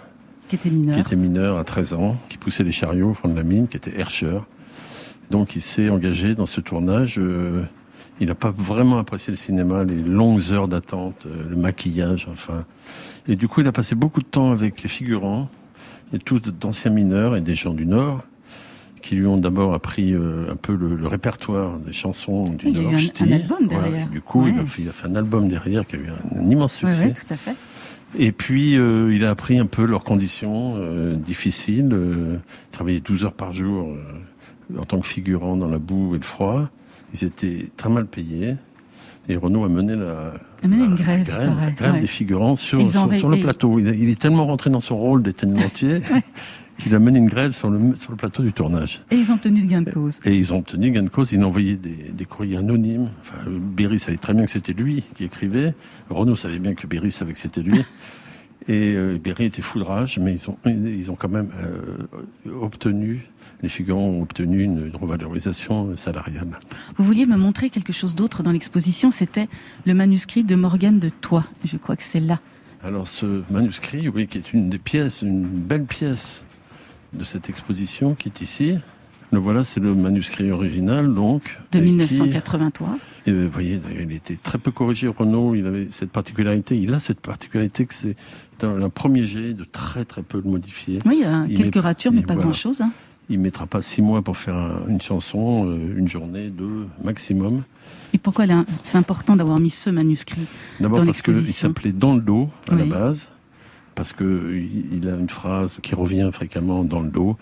Qui 0.50 0.56
était 0.56 0.70
mineur. 0.70 0.95
qui 0.95 1.02
était 1.02 1.16
mineur 1.16 1.58
à 1.58 1.64
13 1.64 1.93
ans, 1.93 2.16
qui 2.30 2.38
poussait 2.38 2.64
les 2.64 2.72
chariots 2.72 3.10
au 3.10 3.14
fond 3.14 3.28
de 3.28 3.36
la 3.36 3.43
mine, 3.43 3.68
qui 3.68 3.76
était 3.78 3.98
herscheur. 4.00 4.45
Donc 5.30 5.56
il 5.56 5.62
s'est 5.62 5.89
engagé 5.89 6.36
dans 6.36 6.45
ce 6.45 6.62
tournage. 6.62 7.16
euh, 7.20 7.64
il 8.20 8.28
n'a 8.28 8.36
pas 8.36 8.50
vraiment 8.56 8.98
apprécié 8.98 9.30
le 9.30 9.38
cinéma, 9.38 9.84
les 9.84 10.02
longues 10.02 10.52
heures 10.52 10.68
d'attente, 10.68 11.26
euh, 11.28 11.43
le 11.50 11.56
maquillage, 11.56 12.28
enfin. 12.32 12.64
Et 13.28 13.36
du 13.36 13.48
coup, 13.48 13.62
il 13.62 13.68
a 13.68 13.72
passé 13.72 13.93
beaucoup 13.93 14.22
de 14.22 14.26
temps 14.26 14.52
avec 14.52 14.82
les 14.82 14.89
figurants, 14.89 15.50
et 16.14 16.18
tous 16.20 16.41
d'anciens 16.43 16.89
mineurs 16.91 17.36
et 17.36 17.41
des 17.41 17.54
gens 17.54 17.74
du 17.74 17.86
Nord, 17.86 18.24
qui 19.02 19.16
lui 19.18 19.28
ont 19.28 19.38
d'abord 19.38 19.74
appris 19.76 20.14
euh, 20.14 20.52
un 20.52 20.56
peu 20.56 20.74
le, 20.76 20.95
le 20.95 21.08
répertoire 21.08 21.78
des 21.78 21.93
chansons 21.93 22.50
du 22.50 22.68
Il 22.70 22.74
y 22.74 22.78
a 22.78 22.82
eu 22.82 22.86
Nord. 22.86 22.93
un- 23.22 23.32
album 23.34 23.58
Voilà. 23.66 23.84
derrière. 23.89 24.08
Du 24.08 24.22
coup, 24.22 24.48
il, 24.48 24.58
a 24.58 24.66
fait, 24.66 24.82
il 24.82 24.89
a 24.89 24.91
fait 24.93 25.08
un 25.08 25.16
album 25.16 25.48
derrière 25.50 25.86
qui 25.86 25.98
a 25.98 26.00
eu 26.00 26.08
un, 26.08 26.39
un 26.39 26.50
immense 26.50 26.74
succès. 26.74 27.06
ouais, 27.08 27.14
tout 27.14 27.34
à 27.34 27.38
fait. 27.38 27.54
Et 28.16 28.32
puis, 28.32 28.78
euh, 28.78 29.14
il 29.14 29.26
a 29.26 29.32
appris 29.32 29.60
un 29.60 29.66
peu 29.66 29.86
leurs 29.86 30.03
conditions 30.03 30.76
euh, 30.78 31.16
difficiles. 31.16 31.89
Euh, 31.91 32.38
il 32.38 32.72
travaillait 32.72 32.99
12 32.99 33.26
heures 33.26 33.34
par 33.34 33.51
jour 33.51 33.89
euh, 33.89 34.80
en 34.80 34.86
tant 34.86 34.99
que 34.99 35.08
figurant 35.08 35.58
dans 35.58 35.68
la 35.68 35.80
boue 35.80 36.16
et 36.16 36.18
le 36.18 36.24
froid. 36.24 36.70
Ils 37.14 37.26
étaient 37.26 37.70
très 37.76 37.89
mal 37.89 38.05
payés. 38.05 38.55
Et 39.30 39.36
Renaud 39.36 39.66
a 39.66 39.70
mené 39.70 39.95
la, 39.95 40.34
A 40.64 40.68
mené 40.68 40.86
une 40.86 40.91
la 40.91 40.95
grève, 40.95 41.26
grève, 41.26 41.49
la 41.49 41.55
pareil, 41.55 41.74
grève 41.76 41.93
ouais. 41.95 41.99
des 41.99 42.08
figurants 42.08 42.55
sur, 42.55 42.89
sur, 42.89 43.30
le 43.30 43.39
plateau. 43.39 43.78
Il, 43.78 44.10
est 44.10 44.20
tellement 44.20 44.45
rentré 44.45 44.70
dans 44.70 44.80
son 44.80 44.97
rôle 44.97 45.22
d'éténementier 45.22 45.99
qu'il 46.78 46.93
a 46.95 46.99
mené 46.99 47.19
une 47.19 47.28
grève 47.28 47.53
sur 47.53 47.69
le, 47.69 47.95
sur 47.95 48.11
le 48.11 48.17
plateau 48.17 48.43
du 48.43 48.53
tournage. 48.53 49.01
Et 49.11 49.15
ils 49.15 49.32
ont 49.32 49.36
obtenu 49.36 49.61
de 49.61 49.67
gain 49.67 49.82
de 49.82 49.91
cause. 49.91 50.19
Et 50.25 50.36
ils 50.36 50.53
ont 50.53 50.59
obtenu 50.59 50.91
gain 50.91 51.03
de 51.03 51.09
cause. 51.09 51.32
Ils 51.32 51.39
ont 51.39 51.47
envoyé 51.47 51.75
des, 51.75 52.11
des 52.11 52.25
courriers 52.25 52.57
anonymes. 52.57 53.09
Enfin, 53.21 53.49
Berry 53.49 53.99
savait 53.99 54.17
très 54.17 54.34
bien 54.34 54.45
que 54.45 54.51
c'était 54.51 54.73
lui 54.73 55.03
qui 55.15 55.23
écrivait. 55.23 55.73
Renaud 56.09 56.36
savait 56.36 56.59
bien 56.59 56.73
que 56.73 56.88
Berry 56.88 57.11
savait 57.11 57.34
que 57.34 57.39
c'était 57.39 57.61
lui. 57.61 57.84
Et 58.69 58.93
euh, 58.95 59.17
Berry 59.17 59.45
était 59.45 59.61
fou 59.61 59.80
de 59.80 59.86
rage, 59.86 60.19
mais 60.19 60.34
ils 60.34 60.49
ont, 60.49 60.57
ils 60.65 61.09
ont 61.09 61.15
quand 61.15 61.30
même 61.30 61.51
euh, 61.63 62.51
obtenu, 62.61 63.30
les 63.61 63.69
figurants 63.69 64.01
ont 64.01 64.21
obtenu 64.21 64.61
une, 64.61 64.88
une 64.88 64.95
revalorisation 64.95 65.95
salariale. 65.95 66.49
Vous 66.97 67.05
vouliez 67.05 67.25
me 67.25 67.38
montrer 67.38 67.69
quelque 67.69 67.93
chose 67.93 68.13
d'autre 68.13 68.43
dans 68.43 68.51
l'exposition, 68.51 69.09
c'était 69.09 69.47
le 69.86 69.93
manuscrit 69.93 70.43
de 70.43 70.55
Morgane 70.55 70.99
de 70.99 71.07
Toi. 71.07 71.45
Je 71.63 71.78
crois 71.78 71.95
que 71.95 72.03
c'est 72.03 72.19
là. 72.19 72.41
Alors 72.84 73.07
ce 73.07 73.43
manuscrit, 73.49 74.09
oui, 74.09 74.28
qui 74.28 74.38
est 74.38 74.53
une 74.53 74.69
des 74.69 74.78
pièces, 74.78 75.21
une 75.21 75.45
belle 75.45 75.86
pièce 75.86 76.43
de 77.14 77.24
cette 77.24 77.49
exposition 77.49 78.16
qui 78.16 78.30
est 78.30 78.41
ici. 78.41 78.76
Le 79.32 79.39
voilà, 79.39 79.66
c'est 79.66 79.82
le 79.82 79.93
manuscrit 79.93 80.51
original, 80.51 81.14
donc. 81.14 81.58
De 81.74 81.80
et 81.80 81.82
qui- 81.82 81.88
1983. 81.89 82.97
Et 83.26 83.32
vous 83.34 83.49
voyez, 83.49 83.80
il 83.99 84.12
était 84.14 84.38
très 84.38 84.58
peu 84.58 84.72
corrigé, 84.72 85.10
Renault. 85.10 85.53
Il 85.53 85.66
avait 85.66 85.88
cette 85.91 86.12
particularité. 86.12 86.78
Il 86.80 86.93
a 86.93 86.99
cette 86.99 87.20
particularité 87.20 87.86
que 87.86 87.93
c'est 87.93 88.16
un, 88.62 88.82
un 88.84 88.89
premier 88.89 89.26
jet 89.26 89.53
de 89.53 89.66
très 89.66 90.05
très 90.05 90.24
peu 90.24 90.41
le 90.43 90.49
modifier. 90.49 90.99
Oui, 91.05 91.18
il 91.18 91.22
y 91.22 91.26
a 91.26 91.45
Il 91.49 91.58
quelques 91.58 91.76
met- 91.76 91.82
ratures, 91.82 92.14
mais 92.14 92.22
pas 92.22 92.36
voilà. 92.36 92.43
grand-chose. 92.43 92.80
hein. 92.80 92.91
Il 93.30 93.39
mettra 93.39 93.68
pas 93.68 93.82
six 93.82 94.01
mois 94.01 94.22
pour 94.22 94.38
faire 94.38 94.55
un- 94.55 94.88
une 94.88 95.01
chanson, 95.01 95.68
euh, 95.68 95.97
une 95.97 96.08
journée, 96.08 96.47
deux 96.47 96.88
maximum. 97.03 97.64
Et 98.14 98.18
pourquoi 98.18 98.45
c'est 98.86 98.97
important 98.97 99.36
d'avoir 99.36 99.60
mis 99.60 99.70
ce 99.72 99.89
manuscrit 99.89 100.45
D'abord 100.80 101.03
parce 101.03 101.22
qu'il 101.22 101.45
s'appelait 101.47 101.91
Dans 101.91 102.16
le 102.16 102.22
dos 102.22 102.49
à 102.70 102.76
la 102.76 102.86
base, 102.86 103.30
parce 103.98 104.14
que 104.14 104.54
il 104.56 104.93
il 104.98 105.10
a 105.10 105.16
une 105.18 105.30
phrase 105.30 105.78
qui 105.82 105.93
revient 105.95 106.30
fréquemment 106.32 106.84
dans 106.86 107.02
le 107.02 107.10
dos, 107.10 107.36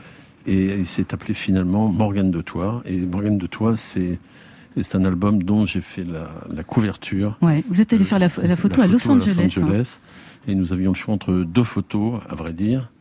et 0.47 0.73
il 0.77 0.87
s'est 0.87 1.13
appelé 1.13 1.33
finalement 1.35 1.89
Morgane 1.89 2.31
de 2.31 2.41
Toi. 2.41 2.81
Et 2.85 2.97
Morgane 3.05 3.37
de 3.37 3.45
Toi, 3.47 3.75
c'est 3.75 4.17
c'est 4.81 4.95
un 4.97 5.05
album 5.05 5.43
dont 5.43 5.65
j'ai 5.65 5.79
fait 5.81 6.03
la, 6.03 6.29
la 6.53 6.63
couverture. 6.63 7.37
Ouais, 7.41 7.63
vous 7.69 7.79
êtes 7.81 7.93
allé 7.93 8.03
faire 8.03 8.19
la, 8.19 8.27
pho- 8.27 8.41
la 8.45 8.55
photo 8.55 8.81
à 8.81 8.87
Los 8.87 8.99
Angeles. 9.11 9.35
hein. 9.45 10.49
Et 10.51 10.55
nous 10.55 10.73
avions 10.73 10.91
le 10.91 10.95
choix 10.97 11.13
entre 11.13 11.33
deux 11.33 11.63
photos, 11.63 12.19
à 12.29 12.35
vrai 12.35 12.51
dire. 12.53 12.91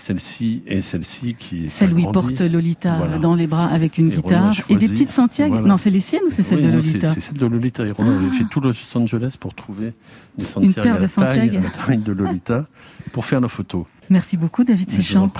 Celle-ci 0.00 0.62
et 0.66 0.82
celle-ci 0.82 1.34
qui 1.34 1.68
Celle 1.70 1.92
où 1.92 1.98
il 1.98 2.10
porte 2.10 2.40
Lolita 2.40 3.18
dans 3.18 3.34
les 3.34 3.46
bras 3.46 3.66
avec 3.66 3.98
une 3.98 4.08
guitare 4.08 4.54
et 4.68 4.76
des 4.76 4.88
petites 4.88 5.10
Santiago. 5.10 5.60
Non, 5.60 5.76
c'est 5.76 5.90
les 5.90 6.00
siennes 6.00 6.22
ou 6.26 6.30
c'est 6.30 6.42
celle 6.42 6.62
de 6.62 6.68
Lolita 6.68 7.14
C'est 7.14 7.20
celle 7.20 7.38
de 7.38 7.46
Lolita. 7.46 7.86
Et 7.86 7.92
Renaud 7.92 8.12
avait 8.12 8.30
fait 8.30 8.44
tout 8.50 8.60
Los 8.60 8.74
Angeles 8.94 9.36
pour 9.38 9.54
trouver 9.54 9.94
des 10.38 10.44
Santiago, 10.44 10.88
à, 10.88 10.98
la 10.98 11.08
taille, 11.08 11.56
à 11.56 11.60
la 11.60 11.70
taille 11.70 11.98
de 11.98 12.12
Lolita 12.12 12.66
pour 13.12 13.24
faire 13.24 13.40
la 13.40 13.48
photo. 13.48 13.86
Merci 14.08 14.36
beaucoup, 14.36 14.64
David 14.64 14.90
Séchant. 14.90 15.30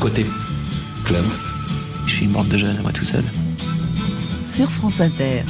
Côté 0.00 0.26
club, 1.04 1.24
je 2.06 2.12
suis 2.12 2.28
morte 2.28 2.48
de 2.48 2.58
jeune, 2.58 2.76
moi 2.82 2.92
tout 2.92 3.04
seul. 3.04 3.24
Sur 4.46 4.70
France 4.70 5.00
Inter. 5.00 5.42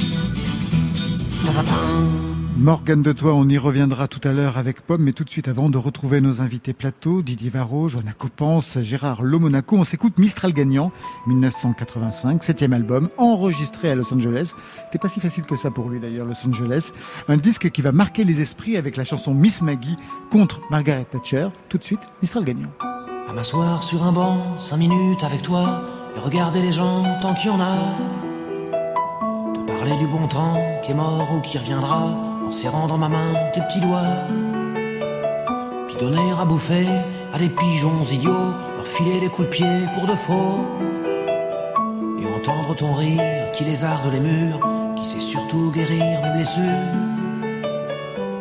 Morgane 2.59 3.03
de 3.03 3.11
Toi, 3.11 3.35
on 3.35 3.47
y 3.47 3.57
reviendra 3.59 4.07
tout 4.07 4.27
à 4.27 4.33
l'heure 4.33 4.57
avec 4.57 4.81
Pomme, 4.81 5.03
mais 5.03 5.13
tout 5.13 5.23
de 5.23 5.29
suite 5.29 5.47
avant 5.47 5.69
de 5.69 5.77
retrouver 5.77 6.21
nos 6.21 6.41
invités 6.41 6.73
plateau, 6.73 7.21
Didier 7.21 7.51
Varro, 7.51 7.87
Joanna 7.87 8.13
Copance, 8.13 8.79
Gérard 8.81 9.21
Lomonaco, 9.21 9.75
on 9.77 9.83
s'écoute 9.83 10.17
Mistral 10.17 10.53
Gagnant, 10.53 10.91
1985, 11.27 12.43
septième 12.43 12.73
album, 12.73 13.09
enregistré 13.19 13.91
à 13.91 13.95
Los 13.95 14.11
Angeles. 14.11 14.53
C'était 14.85 14.97
pas 14.97 15.07
si 15.07 15.19
facile 15.19 15.45
que 15.45 15.55
ça 15.55 15.69
pour 15.69 15.87
lui 15.87 15.99
d'ailleurs, 15.99 16.25
Los 16.25 16.47
Angeles. 16.47 16.93
Un 17.27 17.37
disque 17.37 17.69
qui 17.69 17.83
va 17.83 17.91
marquer 17.91 18.23
les 18.23 18.41
esprits 18.41 18.75
avec 18.75 18.97
la 18.97 19.03
chanson 19.03 19.35
Miss 19.35 19.61
Maggie 19.61 19.95
contre 20.31 20.59
Margaret 20.71 21.05
Thatcher. 21.05 21.49
Tout 21.69 21.77
de 21.77 21.83
suite, 21.83 22.01
Mistral 22.23 22.43
Gagnant. 22.43 22.71
À 23.29 23.33
m'asseoir 23.33 23.83
sur 23.83 24.03
un 24.03 24.11
banc, 24.11 24.57
cinq 24.57 24.77
minutes 24.77 25.23
avec 25.23 25.43
toi, 25.43 25.83
et 26.15 26.19
regarder 26.19 26.63
les 26.63 26.71
gens 26.71 27.03
tant 27.21 27.35
qu'il 27.35 27.51
y 27.51 27.53
en 27.53 27.61
a. 27.61 27.75
Parler 29.67 29.95
du 29.97 30.07
bon 30.07 30.27
temps 30.27 30.59
qui 30.81 30.91
est 30.91 30.95
mort 30.95 31.27
ou 31.35 31.41
qui 31.41 31.59
reviendra 31.59 32.36
en 32.47 32.51
serrant 32.51 32.87
dans 32.87 32.97
ma 32.97 33.09
main 33.09 33.33
tes 33.53 33.59
petits 33.61 33.81
doigts. 33.81 34.13
Puis 35.87 35.97
donner 35.97 36.31
à 36.39 36.45
bouffer 36.45 36.87
à 37.33 37.37
des 37.37 37.49
pigeons 37.49 38.03
idiots, 38.09 38.53
leur 38.77 38.87
filer 38.87 39.19
des 39.19 39.27
coups 39.27 39.49
de 39.49 39.53
pied 39.53 39.75
pour 39.93 40.07
de 40.07 40.15
faux. 40.15 40.59
Et 42.21 42.25
entendre 42.25 42.73
ton 42.75 42.93
rire 42.93 43.51
qui 43.53 43.65
lézarde 43.65 44.09
les 44.13 44.21
murs, 44.21 44.61
qui 44.95 45.03
sait 45.03 45.19
surtout 45.19 45.71
guérir 45.71 46.21
mes 46.23 46.31
blessures. 46.35 46.63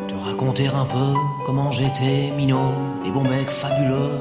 Te 0.07 0.14
raconter 0.14 0.68
un 0.68 0.84
peu 0.84 1.09
comment 1.44 1.72
j'étais 1.72 2.30
minot 2.36 2.74
et 3.04 3.11
bon 3.11 3.22
bec 3.22 3.50
fabuleux. 3.50 4.20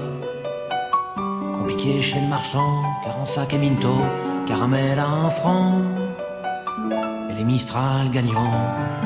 Compliqué 1.54 2.02
chez 2.02 2.22
le 2.22 2.28
marchand, 2.28 2.82
car 3.04 3.20
en 3.20 3.26
sac 3.26 3.54
et 3.54 3.60
minto, 3.60 3.94
caramel 4.48 4.98
à 4.98 5.08
un 5.08 5.30
franc. 5.30 5.74
Et 7.30 7.34
les 7.36 7.44
Mistral 7.44 8.10
gagnants 8.12 9.06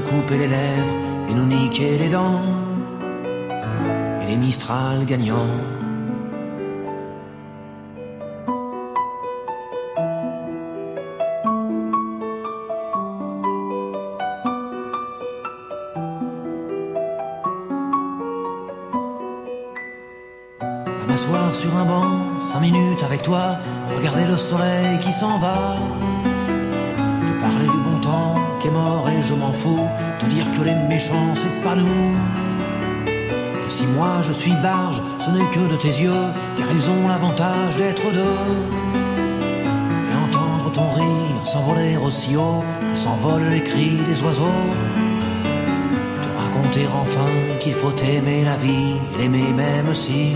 coupaient 0.00 0.38
les 0.38 0.48
lèvres 0.48 0.94
et 1.28 1.34
nous 1.34 1.46
niquaient 1.46 1.98
les 1.98 2.08
dents. 2.08 2.40
Et 4.22 4.26
les 4.26 4.36
Mistral 4.36 5.04
gagnants. 5.04 5.34
À 20.60 21.06
m'asseoir 21.06 21.54
sur 21.54 21.76
un 21.76 21.84
banc, 21.84 22.40
cinq 22.40 22.60
minutes 22.60 23.02
avec 23.02 23.22
toi, 23.22 23.56
regarder 23.96 24.26
le 24.26 24.36
soleil 24.36 24.98
qui 25.00 25.12
s'en 25.12 25.38
va 25.38 25.76
qui 27.26 28.37
mort 28.70 29.08
et 29.08 29.22
je 29.22 29.34
m'en 29.34 29.52
fous. 29.52 29.86
Te 30.18 30.26
dire 30.26 30.50
que 30.50 30.62
les 30.62 30.74
méchants, 30.74 31.34
c'est 31.34 31.62
pas 31.62 31.74
nous. 31.74 32.16
Si 33.68 33.86
moi 33.86 34.22
je 34.22 34.32
suis 34.32 34.54
barge, 34.62 35.02
ce 35.20 35.30
n'est 35.30 35.50
que 35.50 35.70
de 35.70 35.76
tes 35.76 35.88
yeux, 35.88 36.26
car 36.56 36.66
ils 36.72 36.90
ont 36.90 37.06
l'avantage 37.06 37.76
d'être 37.76 38.10
deux. 38.12 38.40
Et 40.10 40.14
entendre 40.26 40.72
ton 40.72 40.90
rire 40.90 41.44
s'envoler 41.44 41.96
aussi 41.96 42.36
haut 42.36 42.64
que 42.92 42.98
s'envolent 42.98 43.50
les 43.50 43.62
cris 43.62 43.98
des 44.06 44.22
oiseaux. 44.22 44.64
Te 46.22 46.28
raconter 46.42 46.86
enfin 46.86 47.58
qu'il 47.60 47.74
faut 47.74 47.94
aimer 47.96 48.42
la 48.44 48.56
vie 48.56 48.96
et 49.14 49.18
l'aimer 49.18 49.52
même 49.52 49.94
si. 49.94 50.34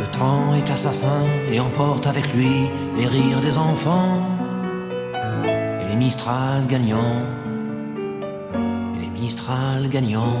Le 0.00 0.06
temps 0.08 0.54
est 0.54 0.70
assassin 0.70 1.22
et 1.50 1.60
emporte 1.60 2.06
avec 2.06 2.34
lui 2.34 2.68
les 2.98 3.06
rires 3.06 3.40
des 3.40 3.58
enfants 3.58 4.35
les 5.96 6.04
Mistral 6.04 6.66
gagnants, 6.66 7.22
les 9.00 9.08
Mistral 9.18 9.88
gagnants. 9.88 10.36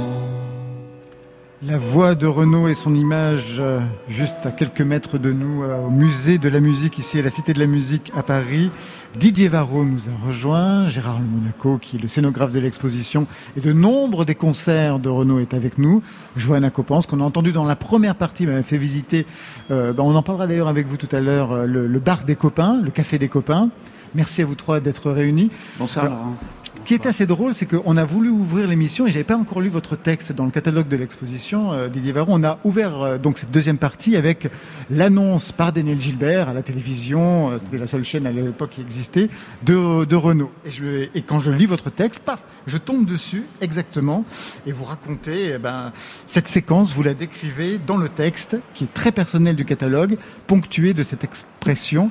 La 1.62 1.78
voix 1.78 2.14
de 2.14 2.26
Renaud 2.26 2.68
et 2.68 2.74
son 2.74 2.94
image 2.94 3.56
euh, 3.58 3.80
juste 4.06 4.36
à 4.44 4.50
quelques 4.50 4.82
mètres 4.82 5.16
de 5.16 5.32
nous 5.32 5.62
euh, 5.62 5.86
au 5.86 5.90
musée 5.90 6.36
de 6.36 6.50
la 6.50 6.60
musique 6.60 6.98
ici 6.98 7.18
à 7.18 7.22
la 7.22 7.30
Cité 7.30 7.54
de 7.54 7.58
la 7.58 7.66
musique 7.66 8.12
à 8.14 8.22
Paris. 8.22 8.70
Didier 9.18 9.48
Varro 9.48 9.86
nous 9.86 10.10
a 10.10 10.26
rejoint, 10.26 10.88
Gérard 10.88 11.20
Le 11.20 11.24
Monaco 11.24 11.78
qui 11.78 11.96
est 11.96 12.00
le 12.00 12.08
scénographe 12.08 12.52
de 12.52 12.60
l'exposition 12.60 13.26
et 13.56 13.60
de 13.60 13.72
nombre 13.72 14.26
des 14.26 14.34
concerts 14.34 14.98
de 14.98 15.08
Renaud 15.08 15.38
est 15.38 15.54
avec 15.54 15.78
nous. 15.78 16.02
Joanna 16.36 16.68
Copance 16.68 17.06
qu'on 17.06 17.20
a 17.20 17.24
entendu 17.24 17.52
dans 17.52 17.64
la 17.64 17.76
première 17.76 18.16
partie, 18.16 18.46
m'a 18.46 18.62
fait 18.62 18.76
visiter, 18.76 19.24
euh, 19.70 19.94
ben, 19.94 20.02
on 20.02 20.14
en 20.14 20.22
parlera 20.22 20.46
d'ailleurs 20.46 20.68
avec 20.68 20.86
vous 20.86 20.98
tout 20.98 21.16
à 21.16 21.20
l'heure, 21.20 21.66
le 21.66 21.98
bar 21.98 22.24
des 22.24 22.36
copains, 22.36 22.78
le 22.82 22.90
café 22.90 23.18
des 23.18 23.28
copains. 23.28 23.70
Merci 24.16 24.40
à 24.40 24.46
vous 24.46 24.54
trois 24.54 24.80
d'être 24.80 25.10
réunis. 25.10 25.50
Bonsoir 25.78 26.06
Laurent. 26.06 26.36
Ce 26.64 26.88
qui 26.88 26.94
est 26.94 27.04
assez 27.04 27.26
drôle, 27.26 27.52
c'est 27.52 27.66
qu'on 27.66 27.96
a 27.98 28.04
voulu 28.04 28.30
ouvrir 28.30 28.66
l'émission 28.66 29.06
et 29.06 29.10
j'avais 29.10 29.24
pas 29.24 29.36
encore 29.36 29.60
lu 29.60 29.68
votre 29.68 29.94
texte 29.94 30.32
dans 30.32 30.46
le 30.46 30.50
catalogue 30.50 30.88
de 30.88 30.96
l'exposition, 30.96 31.72
euh, 31.72 31.88
Didier 31.88 32.12
Varron. 32.12 32.40
On 32.40 32.44
a 32.44 32.58
ouvert 32.64 33.02
euh, 33.02 33.18
donc 33.18 33.38
cette 33.38 33.50
deuxième 33.50 33.76
partie 33.76 34.16
avec 34.16 34.48
l'annonce 34.88 35.52
par 35.52 35.72
Daniel 35.72 36.00
Gilbert 36.00 36.48
à 36.48 36.54
la 36.54 36.62
télévision, 36.62 37.50
euh, 37.50 37.58
c'était 37.58 37.76
la 37.76 37.86
seule 37.86 38.04
chaîne 38.04 38.26
à 38.26 38.30
l'époque 38.30 38.70
qui 38.70 38.80
existait, 38.80 39.28
de, 39.64 40.06
de 40.06 40.16
Renault. 40.16 40.52
Et, 40.64 40.70
je, 40.70 41.08
et, 41.14 41.22
quand 41.22 41.40
je 41.40 41.50
lis 41.50 41.66
votre 41.66 41.90
texte, 41.90 42.20
paf, 42.20 42.42
je 42.66 42.78
tombe 42.78 43.04
dessus 43.04 43.44
exactement 43.60 44.24
et 44.66 44.72
vous 44.72 44.84
racontez 44.84 45.54
eh 45.54 45.58
ben, 45.58 45.92
cette 46.26 46.48
séquence, 46.48 46.94
vous 46.94 47.02
la 47.02 47.14
décrivez 47.14 47.78
dans 47.84 47.98
le 47.98 48.08
texte 48.08 48.56
qui 48.74 48.84
est 48.84 48.94
très 48.94 49.12
personnel 49.12 49.56
du 49.56 49.66
catalogue, 49.66 50.14
ponctué 50.46 50.94
de 50.94 51.02
cette 51.02 51.24
expression 51.24 52.10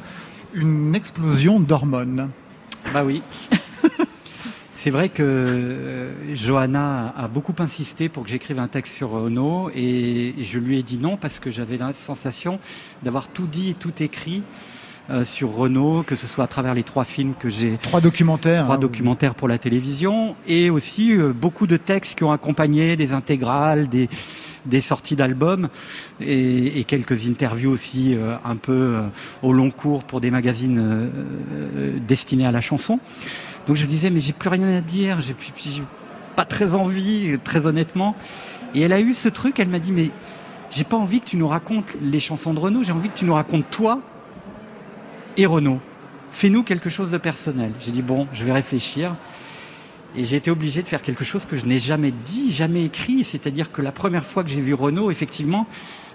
une 0.55 0.95
explosion 0.95 1.59
d'hormones. 1.59 2.29
Bah 2.93 3.03
oui. 3.03 3.21
C'est 4.77 4.91
vrai 4.91 5.09
que 5.09 5.23
euh, 5.23 6.35
Johanna 6.35 7.13
a 7.17 7.27
beaucoup 7.27 7.55
insisté 7.57 8.07
pour 8.07 8.23
que 8.23 8.29
j'écrive 8.29 8.59
un 8.59 8.67
texte 8.67 8.93
sur 8.93 9.09
Renault 9.09 9.71
et 9.73 10.35
je 10.39 10.59
lui 10.59 10.77
ai 10.77 10.83
dit 10.83 10.97
non 10.97 11.17
parce 11.17 11.39
que 11.39 11.49
j'avais 11.49 11.77
la 11.77 11.91
sensation 11.93 12.59
d'avoir 13.01 13.27
tout 13.27 13.47
dit 13.47 13.71
et 13.71 13.73
tout 13.73 13.93
écrit 14.03 14.43
euh, 15.09 15.23
sur 15.23 15.53
Renault, 15.53 16.03
que 16.05 16.15
ce 16.15 16.27
soit 16.27 16.43
à 16.43 16.47
travers 16.47 16.73
les 16.73 16.83
trois 16.83 17.03
films 17.03 17.33
que 17.39 17.49
j'ai. 17.49 17.77
Trois 17.81 18.01
documentaires. 18.01 18.63
Trois 18.63 18.75
hein, 18.75 18.79
documentaires 18.79 19.35
pour 19.35 19.47
la 19.47 19.57
télévision 19.57 20.35
et 20.47 20.69
aussi 20.69 21.15
euh, 21.15 21.33
beaucoup 21.33 21.67
de 21.67 21.77
textes 21.77 22.17
qui 22.17 22.23
ont 22.23 22.31
accompagné 22.31 22.95
des 22.95 23.13
intégrales, 23.13 23.89
des, 23.89 24.07
des 24.65 24.81
sorties 24.81 25.15
d'albums 25.15 25.69
et, 26.19 26.83
quelques 26.87 27.27
interviews 27.27 27.71
aussi 27.71 28.15
euh, 28.15 28.35
un 28.43 28.55
peu 28.55 28.73
euh, 28.73 29.01
au 29.41 29.53
long 29.53 29.71
cours 29.71 30.03
pour 30.03 30.21
des 30.21 30.31
magazines 30.31 30.79
euh, 30.79 31.99
destinés 32.07 32.45
à 32.45 32.51
la 32.51 32.61
chanson. 32.61 32.99
Donc 33.67 33.75
je 33.75 33.83
me 33.83 33.89
disais 33.89 34.09
mais 34.09 34.19
j'ai 34.19 34.33
plus 34.33 34.49
rien 34.49 34.67
à 34.67 34.81
dire, 34.81 35.21
j'ai 35.21 35.35
pas 36.35 36.45
très 36.45 36.73
envie, 36.75 37.37
très 37.43 37.65
honnêtement. 37.65 38.15
Et 38.73 38.81
elle 38.81 38.93
a 38.93 38.99
eu 38.99 39.13
ce 39.13 39.29
truc, 39.29 39.59
elle 39.59 39.69
m'a 39.69 39.79
dit 39.79 39.91
mais 39.91 40.11
j'ai 40.71 40.83
pas 40.83 40.97
envie 40.97 41.21
que 41.21 41.25
tu 41.27 41.37
nous 41.37 41.47
racontes 41.47 41.93
les 42.01 42.19
chansons 42.19 42.53
de 42.53 42.59
Renaud, 42.59 42.83
j'ai 42.83 42.91
envie 42.91 43.09
que 43.09 43.17
tu 43.17 43.25
nous 43.25 43.33
racontes 43.33 43.69
toi 43.69 44.01
et 45.37 45.45
Renaud. 45.45 45.79
Fais-nous 46.31 46.63
quelque 46.63 46.89
chose 46.89 47.11
de 47.11 47.17
personnel. 47.17 47.71
J'ai 47.79 47.91
dit 47.91 48.01
bon, 48.01 48.27
je 48.33 48.43
vais 48.43 48.51
réfléchir. 48.51 49.15
Et 50.17 50.23
j'ai 50.23 50.37
été 50.37 50.51
obligé 50.51 50.81
de 50.81 50.87
faire 50.87 51.01
quelque 51.01 51.23
chose 51.23 51.45
que 51.45 51.55
je 51.57 51.65
n'ai 51.65 51.79
jamais 51.79 52.11
dit, 52.11 52.51
jamais 52.51 52.85
écrit. 52.85 53.23
C'est-à-dire 53.23 53.71
que 53.71 53.81
la 53.81 53.91
première 53.91 54.25
fois 54.25 54.43
que 54.43 54.49
j'ai 54.49 54.61
vu 54.61 54.73
Renaud, 54.73 55.11
effectivement, 55.11 55.67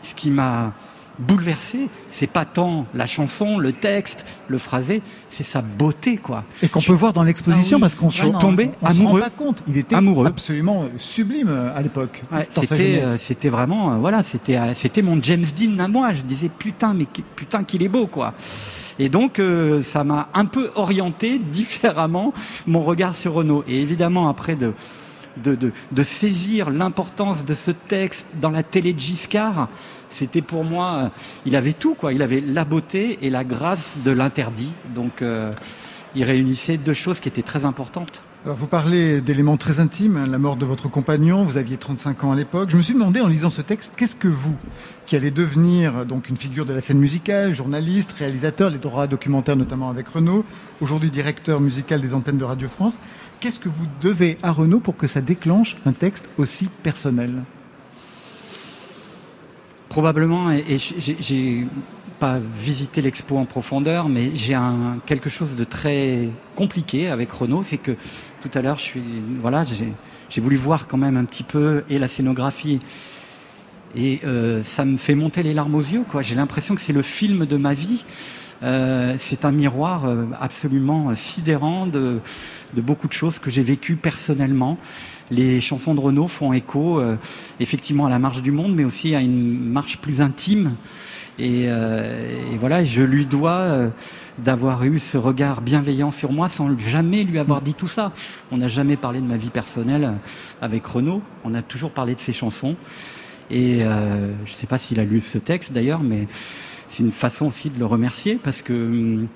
ce 0.03 0.15
qui 0.15 0.31
m'a 0.31 0.73
bouleversé, 1.19 1.89
c'est 2.11 2.27
pas 2.27 2.47
tant 2.47 2.87
la 2.95 3.05
chanson, 3.05 3.59
le 3.59 3.73
texte, 3.73 4.25
le 4.49 4.57
phrasé, 4.57 5.03
c'est 5.29 5.43
sa 5.43 5.61
beauté, 5.61 6.17
quoi. 6.17 6.45
Et 6.63 6.69
qu'on 6.69 6.81
peut 6.81 6.95
voir 6.95 7.13
dans 7.13 7.23
l'exposition 7.25 7.77
Ah 7.77 7.79
oui, 7.79 7.81
parce 7.83 7.95
qu'on 7.95 8.09
suis 8.09 8.33
tombé 8.33 8.71
on 8.81 8.87
se 8.87 8.93
amoureux. 8.93 9.21
rend 9.21 9.27
pas 9.27 9.31
compte. 9.31 9.63
Il 9.69 9.77
était 9.77 9.97
Amoureux. 9.97 10.27
absolument 10.27 10.87
sublime 10.97 11.49
euh, 11.49 11.77
à 11.77 11.83
l'époque. 11.83 12.23
Ouais, 12.33 12.49
c'était, 12.51 13.03
euh, 13.05 13.19
c'était 13.19 13.51
vraiment, 13.51 13.93
euh, 13.93 13.97
voilà, 13.97 14.23
c'était, 14.23 14.57
euh, 14.57 14.73
c'était 14.75 15.03
mon 15.03 15.23
James 15.23 15.45
Dean 15.59 15.79
à 15.79 15.89
moi. 15.89 16.15
Je 16.15 16.23
disais 16.23 16.49
putain, 16.49 16.95
mais 16.95 17.07
putain 17.37 17.65
qu'il 17.65 17.83
est 17.83 17.89
beau, 17.89 18.07
quoi. 18.07 18.33
Et 19.01 19.09
donc, 19.09 19.39
euh, 19.39 19.83
ça 19.83 20.05
m'a 20.05 20.29
un 20.35 20.45
peu 20.45 20.71
orienté 20.75 21.39
différemment 21.39 22.35
mon 22.67 22.83
regard 22.85 23.15
sur 23.15 23.33
Renault. 23.33 23.65
Et 23.67 23.81
évidemment, 23.81 24.29
après 24.29 24.57
de, 24.57 24.75
saisir 26.03 26.69
l'importance 26.69 27.47
de 27.47 27.55
ce 27.55 27.71
texte 27.71 28.27
dans 28.43 28.51
la 28.51 28.63
télé 28.63 28.93
de 28.93 29.01
Giscard, 29.01 29.69
c'était 30.11 30.43
pour 30.43 30.65
moi, 30.65 30.87
euh, 30.93 31.09
il 31.47 31.57
avait 31.57 31.73
tout, 31.73 31.95
quoi. 31.95 32.13
Il 32.13 32.21
avait 32.21 32.43
la 32.43 32.67
beauté 32.67 33.19
et 33.23 33.31
la 33.31 33.43
grâce 33.43 33.95
de 34.05 34.11
l'interdit. 34.11 34.73
Donc, 34.95 35.23
euh, 35.23 35.51
il 36.15 36.25
réunissait 36.25 36.77
deux 36.77 36.93
choses 36.93 37.21
qui 37.21 37.29
étaient 37.31 37.41
très 37.41 37.65
importantes. 37.65 38.23
Alors 38.43 38.57
vous 38.57 38.67
parlez 38.67 39.21
d'éléments 39.21 39.59
très 39.59 39.81
intimes, 39.81 40.17
hein, 40.17 40.27
la 40.27 40.39
mort 40.39 40.57
de 40.57 40.65
votre 40.65 40.89
compagnon, 40.89 41.45
vous 41.45 41.59
aviez 41.59 41.77
35 41.77 42.25
ans 42.25 42.33
à 42.33 42.37
l'époque. 42.37 42.71
Je 42.71 42.77
me 42.79 42.81
suis 42.81 42.95
demandé 42.95 43.21
en 43.21 43.27
lisant 43.27 43.51
ce 43.51 43.61
texte, 43.61 43.93
qu'est-ce 43.99 44.17
que 44.17 44.29
vous, 44.29 44.57
qui 45.05 45.15
allez 45.15 45.31
devenir 45.31 46.07
donc 46.07 46.31
une 46.31 46.39
figure 46.39 46.65
de 46.65 46.73
la 46.73 46.81
scène 46.81 46.99
musicale, 46.99 47.53
journaliste, 47.53 48.13
réalisateur, 48.13 48.71
les 48.71 48.79
droits 48.79 49.07
documentaires 49.07 49.57
notamment 49.57 49.91
avec 49.91 50.09
Renault, 50.09 50.47
aujourd'hui 50.81 51.11
directeur 51.11 51.61
musical 51.61 52.01
des 52.01 52.15
antennes 52.15 52.39
de 52.39 52.45
Radio 52.45 52.67
France, 52.67 52.99
qu'est-ce 53.41 53.61
que 53.61 53.69
vous 53.69 53.87
devez 54.01 54.39
à 54.43 54.53
Renault 54.53 54.81
pour 54.81 54.97
que 54.97 55.07
ça 55.07 55.21
déclenche 55.21 55.77
un 55.85 55.93
texte 55.93 56.27
aussi 56.39 56.71
personnel? 56.83 57.43
Probablement, 59.91 60.51
et, 60.51 60.79
j'ai 60.79 61.67
pas 62.21 62.39
visité 62.39 63.01
l'expo 63.01 63.39
en 63.39 63.47
profondeur, 63.47 64.09
mais 64.09 64.31
j'ai 64.35 64.55
un 64.55 64.99
quelque 65.07 65.31
chose 65.31 65.57
de 65.57 65.65
très 65.65 66.29
compliqué 66.55 67.09
avec 67.09 67.33
Renault, 67.33 67.63
c'est 67.63 67.79
que 67.79 67.93
tout 68.43 68.51
à 68.55 68.61
l'heure, 68.61 68.79
je 68.79 68.85
suis, 68.85 69.03
voilà, 69.41 69.65
j'ai 69.65 70.41
voulu 70.41 70.57
voir 70.57 70.87
quand 70.87 70.99
même 70.99 71.17
un 71.17 71.25
petit 71.25 71.43
peu 71.43 71.83
et 71.89 71.99
la 71.99 72.09
scénographie, 72.09 72.81
et 73.97 74.21
euh, 74.25 74.63
ça 74.63 74.85
me 74.85 74.99
fait 74.99 75.15
monter 75.15 75.43
les 75.43 75.55
larmes 75.55 75.75
aux 75.75 75.81
yeux, 75.81 76.05
quoi. 76.09 76.23
J'ai 76.23 76.35
l'impression 76.35 76.75
que 76.75 76.83
c'est 76.83 76.93
le 76.93 77.03
film 77.03 77.47
de 77.47 77.57
ma 77.57 77.75
vie. 77.75 78.05
Euh, 78.63 79.17
c'est 79.19 79.47
un 79.47 79.53
miroir 79.53 80.05
euh, 80.05 80.27
absolument 80.39 81.15
sidérant 81.15 81.87
de, 81.87 82.21
de 82.75 82.81
beaucoup 82.83 83.09
de 83.09 83.13
choses 83.15 83.39
que 83.39 83.51
j'ai 83.51 83.63
vécues 83.63 83.97
personnellement. 83.97 84.77
Les 85.31 85.63
chansons 85.63 85.95
de 85.95 86.01
Renaud 86.01 86.29
font 86.29 86.53
écho 86.53 87.01
euh, 87.01 87.17
effectivement 87.59 88.05
à 88.07 88.11
la 88.11 88.19
marche 88.19 88.43
du 88.43 88.53
monde, 88.53 88.75
mais 88.75 88.85
aussi 88.85 89.15
à 89.15 89.21
une 89.21 89.59
marche 89.71 89.99
plus 89.99 90.21
intime. 90.21 90.75
Et, 91.39 91.67
euh, 91.69 92.53
et 92.53 92.59
voilà, 92.59 92.85
je 92.85 93.03
lui 93.03 93.25
dois 93.25 93.53
euh, 93.53 93.89
d'avoir 94.39 94.85
eu 94.85 94.99
ce 94.99 95.17
regard 95.17 95.63
bienveillant 95.63 96.11
sur 96.11 96.33
moi 96.33 96.49
sans 96.49 96.77
jamais 96.79 97.25
lui 97.25 97.39
avoir 97.39 97.63
dit 97.63 97.75
tout 97.75 97.87
ça. 97.87 98.13
On 98.51 98.59
n'a 98.59 98.69
jamais 98.69 98.97
parlé 98.97 99.21
de 99.21 99.27
ma 99.27 99.37
vie 99.37 99.51
personnelle 99.51 100.05
euh, 100.05 100.13
avec 100.61 100.85
Renaud. 100.85 101.23
On 101.45 101.55
a 101.55 101.63
toujours 101.63 101.93
parlé 101.93 102.15
de 102.15 102.21
ses 102.21 102.33
chansons. 102.33 102.77
Et 103.51 103.83
euh, 103.83 104.33
je 104.47 104.53
ne 104.53 104.57
sais 104.57 104.67
pas 104.67 104.79
s'il 104.79 105.01
a 105.01 105.05
lu 105.05 105.21
ce 105.21 105.39
texte 105.39 105.73
d'ailleurs, 105.73 106.03
mais 106.03 106.29
c'est 106.89 107.03
une 107.03 107.13
façon 107.13 107.47
aussi 107.47 107.69
de 107.71 107.79
le 107.79 107.87
remercier 107.87 108.39
parce 108.43 108.63
que 108.63 109.27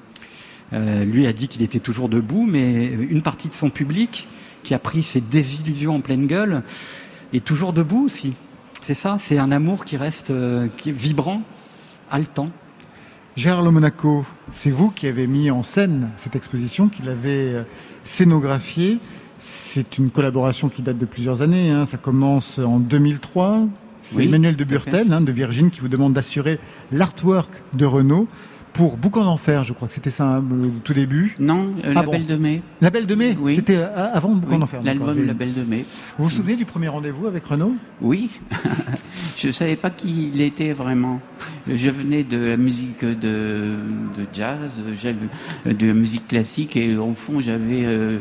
euh, 0.72 1.04
lui 1.04 1.26
a 1.26 1.32
dit 1.32 1.48
qu'il 1.48 1.62
était 1.62 1.80
toujours 1.80 2.08
debout, 2.08 2.46
mais 2.46 2.86
une 2.86 3.22
partie 3.22 3.48
de 3.48 3.54
son 3.54 3.70
public 3.70 4.28
qui 4.62 4.72
a 4.72 4.78
pris 4.78 5.02
ses 5.02 5.20
désillusions 5.20 5.96
en 5.96 6.00
pleine 6.00 6.26
gueule 6.26 6.62
est 7.32 7.44
toujours 7.44 7.72
debout 7.72 8.04
aussi. 8.04 8.34
C'est 8.80 8.94
ça, 8.94 9.16
c'est 9.18 9.38
un 9.38 9.50
amour 9.50 9.84
qui 9.84 9.96
reste 9.96 10.30
euh, 10.30 10.68
qui 10.76 10.90
est 10.90 10.92
vibrant, 10.92 11.42
haletant. 12.14 12.48
Gérard 13.34 13.64
Le 13.64 13.72
Monaco, 13.72 14.24
c'est 14.52 14.70
vous 14.70 14.90
qui 14.92 15.08
avez 15.08 15.26
mis 15.26 15.50
en 15.50 15.64
scène 15.64 16.10
cette 16.16 16.36
exposition, 16.36 16.88
qui 16.88 17.02
l'avez 17.02 17.52
euh, 17.52 17.62
scénographiée. 18.04 19.00
C'est 19.40 19.98
une 19.98 20.10
collaboration 20.10 20.68
qui 20.68 20.80
date 20.82 20.96
de 20.98 21.06
plusieurs 21.06 21.42
années. 21.42 21.70
hein. 21.70 21.84
Ça 21.86 21.96
commence 21.96 22.60
en 22.60 22.78
2003. 22.78 23.66
C'est 24.02 24.16
Oui, 24.16 24.26
Emmanuel 24.26 24.54
de. 24.54 24.62
Burtel, 24.62 25.12
hein, 25.12 25.20
de 25.20 25.32
Virgin, 25.32 25.70
qui 25.70 25.80
vous 25.80 25.88
demande 25.88 26.12
d'assurer 26.12 26.60
l'artwork 26.92 27.50
de 27.72 27.84
Renault 27.84 28.28
pour 28.74 28.98
Boucan 28.98 29.24
d'Enfer. 29.24 29.64
Je 29.64 29.72
crois 29.72 29.88
que 29.88 29.94
c'était 29.94 30.10
ça 30.10 30.24
hein, 30.24 30.44
au 30.52 30.78
tout 30.82 30.92
début. 30.92 31.34
Non, 31.38 31.72
euh, 31.84 31.90
Ah 31.90 31.94
La 31.94 32.02
bon. 32.02 32.10
Belle 32.12 32.26
de 32.26 32.36
Mai. 32.36 32.60
La 32.82 32.90
Belle 32.90 33.06
de 33.06 33.14
Mai 33.14 33.36
Oui. 33.40 33.54
C'était 33.54 33.76
euh, 33.76 34.12
avant 34.12 34.30
Boucan 34.34 34.54
Oui, 34.54 34.60
d'Enfer. 34.60 34.80
L'album 34.82 35.24
La 35.26 35.32
Belle 35.32 35.54
de 35.54 35.62
Mai. 35.62 35.86
Vous 36.18 36.24
vous 36.24 36.30
souvenez 36.30 36.56
du 36.56 36.64
premier 36.66 36.88
rendez-vous 36.88 37.26
avec 37.26 37.44
Renault 37.46 37.74
Oui, 38.02 38.28
je 39.36 39.46
ne 39.46 39.52
savais 39.52 39.76
pas 39.76 39.90
qui 39.90 40.30
il 40.34 40.40
était 40.42 40.72
vraiment. 40.72 41.20
Je 41.66 41.88
venais 41.88 42.24
de 42.24 42.36
la 42.36 42.56
musique 42.56 43.04
de, 43.04 43.76
de 44.16 44.26
jazz, 44.32 44.82
de 45.64 45.86
la 45.86 45.94
musique 45.94 46.28
classique 46.28 46.76
et 46.76 46.96
au 46.96 47.14
fond 47.14 47.40
j'avais 47.40 47.84
euh, 47.84 48.18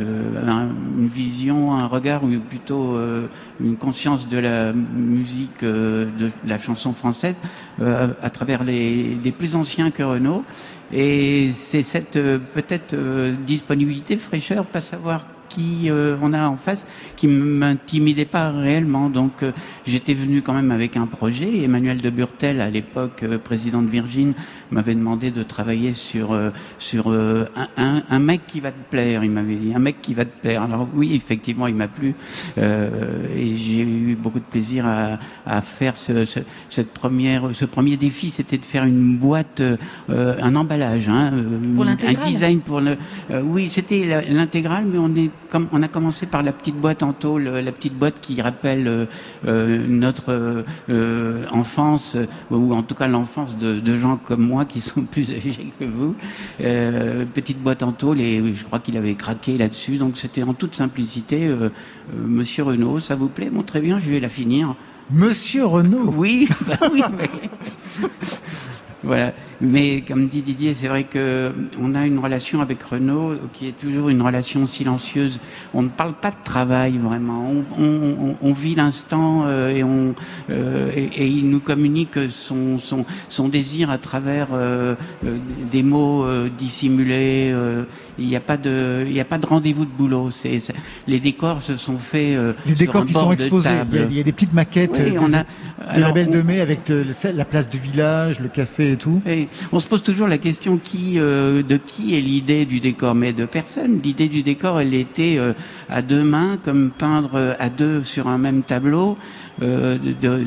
un- 0.00 0.68
une 0.98 1.06
vision, 1.08 1.72
un 1.74 1.86
regard 1.86 2.24
ou 2.24 2.28
plutôt 2.40 2.96
euh, 2.96 3.26
une 3.60 3.76
conscience 3.76 4.28
de 4.28 4.38
la 4.38 4.72
musique, 4.72 5.62
euh, 5.62 6.06
de 6.18 6.30
la 6.46 6.58
chanson 6.58 6.92
française 6.92 7.40
euh, 7.80 8.08
à 8.22 8.30
travers 8.30 8.64
les, 8.64 9.16
les 9.22 9.32
plus 9.32 9.54
anciens 9.56 9.90
que 9.90 10.02
Renaud. 10.02 10.44
Et 10.92 11.50
c'est 11.52 11.82
cette 11.82 12.16
euh, 12.16 12.38
peut-être 12.54 12.94
euh, 12.94 13.34
disponibilité, 13.46 14.16
fraîcheur, 14.18 14.64
pas 14.66 14.80
savoir 14.80 15.26
qui 15.52 15.90
euh, 15.90 16.16
on 16.22 16.32
a 16.32 16.48
en 16.48 16.56
face, 16.56 16.86
qui 17.16 17.26
m'intimidait 17.28 18.24
pas 18.24 18.50
réellement. 18.50 19.10
Donc 19.10 19.42
euh, 19.42 19.52
j'étais 19.86 20.14
venu 20.14 20.42
quand 20.42 20.54
même 20.54 20.70
avec 20.70 20.96
un 20.96 21.06
projet. 21.06 21.62
Emmanuel 21.64 22.00
de 22.00 22.10
Burtel, 22.10 22.60
à 22.60 22.70
l'époque 22.70 23.22
euh, 23.22 23.38
président 23.38 23.82
de 23.82 23.88
Virgin, 23.88 24.32
m'avait 24.70 24.94
demandé 24.94 25.30
de 25.30 25.42
travailler 25.42 25.92
sur 25.94 26.32
euh, 26.32 26.50
sur 26.78 27.04
euh, 27.10 27.44
un, 27.56 27.68
un, 27.76 28.02
un 28.08 28.18
mec 28.18 28.42
qui 28.46 28.60
va 28.60 28.70
te 28.72 28.82
plaire. 28.90 29.24
Il 29.24 29.30
m'avait 29.30 29.56
dit 29.56 29.72
un 29.74 29.78
mec 29.78 29.96
qui 30.00 30.14
va 30.14 30.24
te 30.24 30.36
plaire. 30.40 30.62
Alors 30.62 30.88
oui, 30.94 31.14
effectivement, 31.14 31.66
il 31.66 31.74
m'a 31.74 31.88
plu 31.88 32.14
euh, 32.58 33.26
et 33.36 33.56
j'ai 33.56 33.80
eu 33.82 34.16
beaucoup 34.20 34.38
de 34.40 34.44
plaisir 34.44 34.86
à, 34.86 35.18
à 35.46 35.60
faire 35.60 35.96
ce, 35.96 36.24
ce- 36.24 36.40
cette 36.68 36.92
première, 36.92 37.50
ce 37.52 37.64
premier 37.64 37.96
défi, 37.96 38.30
c'était 38.30 38.58
de 38.58 38.64
faire 38.64 38.84
une 38.84 39.16
boîte, 39.18 39.62
un 40.08 40.54
emballage, 40.56 41.08
hein, 41.08 41.32
Pour 41.74 41.84
un 41.86 41.96
design 42.26 42.60
pour 42.60 42.80
le. 42.80 42.96
euh, 43.30 43.42
oui, 43.44 43.68
c'était 43.68 44.22
l'intégrale, 44.28 44.84
mais 44.90 44.98
on 44.98 45.14
est 45.16 45.30
comme 45.52 45.68
on 45.70 45.82
a 45.82 45.88
commencé 45.88 46.24
par 46.24 46.42
la 46.42 46.50
petite 46.50 46.76
boîte 46.76 47.02
en 47.02 47.12
tôle, 47.12 47.46
euh, 47.46 47.60
la 47.60 47.72
petite 47.72 47.92
boîte 47.92 48.20
qui 48.22 48.40
rappelle 48.40 48.88
euh, 48.88 49.04
euh, 49.46 49.86
notre 49.86 50.64
euh, 50.88 51.44
enfance, 51.52 52.16
ou 52.50 52.72
en 52.72 52.82
tout 52.82 52.94
cas 52.94 53.06
l'enfance 53.06 53.58
de, 53.58 53.78
de 53.78 53.96
gens 53.98 54.16
comme 54.16 54.40
moi 54.46 54.64
qui 54.64 54.80
sont 54.80 55.02
plus 55.04 55.30
âgés 55.36 55.70
que 55.78 55.84
vous. 55.84 56.14
Euh, 56.62 57.26
petite 57.26 57.58
boîte 57.62 57.82
en 57.82 57.92
tôle 57.92 58.22
et 58.22 58.54
je 58.54 58.64
crois 58.64 58.78
qu'il 58.78 58.96
avait 58.96 59.14
craqué 59.14 59.58
là-dessus. 59.58 59.98
Donc 59.98 60.16
c'était 60.16 60.42
en 60.42 60.54
toute 60.54 60.74
simplicité, 60.74 61.54
Monsieur 62.16 62.62
Renault, 62.62 62.98
ça 62.98 63.14
vous 63.14 63.28
plaît? 63.28 63.50
Bon, 63.52 63.62
très 63.62 63.82
bien, 63.82 63.98
je 63.98 64.10
vais 64.10 64.20
la 64.20 64.30
finir. 64.30 64.74
Monsieur 65.10 65.66
Renault 65.66 66.14
Oui, 66.16 66.48
bah 66.66 66.78
oui, 66.90 67.02
mais- 67.18 68.08
Voilà. 69.04 69.32
Mais 69.64 70.00
comme 70.00 70.26
dit 70.26 70.42
Didier, 70.42 70.74
c'est 70.74 70.88
vrai 70.88 71.04
que 71.04 71.52
on 71.80 71.94
a 71.94 72.04
une 72.04 72.18
relation 72.18 72.60
avec 72.60 72.82
Renault 72.82 73.34
qui 73.54 73.68
est 73.68 73.78
toujours 73.78 74.08
une 74.08 74.20
relation 74.20 74.66
silencieuse. 74.66 75.38
On 75.72 75.82
ne 75.82 75.88
parle 75.88 76.14
pas 76.14 76.30
de 76.30 76.36
travail 76.42 76.98
vraiment. 76.98 77.48
On, 77.78 77.82
on- 77.84 78.36
on- 78.42 78.52
vit 78.52 78.74
l'instant 78.74 79.44
euh, 79.46 79.70
et 79.70 79.84
on 79.84 80.14
euh, 80.50 80.90
et, 80.96 81.04
et 81.22 81.26
il 81.28 81.48
nous 81.48 81.60
communique 81.60 82.18
son 82.28 82.78
son, 82.80 83.04
son 83.28 83.48
désir 83.48 83.88
à 83.90 83.98
travers 83.98 84.48
euh, 84.52 84.94
euh, 85.24 85.38
des 85.70 85.82
mots 85.84 86.24
euh, 86.24 86.48
dissimulés. 86.58 87.50
euh, 87.52 87.84
il 88.18 88.26
n'y 88.26 88.36
a 88.36 88.40
pas 88.40 88.56
de 88.56 89.04
il 89.06 89.12
n'y 89.12 89.20
a 89.20 89.24
pas 89.24 89.38
de 89.38 89.46
rendez-vous 89.46 89.84
de 89.84 89.90
boulot. 89.90 90.30
C'est 90.32 90.58
les 91.06 91.20
décors 91.20 91.62
se 91.62 91.76
sont 91.76 91.98
faits. 91.98 92.36
euh, 92.36 92.52
Les 92.66 92.74
décors 92.74 93.06
qui 93.06 93.12
sont 93.12 93.30
exposés. 93.32 93.70
Il 93.70 93.72
y, 93.72 93.76
a, 93.76 93.78
table. 93.78 94.06
il 94.10 94.16
y 94.16 94.20
a 94.20 94.24
des 94.24 94.32
petites 94.32 94.52
maquettes 94.52 95.00
Oui, 95.02 95.16
euh, 95.16 95.20
on 95.20 95.32
a- 95.32 95.44
de 95.44 95.46
alors, 95.88 96.08
la 96.08 96.12
Belle 96.14 96.30
de 96.30 96.42
Mai 96.42 96.60
avec 96.60 96.90
euh, 96.90 97.04
la 97.34 97.44
place 97.44 97.68
du 97.68 97.78
village, 97.78 98.38
le 98.40 98.48
café 98.48 98.92
et 98.92 98.96
tout. 98.96 99.20
Et 99.26 99.48
on 99.72 99.80
se 99.80 99.86
pose 99.86 100.02
toujours 100.02 100.28
la 100.28 100.38
question 100.38 100.78
qui, 100.82 101.14
euh, 101.18 101.62
de 101.62 101.76
qui 101.76 102.16
est 102.16 102.20
l'idée 102.20 102.64
du 102.64 102.80
décor, 102.80 103.14
mais 103.14 103.32
de 103.32 103.44
personne. 103.44 104.00
L'idée 104.02 104.28
du 104.28 104.42
décor, 104.42 104.80
elle 104.80 104.94
était 104.94 105.36
euh, 105.38 105.52
à 105.88 106.02
deux 106.02 106.22
mains, 106.22 106.58
comme 106.62 106.90
peindre 106.90 107.34
euh, 107.34 107.54
à 107.58 107.70
deux 107.70 108.04
sur 108.04 108.28
un 108.28 108.38
même 108.38 108.62
tableau. 108.62 109.16
de, 109.60 110.46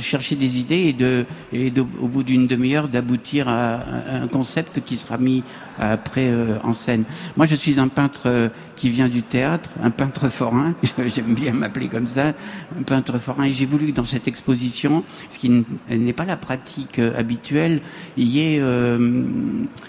chercher 0.00 0.36
des 0.36 0.58
idées 0.58 0.84
et, 0.88 0.92
de, 0.92 1.26
et 1.52 1.72
au 2.00 2.06
bout 2.06 2.22
d'une 2.22 2.46
demi-heure 2.46 2.88
d'aboutir 2.88 3.48
à, 3.48 3.74
à 3.74 4.22
un 4.22 4.28
concept 4.28 4.80
qui 4.84 4.96
sera 4.96 5.18
mis 5.18 5.42
après 5.78 6.30
euh, 6.30 6.58
en 6.62 6.72
scène. 6.72 7.04
Moi, 7.36 7.46
je 7.46 7.54
suis 7.54 7.80
un 7.80 7.88
peintre 7.88 8.22
euh, 8.26 8.48
qui 8.76 8.90
vient 8.90 9.08
du 9.08 9.22
théâtre, 9.22 9.70
un 9.82 9.90
peintre 9.90 10.28
forain, 10.28 10.74
j'aime 11.06 11.34
bien 11.34 11.52
m'appeler 11.52 11.88
comme 11.88 12.06
ça, 12.06 12.32
un 12.78 12.82
peintre 12.84 13.18
forain. 13.18 13.44
Et 13.44 13.52
j'ai 13.52 13.66
voulu 13.66 13.88
que 13.88 13.96
dans 13.96 14.04
cette 14.04 14.28
exposition, 14.28 15.04
ce 15.28 15.38
qui 15.38 15.64
n'est 15.90 16.12
pas 16.12 16.24
la 16.24 16.36
pratique 16.36 16.98
euh, 16.98 17.18
habituelle, 17.18 17.80
il 18.16 18.28
y 18.28 18.40
ait 18.40 18.60
euh, 18.60 18.98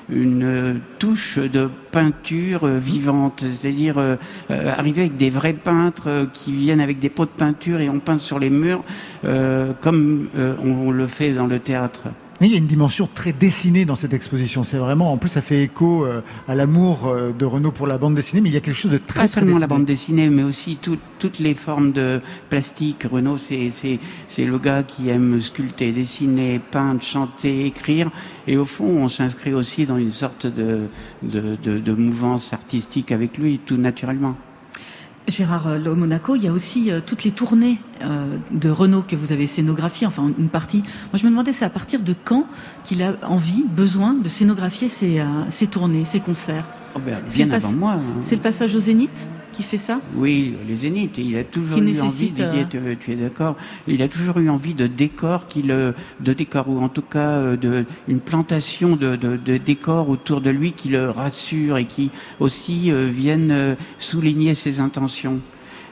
une 0.09 0.81
touche 0.97 1.37
de 1.37 1.69
peinture 1.91 2.63
euh, 2.63 2.77
vivante, 2.77 3.43
c'est-à-dire 3.43 3.97
euh, 3.97 4.15
euh, 4.51 4.71
arriver 4.71 5.01
avec 5.01 5.17
des 5.17 5.29
vrais 5.29 5.53
peintres 5.53 6.07
euh, 6.07 6.25
qui 6.31 6.51
viennent 6.51 6.81
avec 6.81 6.99
des 6.99 7.09
pots 7.09 7.25
de 7.25 7.31
peinture 7.31 7.79
et 7.79 7.89
on 7.89 7.99
peint 7.99 8.17
sur 8.17 8.39
les 8.39 8.49
murs 8.49 8.83
euh, 9.25 9.73
comme 9.81 10.27
euh, 10.35 10.55
on 10.63 10.91
le 10.91 11.07
fait 11.07 11.33
dans 11.33 11.47
le 11.47 11.59
théâtre. 11.59 12.09
Mais 12.41 12.47
il 12.47 12.51
y 12.51 12.55
a 12.55 12.57
une 12.57 12.67
dimension 12.67 13.07
très 13.13 13.33
dessinée 13.33 13.83
dans 13.83 13.95
cette 13.95 14.13
exposition. 14.13 14.63
C'est 14.63 14.77
vraiment, 14.77 15.11
en 15.11 15.17
plus, 15.17 15.27
ça 15.29 15.41
fait 15.41 15.61
écho 15.63 16.05
euh, 16.05 16.21
à 16.47 16.55
l'amour 16.55 17.07
euh, 17.07 17.33
de 17.37 17.43
Renaud 17.43 17.71
pour 17.73 17.85
la 17.85 17.97
bande 17.97 18.15
dessinée, 18.15 18.41
mais 18.41 18.47
il 18.47 18.53
y 18.53 18.57
a 18.57 18.61
quelque 18.61 18.77
chose 18.77 18.91
de 18.91 18.97
très 18.97 19.19
Pas 19.21 19.27
très 19.27 19.27
seulement 19.27 19.55
la 19.59 19.67
dessiné. 19.67 19.77
bande 19.77 19.85
dessinée, 19.85 20.29
mais 20.29 20.43
aussi 20.43 20.77
tout- 20.81 20.97
toutes 21.19 21.39
les 21.39 21.53
formes 21.53 21.91
de 21.91 22.21
plastique. 22.49 23.03
Renaud, 23.11 23.37
c'est 23.37 24.45
le 24.45 24.57
gars 24.57 24.83
qui 24.83 25.09
aime 25.09 25.41
sculpter, 25.41 25.91
dessiner, 25.91 26.59
peindre, 26.59 27.01
chanter, 27.01 27.65
écrire. 27.65 28.09
Et 28.47 28.55
au 28.55 28.65
fond, 28.65 28.85
on 28.87 29.09
s'inscrit 29.09 29.53
aussi 29.53 29.85
dans 29.85 29.97
une 29.97 30.11
sorte 30.11 30.47
de, 30.47 30.87
de, 31.23 31.57
de, 31.61 31.77
de 31.77 31.91
mouvance 31.91 32.53
artistique 32.53 33.11
avec 33.11 33.37
lui, 33.37 33.59
tout 33.65 33.75
naturellement. 33.77 34.37
Gérard 35.29 35.67
euh, 35.67 35.77
Le 35.77 35.93
Monaco, 35.95 36.35
il 36.35 36.43
y 36.43 36.47
a 36.47 36.51
aussi 36.51 36.91
euh, 36.91 36.99
toutes 37.05 37.23
les 37.23 37.31
tournées 37.31 37.77
euh, 38.03 38.37
de 38.51 38.69
Renault 38.69 39.03
que 39.07 39.15
vous 39.15 39.31
avez 39.31 39.47
scénographiées, 39.47 40.07
enfin 40.07 40.31
une 40.37 40.49
partie. 40.49 40.77
Moi, 41.11 41.19
je 41.19 41.23
me 41.25 41.29
demandais, 41.29 41.53
c'est 41.53 41.65
à 41.65 41.69
partir 41.69 41.99
de 42.01 42.13
quand 42.25 42.45
qu'il 42.83 43.01
a 43.03 43.13
envie, 43.23 43.63
besoin 43.69 44.13
de 44.13 44.27
scénographier 44.29 44.89
ses, 44.89 45.19
euh, 45.19 45.25
ses 45.51 45.67
tournées, 45.67 46.05
ses 46.05 46.19
concerts? 46.19 46.65
Oh 46.95 46.99
ben, 47.05 47.17
bien 47.33 47.47
pas- 47.47 47.55
avant 47.55 47.71
moi. 47.71 47.91
hein. 47.93 48.01
C'est 48.21 48.35
le 48.35 48.41
passage 48.41 48.73
au 48.75 48.79
Zénith? 48.79 49.27
Qui 49.59 49.63
fait 49.63 49.77
ça 49.77 49.99
Oui, 50.15 50.55
les 50.69 50.77
zéniths. 50.77 51.17
Il 51.17 51.35
a 51.35 51.43
toujours 51.43 51.75
Qui 51.75 51.83
eu 51.83 51.99
envie, 51.99 52.29
Didier, 52.29 52.65
tu, 52.69 52.79
tu 52.97 53.11
es 53.11 53.15
d'accord 53.15 53.57
Il 53.87 54.01
a 54.01 54.07
toujours 54.07 54.37
eu 54.37 54.49
envie 54.49 54.73
de 54.73 54.87
qui 55.49 55.63
le, 55.63 55.93
de 56.21 56.31
décors 56.31 56.69
ou 56.69 56.79
en 56.79 56.87
tout 56.87 57.01
cas 57.01 57.31
euh, 57.31 57.57
de 57.57 57.85
une 58.07 58.21
plantation 58.21 58.95
de, 58.95 59.17
de, 59.17 59.35
de 59.35 59.57
décors 59.57 60.07
autour 60.07 60.39
de 60.39 60.49
lui 60.49 60.71
qui 60.71 60.87
le 60.87 61.09
rassure 61.09 61.77
et 61.77 61.85
qui 61.85 62.09
aussi 62.39 62.89
euh, 62.89 63.09
viennent 63.11 63.51
euh, 63.51 63.75
souligner 63.97 64.55
ses 64.55 64.79
intentions. 64.79 65.41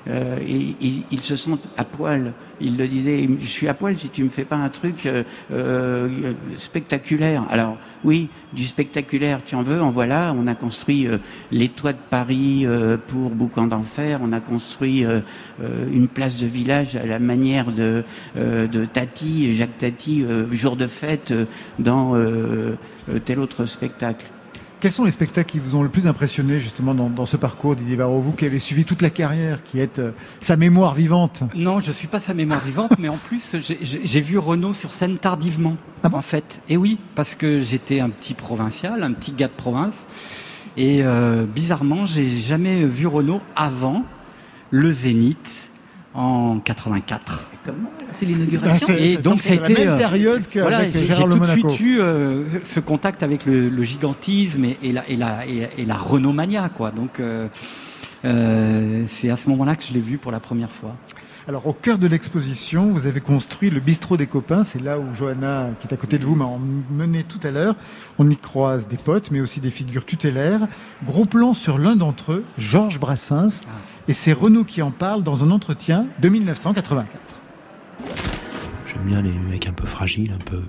Euh, 0.10 0.38
et, 0.40 0.76
ils 1.12 1.22
se 1.22 1.36
sentent 1.36 1.68
à 1.78 1.84
poil. 1.84 2.34
Il 2.60 2.78
le 2.78 2.88
disait, 2.88 3.30
je 3.40 3.46
suis 3.46 3.68
à 3.68 3.74
poil 3.74 3.98
si 3.98 4.10
tu 4.10 4.24
me 4.24 4.30
fais 4.30 4.46
pas 4.46 4.56
un 4.56 4.70
truc 4.70 5.06
euh, 5.06 5.24
euh, 5.52 6.34
spectaculaire. 6.56 7.46
Alors 7.50 7.78
oui, 8.04 8.30
du 8.54 8.66
spectaculaire, 8.66 9.42
tu 9.46 9.56
en 9.56 9.64
veux, 9.64 9.82
en 9.82 9.92
voilà. 9.92 10.34
On 10.38 10.48
a 10.48 10.56
construit 10.56 11.08
euh, 11.08 11.18
les 11.52 11.70
toits 11.70 11.94
de 11.94 11.98
Paris 12.10 12.64
euh, 12.66 12.98
pour 12.98 13.32
Boucan 13.32 13.68
d'enfer. 13.68 14.20
On 14.24 14.32
a 14.34 14.40
construit 14.40 15.06
euh, 15.06 15.22
une 15.92 16.08
place 16.08 16.40
de 16.40 16.48
village 16.48 16.96
à 16.96 17.06
la 17.06 17.20
manière 17.20 17.72
de, 17.72 18.04
de 18.36 18.86
Tati, 18.86 19.56
Jacques 19.56 19.78
Tati, 19.78 20.26
jour 20.52 20.76
de 20.76 20.88
fête 20.88 21.34
dans 21.80 22.16
tel 23.26 23.40
autre 23.40 23.66
spectacle. 23.66 24.26
Quels 24.80 24.92
sont 24.92 25.06
les 25.06 25.12
spectacles 25.12 25.50
qui 25.50 25.58
vous 25.60 25.76
ont 25.76 25.82
le 25.82 25.90
plus 25.90 26.06
impressionné 26.06 26.60
justement 26.60 26.94
dans, 26.94 27.10
dans 27.10 27.26
ce 27.26 27.36
parcours, 27.36 27.76
Didier 27.76 27.96
Varro, 27.96 28.22
vous 28.22 28.34
qui 28.34 28.46
avez 28.46 28.60
suivi 28.60 28.86
toute 28.86 29.02
la 29.02 29.10
carrière, 29.10 29.64
qui 29.64 29.80
êtes 29.80 29.98
euh, 29.98 30.12
sa 30.40 30.56
mémoire 30.56 30.94
vivante 30.94 31.42
Non, 31.56 31.80
je 31.80 31.92
suis 31.92 32.08
pas 32.08 32.20
sa 32.20 32.36
mémoire 32.36 32.60
vivante, 32.60 32.92
mais 33.00 33.10
en 33.10 33.18
plus, 33.18 33.56
j'ai- 33.60 34.22
vu 34.22 34.38
Renaud 34.38 34.76
sur 34.76 34.94
scène 34.94 35.18
tardivement, 35.18 35.78
en 36.04 36.22
fait. 36.22 36.62
Et 36.70 36.78
oui, 36.78 37.00
parce 37.16 37.34
que 37.34 37.60
j'étais 37.60 38.02
un 38.02 38.10
petit 38.12 38.36
provincial, 38.36 39.02
un 39.02 39.14
petit 39.14 39.32
gars 39.32 39.48
de 39.48 39.54
province. 39.54 40.06
Et 40.78 41.00
euh, 41.02 41.46
bizarrement, 41.46 42.06
j'ai 42.06 42.40
jamais 42.40 42.84
vu 42.86 43.08
Renaud 43.08 43.42
avant 43.56 44.04
le 44.70 44.92
Zénith 44.92 45.72
en 46.14 46.60
84. 46.60 47.50
C'est 48.12 48.26
l'inauguration. 48.26 48.88
Ah, 48.90 48.94
c'est- 48.94 49.02
Et 49.04 49.16
c'est- 49.16 49.22
donc 49.22 49.40
c'est 49.42 49.56
ça 49.58 49.64
a 49.64 49.68
la 49.68 49.72
été 49.72 49.86
même 49.86 49.94
euh, 49.94 49.98
période 49.98 50.42
qu'avec 50.52 50.62
voilà, 50.70 50.90
j'ai- 50.90 51.06
tout 51.08 51.40
de 51.40 51.46
suite 51.46 51.80
eu 51.82 52.00
euh, 52.00 52.44
ce 52.64 52.80
contact 52.80 53.24
avec 53.24 53.46
le, 53.46 53.70
le 53.70 53.84
gigantisme 53.84 54.66
et, 54.66 54.78
et 54.84 54.92
la 54.92 55.08
et 55.10 55.16
la 55.16 55.46
et, 55.48 55.70
et 55.78 55.86
la 55.86 55.98
Renault-mania, 55.98 56.70
quoi. 56.70 56.92
Donc 56.92 57.20
euh, 57.20 57.48
euh, 58.26 59.04
c'est 59.08 59.30
à 59.30 59.36
ce 59.38 59.50
moment-là 59.50 59.76
que 59.76 59.84
je 59.84 59.94
l'ai 59.94 60.00
vu 60.00 60.18
pour 60.18 60.32
la 60.32 60.40
première 60.40 60.72
fois. 60.72 60.96
Alors, 61.50 61.66
au 61.66 61.72
cœur 61.72 61.98
de 61.98 62.08
l'exposition, 62.08 62.92
vous 62.92 63.08
avez 63.08 63.22
construit 63.22 63.70
le 63.70 63.80
bistrot 63.80 64.18
des 64.18 64.28
copains. 64.28 64.66
C'est 64.66 64.82
là 64.84 65.00
où 65.00 65.06
Johanna, 65.16 65.70
qui 65.80 65.88
est 65.88 65.94
à 65.94 65.96
côté 65.96 66.18
de 66.20 66.26
vous, 66.26 66.36
m'a 66.36 66.44
emmené 66.44 67.24
tout 67.24 67.40
à 67.48 67.52
l'heure. 67.52 67.76
On 68.20 68.30
y 68.30 68.36
croise 68.36 68.90
des 68.90 68.98
potes, 68.98 69.32
mais 69.32 69.40
aussi 69.40 69.62
des 69.62 69.70
figures 69.72 70.04
tutélaires. 70.04 70.68
Gros 71.06 71.24
plan 71.24 71.54
sur 71.54 71.78
l'un 71.78 71.96
d'entre 71.96 72.34
eux, 72.34 72.44
Georges 72.58 73.00
Brassens. 73.00 73.62
Et 74.10 74.14
c'est 74.14 74.34
Renaud 74.34 74.66
qui 74.66 74.82
en 74.82 74.92
parle 74.92 75.24
dans 75.24 75.42
un 75.42 75.52
entretien 75.52 76.06
de 76.22 76.28
1984. 76.28 77.08
J'aime 78.98 79.10
bien 79.10 79.22
les 79.22 79.32
mecs 79.32 79.68
un 79.68 79.74
peu 79.74 79.86
fragiles, 79.86 80.32
un 80.32 80.44
peu. 80.44 80.64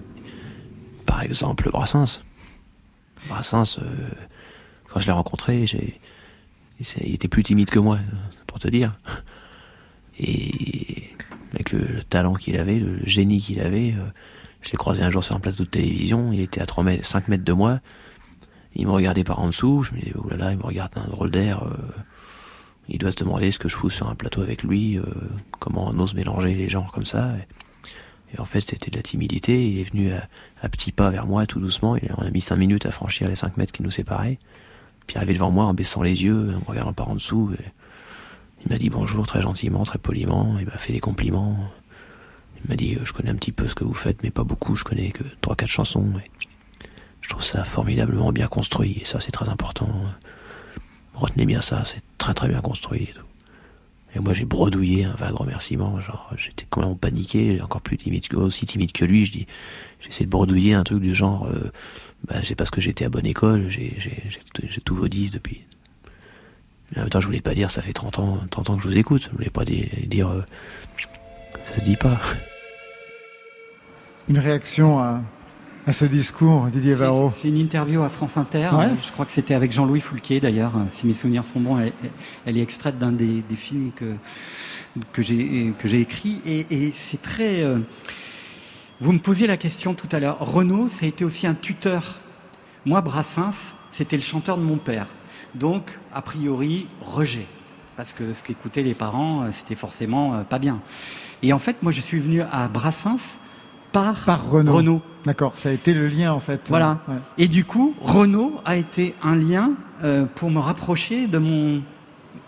Par 1.06 1.22
exemple, 1.22 1.70
Brassens. 1.70 2.20
Brassens, 3.26 3.78
euh, 3.78 4.10
quand 4.88 5.00
je 5.00 5.06
l'ai 5.06 5.12
rencontré, 5.12 5.66
j'ai... 5.66 5.98
il 7.00 7.14
était 7.14 7.28
plus 7.28 7.42
timide 7.42 7.70
que 7.70 7.78
moi, 7.78 7.98
pour 8.46 8.58
te 8.58 8.68
dire. 8.68 8.98
Et 10.18 11.04
avec 11.54 11.72
le, 11.72 11.78
le 11.78 12.02
talent 12.02 12.34
qu'il 12.34 12.58
avait, 12.58 12.78
le 12.78 12.98
génie 13.04 13.40
qu'il 13.40 13.60
avait, 13.60 13.94
euh, 13.94 14.10
je 14.60 14.72
l'ai 14.72 14.76
croisé 14.76 15.02
un 15.02 15.10
jour 15.10 15.24
sur 15.24 15.34
un 15.34 15.40
plateau 15.40 15.64
de 15.64 15.70
télévision, 15.70 16.30
il 16.30 16.40
était 16.40 16.60
à 16.60 16.66
3 16.66 16.84
mètres, 16.84 17.06
5 17.06 17.28
mètres 17.28 17.44
de 17.44 17.52
moi, 17.54 17.80
il 18.74 18.86
me 18.86 18.92
regardait 18.92 19.24
par 19.24 19.38
en 19.38 19.46
dessous, 19.46 19.84
je 19.84 19.94
me 19.94 20.00
disais, 20.00 20.12
oh 20.18 20.28
là 20.28 20.36
là, 20.36 20.52
il 20.52 20.58
me 20.58 20.64
regarde 20.64 20.92
d'un 20.92 21.06
drôle 21.06 21.30
d'air, 21.30 21.62
euh, 21.62 21.76
il 22.90 22.98
doit 22.98 23.12
se 23.12 23.16
demander 23.16 23.50
ce 23.52 23.58
que 23.58 23.70
je 23.70 23.76
fous 23.76 23.88
sur 23.88 24.08
un 24.08 24.14
plateau 24.14 24.42
avec 24.42 24.62
lui, 24.62 24.98
comment 25.58 25.88
on 25.88 25.98
ose 25.98 26.12
mélanger 26.14 26.54
les 26.54 26.68
genres 26.68 26.92
comme 26.92 27.06
ça. 27.06 27.32
Et 28.34 28.40
en 28.40 28.44
fait, 28.44 28.60
c'était 28.60 28.90
de 28.90 28.96
la 28.96 29.02
timidité, 29.02 29.68
il 29.68 29.78
est 29.78 29.90
venu 29.90 30.12
à, 30.12 30.68
petits 30.68 30.92
pas 30.92 31.10
vers 31.10 31.26
moi, 31.26 31.46
tout 31.46 31.60
doucement, 31.60 31.96
on 32.16 32.22
a 32.22 32.30
mis 32.30 32.40
5 32.40 32.56
minutes 32.56 32.86
à 32.86 32.90
franchir 32.90 33.28
les 33.28 33.36
5 33.36 33.56
mètres 33.56 33.72
qui 33.72 33.82
nous 33.82 33.90
séparaient, 33.90 34.38
puis 35.06 35.16
arrivé 35.16 35.34
devant 35.34 35.50
moi 35.50 35.64
en 35.64 35.74
baissant 35.74 36.02
les 36.02 36.22
yeux, 36.22 36.54
en 36.54 36.70
regardant 36.70 36.92
par 36.92 37.08
en 37.08 37.14
dessous, 37.14 37.54
et 37.58 37.64
il 38.64 38.70
m'a 38.70 38.78
dit 38.78 38.90
bonjour 38.90 39.26
très 39.26 39.40
gentiment, 39.40 39.82
très 39.84 39.98
poliment, 39.98 40.56
il 40.58 40.66
m'a 40.66 40.78
fait 40.78 40.92
des 40.92 41.00
compliments. 41.00 41.56
Il 42.64 42.68
m'a 42.68 42.76
dit 42.76 42.96
euh, 42.96 43.04
je 43.04 43.12
connais 43.12 43.30
un 43.30 43.36
petit 43.36 43.52
peu 43.52 43.68
ce 43.68 43.74
que 43.74 43.84
vous 43.84 43.94
faites, 43.94 44.22
mais 44.22 44.30
pas 44.30 44.44
beaucoup, 44.44 44.76
je 44.76 44.84
connais 44.84 45.10
que 45.10 45.22
3-4 45.42 45.66
chansons. 45.66 46.12
Je 47.20 47.28
trouve 47.28 47.42
ça 47.42 47.64
formidablement 47.64 48.32
bien 48.32 48.48
construit, 48.48 48.98
et 49.00 49.04
ça 49.04 49.20
c'est 49.20 49.30
très 49.30 49.48
important. 49.48 49.88
Retenez 51.14 51.46
bien 51.46 51.60
ça, 51.60 51.84
c'est 51.84 52.02
très 52.18 52.34
très 52.34 52.48
bien 52.48 52.60
construit. 52.60 53.12
Et 54.14 54.20
moi 54.20 54.32
j'ai 54.34 54.44
bredouillé 54.46 55.04
un 55.04 55.14
vague 55.14 55.34
remerciement, 55.34 56.00
genre 56.00 56.30
j'étais 56.36 56.64
complètement 56.70 56.96
paniqué, 56.96 57.60
encore 57.62 57.82
plus 57.82 57.96
timide 57.98 58.24
aussi 58.34 58.64
timide 58.66 58.92
que 58.92 59.04
lui, 59.04 59.26
je 59.26 59.32
dis 59.32 59.46
j'ai 60.00 60.08
essayé 60.08 60.26
de 60.26 60.30
bredouiller 60.30 60.74
un 60.74 60.82
truc 60.84 61.00
du 61.00 61.14
genre 61.14 61.46
euh, 61.46 61.70
bah, 62.26 62.36
c'est 62.42 62.54
parce 62.54 62.70
que 62.70 62.80
j'étais 62.80 63.04
à 63.04 63.10
bonne 63.10 63.26
école, 63.26 63.68
j'ai 63.68 63.96
tous 64.84 64.94
vos 64.94 65.08
10 65.08 65.30
depuis, 65.30 65.62
mais 66.90 66.98
en 66.98 67.00
même 67.02 67.10
temps, 67.10 67.20
je 67.20 67.26
voulais 67.26 67.42
pas 67.42 67.54
dire, 67.54 67.70
ça 67.70 67.82
fait 67.82 67.92
30 67.92 68.18
ans, 68.18 68.38
30 68.50 68.70
ans 68.70 68.76
que 68.76 68.82
je 68.82 68.88
vous 68.88 68.96
écoute. 68.96 69.24
Je 69.30 69.36
voulais 69.36 69.50
pas 69.50 69.66
di- 69.66 69.90
dire, 70.06 70.28
euh, 70.28 70.42
ça 71.64 71.78
se 71.78 71.84
dit 71.84 71.96
pas. 71.96 72.18
Une 74.28 74.38
réaction 74.38 74.98
à, 74.98 75.20
à 75.88 75.92
ce 75.92 76.04
discours, 76.04 76.66
Didier 76.66 76.92
Varro 76.92 77.32
C'est 77.40 77.48
une 77.48 77.56
interview 77.56 78.02
à 78.02 78.10
France 78.10 78.36
Inter. 78.36 78.68
Ouais. 78.74 78.88
Je 79.02 79.10
crois 79.10 79.24
que 79.24 79.32
c'était 79.32 79.54
avec 79.54 79.72
Jean-Louis 79.72 80.00
Foulquier 80.00 80.38
d'ailleurs. 80.38 80.72
Euh, 80.76 80.80
Si 80.92 81.06
mes 81.06 81.14
souvenirs 81.14 81.44
sont 81.44 81.60
bons, 81.60 81.78
elle, 81.78 81.92
elle 82.44 82.58
est 82.58 82.62
extraite 82.62 82.98
d'un 82.98 83.10
des, 83.10 83.42
des 83.48 83.56
films 83.56 83.92
que, 83.96 84.14
que 85.14 85.22
j'ai 85.22 85.72
que 85.78 85.88
j'ai 85.88 86.00
écrit. 86.02 86.42
Et, 86.44 86.66
et 86.70 86.90
c'est 86.92 87.22
très. 87.22 87.62
euh, 87.62 87.78
Vous 89.00 89.12
me 89.12 89.18
posiez 89.18 89.46
la 89.46 89.56
question 89.56 89.94
tout 89.94 90.08
à 90.12 90.20
l'heure. 90.20 90.38
Renaud, 90.40 90.88
ça 90.88 91.06
a 91.06 91.08
été 91.08 91.24
aussi 91.24 91.46
un 91.46 91.54
tuteur. 91.54 92.20
Moi, 92.84 93.00
Brassens, 93.00 93.72
c'était 93.92 94.16
le 94.18 94.22
chanteur 94.22 94.58
de 94.58 94.62
mon 94.62 94.76
père. 94.76 95.06
Donc, 95.54 95.98
a 96.14 96.20
priori, 96.20 96.86
rejet. 97.00 97.46
Parce 97.96 98.12
que 98.12 98.34
ce 98.34 98.42
qu'écoutaient 98.42 98.82
les 98.82 98.94
parents, 98.94 99.44
euh, 99.44 99.48
c'était 99.52 99.74
forcément 99.74 100.44
pas 100.44 100.58
bien. 100.58 100.80
Et 101.42 101.54
en 101.54 101.58
fait, 101.58 101.82
moi, 101.82 101.92
je 101.92 102.02
suis 102.02 102.18
venu 102.18 102.42
à 102.42 102.68
Brassens 102.68 103.38
par, 103.92 104.14
Par 104.24 104.50
Renaud. 104.50 104.72
Renaud. 104.74 105.02
D'accord, 105.24 105.56
ça 105.56 105.68
a 105.70 105.72
été 105.72 105.94
le 105.94 106.06
lien 106.06 106.32
en 106.32 106.40
fait. 106.40 106.62
Voilà. 106.68 106.98
Ouais. 107.08 107.14
Et 107.38 107.48
du 107.48 107.64
coup, 107.64 107.94
Renault 108.00 108.60
a 108.64 108.76
été 108.76 109.14
un 109.22 109.34
lien 109.36 109.72
euh, 110.02 110.24
pour 110.34 110.50
me 110.50 110.58
rapprocher 110.58 111.26
de 111.26 111.38
mon 111.38 111.82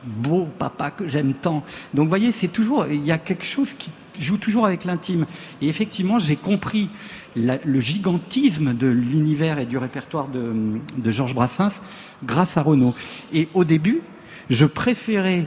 beau 0.05 0.47
papa 0.59 0.91
que 0.91 1.07
j'aime 1.09 1.33
tant. 1.35 1.63
Donc, 1.95 2.05
vous 2.05 2.09
voyez, 2.09 2.33
c'est 2.33 2.49
toujours, 2.49 2.87
il 2.91 3.05
y 3.05 3.13
a 3.13 3.19
quelque 3.19 3.45
chose 3.45 3.75
qui 3.75 3.91
joue 4.19 4.39
toujours 4.39 4.65
avec 4.67 4.85
l'intime. 4.85 5.27
Et 5.61 5.69
effectivement, 5.69 6.19
j'ai 6.19 6.37
compris 6.37 6.89
la- 7.37 7.59
le 7.65 7.81
gigantisme 7.81 8.73
de 8.75 8.87
l'univers 8.87 9.59
et 9.59 9.67
du 9.67 9.77
répertoire 9.79 10.29
de, 10.29 10.53
de 10.97 11.11
Georges 11.11 11.35
Brassens 11.35 11.81
grâce 12.25 12.57
à 12.57 12.63
Renault. 12.63 12.95
Et 13.33 13.49
au 13.55 13.65
début, 13.65 14.01
je 14.49 14.65
préférais 14.65 15.41
euh, 15.41 15.47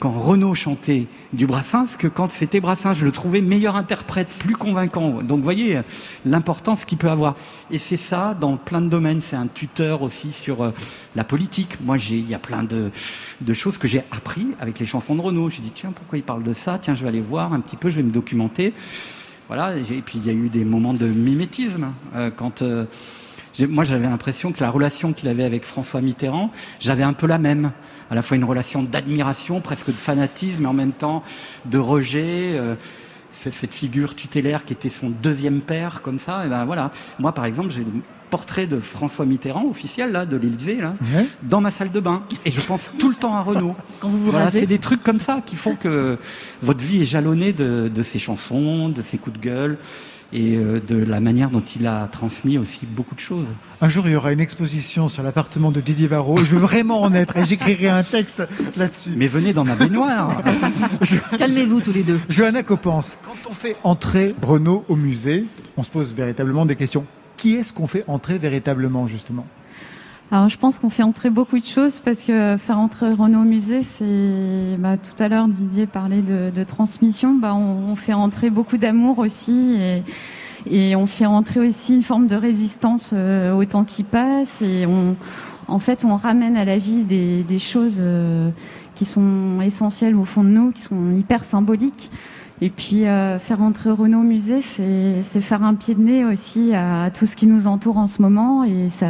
quand 0.00 0.10
Renaud 0.10 0.54
chantait 0.54 1.06
du 1.32 1.46
Brassens 1.46 1.96
que 1.98 2.08
quand 2.08 2.30
c'était 2.30 2.60
Brassens. 2.60 2.94
Je 2.94 3.04
le 3.04 3.12
trouvais 3.12 3.40
meilleur 3.40 3.76
interprète, 3.76 4.28
plus 4.38 4.54
convaincant. 4.54 5.22
Donc, 5.22 5.38
vous 5.38 5.44
voyez 5.44 5.76
euh, 5.76 5.82
l'importance 6.24 6.84
qu'il 6.84 6.98
peut 6.98 7.10
avoir. 7.10 7.36
Et 7.70 7.78
c'est 7.78 7.96
ça 7.96 8.34
dans 8.34 8.56
plein 8.56 8.80
de 8.80 8.88
domaines. 8.88 9.20
C'est 9.20 9.36
un 9.36 9.46
tuteur 9.46 10.02
aussi 10.02 10.32
sur 10.32 10.62
euh, 10.62 10.70
la 11.14 11.24
politique. 11.24 11.76
Moi, 11.84 11.96
j'ai, 11.98 12.16
il 12.16 12.28
y 12.28 12.34
a 12.34 12.38
plein 12.38 12.62
de, 12.62 12.90
de 13.40 13.52
choses 13.52 13.76
que 13.76 13.86
j'ai 13.86 14.02
appris 14.10 14.48
avec 14.60 14.78
les 14.78 14.86
chansons 14.86 15.14
de 15.14 15.20
Renaud. 15.20 15.50
J'ai 15.50 15.62
dit, 15.62 15.72
tiens, 15.74 15.92
pourquoi 15.94 16.18
il 16.18 16.24
parle 16.24 16.42
de 16.42 16.54
ça? 16.54 16.78
Tiens, 16.78 16.94
je 16.94 17.02
vais 17.02 17.08
aller 17.08 17.20
voir 17.20 17.52
un 17.52 17.60
petit 17.60 17.76
peu, 17.76 17.90
je 17.90 17.96
vais 17.96 18.02
me 18.02 18.12
documenter. 18.12 18.72
Voilà. 19.48 19.76
Et 19.76 20.02
puis, 20.02 20.18
il 20.18 20.26
y 20.26 20.30
a 20.30 20.32
eu 20.32 20.48
des 20.48 20.64
moments 20.64 20.94
de 20.94 21.06
mimétisme, 21.06 21.92
euh, 22.14 22.30
quand, 22.34 22.62
euh, 22.62 22.86
moi, 23.68 23.84
j'avais 23.84 24.06
l'impression 24.06 24.52
que 24.52 24.62
la 24.62 24.70
relation 24.70 25.12
qu'il 25.12 25.28
avait 25.28 25.44
avec 25.44 25.64
François 25.64 26.00
Mitterrand, 26.00 26.50
j'avais 26.80 27.04
un 27.04 27.12
peu 27.12 27.26
la 27.26 27.38
même. 27.38 27.72
À 28.10 28.14
la 28.14 28.22
fois 28.22 28.36
une 28.36 28.44
relation 28.44 28.82
d'admiration, 28.82 29.60
presque 29.60 29.88
de 29.88 29.92
fanatisme, 29.92 30.62
mais 30.62 30.68
en 30.68 30.72
même 30.74 30.92
temps 30.92 31.22
de 31.64 31.78
rejet. 31.78 32.52
euh, 32.54 32.74
cette 33.38 33.74
figure 33.74 34.14
tutélaire 34.16 34.64
qui 34.64 34.72
était 34.72 34.88
son 34.88 35.10
deuxième 35.10 35.60
père, 35.60 36.00
comme 36.00 36.18
ça. 36.18 36.46
Et 36.46 36.48
ben 36.48 36.64
voilà. 36.64 36.90
Moi, 37.18 37.32
par 37.32 37.44
exemple, 37.44 37.68
j'ai 37.68 37.80
le 37.80 38.00
portrait 38.30 38.66
de 38.66 38.80
François 38.80 39.26
Mitterrand 39.26 39.66
officiel 39.68 40.10
là, 40.10 40.24
de 40.24 40.38
l'Élysée 40.38 40.76
là, 40.80 40.94
Ouais. 41.14 41.26
dans 41.42 41.60
ma 41.60 41.70
salle 41.70 41.92
de 41.92 42.00
bain. 42.00 42.22
Et 42.46 42.50
je 42.50 42.62
pense 42.62 42.90
tout 42.98 43.10
le 43.10 43.14
temps 43.14 43.34
à 43.34 43.42
Renaud. 43.42 43.76
Quand 44.00 44.08
vous 44.08 44.16
vous 44.24 44.30
voilà, 44.30 44.46
rasez 44.46 44.60
c'est 44.60 44.66
des 44.66 44.78
trucs 44.78 45.02
comme 45.02 45.20
ça 45.20 45.42
qui 45.44 45.54
font 45.54 45.76
que 45.76 46.16
votre 46.62 46.82
vie 46.82 47.02
est 47.02 47.04
jalonnée 47.04 47.52
de, 47.52 47.88
de 47.94 48.02
ses 48.02 48.18
chansons, 48.18 48.88
de 48.88 49.02
ses 49.02 49.18
coups 49.18 49.38
de 49.38 49.42
gueule 49.44 49.76
et 50.32 50.56
euh, 50.56 50.80
de 50.80 50.96
la 50.96 51.20
manière 51.20 51.50
dont 51.50 51.62
il 51.76 51.86
a 51.86 52.08
transmis 52.08 52.58
aussi 52.58 52.86
beaucoup 52.86 53.14
de 53.14 53.20
choses. 53.20 53.46
Un 53.80 53.88
jour, 53.88 54.06
il 54.06 54.12
y 54.12 54.16
aura 54.16 54.32
une 54.32 54.40
exposition 54.40 55.08
sur 55.08 55.22
l'appartement 55.22 55.70
de 55.70 55.80
Didier 55.80 56.06
Varro. 56.06 56.38
Je 56.38 56.54
veux 56.54 56.58
vraiment 56.58 57.02
en 57.02 57.14
être 57.14 57.36
et 57.36 57.44
j'écrirai 57.44 57.88
un 57.88 58.02
texte 58.02 58.42
là-dessus. 58.76 59.10
Mais 59.16 59.26
venez 59.26 59.52
dans 59.52 59.64
ma 59.64 59.74
baignoire. 59.74 60.42
Calmez-vous 61.38 61.80
tous 61.80 61.92
les 61.92 62.02
deux. 62.02 62.20
Johanna 62.28 62.62
Copens, 62.62 63.18
quand 63.24 63.50
on 63.50 63.54
fait 63.54 63.76
entrer 63.84 64.34
Renault 64.42 64.84
au 64.88 64.96
musée, 64.96 65.44
on 65.76 65.82
se 65.82 65.90
pose 65.90 66.14
véritablement 66.14 66.66
des 66.66 66.76
questions. 66.76 67.06
Qui 67.36 67.54
est-ce 67.54 67.72
qu'on 67.72 67.86
fait 67.86 68.04
entrer 68.06 68.38
véritablement, 68.38 69.06
justement? 69.06 69.46
Alors, 70.32 70.48
je 70.48 70.58
pense 70.58 70.80
qu'on 70.80 70.90
fait 70.90 71.04
entrer 71.04 71.30
beaucoup 71.30 71.58
de 71.58 71.64
choses 71.64 72.00
parce 72.00 72.24
que 72.24 72.56
faire 72.58 72.80
entrer 72.80 73.12
Renault 73.12 73.42
au 73.42 73.44
musée, 73.44 73.84
c'est 73.84 74.76
bah, 74.76 74.96
tout 74.96 75.22
à 75.22 75.28
l'heure 75.28 75.46
Didier 75.46 75.86
parlait 75.86 76.22
de, 76.22 76.50
de 76.50 76.64
transmission. 76.64 77.34
Bah, 77.34 77.54
on, 77.54 77.92
on 77.92 77.94
fait 77.94 78.12
entrer 78.12 78.50
beaucoup 78.50 78.76
d'amour 78.76 79.20
aussi 79.20 79.78
et, 79.80 80.02
et 80.68 80.96
on 80.96 81.06
fait 81.06 81.26
entrer 81.26 81.60
aussi 81.60 81.94
une 81.94 82.02
forme 82.02 82.26
de 82.26 82.34
résistance 82.34 83.12
euh, 83.14 83.54
au 83.54 83.64
temps 83.66 83.84
qui 83.84 84.02
passe 84.02 84.62
et 84.62 84.84
on, 84.86 85.14
en 85.68 85.78
fait, 85.78 86.04
on 86.04 86.16
ramène 86.16 86.56
à 86.56 86.64
la 86.64 86.76
vie 86.76 87.04
des, 87.04 87.44
des 87.44 87.58
choses 87.58 87.98
euh, 88.00 88.50
qui 88.96 89.04
sont 89.04 89.60
essentielles 89.60 90.16
au 90.16 90.24
fond 90.24 90.42
de 90.42 90.48
nous, 90.48 90.72
qui 90.72 90.82
sont 90.82 91.12
hyper 91.12 91.44
symboliques. 91.44 92.10
Et 92.60 92.70
puis 92.70 93.06
euh, 93.06 93.38
faire 93.38 93.62
entrer 93.62 93.90
Renault 93.90 94.20
au 94.20 94.24
musée, 94.24 94.60
c'est 94.60 95.40
faire 95.40 95.62
un 95.62 95.74
pied 95.74 95.94
de 95.94 96.00
nez 96.00 96.24
aussi 96.24 96.74
à 96.74 97.10
tout 97.10 97.26
ce 97.26 97.36
qui 97.36 97.46
nous 97.46 97.68
entoure 97.68 97.98
en 97.98 98.08
ce 98.08 98.22
moment 98.22 98.64
et 98.64 98.88
ça, 98.88 99.06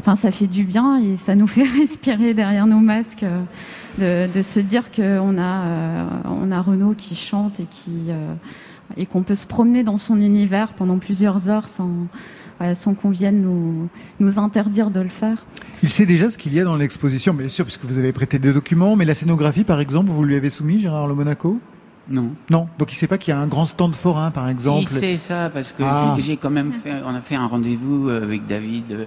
enfin 0.00 0.16
ça 0.16 0.30
fait 0.30 0.46
du 0.46 0.64
bien 0.64 0.98
et 1.00 1.16
ça 1.16 1.34
nous 1.34 1.46
fait 1.56 1.64
respirer 1.64 2.34
derrière 2.34 2.66
nos 2.66 2.80
masques 2.80 3.24
euh, 3.24 4.26
de, 4.28 4.32
de 4.32 4.42
se 4.42 4.60
dire 4.60 4.90
qu'on 4.90 5.38
a 5.38 5.62
euh, 5.64 6.06
on 6.24 6.50
a 6.50 6.60
Renault 6.60 6.94
qui 6.96 7.14
chante 7.14 7.60
et 7.60 7.66
qui 7.70 8.06
euh, 8.08 8.34
et 8.96 9.06
qu'on 9.06 9.22
peut 9.22 9.34
se 9.34 9.46
promener 9.46 9.82
dans 9.84 9.96
son 9.98 10.20
univers 10.20 10.72
pendant 10.74 10.98
plusieurs 10.98 11.48
heures 11.48 11.68
sans 11.68 12.06
voilà, 12.58 12.74
sans 12.74 12.94
qu'on 12.94 13.10
vienne 13.10 13.40
nous 13.42 13.88
nous 14.18 14.38
interdire 14.40 14.90
de 14.90 14.98
le 15.00 15.08
faire. 15.08 15.44
Il 15.82 15.88
sait 15.88 16.06
déjà 16.06 16.28
ce 16.28 16.36
qu'il 16.38 16.54
y 16.54 16.60
a 16.60 16.64
dans 16.64 16.74
l'exposition, 16.74 17.32
bien 17.32 17.48
sûr, 17.48 17.64
puisque 17.64 17.84
vous 17.84 17.98
avez 17.98 18.12
prêté 18.12 18.40
des 18.40 18.52
documents, 18.52 18.96
mais 18.96 19.04
la 19.04 19.14
scénographie, 19.14 19.62
par 19.62 19.78
exemple, 19.78 20.10
vous 20.10 20.24
lui 20.24 20.34
avez 20.34 20.50
soumis, 20.50 20.80
Gérard 20.80 21.06
Le 21.06 21.14
Monaco? 21.14 21.60
Non. 22.10 22.32
Non, 22.50 22.66
donc 22.76 22.90
il 22.92 22.96
sait 22.96 23.06
pas 23.06 23.16
qu'il 23.16 23.32
y 23.32 23.36
a 23.36 23.38
un 23.38 23.46
grand 23.46 23.64
stand 23.64 23.94
forain, 23.94 24.32
par 24.32 24.48
exemple? 24.48 24.80
Il 24.82 24.88
sait 24.88 25.18
ça 25.18 25.50
parce 25.54 25.70
que 25.70 25.84
Ah. 25.84 26.16
j'ai 26.18 26.36
quand 26.36 26.50
même 26.50 26.72
fait, 26.72 26.94
on 27.04 27.14
a 27.14 27.20
fait 27.20 27.36
un 27.36 27.46
rendez-vous 27.46 28.08
avec 28.08 28.44
David. 28.46 29.06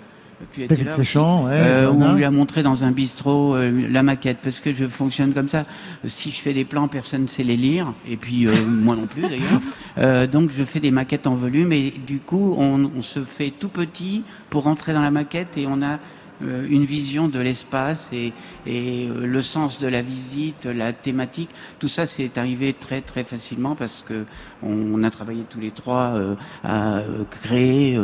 Puetela 0.52 0.68
David 0.68 0.88
aussi, 0.88 0.98
Séchant, 0.98 1.46
ouais, 1.46 1.54
euh, 1.54 1.92
où 1.92 2.02
on 2.02 2.14
lui 2.14 2.24
a 2.24 2.32
montré 2.32 2.64
dans 2.64 2.84
un 2.84 2.92
bistrot 2.92 3.56
euh, 3.56 3.88
la 3.90 4.04
maquette 4.04 4.40
parce 4.44 4.60
que 4.60 4.74
je 4.74 4.88
fonctionne 4.88 5.34
comme 5.34 5.48
ça. 5.48 5.66
Si 6.08 6.32
je 6.32 6.42
fais 6.42 6.54
des 6.54 6.66
plans, 6.66 6.88
personne 6.88 7.24
ne 7.24 7.28
sait 7.28 7.44
les 7.44 7.58
lire 7.58 7.94
et 8.10 8.18
puis 8.18 8.48
euh, 8.48 8.54
moi 8.68 8.96
non 8.96 9.08
plus 9.08 9.22
d'ailleurs. 9.22 9.62
Euh, 9.98 10.28
donc 10.28 10.52
je 10.52 10.64
fais 10.64 10.80
des 10.80 10.92
maquettes 10.92 11.28
en 11.28 11.36
volume 11.36 11.72
et 11.72 11.92
du 11.92 12.20
coup 12.20 12.56
on, 12.58 12.92
on 12.96 13.02
se 13.02 13.22
fait 13.22 13.52
tout 13.52 13.70
petit 13.70 14.24
pour 14.50 14.64
rentrer 14.64 14.94
dans 14.94 15.02
la 15.02 15.12
maquette 15.12 15.58
et 15.58 15.68
on 15.68 15.82
a 15.82 16.00
euh, 16.44 16.66
une 16.70 16.86
vision 16.86 17.28
de 17.28 17.40
l'espace 17.40 18.10
et, 18.14 18.34
et 18.66 19.08
euh, 19.08 19.28
le 19.28 19.42
sens 19.42 19.80
de 19.80 19.88
la 19.88 20.02
visite, 20.02 20.66
la 20.66 20.92
thématique, 20.94 21.50
tout 21.80 21.88
ça 21.88 22.08
c'est 22.08 22.38
arrivé 22.38 22.74
très 22.74 23.02
très 23.02 23.24
facilement 23.24 23.76
parce 23.76 24.04
que 24.08 24.26
on, 24.64 24.72
on 24.72 25.04
a 25.04 25.12
travaillé 25.12 25.44
tous 25.50 25.60
les 25.60 25.72
trois 25.72 26.14
euh, 26.16 26.36
à 26.64 27.02
créer 27.30 28.00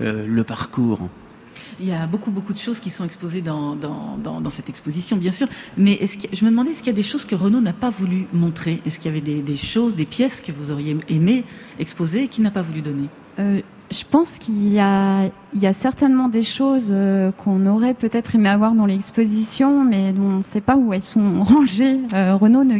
le 0.00 0.44
parcours. 0.44 1.08
Il 1.80 1.88
y 1.88 1.92
a 1.92 2.06
beaucoup, 2.06 2.30
beaucoup 2.30 2.52
de 2.52 2.58
choses 2.58 2.80
qui 2.80 2.90
sont 2.90 3.04
exposées 3.04 3.40
dans, 3.40 3.76
cette 4.50 4.68
exposition, 4.68 5.16
bien 5.16 5.32
sûr. 5.32 5.46
Mais 5.76 5.98
je 6.32 6.44
me 6.44 6.50
demandais, 6.50 6.72
est-ce 6.72 6.78
qu'il 6.78 6.88
y 6.88 6.90
a 6.90 6.96
des 6.96 7.02
choses 7.02 7.24
que 7.24 7.34
Renaud 7.34 7.60
n'a 7.60 7.72
pas 7.72 7.90
voulu 7.90 8.26
montrer? 8.32 8.80
Est-ce 8.86 8.98
qu'il 8.98 9.10
y 9.10 9.14
avait 9.14 9.24
des, 9.24 9.42
des 9.42 9.56
choses, 9.56 9.96
des 9.96 10.06
pièces 10.06 10.40
que 10.40 10.52
vous 10.52 10.70
auriez 10.70 10.96
aimé 11.08 11.44
exposer 11.78 12.24
et 12.24 12.28
qu'il 12.28 12.44
n'a 12.44 12.50
pas 12.50 12.62
voulu 12.62 12.82
donner? 12.82 13.08
Euh, 13.38 13.60
je 13.92 14.04
pense 14.10 14.32
qu'il 14.38 14.72
y 14.72 14.78
a, 14.80 15.24
il 15.54 15.60
y 15.62 15.66
a 15.66 15.72
certainement 15.72 16.28
des 16.28 16.42
choses 16.42 16.90
euh, 16.92 17.30
qu'on 17.32 17.66
aurait 17.66 17.94
peut-être 17.94 18.34
aimé 18.34 18.48
avoir 18.48 18.72
dans 18.74 18.86
l'exposition, 18.86 19.84
mais 19.84 20.12
dont 20.12 20.22
on 20.24 20.36
ne 20.38 20.42
sait 20.42 20.60
pas 20.60 20.76
où 20.76 20.92
elles 20.92 21.02
sont 21.02 21.42
rangées. 21.44 22.00
Euh, 22.14 22.34
Renault 22.34 22.64
ne, 22.64 22.78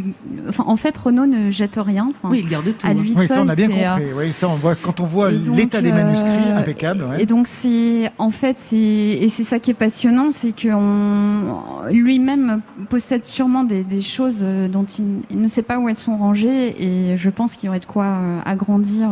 enfin, 0.49 0.63
en 0.67 0.75
fait, 0.75 0.97
Renault 0.97 1.25
ne 1.25 1.49
jette 1.51 1.75
rien. 1.77 2.09
Enfin, 2.09 2.29
Oui, 2.31 2.41
il 2.43 2.49
garde 2.49 2.65
tout. 2.65 2.85
À 2.87 2.89
hein. 2.89 2.93
lui 2.95 3.13
oui, 3.15 3.27
seul, 3.27 3.37
ça 3.37 3.41
on 3.43 3.49
a 3.49 3.55
bien 3.55 3.69
euh, 3.69 3.95
compris. 3.95 4.13
Oui, 4.27 4.33
ça 4.33 4.49
on 4.49 4.55
voit 4.55 4.75
quand 4.75 4.99
on 4.99 5.05
voit 5.05 5.29
l'état 5.31 5.81
des 5.81 5.91
euh, 5.91 5.95
manuscrits 5.95 6.51
impeccable. 6.57 7.03
ouais. 7.03 7.21
Et 7.23 7.25
donc 7.25 7.47
c'est 7.47 8.11
en 8.17 8.29
fait 8.31 8.57
c'est 8.59 8.77
et 8.77 9.29
c'est 9.29 9.43
ça 9.43 9.59
qui 9.59 9.71
est 9.71 9.75
passionnant, 9.75 10.31
c'est 10.31 10.51
que 10.51 10.69
on- 10.73 11.87
lui-même 11.91 12.61
possède 12.89 13.25
sûrement 13.25 13.63
des, 13.63 13.83
des 13.83 14.01
choses 14.01 14.41
euh, 14.43 14.67
dont 14.67 14.85
il, 14.85 15.05
il 15.29 15.39
ne 15.41 15.47
sait 15.47 15.63
pas 15.63 15.77
où 15.79 15.89
elles 15.89 15.95
sont 15.95 16.17
rangées 16.17 16.75
et 17.11 17.17
je 17.17 17.29
pense 17.29 17.55
qu'il 17.55 17.67
y 17.67 17.69
aurait 17.69 17.79
de 17.79 17.85
quoi 17.85 18.05
euh, 18.05 18.39
agrandir. 18.45 19.09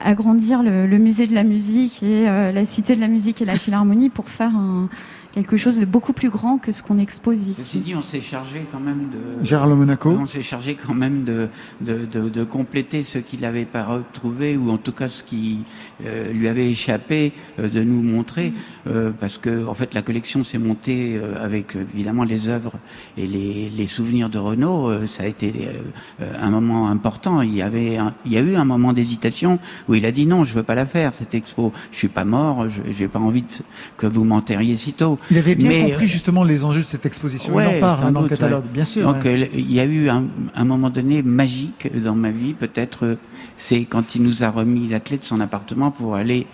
Agrandir 0.00 0.62
le, 0.62 0.86
le 0.86 0.98
musée 0.98 1.26
de 1.26 1.34
la 1.34 1.44
musique 1.44 2.02
et 2.02 2.28
euh, 2.28 2.52
la 2.52 2.64
cité 2.64 2.96
de 2.96 3.00
la 3.00 3.08
musique 3.08 3.42
et 3.42 3.44
la 3.44 3.56
philharmonie 3.56 4.08
pour 4.08 4.28
faire 4.28 4.54
un, 4.54 4.88
quelque 5.32 5.56
chose 5.56 5.78
de 5.78 5.84
beaucoup 5.84 6.12
plus 6.12 6.30
grand 6.30 6.58
que 6.58 6.72
ce 6.72 6.82
qu'on 6.82 6.98
expose 6.98 7.38
Ceci 7.38 7.50
ici. 7.60 7.78
dit, 7.78 7.94
on 7.94 8.02
s'est 8.02 8.20
chargé 8.20 8.62
quand 8.72 8.80
même 8.80 9.08
de. 9.12 9.44
Gérard 9.44 9.68
Le 9.68 9.76
Monaco. 9.76 10.10
On 10.10 10.26
s'est 10.26 10.42
chargé 10.42 10.74
quand 10.74 10.94
même 10.94 11.24
de, 11.24 11.48
de, 11.80 12.04
de, 12.04 12.28
de 12.28 12.44
compléter 12.44 13.02
ce 13.04 13.18
qu'il 13.18 13.40
n'avait 13.40 13.64
pas 13.64 13.84
retrouvé, 13.84 14.56
ou 14.56 14.70
en 14.70 14.76
tout 14.76 14.92
cas 14.92 15.08
ce 15.08 15.22
qui 15.22 15.60
euh, 16.04 16.32
lui 16.32 16.48
avait 16.48 16.70
échappé, 16.70 17.32
euh, 17.58 17.68
de 17.68 17.82
nous 17.82 18.02
montrer, 18.02 18.52
euh, 18.88 19.10
parce 19.18 19.38
que 19.38 19.66
en 19.66 19.74
fait 19.74 19.94
la 19.94 20.02
collection 20.02 20.42
s'est 20.44 20.58
montée 20.58 21.16
euh, 21.16 21.44
avec 21.44 21.76
évidemment 21.76 22.24
les 22.24 22.48
œuvres 22.48 22.72
et 23.16 23.26
les, 23.26 23.70
les 23.70 23.86
souvenirs 23.86 24.30
de 24.30 24.38
Renaud. 24.38 24.88
euh, 24.90 25.06
ça 25.06 25.22
a 25.22 25.26
été 25.26 25.52
euh, 25.68 26.22
euh, 26.22 26.32
un 26.40 26.50
moment 26.50 26.88
important. 26.88 27.40
Il 27.42 27.54
y 27.54 27.62
avait, 27.62 27.96
un- 27.98 28.14
il 28.26 28.32
y 28.32 28.36
a 28.36 28.40
eu 28.40 28.56
un 28.56 28.64
moment 28.64 28.92
d'hésitation 28.92 29.58
où 29.88 29.94
il 29.94 30.04
a 30.06 30.10
dit 30.12 30.26
non, 30.26 30.44
je 30.44 30.54
veux 30.54 30.62
pas 30.64 30.74
la 30.74 30.86
faire 30.86 31.14
cette 31.14 31.34
expo. 31.34 31.72
Je 31.92 31.96
suis 31.98 32.08
pas 32.08 32.24
mort, 32.24 32.68
je 32.68 32.80
j'ai 32.90 33.06
pas 33.08 33.18
envie 33.20 33.42
de, 33.42 33.48
que 33.96 34.06
vous 34.06 34.24
m'enterriez 34.24 34.76
si 34.76 34.92
tôt. 34.92 35.18
Il 35.30 35.38
avait 35.38 35.54
bien 35.54 35.68
Mais, 35.68 35.90
compris 35.90 36.08
justement 36.08 36.44
les 36.44 36.64
enjeux 36.64 36.80
de 36.80 36.86
cette 36.86 37.06
exposition. 37.06 37.54
Ouais, 37.54 37.66
il 37.70 37.76
en 37.76 37.80
parle 37.80 38.06
hein, 38.06 38.12
dans 38.12 38.22
le 38.22 38.28
catalogue, 38.28 38.64
ouais. 38.64 38.70
bien 38.72 38.84
sûr. 38.84 39.12
Donc 39.12 39.24
ouais. 39.24 39.42
euh, 39.42 39.46
il 39.54 39.72
y 39.72 39.80
a 39.80 39.84
eu 39.84 40.08
un, 40.08 40.24
un 40.54 40.64
moment 40.64 40.90
donné 40.90 41.22
magique 41.22 41.88
dans 42.02 42.14
ma 42.14 42.30
vie, 42.30 42.54
peut-être, 42.54 43.04
euh, 43.04 43.14
c'est 43.56 43.84
quand 43.84 44.14
il 44.14 44.22
nous 44.22 44.42
a 44.42 44.50
remis 44.50 44.88
la 44.88 45.00
clé 45.00 45.18
de 45.18 45.24
son 45.24 45.40
appartement 45.40 45.90
pour 45.90 46.14
aller 46.14 46.46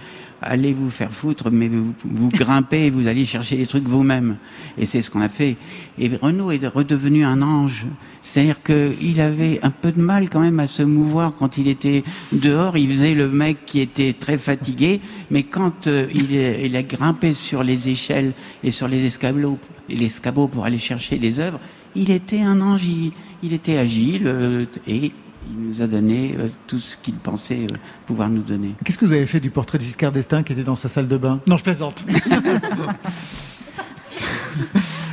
allez 0.43 0.73
vous 0.73 0.91
faire 0.91 1.13
foutre, 1.13 1.51
mais 1.51 1.69
vous, 1.69 1.95
vous 2.05 2.29
grimpez 2.33 2.91
vous 2.91 3.07
allez 3.07 3.25
chercher 3.25 3.57
les 3.57 3.67
trucs 3.67 3.89
vous-même. 3.89 4.37
Et 4.79 4.87
c'est 4.87 5.03
ce 5.03 5.11
qu'on 5.11 5.21
a 5.21 5.29
fait. 5.29 5.57
Et 5.99 6.11
Renaud 6.21 6.51
est 6.51 6.67
redevenu 6.67 7.25
un 7.25 7.43
ange. 7.43 7.87
C'est-à-dire 8.29 8.61
qu'il 8.65 9.21
avait 9.21 9.61
un 9.63 9.71
peu 9.71 9.93
de 9.93 10.01
mal 10.01 10.29
quand 10.29 10.41
même 10.41 10.59
à 10.59 10.67
se 10.67 10.83
mouvoir 10.83 11.33
quand 11.39 11.59
il 11.59 11.69
était 11.69 12.03
dehors. 12.33 12.77
Il 12.77 12.91
faisait 12.91 13.15
le 13.15 13.29
mec 13.29 13.59
qui 13.67 13.79
était 13.79 14.13
très 14.15 14.37
fatigué, 14.37 15.01
mais 15.31 15.45
quand 15.45 15.87
euh, 15.87 16.09
il, 16.13 16.35
est- 16.35 16.67
il 16.67 16.75
a 16.77 16.83
grimpé 16.83 17.35
sur 17.35 17.63
les 17.63 17.89
échelles 17.89 18.33
et 18.65 18.73
sur 18.73 18.89
les 18.89 19.07
escabeaux, 19.07 19.59
les 19.89 20.07
escabeaux 20.07 20.49
pour 20.49 20.65
aller 20.65 20.79
chercher 20.79 21.19
les 21.19 21.39
œuvres, 21.39 21.61
il 21.95 22.11
était 22.11 22.41
un 22.41 22.61
ange. 22.61 22.83
Il, 22.85 23.13
il 23.45 23.53
était 23.53 23.79
agile 23.79 24.25
euh, 24.27 24.65
et 24.89 25.13
il 25.49 25.69
nous 25.69 25.81
a 25.81 25.87
donné 25.87 26.35
euh, 26.37 26.49
tout 26.67 26.81
ce 26.81 26.97
qu'il 27.01 27.15
pensait 27.15 27.61
euh, 27.71 27.77
pouvoir 28.07 28.29
nous 28.29 28.43
donner. 28.43 28.75
Qu'est-ce 28.85 28.99
que 28.99 29.05
vous 29.07 29.13
avez 29.13 29.27
fait 29.27 29.39
du 29.39 29.51
portrait 29.51 29.79
de 29.79 29.85
Giscard 29.85 30.11
d'Estaing 30.11 30.43
qui 30.43 30.53
était 30.53 30.65
dans 30.65 30.75
sa 30.75 30.89
salle 30.89 31.07
de 31.07 31.17
bain? 31.17 31.41
Non, 31.47 31.57
je 31.57 31.63
plaisante. 31.63 32.05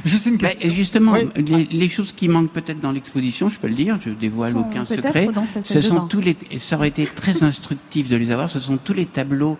Juste 0.06 0.26
une 0.26 0.38
question. 0.38 0.70
justement, 0.70 1.16
les, 1.36 1.64
les 1.66 1.90
choses 1.90 2.12
qui 2.12 2.28
manquent 2.28 2.52
peut-être 2.52 2.80
dans 2.80 2.92
l'exposition, 2.92 3.50
je 3.50 3.58
peux 3.58 3.68
le 3.68 3.74
dire, 3.76 3.98
je 4.04 4.10
dévoile 4.10 4.58
aucun 4.58 4.86
secret. 4.86 5.28
dans 5.28 5.46
Ce 5.46 5.76
de 5.76 5.82
sont 5.82 6.08
tous 6.08 6.20
les, 6.20 6.36
et 6.52 6.60
ça 6.60 6.76
aurait 6.76 6.90
été 6.90 7.06
très 7.06 7.44
instructif 7.50 8.10
de 8.10 8.16
les 8.16 8.32
avoir. 8.32 8.50
Ce 8.50 8.60
sont 8.60 8.78
tous 8.78 8.94
les 8.94 9.06
tableaux 9.06 9.58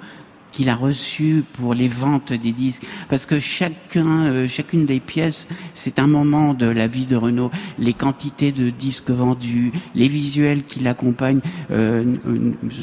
qu'il 0.54 0.70
a 0.70 0.76
reçu 0.76 1.44
pour 1.54 1.74
les 1.74 1.90
ventes 1.90 2.32
des 2.32 2.54
disques, 2.54 2.84
parce 3.10 3.26
que 3.26 3.42
chacun, 3.42 4.26
euh, 4.26 4.48
chacune 4.48 4.86
des 4.86 5.02
pièces, 5.02 5.48
c'est 5.74 6.00
un 6.00 6.08
moment 6.08 6.54
de 6.54 6.68
la 6.68 6.88
vie 6.88 7.06
de 7.06 7.18
Renault. 7.18 7.52
Les 7.80 7.94
quantités 7.94 8.54
de 8.54 8.70
disques 8.70 9.10
vendus, 9.10 9.74
les 9.96 10.08
visuels 10.08 10.64
qui 10.64 10.80
l'accompagnent, 10.80 11.42
euh, 11.72 12.16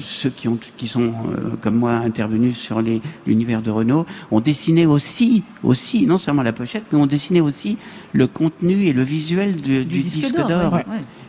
ceux 0.02 0.30
qui 0.30 0.48
ont, 0.48 0.59
qui 0.76 0.88
sont 0.88 1.12
euh, 1.12 1.56
comme 1.62 1.76
moi 1.76 1.92
intervenus 1.92 2.56
sur 2.56 2.82
l'univers 3.26 3.62
de 3.62 3.70
Renault, 3.70 4.05
ont 4.30 4.40
dessiné 4.40 4.84
aussi, 4.84 5.44
aussi, 5.62 6.06
non 6.06 6.18
seulement 6.18 6.42
la 6.42 6.52
pochette, 6.52 6.84
mais 6.92 6.98
ont 6.98 7.06
dessiné 7.06 7.40
aussi 7.40 7.78
le 8.12 8.26
contenu 8.26 8.86
et 8.86 8.92
le 8.92 9.02
visuel 9.02 9.56
du, 9.56 9.84
disque, 9.84 10.36
d'or. 10.36 10.80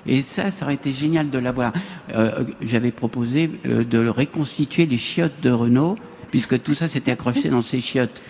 Et 0.07 0.21
ça, 0.21 0.49
ça 0.51 0.65
aurait 0.65 0.75
été 0.75 0.93
génial 0.93 1.29
de 1.29 1.37
l'avoir. 1.37 1.73
Euh, 2.15 2.43
J'avais 2.61 2.91
proposé 2.91 3.51
euh, 3.65 3.83
de 3.83 4.07
reconstituer 4.07 4.85
les 4.85 4.97
chiottes 4.97 5.39
de 5.41 5.51
Renault 5.51 5.95
puisque 6.31 6.61
tout 6.63 6.73
ça 6.73 6.87
s'était 6.87 7.11
accroché 7.11 7.49
dans 7.49 7.61
ces 7.61 7.81
chiottes. 7.81 8.21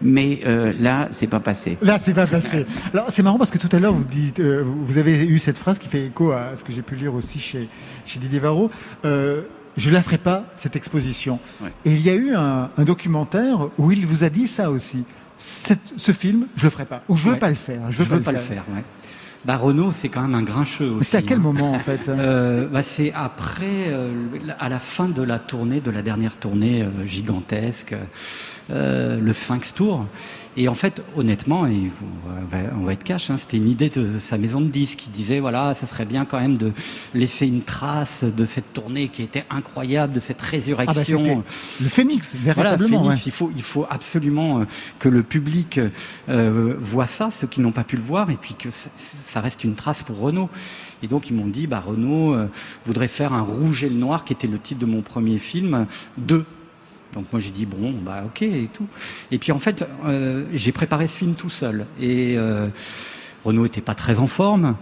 Mais 0.00 0.40
euh, 0.46 0.72
là, 0.80 1.08
c'est 1.10 1.26
pas 1.26 1.40
passé. 1.40 1.76
Là, 1.82 1.98
c'est 1.98 2.14
pas 2.14 2.26
passé. 2.26 2.64
Alors, 2.92 3.06
c'est 3.10 3.22
marrant 3.22 3.38
parce 3.38 3.50
que 3.50 3.58
tout 3.58 3.68
à 3.72 3.78
l'heure, 3.78 3.92
vous 3.92 4.04
dites, 4.04 4.40
euh, 4.40 4.64
vous 4.64 4.98
avez 4.98 5.24
eu 5.24 5.38
cette 5.38 5.58
phrase 5.58 5.78
qui 5.78 5.88
fait 5.88 6.06
écho 6.06 6.32
à 6.32 6.56
ce 6.56 6.64
que 6.64 6.72
j'ai 6.72 6.82
pu 6.82 6.96
lire 6.96 7.14
aussi 7.14 7.38
chez, 7.38 7.68
chez 8.06 8.18
Didier 8.18 8.40
Varro. 8.40 8.70
Euh, 9.04 9.42
je 9.76 9.90
la 9.90 10.02
ferai 10.02 10.18
pas, 10.18 10.44
cette 10.56 10.74
exposition. 10.74 11.38
Et 11.84 11.92
il 11.92 12.00
y 12.00 12.10
a 12.10 12.14
eu 12.14 12.34
un, 12.34 12.70
un, 12.76 12.84
documentaire 12.84 13.68
où 13.78 13.92
il 13.92 14.06
vous 14.06 14.24
a 14.24 14.30
dit 14.30 14.48
ça 14.48 14.70
aussi. 14.70 15.04
Cette, 15.38 15.78
ce 15.96 16.10
film, 16.10 16.48
je 16.56 16.64
le 16.64 16.70
ferai 16.70 16.84
pas. 16.84 17.02
Ou 17.08 17.16
je 17.16 17.28
veux 17.28 17.38
pas 17.38 17.48
le 17.48 17.54
faire. 17.54 17.82
Je 17.90 17.98
veux, 17.98 18.16
veux 18.16 18.20
pas, 18.20 18.32
le 18.32 18.38
faire. 18.38 18.64
faire 18.64 18.82
bah, 19.48 19.56
Renault, 19.56 19.92
c'est 19.92 20.10
quand 20.10 20.20
même 20.20 20.34
un 20.34 20.42
grincheux 20.42 20.90
aussi. 20.90 21.08
C'est 21.10 21.16
à 21.16 21.22
quel 21.22 21.38
hein. 21.38 21.40
moment 21.40 21.72
en 21.72 21.78
fait 21.78 22.06
euh, 22.10 22.66
bah, 22.66 22.82
C'est 22.82 23.14
après, 23.14 23.86
euh, 23.88 24.12
à 24.60 24.68
la 24.68 24.78
fin 24.78 25.08
de 25.08 25.22
la 25.22 25.38
tournée, 25.38 25.80
de 25.80 25.90
la 25.90 26.02
dernière 26.02 26.36
tournée 26.36 26.82
euh, 26.82 27.06
gigantesque, 27.06 27.96
euh, 28.70 29.18
le 29.18 29.32
Sphinx 29.32 29.72
Tour. 29.72 30.04
Et 30.60 30.66
en 30.66 30.74
fait, 30.74 31.04
honnêtement, 31.16 31.68
et 31.68 31.92
on 32.76 32.84
va 32.84 32.92
être 32.92 33.04
cash, 33.04 33.30
hein, 33.30 33.36
c'était 33.38 33.58
une 33.58 33.68
idée 33.68 33.90
de 33.90 34.18
sa 34.18 34.38
maison 34.38 34.60
de 34.60 34.66
disques 34.66 34.98
qui 34.98 35.08
disait 35.08 35.38
voilà, 35.38 35.72
ça 35.74 35.86
serait 35.86 36.04
bien 36.04 36.24
quand 36.24 36.40
même 36.40 36.56
de 36.56 36.72
laisser 37.14 37.46
une 37.46 37.62
trace 37.62 38.24
de 38.24 38.44
cette 38.44 38.72
tournée 38.72 39.06
qui 39.06 39.22
était 39.22 39.44
incroyable, 39.50 40.14
de 40.14 40.18
cette 40.18 40.42
résurrection. 40.42 41.22
Ah 41.24 41.34
bah 41.36 41.42
le 41.80 41.88
phénix, 41.88 42.34
véritablement. 42.34 43.02
Voilà, 43.02 43.14
phénix, 43.14 43.26
il 43.26 43.32
faut, 43.32 43.52
il 43.54 43.62
faut 43.62 43.86
absolument 43.88 44.58
euh, 44.58 44.64
que 44.98 45.08
le 45.08 45.22
public 45.22 45.78
euh, 46.28 46.74
voit 46.80 47.06
ça, 47.06 47.30
ceux 47.30 47.46
qui 47.46 47.60
n'ont 47.60 47.70
pas 47.70 47.84
pu 47.84 47.94
le 47.94 48.02
voir, 48.02 48.28
et 48.30 48.36
puis 48.36 48.54
que 48.54 48.70
ça 48.72 49.40
reste 49.40 49.62
une 49.62 49.76
trace 49.76 50.02
pour 50.02 50.18
Renault. 50.18 50.50
Et 51.04 51.06
donc 51.06 51.30
ils 51.30 51.36
m'ont 51.36 51.46
dit, 51.46 51.68
bah 51.68 51.84
Renault 51.86 52.34
euh, 52.34 52.48
voudrait 52.84 53.06
faire 53.06 53.32
un 53.32 53.42
rouge 53.42 53.84
et 53.84 53.88
le 53.88 53.94
noir, 53.94 54.24
qui 54.24 54.32
était 54.32 54.48
le 54.48 54.58
titre 54.58 54.80
de 54.80 54.86
mon 54.86 55.02
premier 55.02 55.38
film, 55.38 55.86
deux 56.16 56.44
donc 57.18 57.26
moi 57.32 57.40
j'ai 57.40 57.50
dit 57.50 57.66
bon 57.66 57.92
bah 58.04 58.22
ok 58.26 58.42
et 58.42 58.68
tout. 58.72 58.86
Et 59.32 59.38
puis 59.38 59.50
en 59.50 59.58
fait 59.58 59.84
euh, 60.06 60.44
j'ai 60.54 60.70
préparé 60.70 61.08
ce 61.08 61.18
film 61.18 61.34
tout 61.34 61.50
seul 61.50 61.86
et 62.00 62.38
euh, 62.38 62.68
Renaud 63.44 63.66
était 63.66 63.80
pas 63.80 63.94
très 63.94 64.20
en 64.20 64.28
forme. 64.28 64.76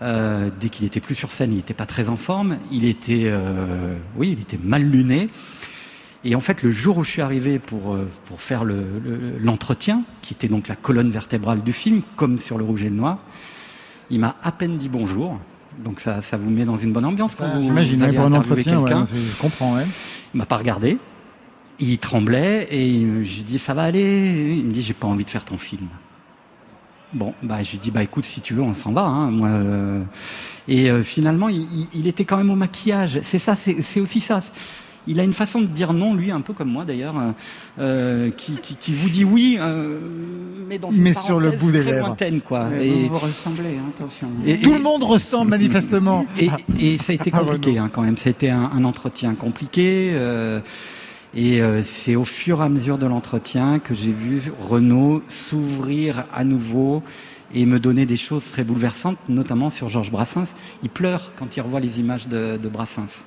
Euh, 0.00 0.48
dès 0.60 0.68
qu'il 0.68 0.86
était 0.86 1.00
plus 1.00 1.14
sur 1.14 1.32
scène, 1.32 1.52
il 1.52 1.58
était 1.58 1.74
pas 1.74 1.86
très 1.86 2.08
en 2.08 2.16
forme. 2.16 2.58
Il 2.72 2.84
était, 2.84 3.32
oui, 4.16 4.34
il 4.36 4.40
était 4.40 4.58
mal 4.62 4.82
luné. 4.82 5.28
Et 6.24 6.34
en 6.34 6.40
fait, 6.40 6.62
le 6.62 6.70
jour 6.70 6.98
où 6.98 7.04
je 7.04 7.10
suis 7.10 7.22
arrivé 7.22 7.58
pour 7.58 7.96
pour 8.26 8.40
faire 8.40 8.64
l'entretien, 8.64 9.96
le, 9.96 10.02
qui 10.22 10.34
était 10.34 10.48
donc 10.48 10.68
la 10.68 10.76
colonne 10.76 11.10
vertébrale 11.10 11.62
du 11.62 11.72
film, 11.72 12.02
comme 12.16 12.38
sur 12.38 12.58
le 12.58 12.64
rouge 12.64 12.82
et 12.82 12.90
le 12.90 12.96
noir, 12.96 13.18
il 14.10 14.20
m'a 14.20 14.36
à 14.42 14.52
peine 14.52 14.76
dit 14.76 14.88
bonjour. 14.88 15.38
Donc 15.78 16.00
ça, 16.00 16.20
ça 16.20 16.36
vous 16.36 16.50
met 16.50 16.64
dans 16.64 16.76
une 16.76 16.92
bonne 16.92 17.06
ambiance 17.06 17.34
quand 17.34 17.48
vous, 17.48 17.62
J'imagine, 17.62 18.12
pour 18.14 18.24
un 18.24 18.32
entretien, 18.32 18.80
ouais, 18.80 18.92
je 18.92 19.40
comprends. 19.40 19.74
Ouais. 19.74 19.86
Il 20.34 20.38
m'a 20.38 20.46
pas 20.46 20.58
regardé 20.58 20.98
il 21.78 21.98
tremblait 21.98 22.68
et 22.70 23.00
je 23.00 23.36
lui 23.36 23.44
dis 23.44 23.58
ça 23.58 23.74
va 23.74 23.82
aller. 23.82 24.56
Il 24.58 24.66
me 24.66 24.72
dit 24.72 24.82
j'ai 24.82 24.94
pas 24.94 25.06
envie 25.06 25.24
de 25.24 25.30
faire 25.30 25.44
ton 25.44 25.58
film. 25.58 25.88
Bon, 27.12 27.34
bah 27.42 27.62
je 27.62 27.72
lui 27.72 27.78
dis 27.78 27.90
bah 27.90 28.02
écoute 28.02 28.24
si 28.24 28.40
tu 28.40 28.54
veux 28.54 28.62
on 28.62 28.74
s'en 28.74 28.92
va. 28.92 29.02
Hein, 29.02 29.30
moi. 29.30 29.48
Euh. 29.48 30.02
Et 30.68 30.90
euh, 30.90 31.02
finalement 31.02 31.48
il, 31.48 31.88
il, 31.92 32.06
était 32.06 32.24
quand 32.24 32.36
même 32.36 32.50
au 32.50 32.56
maquillage. 32.56 33.20
C'est 33.22 33.38
ça, 33.38 33.56
c'est 33.56 34.00
aussi 34.00 34.20
ça. 34.20 34.40
Il 35.06 35.18
a 35.18 35.24
une 35.24 35.32
façon 35.32 35.60
de 35.60 35.66
dire 35.66 35.92
non, 35.92 36.14
lui, 36.14 36.30
un 36.30 36.40
peu 36.40 36.52
comme 36.52 36.70
moi 36.70 36.84
d'ailleurs, 36.84 37.14
euh, 37.78 38.30
qui, 38.36 38.52
qui, 38.62 38.76
qui, 38.76 38.92
vous 38.92 39.08
dit 39.08 39.24
oui, 39.24 39.56
euh, 39.60 39.98
mais 40.68 40.78
dans 40.78 40.90
une 40.92 41.02
mais 41.02 41.12
sur 41.12 41.40
le 41.40 41.50
bout 41.50 41.72
des 41.72 41.82
lèvres. 41.82 42.06
lointaine, 42.06 42.40
quoi. 42.40 42.68
et 42.80 43.08
vous 43.08 43.18
ressemblez, 43.18 43.78
hein, 43.78 43.90
attention. 43.96 44.28
Et, 44.46 44.60
Tout 44.60 44.74
le 44.74 44.80
monde 44.80 45.02
ressemble 45.02 45.50
manifestement. 45.50 46.24
Et, 46.38 46.50
et, 46.78 46.98
ça 46.98 47.12
a 47.12 47.14
été 47.16 47.32
compliqué 47.32 47.78
hein, 47.78 47.90
quand 47.92 48.02
même. 48.02 48.16
Ça 48.16 48.28
a 48.28 48.30
été 48.30 48.48
un, 48.50 48.70
un 48.72 48.84
entretien 48.84 49.34
compliqué. 49.34 50.12
Euh, 50.14 50.60
et 51.34 51.62
euh, 51.62 51.82
c'est 51.84 52.16
au 52.16 52.24
fur 52.24 52.60
et 52.60 52.64
à 52.64 52.68
mesure 52.68 52.98
de 52.98 53.06
l'entretien 53.06 53.78
que 53.78 53.94
j'ai 53.94 54.12
vu 54.12 54.52
Renaud 54.60 55.22
s'ouvrir 55.28 56.26
à 56.32 56.44
nouveau 56.44 57.02
et 57.54 57.66
me 57.66 57.78
donner 57.78 58.06
des 58.06 58.16
choses 58.16 58.50
très 58.50 58.64
bouleversantes, 58.64 59.18
notamment 59.28 59.70
sur 59.70 59.88
Georges 59.88 60.10
Brassens. 60.10 60.48
Il 60.82 60.90
pleure 60.90 61.32
quand 61.36 61.56
il 61.56 61.60
revoit 61.60 61.80
les 61.80 62.00
images 62.00 62.28
de, 62.28 62.56
de 62.56 62.68
Brassens. 62.68 63.24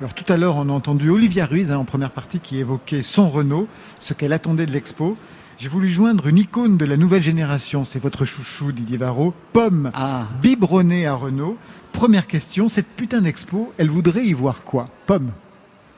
Alors 0.00 0.14
tout 0.14 0.30
à 0.32 0.36
l'heure, 0.36 0.56
on 0.56 0.68
a 0.68 0.72
entendu 0.72 1.10
Olivia 1.10 1.46
Ruiz 1.46 1.72
hein, 1.72 1.78
en 1.78 1.84
première 1.84 2.10
partie 2.10 2.38
qui 2.38 2.58
évoquait 2.58 3.02
son 3.02 3.28
Renault, 3.28 3.68
ce 3.98 4.14
qu'elle 4.14 4.32
attendait 4.32 4.66
de 4.66 4.72
l'expo. 4.72 5.16
J'ai 5.58 5.68
voulu 5.68 5.90
joindre 5.90 6.28
une 6.28 6.38
icône 6.38 6.76
de 6.76 6.84
la 6.84 6.96
nouvelle 6.96 7.22
génération, 7.22 7.84
c'est 7.84 7.98
votre 7.98 8.24
chouchou 8.24 8.70
Didier 8.70 8.96
Varro, 8.98 9.34
Pomme, 9.52 9.90
ah. 9.92 10.26
biberonnée 10.40 11.06
à 11.06 11.14
Renault. 11.14 11.56
Première 11.90 12.28
question, 12.28 12.68
cette 12.68 12.86
putain 12.86 13.22
d'expo, 13.22 13.72
elle 13.76 13.90
voudrait 13.90 14.24
y 14.24 14.32
voir 14.32 14.62
quoi? 14.62 14.84
Pomme 15.06 15.32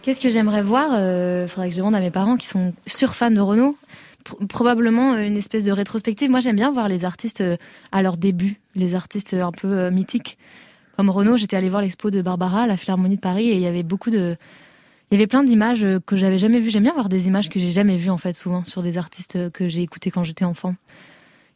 Qu'est-ce 0.03 0.21
que 0.21 0.31
j'aimerais 0.31 0.63
voir 0.63 0.93
Il 0.93 1.03
euh, 1.03 1.49
faudrait 1.49 1.69
que 1.69 1.75
je 1.75 1.79
demande 1.79 1.95
à 1.95 2.01
mes 2.01 2.11
parents 2.11 2.39
qui 2.39 2.47
sont 2.47 2.73
surfans 2.87 3.31
de 3.31 3.41
Renault. 3.41 3.77
probablement 4.49 5.13
euh, 5.13 5.27
une 5.27 5.37
espèce 5.37 5.65
de 5.65 5.73
rétrospective. 5.73 6.31
Moi, 6.31 6.41
j'aime 6.41 6.57
bien 6.57 6.73
voir 6.73 6.89
les 6.89 7.05
artistes 7.05 7.43
euh, 7.43 7.57
à 7.93 8.01
leur 8.01 8.17
début, 8.17 8.61
les 8.75 8.95
artistes 8.95 9.35
un 9.35 9.53
peu 9.53 9.91
mythiques. 9.91 10.39
Comme 10.97 11.11
Renault, 11.11 11.37
j'étais 11.37 11.57
allée 11.57 11.69
voir 11.69 11.83
l'expo 11.83 12.11
de 12.11 12.23
Barbara 12.23 12.63
à 12.63 12.67
la 12.67 12.79
Philharmonie 12.79 13.17
de 13.17 13.21
Paris 13.21 13.51
et 13.51 13.55
il 13.55 13.61
y 13.61 13.67
avait 13.67 13.83
beaucoup 13.83 14.11
de. 14.11 14.37
Il 15.11 15.17
y 15.17 15.19
avait 15.19 15.27
plein 15.27 15.43
d'images 15.43 15.85
que 16.07 16.17
j'avais 16.17 16.39
jamais 16.39 16.61
vues. 16.61 16.71
J'aime 16.71 16.85
bien 16.85 16.95
voir 16.95 17.09
des 17.09 17.27
images 17.27 17.49
que 17.49 17.59
j'ai 17.59 17.73
jamais 17.73 17.97
vues, 17.97 18.11
en 18.11 18.19
fait, 18.19 18.37
souvent, 18.37 18.65
sur 18.65 18.83
des 18.83 18.97
artistes 18.97 19.51
que 19.51 19.69
j'ai 19.69 19.83
écoutés 19.83 20.11
quand 20.11 20.23
j'étais 20.23 20.45
enfant. 20.45 20.77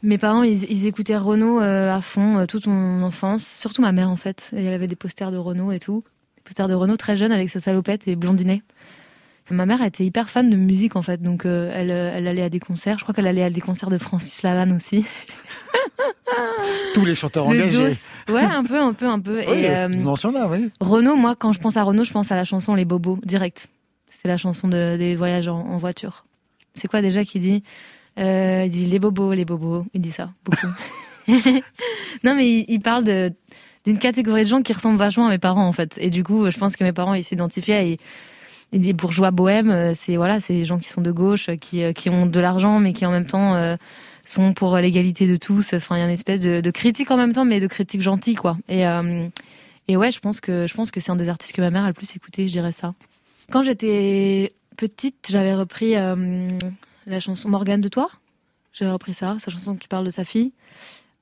Mes 0.02 0.18
parents, 0.18 0.42
ils, 0.42 0.64
ils 0.70 0.86
écoutaient 0.86 1.16
Renault 1.16 1.60
à 1.60 2.00
fond 2.00 2.46
toute 2.46 2.66
mon 2.66 3.02
enfance, 3.02 3.46
surtout 3.46 3.80
ma 3.80 3.92
mère, 3.92 4.10
en 4.10 4.16
fait. 4.16 4.50
Elle 4.52 4.74
avait 4.74 4.88
des 4.88 4.96
posters 4.96 5.30
de 5.30 5.36
Renault 5.36 5.70
et 5.70 5.78
tout 5.78 6.02
poster 6.44 6.68
de 6.68 6.74
Renault 6.74 6.96
très 6.96 7.16
jeune 7.16 7.32
avec 7.32 7.50
sa 7.50 7.60
salopette 7.60 8.06
et 8.08 8.16
blondinet. 8.16 8.62
Ma 9.50 9.66
mère 9.66 9.82
était 9.82 10.04
hyper 10.04 10.30
fan 10.30 10.48
de 10.48 10.56
musique 10.56 10.96
en 10.96 11.02
fait, 11.02 11.20
donc 11.20 11.44
euh, 11.44 11.70
elle, 11.74 11.90
euh, 11.90 12.14
elle 12.14 12.26
allait 12.26 12.42
à 12.42 12.48
des 12.48 12.60
concerts. 12.60 12.96
Je 12.96 13.02
crois 13.02 13.14
qu'elle 13.14 13.26
allait 13.26 13.42
à 13.42 13.50
des 13.50 13.60
concerts 13.60 13.90
de 13.90 13.98
Francis 13.98 14.42
Lalanne 14.42 14.72
aussi. 14.72 15.04
Tous 16.94 17.04
les 17.04 17.14
chanteurs 17.14 17.46
engagés. 17.46 17.92
Ouais, 18.28 18.42
un 18.42 18.64
peu, 18.64 18.80
un 18.80 18.94
peu, 18.94 19.06
un 19.06 19.20
peu. 19.20 19.40
Oui, 19.40 19.60
et 19.60 19.70
euh, 19.70 19.88
là, 19.88 20.48
oui. 20.48 20.70
Renault, 20.80 21.16
moi, 21.16 21.36
quand 21.36 21.52
je 21.52 21.60
pense 21.60 21.76
à 21.76 21.82
Renault, 21.82 22.04
je 22.04 22.12
pense 22.12 22.32
à 22.32 22.36
la 22.36 22.44
chanson 22.44 22.74
Les 22.74 22.86
Bobos 22.86 23.18
direct. 23.24 23.68
C'est 24.22 24.28
la 24.28 24.38
chanson 24.38 24.66
de, 24.66 24.96
des 24.96 25.14
voyages 25.14 25.48
en, 25.48 25.76
voiture. 25.76 26.24
C'est 26.72 26.88
quoi 26.88 27.02
déjà 27.02 27.24
qui 27.24 27.38
dit 27.38 27.62
euh, 28.18 28.62
Il 28.64 28.70
dit 28.70 28.86
les 28.86 28.98
bobos, 28.98 29.34
les 29.34 29.44
bobos. 29.44 29.84
Il 29.92 30.00
dit 30.00 30.12
ça 30.12 30.30
beaucoup. 30.44 30.72
non, 32.24 32.34
mais 32.34 32.48
il, 32.48 32.64
il 32.68 32.80
parle 32.80 33.04
de 33.04 33.30
d'une 33.84 33.98
catégorie 33.98 34.44
de 34.44 34.48
gens 34.48 34.62
qui 34.62 34.72
ressemblent 34.72 34.98
vachement 34.98 35.26
à 35.26 35.30
mes 35.30 35.38
parents 35.38 35.66
en 35.66 35.72
fait. 35.72 35.96
Et 35.98 36.10
du 36.10 36.24
coup, 36.24 36.50
je 36.50 36.58
pense 36.58 36.76
que 36.76 36.84
mes 36.84 36.92
parents 36.92 37.14
ils 37.14 37.24
s'identifiaient 37.24 37.90
et, 37.90 38.00
les 38.72 38.92
bourgeois 38.92 39.30
bohèmes, 39.30 39.70
euh, 39.70 39.92
c'est 39.94 40.16
voilà, 40.16 40.40
c'est 40.40 40.52
les 40.52 40.64
gens 40.64 40.78
qui 40.78 40.88
sont 40.88 41.00
de 41.00 41.12
gauche, 41.12 41.48
qui, 41.60 41.84
euh, 41.84 41.92
qui 41.92 42.10
ont 42.10 42.26
de 42.26 42.40
l'argent, 42.40 42.80
mais 42.80 42.92
qui 42.92 43.06
en 43.06 43.12
même 43.12 43.26
temps 43.26 43.54
euh, 43.54 43.76
sont 44.24 44.52
pour 44.52 44.76
l'égalité 44.78 45.28
de 45.28 45.36
tous. 45.36 45.74
Enfin, 45.74 45.96
il 45.96 46.00
y 46.00 46.02
a 46.02 46.06
une 46.06 46.10
espèce 46.10 46.40
de, 46.40 46.70
critique 46.72 47.12
en 47.12 47.16
même 47.16 47.32
temps, 47.32 47.44
mais 47.44 47.60
de 47.60 47.68
critique 47.68 48.00
gentille 48.00 48.34
quoi. 48.34 48.56
Et 48.68 48.84
et 49.86 49.98
ouais, 49.98 50.10
je 50.10 50.18
pense 50.18 50.40
que 50.40 50.66
je 50.66 50.74
pense 50.74 50.90
que 50.90 50.98
c'est 50.98 51.12
un 51.12 51.16
des 51.16 51.28
artistes 51.28 51.54
que 51.54 51.60
ma 51.60 51.70
mère 51.70 51.84
a 51.84 51.88
le 51.88 51.92
plus 51.92 52.16
écouté, 52.16 52.48
je 52.48 52.52
dirais 52.52 52.72
ça. 52.72 52.94
Quand 53.52 53.62
j'étais 53.62 54.54
petite, 54.76 55.28
j'avais 55.30 55.54
repris 55.54 55.92
la 55.92 57.20
chanson 57.20 57.48
Morgane 57.50 57.82
de 57.82 57.88
toi. 57.88 58.10
J'avais 58.72 58.90
repris 58.90 59.14
ça, 59.14 59.36
sa 59.38 59.52
chanson 59.52 59.76
qui 59.76 59.86
parle 59.86 60.06
de 60.06 60.10
sa 60.10 60.24
fille 60.24 60.52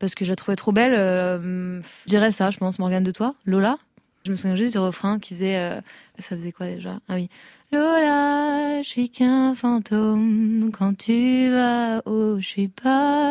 parce 0.02 0.16
que 0.16 0.24
je 0.24 0.30
la 0.30 0.36
trouvais 0.36 0.56
trop 0.56 0.72
belle. 0.72 0.94
Euh, 0.96 1.80
je 2.06 2.08
dirais 2.08 2.32
ça, 2.32 2.50
je 2.50 2.58
pense, 2.58 2.80
Morgane 2.80 3.04
de 3.04 3.12
toi, 3.12 3.36
Lola. 3.46 3.78
Je 4.26 4.32
me 4.32 4.36
souviens 4.36 4.56
juste 4.56 4.72
du 4.72 4.80
refrain 4.80 5.20
qui 5.20 5.34
faisait. 5.34 5.56
Euh, 5.56 5.80
ça 6.18 6.36
faisait 6.36 6.50
quoi 6.50 6.66
déjà? 6.66 6.98
Ah 7.08 7.14
oui. 7.14 7.28
Lola, 7.70 8.82
je 8.82 8.88
suis 8.88 9.10
qu'un 9.10 9.54
fantôme 9.54 10.72
quand 10.76 10.98
tu 10.98 11.50
vas 11.50 12.02
où 12.04 12.40
je 12.40 12.46
suis 12.46 12.66
pas. 12.66 13.30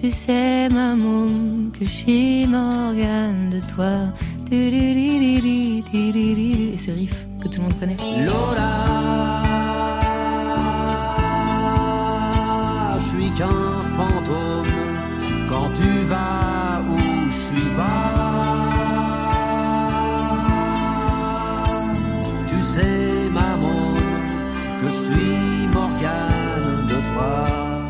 Tu 0.00 0.10
sais, 0.10 0.68
maman, 0.68 1.28
que 1.78 1.84
je 1.84 1.90
suis 1.90 2.46
Morgane 2.48 3.50
de 3.50 3.60
toi. 3.72 4.08
Et 4.50 4.70
ce 6.76 6.90
riff 6.90 7.24
que 7.40 7.46
tout 7.46 7.60
le 7.60 7.68
monde 7.68 7.78
connaît. 7.78 7.96
Lola, 8.26 8.84
je 12.94 12.98
suis 13.00 13.30
qu'un 13.38 13.82
fantôme 13.96 14.83
quand 15.54 15.70
tu 15.72 15.90
vas 16.10 16.82
où 16.90 16.98
je 17.30 17.36
suis 17.46 17.70
pas. 17.76 18.14
Tu 22.46 22.62
sais, 22.62 23.28
maman, 23.32 23.94
Je 24.82 24.90
suis 24.90 25.66
Morgane 25.72 26.86
de 26.88 26.98
toi. 27.08 27.28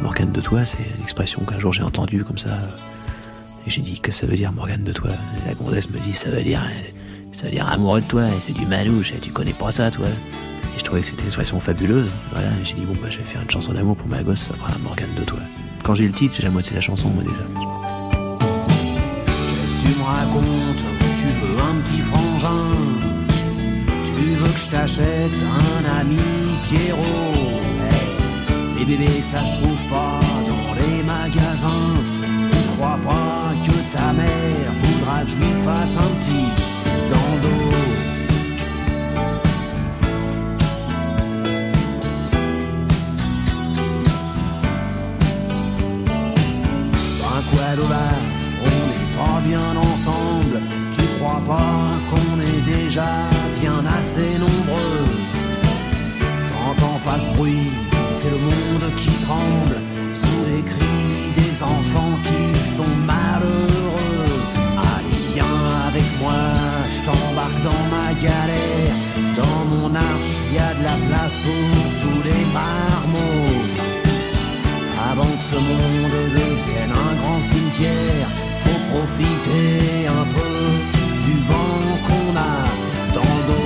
Morgane 0.02 0.32
de 0.32 0.40
toi, 0.40 0.64
c'est 0.64 0.86
une 0.96 1.02
expression 1.02 1.40
qu'un 1.44 1.58
jour 1.58 1.72
j'ai 1.72 1.82
entendue 1.82 2.22
comme 2.22 2.38
ça. 2.38 2.56
Et 3.66 3.70
j'ai 3.70 3.80
dit, 3.80 3.98
que 3.98 4.12
ça 4.12 4.26
veut 4.26 4.36
dire 4.36 4.52
Morgane 4.52 4.84
de 4.84 4.92
toi 4.92 5.12
Et 5.12 5.48
La 5.48 5.54
gonzesse 5.54 5.88
me 5.88 5.98
dit, 5.98 6.14
ça 6.14 6.28
veut 6.28 6.42
dire, 6.42 6.62
ça 7.32 7.46
veut 7.46 7.52
dire 7.52 7.66
amoureux 7.66 8.02
de 8.02 8.06
toi, 8.06 8.24
c'est 8.42 8.52
du 8.52 8.66
manouche, 8.66 9.14
tu 9.22 9.30
connais 9.30 9.54
pas 9.54 9.72
ça, 9.72 9.90
toi. 9.90 10.06
Et 10.06 10.78
je 10.78 10.84
trouvais 10.84 11.00
que 11.00 11.06
c'était 11.06 11.22
une 11.22 11.28
expression 11.28 11.58
fabuleuse. 11.60 12.10
Voilà, 12.32 12.50
j'ai 12.62 12.74
dit, 12.74 12.84
bon, 12.84 12.92
bah, 13.00 13.08
je 13.08 13.18
vais 13.18 13.24
faire 13.24 13.40
une 13.40 13.50
chanson 13.50 13.72
d'amour 13.72 13.96
pour 13.96 14.08
ma 14.08 14.22
gosse, 14.22 14.42
ça 14.48 14.54
fera 14.54 14.76
Morgane 14.82 15.14
de 15.18 15.24
toi. 15.24 15.40
Quand 15.84 15.92
j'ai 15.92 16.06
le 16.06 16.12
titre, 16.12 16.34
j'ai 16.34 16.44
la 16.44 16.50
moitié 16.50 16.74
la 16.74 16.80
chanson, 16.80 17.10
moi 17.10 17.22
déjà. 17.22 17.44
Tu 19.82 19.88
me 19.98 20.02
racontes 20.02 20.82
Tu 21.20 21.26
veux 21.26 21.60
un 21.60 21.74
petit 21.82 22.00
frangin? 22.00 22.72
Tu 24.02 24.34
veux 24.34 24.50
que 24.50 24.58
je 24.58 24.70
t'achète 24.70 25.42
un 25.42 26.00
ami 26.00 26.16
Pierrot? 26.64 27.60
Hey, 27.90 28.78
Les 28.78 28.84
bébés 28.86 29.20
ça 29.20 29.44
se 29.44 29.52
trouve 29.60 29.84
pas 29.90 30.20
dans 30.48 30.74
les 30.74 31.02
magasins. 31.02 31.94
Je 32.50 32.70
crois 32.78 32.98
pas 33.04 33.52
que 33.62 33.94
ta 33.94 34.12
mère 34.14 34.72
voudra 34.78 35.22
que 35.24 35.30
je 35.32 35.36
lui 35.36 35.52
fasse 35.64 35.96
un 35.98 36.10
petit 36.22 36.63
Lola, 47.76 48.08
on 48.62 48.74
n'est 48.90 49.10
pas 49.18 49.40
bien 49.44 49.76
ensemble. 49.76 50.60
Tu 50.92 51.02
crois 51.18 51.42
pas 51.46 51.84
qu'on 52.08 52.40
est 52.40 52.62
déjà 52.76 53.10
bien 53.60 53.82
assez 53.98 54.38
nombreux? 54.38 55.04
T'entends 56.48 57.00
pas 57.04 57.18
ce 57.18 57.28
bruit, 57.30 57.70
c'est 58.08 58.30
le 58.30 58.38
monde 58.38 58.94
qui 58.96 59.10
tremble 59.26 59.76
sous 60.12 60.44
les 60.50 60.62
cris 60.62 61.32
des 61.34 61.62
enfants 61.62 62.16
qui 62.22 62.58
sont 62.76 62.94
malheureux. 63.06 64.40
Allez, 64.78 65.22
viens 65.34 65.56
avec 65.88 66.06
moi, 66.20 66.42
je 66.90 67.02
t'embarque 67.02 67.60
dans 67.62 67.84
ma 67.94 68.14
galère. 68.14 68.94
Dans 69.36 69.64
mon 69.76 69.94
arche, 69.94 70.34
y 70.52 70.58
a 70.58 70.74
de 70.74 70.84
la 70.84 70.96
place 71.08 71.36
pour 71.44 72.00
tous 72.00 72.22
les 72.22 72.44
marmots. 72.52 72.93
Ce 75.54 75.60
monde 75.60 76.10
devienne 76.32 76.90
un 76.90 77.14
grand 77.14 77.40
cimetière, 77.40 78.28
faut 78.56 78.80
profiter 78.92 80.08
un 80.08 80.24
peu 80.24 81.22
du 81.22 81.38
vent 81.42 81.96
qu'on 82.06 82.36
a 82.36 83.14
dans 83.14 83.20
le 83.20 83.52
dos. 83.52 83.63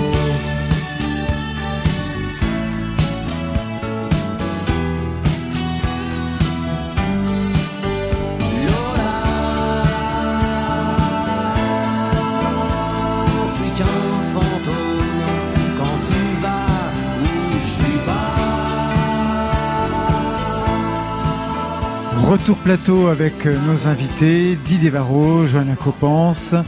Retour 22.29 22.59
plateau 22.59 23.07
avec 23.07 23.47
euh, 23.47 23.57
nos 23.67 23.89
invités, 23.89 24.55
Didier 24.57 24.91
Varro, 24.91 25.47
Johanna 25.47 25.77
Copens 25.77 26.63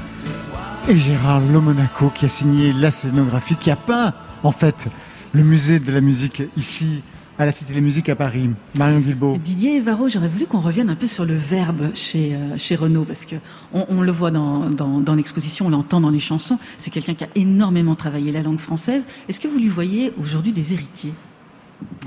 et 0.89 0.97
Gérard 0.97 1.43
Lomonaco 1.53 2.09
qui 2.09 2.25
a 2.25 2.31
signé 2.31 2.73
la 2.73 2.91
scénographie, 2.91 3.57
qui 3.57 3.71
a 3.71 3.77
peint 3.77 4.15
en 4.43 4.53
fait 4.53 4.89
le 5.35 5.43
musée 5.43 5.79
de 5.79 5.93
la 5.93 6.01
musique 6.01 6.43
ici 6.57 7.03
à 7.39 7.45
la 7.45 7.53
Cité 7.53 7.75
des 7.75 7.83
Musiques 7.83 8.09
à 8.09 8.17
Paris. 8.17 8.49
Marion 8.75 9.01
Guilbault. 9.01 9.37
Didier 9.45 9.81
Varro, 9.81 10.09
j'aurais 10.09 10.29
voulu 10.29 10.47
qu'on 10.47 10.61
revienne 10.61 10.89
un 10.89 10.95
peu 10.95 11.07
sur 11.07 11.27
le 11.27 11.35
verbe 11.35 11.91
chez, 11.93 12.35
euh, 12.35 12.57
chez 12.57 12.75
Renaud, 12.75 13.05
parce 13.05 13.27
que 13.27 13.37
on, 13.75 14.01
le 14.01 14.13
voit 14.13 14.31
dans 14.31 15.15
l'exposition, 15.15 15.67
on 15.67 15.71
l'entend 15.71 16.01
dans 16.01 16.09
les 16.09 16.21
chansons. 16.21 16.59
C'est 16.79 16.91
quelqu'un 16.91 17.13
qui 17.13 17.25
a 17.25 17.29
énormément 17.35 17.97
travaillé 17.97 18.33
la 18.33 18.41
langue 18.41 18.61
française. 18.61 19.03
Est-ce 19.29 19.39
que 19.39 19.49
vous 19.49 19.59
lui 19.59 19.69
voyez 19.69 20.15
aujourd'hui 20.19 20.55
des 20.55 20.73
héritiers? 20.73 21.13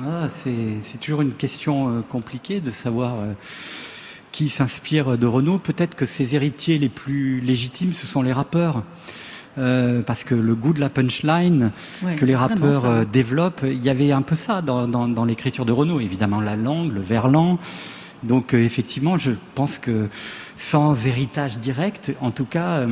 Ah, 0.01 0.27
c'est 0.29 0.99
toujours 0.99 1.21
une 1.21 1.33
question 1.33 1.89
euh, 1.89 2.01
compliquée 2.01 2.59
de 2.59 2.71
savoir 2.71 3.15
euh, 3.15 3.33
qui 4.31 4.49
s'inspire 4.49 5.17
de 5.17 5.27
Renaud. 5.27 5.57
Peut-être 5.57 5.95
que 5.95 6.05
ses 6.05 6.35
héritiers 6.35 6.77
les 6.77 6.89
plus 6.89 7.39
légitimes, 7.41 7.93
ce 7.93 8.07
sont 8.07 8.21
les 8.21 8.33
rappeurs. 8.33 8.83
Euh, 9.59 10.01
parce 10.01 10.23
que 10.23 10.33
le 10.33 10.55
goût 10.55 10.73
de 10.73 10.79
la 10.79 10.89
punchline 10.89 11.69
Ouais, 12.01 12.15
que 12.15 12.25
les 12.25 12.35
rappeurs 12.35 12.85
euh, 12.85 13.05
développent, 13.05 13.61
il 13.63 13.83
y 13.83 13.89
avait 13.89 14.11
un 14.11 14.23
peu 14.23 14.35
ça 14.35 14.63
dans, 14.63 14.87
dans, 14.87 15.07
dans 15.07 15.25
l'écriture 15.25 15.65
de 15.65 15.71
Renaud. 15.71 15.99
Évidemment, 15.99 16.41
la 16.41 16.55
langue, 16.55 16.91
le 16.91 17.01
verlan. 17.01 17.59
Donc, 18.23 18.53
euh, 18.55 18.63
effectivement, 18.63 19.17
je 19.17 19.31
pense 19.53 19.77
que 19.77 20.07
sans 20.57 21.05
héritage 21.05 21.59
direct, 21.59 22.13
en 22.19 22.31
tout 22.31 22.45
cas, 22.45 22.87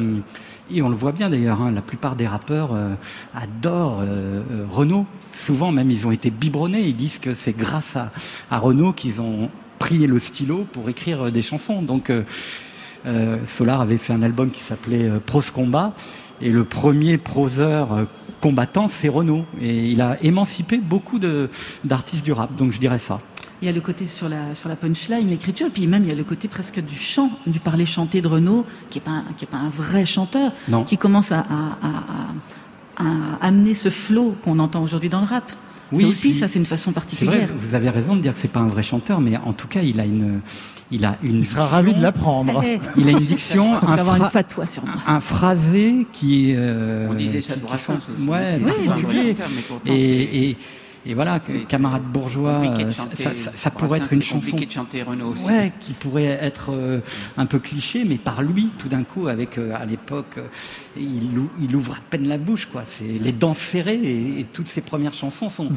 et 0.74 0.82
on 0.82 0.90
le 0.90 0.96
voit 0.96 1.12
bien 1.12 1.30
d'ailleurs, 1.30 1.62
hein, 1.62 1.72
la 1.72 1.82
plupart 1.82 2.16
des 2.16 2.28
rappeurs 2.28 2.74
euh, 2.74 2.94
adorent 3.36 4.00
euh, 4.02 4.42
euh, 4.52 4.66
Renaud. 4.70 5.06
Souvent, 5.34 5.72
même, 5.72 5.92
ils 5.92 6.08
ont 6.08 6.12
été 6.12 6.30
biberonnés. 6.30 6.82
Ils 6.82 6.96
disent 6.96 7.20
que 7.20 7.34
c'est 7.34 7.54
grâce 7.54 7.96
à, 7.96 8.12
à 8.50 8.58
Renaud 8.60 8.94
qu'ils 8.94 9.22
ont 9.22 9.50
pris 9.80 10.06
le 10.08 10.20
stylo 10.20 10.66
pour 10.72 10.90
écrire 10.90 11.32
des 11.32 11.42
chansons. 11.42 11.82
Donc, 11.82 12.12
Solar 13.46 13.82
avait 13.82 13.98
fait 13.98 14.14
un 14.14 14.22
album 14.22 14.52
qui 14.52 14.62
s'appelait 14.62 15.10
Prose 15.26 15.50
Combat. 15.50 15.94
Et 16.40 16.50
le 16.50 16.66
premier 16.66 17.18
proseur 17.18 18.06
combattant, 18.42 18.88
c'est 18.88 19.10
Renaud. 19.10 19.46
Et 19.60 19.90
il 19.90 20.02
a 20.02 20.22
émancipé 20.22 20.78
beaucoup 20.78 21.20
d'artistes 21.84 22.24
du 22.24 22.32
rap. 22.32 22.56
Donc, 22.56 22.74
je 22.74 22.80
dirais 22.80 23.00
ça. 23.00 23.22
Il 23.62 23.66
y 23.68 23.70
a 23.70 23.72
le 23.74 23.82
côté 23.82 24.06
sur 24.08 24.28
la, 24.28 24.56
sur 24.56 24.70
la 24.70 24.76
punchline, 24.76 25.30
l'écriture, 25.30 25.68
et 25.68 25.70
puis 25.70 25.86
même 25.86 26.04
il 26.04 26.10
y 26.10 26.12
a 26.12 26.16
le 26.16 26.24
côté 26.24 26.48
presque 26.48 26.80
du 26.84 26.98
chant, 26.98 27.30
du 27.46 27.60
parler 27.60 27.86
chanté 27.86 28.22
de 28.22 28.28
Renaud, 28.28 28.66
qui 28.90 28.98
n'est 29.00 29.04
pas, 29.06 29.12
un- 29.12 29.26
qui 29.38 29.46
est 29.46 29.48
pas 29.48 29.58
un 29.58 29.70
vrai 29.70 30.06
chanteur, 30.06 30.52
Non. 30.68 30.84
qui 30.84 30.98
commence 30.98 31.32
à, 31.32 31.40
à- 31.42 31.44
à- 31.84 33.04
à- 33.04 33.04
à 33.42 33.46
amener 33.48 33.74
ce 33.76 33.90
flow 33.90 34.36
qu'on 34.44 34.58
entend 34.60 34.82
aujourd'hui 34.84 35.10
dans 35.10 35.22
le 35.22 35.28
rap. 35.28 35.52
Oui, 35.92 36.04
ça 36.04 36.08
aussi, 36.10 36.30
puis- 36.32 36.40
ça 36.40 36.48
c'est 36.48 36.58
une 36.58 36.66
façon 36.66 36.92
particulière. 36.94 37.36
vrai, 37.48 37.50
vous 37.62 37.76
avez 37.76 37.90
raison 37.90 38.16
de 38.16 38.22
dire 38.22 38.34
que 38.34 38.40
c'est 38.40 38.48
pas 38.48 38.62
un 38.62 38.68
vrai 38.68 38.82
chanteur, 38.82 39.20
mais 39.22 39.38
en 39.38 39.52
tout 39.54 39.68
cas, 39.68 39.82
il 39.82 40.00
a 40.00 40.06
une, 40.06 40.40
il 40.90 41.04
a 41.06 41.18
une. 41.22 41.40
Il 41.40 41.46
sera 41.46 41.66
ravi 41.68 41.94
de 41.94 42.02
l'apprendre. 42.02 42.64
Il 42.98 43.08
a 43.10 43.12
une 43.12 43.20
diction, 43.20 43.74
un, 43.76 43.94
avoir 43.98 44.16
une 44.16 44.24
phra- 44.24 44.30
fatwa 44.32 44.66
sur 44.66 44.86
moi. 44.86 44.96
un 45.06 45.20
phrasé 45.20 46.08
qui 46.14 46.52
est. 46.52 46.56
euh, 46.58 47.10
On 47.10 47.14
disait 47.14 47.42
ça 47.42 47.56
de 47.58 47.62
Brassens 47.62 48.00
sont- 48.00 48.28
Ouais, 48.32 48.60
pourtant, 48.60 49.82
c'est- 49.84 49.94
et, 49.94 50.50
et, 50.52 50.58
et 51.06 51.14
voilà, 51.14 51.40
camarade 51.68 52.04
bourgeois, 52.04 52.56
compliqué 52.62 52.84
de 52.84 52.90
euh, 52.90 52.94
chanter 52.94 53.24
ça, 53.24 53.32
ça- 53.36 53.52
ça 53.56 53.72
pourrait 53.72 53.98
être 54.00 54.14
une 54.14 54.22
chanson. 54.22 54.56
de 54.56 54.72
chanter 54.72 55.02
Renaud 55.02 55.30
aussi. 55.32 55.46
Ouais, 55.48 55.72
qui 55.80 55.94
pourrait 55.94 56.26
être 56.42 56.72
euh, 56.72 57.00
un 57.38 57.46
peu 57.48 57.58
cliché, 57.60 58.04
mais 58.06 58.18
par 58.18 58.44
lui, 58.44 58.70
tout 58.78 58.88
d'un 58.88 59.04
coup, 59.04 59.28
avec 59.28 59.58
euh, 59.58 59.74
à 59.76 59.86
l'époque, 59.86 60.38
euh, 60.38 60.48
il, 60.96 61.38
ou- 61.40 61.50
il 61.60 61.76
ouvre 61.76 61.94
à 61.94 62.00
peine 62.10 62.28
la 62.28 62.38
bouche, 62.38 62.68
quoi. 62.72 62.84
C'est 62.88 63.04
les 63.06 63.32
dents 63.32 63.54
serrées 63.56 63.96
et, 63.96 64.40
et 64.42 64.44
toutes 64.44 64.68
ses 64.68 64.82
premières 64.82 65.14
chansons 65.14 65.50
sont 65.50 65.70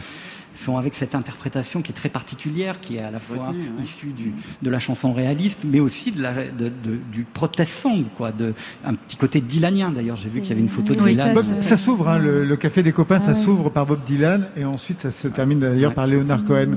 sont 0.54 0.76
avec 0.76 0.94
cette 0.94 1.14
interprétation 1.14 1.82
qui 1.82 1.92
est 1.92 1.94
très 1.94 2.08
particulière, 2.08 2.80
qui 2.80 2.96
est 2.96 3.00
à 3.02 3.10
la 3.10 3.18
fois 3.20 3.52
issue 3.82 4.08
du, 4.08 4.32
de 4.62 4.70
la 4.70 4.78
chanson 4.78 5.12
réaliste, 5.12 5.60
mais 5.64 5.80
aussi 5.80 6.10
de 6.12 6.22
la, 6.22 6.32
de, 6.32 6.66
de- 6.68 6.98
du 7.12 7.24
protest 7.24 7.72
song, 7.72 8.04
quoi, 8.16 8.32
de 8.32 8.54
un 8.84 8.94
petit 8.94 9.16
côté 9.16 9.40
dylanien. 9.40 9.90
D'ailleurs, 9.90 10.16
j'ai 10.16 10.28
vu 10.28 10.40
qu'il 10.40 10.50
y 10.50 10.52
avait 10.52 10.60
une 10.62 10.68
photo 10.68 10.94
de 10.94 11.00
Oui, 11.00 11.10
Dylan. 11.12 11.34
Bob- 11.34 11.62
ça 11.62 11.76
s'ouvre, 11.76 12.08
hein, 12.08 12.18
le, 12.18 12.44
le 12.44 12.56
café 12.56 12.82
des 12.82 12.92
copains, 12.92 13.18
ça 13.18 13.34
s'ouvre 13.34 13.70
par 13.70 13.86
Bob 13.86 14.00
Dylan 14.06 14.46
et 14.56 14.64
ensuite 14.64 15.00
ça 15.00 15.10
se 15.10 15.28
termine 15.28 15.60
d'ailleurs 15.60 15.94
par 15.94 16.06
Léonard 16.06 16.44
Cohen. 16.44 16.76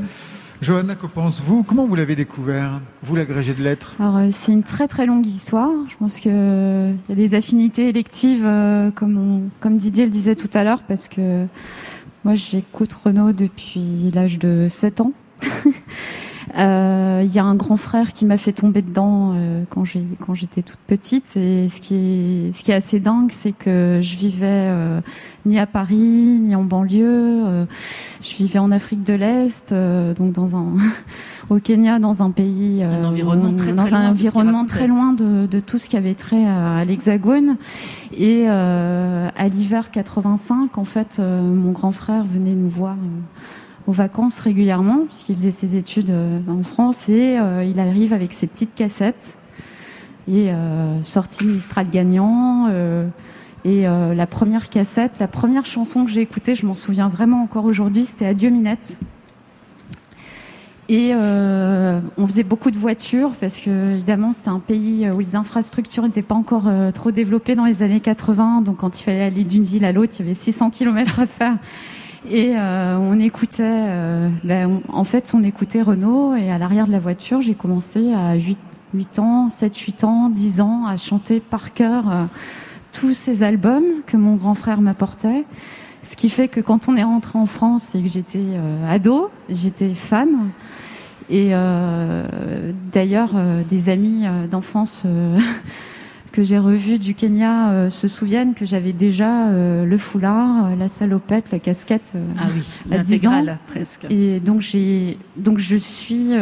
Johanna 0.60 0.96
Copens, 0.96 1.40
vous, 1.40 1.62
comment 1.62 1.86
vous 1.86 1.94
l'avez 1.94 2.16
découvert 2.16 2.82
Vous, 3.04 3.16
l'agrégé 3.16 3.54
de 3.54 3.62
lettres? 3.62 3.94
Alors, 4.00 4.18
euh, 4.18 4.28
c'est 4.32 4.52
une 4.52 4.64
très 4.64 4.88
très 4.88 5.06
longue 5.06 5.28
histoire. 5.28 5.70
Je 5.88 5.96
pense 5.98 6.20
qu'il 6.20 6.32
y 6.32 7.12
a 7.12 7.16
des 7.16 7.36
affinités 7.36 7.90
électives, 7.90 8.44
euh, 8.44 8.90
comme, 8.90 9.18
on- 9.20 9.42
comme 9.60 9.78
Didier 9.78 10.06
le 10.06 10.10
disait 10.10 10.34
tout 10.34 10.50
à 10.56 10.64
l'heure, 10.64 10.82
parce 10.82 11.10
que 11.10 11.46
moi 12.28 12.36
j'écoute 12.36 12.92
Renaud 12.92 13.32
depuis 13.32 14.12
l'âge 14.14 14.38
de 14.38 14.68
7 14.70 15.00
ans. 15.00 15.14
Euh, 16.58 17.22
Il 17.24 17.34
y 17.34 17.40
a 17.40 17.44
un 17.44 17.56
grand 17.56 17.78
frère 17.78 18.14
qui 18.14 18.26
m'a 18.26 18.38
fait 18.38 18.52
tomber 18.54 18.82
dedans 18.82 19.34
euh, 19.36 19.64
quand 19.70 19.84
j'ai 19.86 20.04
quand 20.20 20.34
j'étais 20.34 20.62
toute 20.62 20.80
petite. 20.88 21.36
Et 21.36 21.68
ce 21.68 21.82
qui 21.82 21.96
est 21.96 22.52
ce 22.54 22.64
qui 22.64 22.72
est 22.72 22.76
assez 22.76 23.00
dingue, 23.00 23.30
c'est 23.32 23.52
que 23.52 24.00
je 24.02 24.18
vivais 24.18 24.46
euh, 24.72 25.02
ni 25.46 25.60
à 25.60 25.66
Paris 25.66 26.40
ni 26.42 26.56
en 26.56 26.64
banlieue. 26.64 27.44
euh, 27.46 27.66
je 28.22 28.36
vivais 28.38 28.60
en 28.60 28.72
Afrique 28.72 29.04
de 29.04 29.14
l'Est, 29.14 29.72
euh, 29.72 30.14
donc 30.14 30.32
dans 30.34 30.56
un 30.56 30.74
au 31.50 31.60
Kenya, 31.60 32.00
dans 32.00 32.24
un 32.24 32.32
pays, 32.32 32.82
euh, 32.84 33.06
environnement 33.06 33.54
très, 33.56 33.74
dans 33.74 33.86
loin 33.86 33.94
un 34.00 34.10
environnement 34.12 34.66
très 34.66 34.88
loin 34.88 35.14
de, 35.14 35.48
de 35.48 35.60
tout 35.60 35.78
ce 35.78 35.90
qui 35.90 35.98
avait 35.98 36.16
trait 36.16 36.46
à, 36.46 36.78
à 36.78 36.86
l'Hexagone. 36.86 37.58
Et 38.14 38.46
euh, 38.48 39.28
à 39.36 39.48
l'hiver 39.48 39.92
85, 39.92 40.78
en 40.78 40.84
fait, 40.86 41.18
euh, 41.20 41.42
mon 41.42 41.72
grand 41.72 41.92
frère 41.92 42.24
venait 42.24 42.56
nous 42.56 42.70
voir. 42.70 42.94
euh, 42.96 43.22
aux 43.88 43.94
vacances 43.94 44.40
régulièrement, 44.42 45.06
puisqu'il 45.06 45.36
faisait 45.36 45.52
ses 45.52 45.76
études 45.78 46.12
euh, 46.12 46.40
en 46.48 46.62
France, 46.62 47.08
et 47.08 47.40
euh, 47.40 47.64
il 47.64 47.80
arrive 47.80 48.12
avec 48.14 48.34
ses 48.34 48.46
petites 48.46 48.76
cassettes, 48.76 49.38
et 50.30 50.52
euh, 50.52 51.02
sorti 51.04 51.46
Mistral 51.46 51.90
gagnant, 51.90 52.70
Et 53.66 53.84
la 53.84 54.28
première 54.28 54.70
cassette, 54.70 55.20
la 55.20 55.28
première 55.28 55.66
chanson 55.66 56.06
que 56.06 56.12
j'ai 56.12 56.22
écoutée, 56.22 56.54
je 56.54 56.66
m'en 56.66 56.74
souviens 56.74 57.10
vraiment 57.10 57.42
encore 57.42 57.66
aujourd'hui, 57.66 58.06
c'était 58.06 58.26
Adieu 58.26 58.50
Minette. 58.50 59.00
Et 60.90 61.14
on 61.14 62.28
faisait 62.28 62.44
beaucoup 62.44 62.72
de 62.72 62.78
voitures 62.78 63.32
parce 63.42 63.60
que 63.60 63.96
évidemment 63.96 64.32
c'était 64.32 64.50
un 64.50 64.60
pays 64.60 65.10
où 65.10 65.20
les 65.20 65.36
infrastructures 65.36 66.04
n'étaient 66.04 66.22
pas 66.22 66.36
encore 66.36 66.70
trop 66.94 67.12
développées 67.12 67.56
dans 67.56 67.66
les 67.66 67.84
années 67.84 68.00
80. 68.00 68.62
Donc 68.62 68.78
quand 68.78 69.00
il 69.00 69.04
fallait 69.04 69.24
aller 69.24 69.44
d'une 69.44 69.66
ville 69.66 69.84
à 69.84 69.92
l'autre, 69.92 70.14
il 70.18 70.20
y 70.20 70.26
avait 70.26 70.36
600 70.36 70.70
km 70.70 71.20
à 71.20 71.26
faire. 71.26 71.58
Et 72.30 72.54
euh, 72.56 72.98
on 72.98 73.20
écoutait, 73.20 73.86
ben, 74.44 74.82
en 74.90 75.04
fait, 75.04 75.32
on 75.34 75.44
écoutait 75.44 75.82
Renault. 75.82 76.36
Et 76.36 76.52
à 76.52 76.58
l'arrière 76.58 76.88
de 76.88 76.92
la 76.92 77.00
voiture, 77.00 77.42
j'ai 77.42 77.56
commencé 77.56 78.14
à 78.14 78.36
8, 78.36 78.58
8 78.94 79.20
ans, 79.20 79.50
7, 79.50 79.78
8 79.78 80.04
ans, 80.04 80.30
10 80.30 80.62
ans 80.62 80.86
à 80.86 80.98
chanter 80.98 81.40
par 81.40 81.74
cœur 81.74 82.06
tous 82.92 83.14
ces 83.14 83.44
albums 83.44 84.02
que 84.06 84.18
mon 84.18 84.36
grand 84.36 84.56
frère 84.56 84.82
m'apportait. 84.82 85.46
Ce 86.04 86.16
qui 86.16 86.30
fait 86.30 86.48
que 86.48 86.62
quand 86.62 86.90
on 86.90 86.96
est 86.96 87.04
rentré 87.04 87.38
en 87.38 87.46
France 87.46 87.94
et 87.94 88.02
que 88.02 88.08
j'étais 88.08 88.60
ado, 88.88 89.30
j'étais 89.50 89.94
fan. 89.94 90.30
Et 91.30 91.50
euh, 91.52 92.72
d'ailleurs, 92.92 93.32
euh, 93.36 93.64
des 93.64 93.90
amis 93.90 94.26
euh, 94.26 94.48
d'enfance 94.48 95.04
que 96.38 96.44
j'ai 96.44 96.60
revus 96.60 97.00
du 97.00 97.16
Kenya 97.16 97.90
se 97.90 98.08
souviennent 98.08 98.54
que 98.54 98.64
j'avais 98.64 98.94
déjà 98.94 99.50
le 99.50 99.98
foulard, 99.98 100.76
la 100.76 100.88
salopette, 100.88 101.46
la 101.52 101.58
casquette 101.58 102.14
ah 102.38 102.46
oui, 102.56 102.96
à 102.96 103.00
10 103.00 103.26
ans. 103.26 103.44
presque. 103.66 104.06
Et 104.12 104.40
donc 104.40 104.62
j'ai 104.62 105.18
donc 105.36 105.58
je 105.58 105.76
suis 105.76 106.34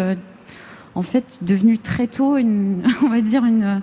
en 0.96 1.02
fait 1.02 1.40
devenue 1.44 1.78
très 1.78 2.08
tôt 2.08 2.36
une 2.36 2.84
on 3.04 3.08
va 3.08 3.22
dire 3.22 3.46
une 3.46 3.82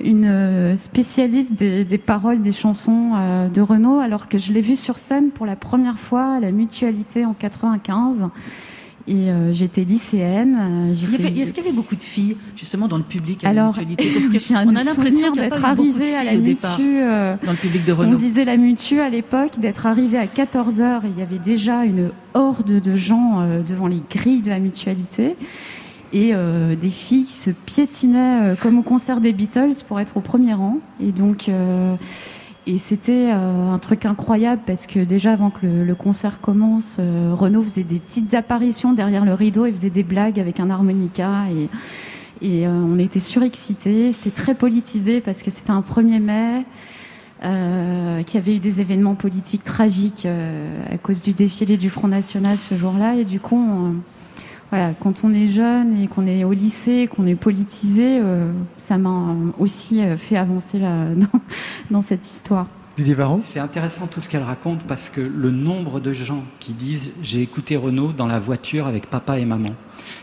une 0.00 0.76
spécialiste 0.76 1.54
des, 1.54 1.84
des 1.84 1.98
paroles 1.98 2.42
des 2.42 2.50
chansons 2.50 3.12
de 3.54 3.60
Renaud 3.60 4.00
alors 4.00 4.26
que 4.26 4.38
je 4.38 4.52
l'ai 4.52 4.60
vu 4.60 4.74
sur 4.74 4.98
scène 4.98 5.30
pour 5.30 5.46
la 5.46 5.54
première 5.54 6.00
fois 6.00 6.34
à 6.34 6.40
la 6.40 6.50
Mutualité 6.50 7.24
en 7.24 7.32
95 7.32 8.26
et 9.06 9.30
euh, 9.30 9.52
j'étais 9.52 9.82
lycéenne. 9.82 10.56
Euh, 10.58 10.92
est-ce 10.92 11.52
qu'il 11.52 11.62
y 11.62 11.66
avait 11.66 11.76
beaucoup 11.76 11.96
de 11.96 12.02
filles 12.02 12.36
justement 12.56 12.88
dans 12.88 12.96
le 12.96 13.02
public 13.02 13.44
à 13.44 13.50
Alors, 13.50 13.74
j'ai 14.32 14.54
un 14.54 14.84
souvenir 14.84 15.32
d'être 15.32 15.64
arrivée 15.64 16.14
à 16.14 16.24
la 16.24 16.36
Mutu. 16.36 16.62
Euh, 16.80 17.34
dans 17.44 17.52
le 17.52 17.56
public 17.56 17.84
de 17.84 17.92
Renault. 17.92 18.12
On 18.12 18.14
disait 18.14 18.44
la 18.44 18.56
Mutu 18.56 19.00
à 19.00 19.10
l'époque, 19.10 19.58
d'être 19.58 19.86
arrivée 19.86 20.18
à 20.18 20.26
14 20.26 20.80
h 20.80 21.04
et 21.04 21.08
il 21.10 21.18
y 21.18 21.22
avait 21.22 21.38
déjà 21.38 21.84
une 21.84 22.10
horde 22.32 22.80
de 22.80 22.96
gens 22.96 23.46
devant 23.66 23.86
les 23.86 24.00
grilles 24.10 24.42
de 24.42 24.50
la 24.50 24.58
mutualité 24.58 25.36
et 26.12 26.32
des 26.80 26.90
filles 26.90 27.24
qui 27.24 27.32
se 27.32 27.50
piétinaient 27.50 28.54
comme 28.60 28.78
au 28.78 28.82
concert 28.82 29.20
des 29.20 29.32
Beatles 29.32 29.84
pour 29.86 30.00
être 30.00 30.16
au 30.16 30.20
premier 30.20 30.54
rang. 30.54 30.78
Et 31.00 31.12
donc 31.12 31.50
et 32.66 32.78
c'était 32.78 33.30
euh, 33.30 33.72
un 33.72 33.78
truc 33.78 34.06
incroyable 34.06 34.62
parce 34.66 34.86
que 34.86 35.00
déjà 35.00 35.32
avant 35.32 35.50
que 35.50 35.66
le, 35.66 35.94
concert 35.94 36.40
commence, 36.40 36.96
euh, 36.98 37.34
Renaud 37.34 37.62
faisait 37.62 37.84
des 37.84 37.98
petites 37.98 38.32
apparitions 38.32 38.94
derrière 38.94 39.26
le 39.26 39.34
rideau, 39.34 39.66
il 39.66 39.72
faisait 39.72 39.90
des 39.90 40.02
blagues 40.02 40.40
avec 40.40 40.60
un 40.60 40.70
harmonica 40.70 41.44
et, 41.50 41.68
et 42.40 42.66
euh, 42.66 42.70
on 42.70 42.98
était 42.98 43.20
surexcités. 43.20 44.12
C'est 44.12 44.32
très 44.32 44.54
politisé 44.54 45.20
parce 45.20 45.42
que 45.42 45.50
c'était 45.50 45.72
un 45.72 45.82
1er 45.82 46.20
mai. 46.20 46.64
Euh, 47.42 48.22
qui 48.22 48.38
avait 48.38 48.56
eu 48.56 48.58
des 48.58 48.80
événements 48.80 49.16
politiques 49.16 49.64
tragiques 49.64 50.26
à 50.26 50.96
cause 50.96 51.20
du 51.20 51.34
défilé 51.34 51.76
du 51.76 51.90
Front 51.90 52.08
National 52.08 52.56
ce 52.56 52.74
jour-là. 52.74 53.16
Et 53.16 53.24
du 53.24 53.38
coup, 53.38 53.92
voilà, 54.74 54.92
quand 54.98 55.22
on 55.22 55.32
est 55.32 55.46
jeune 55.46 56.02
et 56.02 56.08
qu'on 56.08 56.26
est 56.26 56.42
au 56.42 56.52
lycée, 56.52 57.08
qu'on 57.08 57.28
est 57.28 57.36
politisé, 57.36 58.18
euh, 58.18 58.50
ça 58.74 58.98
m'a 58.98 59.36
aussi 59.60 60.02
euh, 60.02 60.16
fait 60.16 60.36
avancer 60.36 60.80
là, 60.80 61.04
dans, 61.92 62.00
cette 62.00 62.28
histoire. 62.28 62.66
Didier 62.96 63.14
Varron 63.14 63.38
C'est 63.40 63.60
intéressant 63.60 64.08
tout 64.08 64.20
ce 64.20 64.28
qu'elle 64.28 64.42
raconte 64.42 64.82
parce 64.82 65.10
que 65.10 65.20
le 65.20 65.52
nombre 65.52 66.00
de 66.00 66.12
gens 66.12 66.42
qui 66.58 66.72
disent 66.72 67.12
j'ai 67.22 67.40
écouté 67.40 67.76
Renault 67.76 68.10
dans 68.10 68.26
la 68.26 68.40
voiture 68.40 68.88
avec 68.88 69.08
papa 69.08 69.38
et 69.38 69.44
maman. 69.44 69.70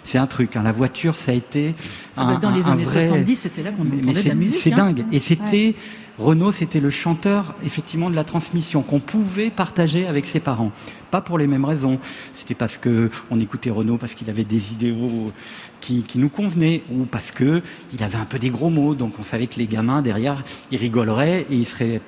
C'est 0.04 0.18
un 0.18 0.28
truc. 0.28 0.58
Hein. 0.58 0.64
La 0.64 0.74
voiture, 0.74 1.16
ça 1.16 1.32
a 1.32 1.36
été 1.36 1.74
ah 2.18 2.26
bah, 2.26 2.32
un, 2.32 2.40
dans 2.40 2.52
les 2.52 2.68
années 2.68 2.84
vrai... 2.84 3.08
70, 3.08 3.36
c'était 3.38 3.64
là 3.64 3.72
qu'on 3.72 3.84
entendait 3.84 4.22
de 4.22 4.28
la 4.28 4.36
musique. 4.36 4.60
C'est 4.60 4.74
hein. 4.74 4.92
dingue. 4.92 5.06
Et 5.14 5.20
c'était 5.20 5.76
Renaud, 6.18 6.52
c'était 6.52 6.80
le 6.80 6.90
chanteur 6.90 7.56
effectivement 7.64 8.10
de 8.10 8.16
la 8.16 8.24
transmission 8.24 8.82
qu'on 8.82 9.00
pouvait 9.00 9.50
partager 9.50 10.08
avec 10.08 10.26
ses 10.26 10.40
parents. 10.40 10.72
Pas 11.10 11.22
pour 11.22 11.38
les 11.38 11.48
mêmes 11.48 11.66
raisons. 11.66 12.00
C'était 12.36 12.54
parce 12.54 12.78
que 12.78 13.10
on 13.30 13.40
écoutait 13.40 13.70
Renaud 13.70 13.98
parce 13.98 14.14
qu'il 14.14 14.30
avait 14.30 14.44
des 14.44 14.72
idéaux 14.74 15.32
qui, 15.80 16.06
nous 16.16 16.30
convenaient 16.30 16.84
ou 16.92 17.06
parce 17.06 17.32
que 17.32 17.62
il 17.94 18.04
avait 18.04 18.18
un 18.18 18.26
peu 18.26 18.40
des 18.40 18.50
gros 18.50 18.70
mots. 18.70 18.94
Donc 18.94 19.14
on 19.20 19.24
savait 19.24 19.48
que 19.48 19.58
les 19.58 19.68
gamins 19.68 20.02
derrière, 20.02 20.44
ils 20.72 20.78
rigoleraient 20.78 21.46
et 21.50 21.56
ils 21.56 21.66
seraient, 21.66 22.02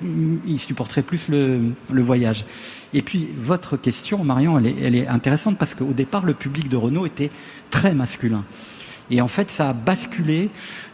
supporteraient 0.58 1.02
plus 1.02 1.28
le, 1.28 1.72
voyage. 1.90 2.44
Et 2.92 3.02
puis 3.02 3.28
votre 3.38 3.76
question, 3.76 4.22
Marion, 4.22 4.58
elle 4.58 4.94
est 4.94 5.08
intéressante 5.08 5.58
parce 5.58 5.74
qu'au 5.74 5.92
départ, 5.92 6.24
le 6.24 6.34
public 6.34 6.68
de 6.68 6.76
Renault 6.76 7.06
était 7.06 7.30
très 7.70 7.94
masculin. 7.94 8.44
Et 9.10 9.20
en 9.20 9.28
fait, 9.28 9.50
ça 9.50 9.70
a 9.70 9.72
basculé 9.72 10.50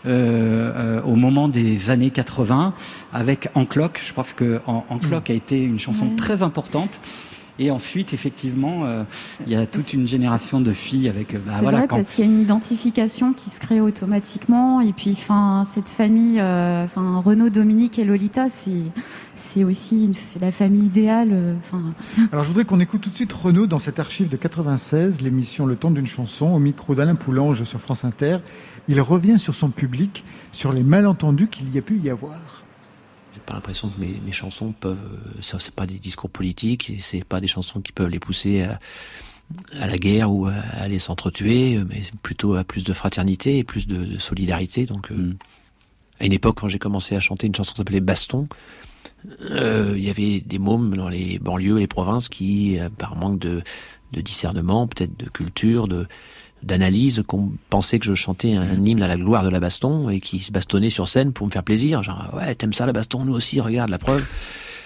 euh, 0.06 0.72
euh, 0.74 1.02
au 1.02 1.14
moment 1.14 1.48
des 1.48 1.90
années 1.90 2.10
80 2.10 2.74
avec 3.12 3.48
Encloc. 3.54 4.00
Je 4.04 4.12
pense 4.12 4.32
que 4.32 4.60
Encloc 4.66 5.28
mm. 5.28 5.32
a 5.32 5.34
été 5.34 5.62
une 5.62 5.78
chanson 5.78 6.16
très 6.16 6.42
importante. 6.42 7.00
Et 7.60 7.70
ensuite, 7.70 8.12
effectivement, 8.12 8.84
euh, 8.84 9.04
il 9.46 9.52
y 9.52 9.54
a 9.54 9.66
toute 9.66 9.92
une 9.92 10.08
génération 10.08 10.60
de 10.60 10.72
filles 10.72 11.08
avec. 11.08 11.32
Bah, 11.32 11.38
c'est 11.44 11.62
voilà, 11.62 11.78
vrai 11.78 11.86
parce 11.88 12.14
qu'il 12.14 12.24
y 12.24 12.28
a 12.28 12.30
une 12.30 12.40
identification 12.40 13.32
qui 13.32 13.50
se 13.50 13.60
crée 13.60 13.80
automatiquement. 13.80 14.80
Et 14.80 14.92
puis, 14.92 15.12
enfin, 15.12 15.62
cette 15.64 15.88
famille, 15.88 16.40
enfin, 16.40 17.22
Renaud, 17.24 17.50
Dominique 17.50 17.98
et 17.98 18.04
Lolita, 18.04 18.48
c'est 18.48 18.82
c'est 19.36 19.64
aussi 19.64 20.10
la 20.40 20.52
famille 20.52 20.86
idéale. 20.86 21.56
Enfin. 21.58 21.94
Alors, 22.32 22.44
je 22.44 22.48
voudrais 22.48 22.64
qu'on 22.64 22.80
écoute 22.80 23.02
tout 23.02 23.10
de 23.10 23.14
suite 23.14 23.32
Renaud 23.32 23.66
dans 23.66 23.78
cette 23.78 24.00
archive 24.00 24.28
de 24.28 24.36
96, 24.36 25.20
l'émission 25.20 25.66
Le 25.66 25.76
temps 25.76 25.90
d'une 25.90 26.06
chanson, 26.06 26.48
au 26.48 26.58
micro 26.58 26.94
d'Alain 26.94 27.14
Poulange 27.14 27.64
sur 27.64 27.80
France 27.80 28.04
Inter 28.04 28.38
il 28.90 29.00
revient 29.00 29.38
sur 29.38 29.54
son 29.54 29.70
public, 29.70 30.24
sur 30.52 30.72
les 30.72 30.82
malentendus 30.82 31.48
qu'il 31.48 31.72
y 31.72 31.78
a 31.78 31.82
pu 31.82 31.98
y 31.98 32.10
avoir. 32.10 32.59
J'ai 33.50 33.54
pas 33.54 33.56
l'impression 33.56 33.88
que 33.88 34.00
mes, 34.00 34.32
chansons 34.32 34.72
peuvent. 34.78 34.96
Ça, 35.40 35.58
c'est 35.58 35.74
pas 35.74 35.86
des 35.86 35.98
discours 35.98 36.30
politiques, 36.30 36.92
c'est 37.00 37.24
pas 37.24 37.40
des 37.40 37.48
chansons 37.48 37.80
qui 37.80 37.90
peuvent 37.90 38.08
les 38.08 38.20
pousser 38.20 38.62
à, 38.62 39.86
la 39.86 39.98
guerre 39.98 40.30
ou 40.32 40.46
à 40.46 40.52
aller 40.78 41.00
s'entretuer, 41.00 41.80
mais 41.88 42.02
plutôt 42.22 42.54
à 42.54 42.62
plus 42.62 42.84
de 42.84 42.92
fraternité 42.92 43.58
et 43.58 43.64
plus 43.64 43.88
de, 43.88 44.18
solidarité. 44.18 44.86
Donc, 44.86 45.10
euh, 45.10 45.16
mm. 45.16 45.36
à 46.20 46.26
une 46.26 46.32
époque, 46.32 46.58
quand 46.60 46.68
j'ai 46.68 46.78
commencé 46.78 47.16
à 47.16 47.20
chanter 47.20 47.48
une 47.48 47.54
chanson 47.54 47.72
qui 47.72 47.78
s'appelait 47.78 47.98
Baston, 47.98 48.46
euh, 49.50 49.94
il 49.96 50.04
y 50.04 50.10
avait 50.10 50.40
des 50.40 50.60
mômes 50.60 50.96
dans 50.96 51.08
les 51.08 51.40
banlieues, 51.40 51.78
les 51.78 51.88
provinces 51.88 52.28
qui, 52.28 52.78
euh, 52.78 52.88
par 52.88 53.16
manque 53.16 53.40
de, 53.40 53.62
de 54.12 54.20
discernement, 54.20 54.86
peut-être 54.86 55.18
de 55.18 55.28
culture, 55.28 55.88
de 55.88 56.06
d'analyse 56.62 57.22
qu'on 57.26 57.52
pensait 57.70 57.98
que 57.98 58.06
je 58.06 58.14
chantais 58.14 58.54
un 58.54 58.84
hymne 58.84 59.02
à 59.02 59.08
la 59.08 59.16
gloire 59.16 59.44
de 59.44 59.48
la 59.48 59.60
baston 59.60 60.08
et 60.10 60.20
qui 60.20 60.40
se 60.40 60.52
bastonnait 60.52 60.90
sur 60.90 61.08
scène 61.08 61.32
pour 61.32 61.46
me 61.46 61.52
faire 61.52 61.62
plaisir. 61.62 62.02
Genre, 62.02 62.30
ouais, 62.34 62.54
t'aimes 62.54 62.72
ça 62.72 62.86
la 62.86 62.92
baston, 62.92 63.24
nous 63.24 63.34
aussi, 63.34 63.60
regarde 63.60 63.90
la 63.90 63.98
preuve. 63.98 64.26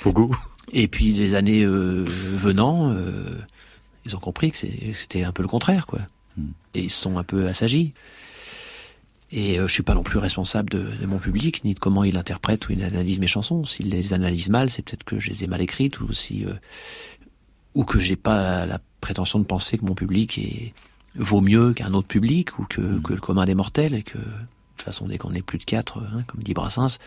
Pogo. 0.00 0.30
Et 0.72 0.88
puis 0.88 1.12
les 1.12 1.34
années 1.34 1.62
euh, 1.62 2.04
venant, 2.06 2.90
euh, 2.90 3.38
ils 4.04 4.16
ont 4.16 4.20
compris 4.20 4.50
que 4.50 4.58
c'était 4.92 5.24
un 5.24 5.32
peu 5.32 5.42
le 5.42 5.48
contraire, 5.48 5.86
quoi. 5.86 6.00
Hmm. 6.36 6.50
Et 6.74 6.82
ils 6.82 6.90
sont 6.90 7.18
un 7.18 7.24
peu 7.24 7.48
assagis. 7.48 7.92
Et 9.32 9.58
euh, 9.58 9.66
je 9.66 9.72
suis 9.72 9.82
pas 9.82 9.94
non 9.94 10.04
plus 10.04 10.18
responsable 10.18 10.70
de, 10.70 10.90
de, 11.00 11.06
mon 11.06 11.18
public, 11.18 11.64
ni 11.64 11.74
de 11.74 11.80
comment 11.80 12.04
il 12.04 12.16
interprète 12.16 12.68
ou 12.68 12.72
il 12.72 12.84
analyse 12.84 13.18
mes 13.18 13.26
chansons. 13.26 13.64
S'il 13.64 13.90
les 13.90 14.12
analyse 14.12 14.48
mal, 14.48 14.70
c'est 14.70 14.82
peut-être 14.82 15.04
que 15.04 15.18
je 15.18 15.30
les 15.30 15.44
ai 15.44 15.46
mal 15.48 15.60
écrites 15.60 16.00
ou 16.00 16.12
si 16.12 16.44
ou 17.74 17.84
que 17.84 17.98
j'ai 17.98 18.14
pas 18.14 18.36
la, 18.36 18.66
la, 18.66 18.80
prétention 19.00 19.38
de 19.38 19.44
penser 19.44 19.76
que 19.76 19.84
mon 19.84 19.94
public 19.94 20.38
est 20.38 20.72
vaut 21.16 21.40
mieux 21.40 21.72
qu'un 21.72 21.92
autre 21.94 22.08
public 22.08 22.58
ou 22.58 22.64
que, 22.64 22.80
mm. 22.80 23.02
que, 23.02 23.12
le 23.12 23.20
commun 23.20 23.44
des 23.44 23.54
mortels 23.54 23.94
et 23.94 24.02
que 24.02 24.18
de 24.18 24.24
toute 24.76 24.84
façon 24.84 25.06
dès 25.06 25.18
qu'on 25.18 25.34
est 25.34 25.42
plus 25.42 25.58
de 25.58 25.64
quatre, 25.64 25.98
hein, 25.98 26.22
comme 26.26 26.42
dit 26.42 26.54
Brassens, 26.54 26.98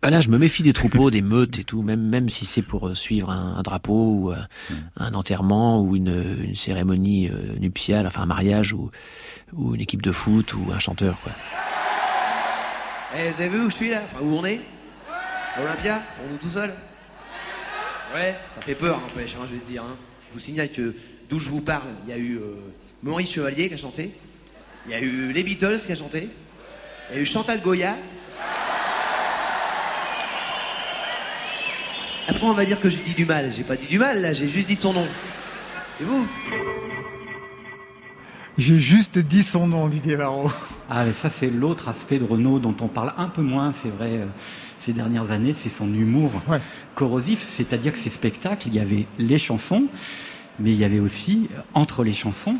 ben 0.00 0.10
là 0.10 0.20
je 0.20 0.30
me 0.30 0.38
méfie 0.38 0.62
des 0.62 0.72
troupeaux, 0.72 1.10
des 1.10 1.22
meutes 1.22 1.58
et 1.58 1.64
tout, 1.64 1.82
même 1.82 2.02
même 2.02 2.28
si 2.28 2.46
c'est 2.46 2.62
pour 2.62 2.88
euh, 2.88 2.94
suivre 2.94 3.30
un, 3.30 3.62
drapeau 3.62 4.12
ou 4.12 4.32
euh, 4.32 4.36
mm. 4.70 4.74
un, 4.98 5.14
enterrement 5.14 5.80
ou 5.80 5.96
une, 5.96 6.40
une 6.42 6.54
cérémonie 6.54 7.28
euh, 7.28 7.56
nuptiale, 7.58 8.06
enfin 8.06 8.22
un 8.22 8.26
mariage 8.26 8.72
ou, 8.72 8.90
ou 9.52 9.74
une 9.74 9.80
équipe 9.80 10.02
de 10.02 10.12
foot 10.12 10.54
ou 10.54 10.72
un 10.72 10.78
chanteur 10.78 11.20
quoi. 11.22 11.32
Eh, 13.14 13.30
vous 13.30 13.40
avez 13.42 13.50
vu 13.50 13.60
où 13.60 13.70
je 13.70 13.74
suis 13.74 13.90
là? 13.90 14.00
Enfin 14.04 14.24
où 14.24 14.32
on 14.34 14.44
est? 14.44 14.60
Olympia 15.60 16.00
Pour 16.16 16.24
nous 16.30 16.38
tout 16.38 16.48
seuls? 16.48 16.72
Ouais, 18.14 18.34
ça 18.54 18.60
fait 18.62 18.74
peur, 18.74 19.00
n'empêche, 19.00 19.36
hein, 19.36 19.44
je 19.46 19.54
vais 19.54 19.60
te 19.60 19.70
dire. 19.70 19.82
Hein. 19.82 19.96
Je 20.28 20.34
vous 20.34 20.40
signale 20.40 20.70
que 20.70 20.94
d'où 21.28 21.38
je 21.38 21.50
vous 21.50 21.60
parle, 21.60 21.88
il 22.06 22.10
y 22.10 22.12
a 22.14 22.18
eu 22.18 22.40
Maurice 23.02 23.32
Chevalier 23.32 23.68
qui 23.68 23.74
a 23.74 23.76
chanté. 23.76 24.12
Il 24.86 24.92
y 24.92 24.94
a 24.94 25.00
eu 25.00 25.32
les 25.32 25.42
Beatles 25.42 25.80
qui 25.84 25.90
a 25.90 25.94
chanté. 25.96 26.28
Il 27.10 27.16
y 27.16 27.18
a 27.18 27.22
eu 27.22 27.26
Chantal 27.26 27.60
Goya. 27.60 27.96
Après, 32.28 32.46
on 32.46 32.52
va 32.52 32.64
dire 32.64 32.78
que 32.78 32.88
je 32.88 33.02
dis 33.02 33.14
du 33.14 33.26
mal. 33.26 33.50
J'ai 33.52 33.64
pas 33.64 33.74
dit 33.74 33.86
du 33.86 33.98
mal, 33.98 34.20
là, 34.20 34.32
j'ai 34.32 34.46
juste 34.46 34.68
dit 34.68 34.76
son 34.76 34.92
nom. 34.92 35.06
Et 36.00 36.04
vous 36.04 36.28
J'ai 38.56 38.78
juste 38.78 39.18
dit 39.18 39.42
son 39.42 39.66
nom, 39.66 39.88
Didier 39.88 40.14
Varro. 40.14 40.48
Ah, 40.88 41.04
mais 41.04 41.12
ça, 41.12 41.28
c'est 41.28 41.50
l'autre 41.50 41.88
aspect 41.88 42.18
de 42.18 42.24
Renault 42.24 42.60
dont 42.60 42.76
on 42.80 42.88
parle 42.88 43.14
un 43.16 43.28
peu 43.28 43.42
moins, 43.42 43.72
c'est 43.72 43.88
vrai. 43.88 44.20
ces 44.78 44.92
dernières 44.92 45.32
années, 45.32 45.56
c'est 45.58 45.70
son 45.70 45.92
humour 45.92 46.30
corrosif. 46.94 47.42
C'est-à-dire 47.42 47.92
que 47.92 47.98
ces 47.98 48.10
spectacles, 48.10 48.68
il 48.68 48.74
y 48.74 48.78
avait 48.78 49.06
les 49.18 49.38
chansons, 49.38 49.86
mais 50.60 50.70
il 50.70 50.78
y 50.78 50.84
avait 50.84 51.00
aussi, 51.00 51.48
entre 51.74 52.04
les 52.04 52.14
chansons, 52.14 52.56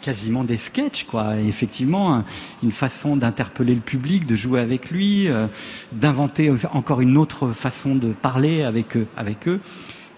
quasiment 0.00 0.44
des 0.44 0.56
sketchs, 0.56 1.04
quoi. 1.04 1.36
Effectivement, 1.36 2.24
une 2.62 2.72
façon 2.72 3.16
d'interpeller 3.16 3.74
le 3.74 3.80
public, 3.80 4.26
de 4.26 4.36
jouer 4.36 4.60
avec 4.60 4.90
lui, 4.90 5.28
euh, 5.28 5.46
d'inventer 5.92 6.52
encore 6.72 7.00
une 7.00 7.16
autre 7.16 7.52
façon 7.52 7.94
de 7.94 8.12
parler 8.12 8.62
avec 8.62 8.96
eux. 8.96 9.06
Avec 9.16 9.48
eux. 9.48 9.60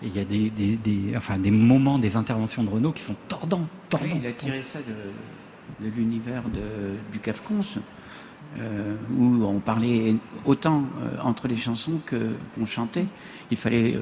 Et 0.02 0.06
il 0.06 0.16
y 0.16 0.20
a 0.20 0.24
des, 0.24 1.16
enfin, 1.16 1.38
des 1.38 1.50
moments, 1.50 1.98
des 1.98 2.16
interventions 2.16 2.62
de 2.62 2.70
Renault 2.70 2.92
qui 2.92 3.02
sont 3.02 3.16
tordants. 3.26 3.66
Oui, 4.00 4.12
il 4.20 4.26
a 4.26 4.32
tiré 4.32 4.62
ça 4.62 4.78
de, 4.78 5.88
l'univers 5.90 6.44
du 7.12 7.18
Cafcons, 7.18 7.80
euh, 8.60 8.96
où 9.16 9.44
on 9.44 9.60
parlait 9.60 10.16
autant 10.46 10.84
euh, 11.02 11.20
entre 11.22 11.48
les 11.48 11.56
chansons 11.56 12.00
qu'on 12.08 12.64
chantait. 12.64 13.04
Il 13.50 13.58
fallait 13.58 13.94
euh, 13.94 14.00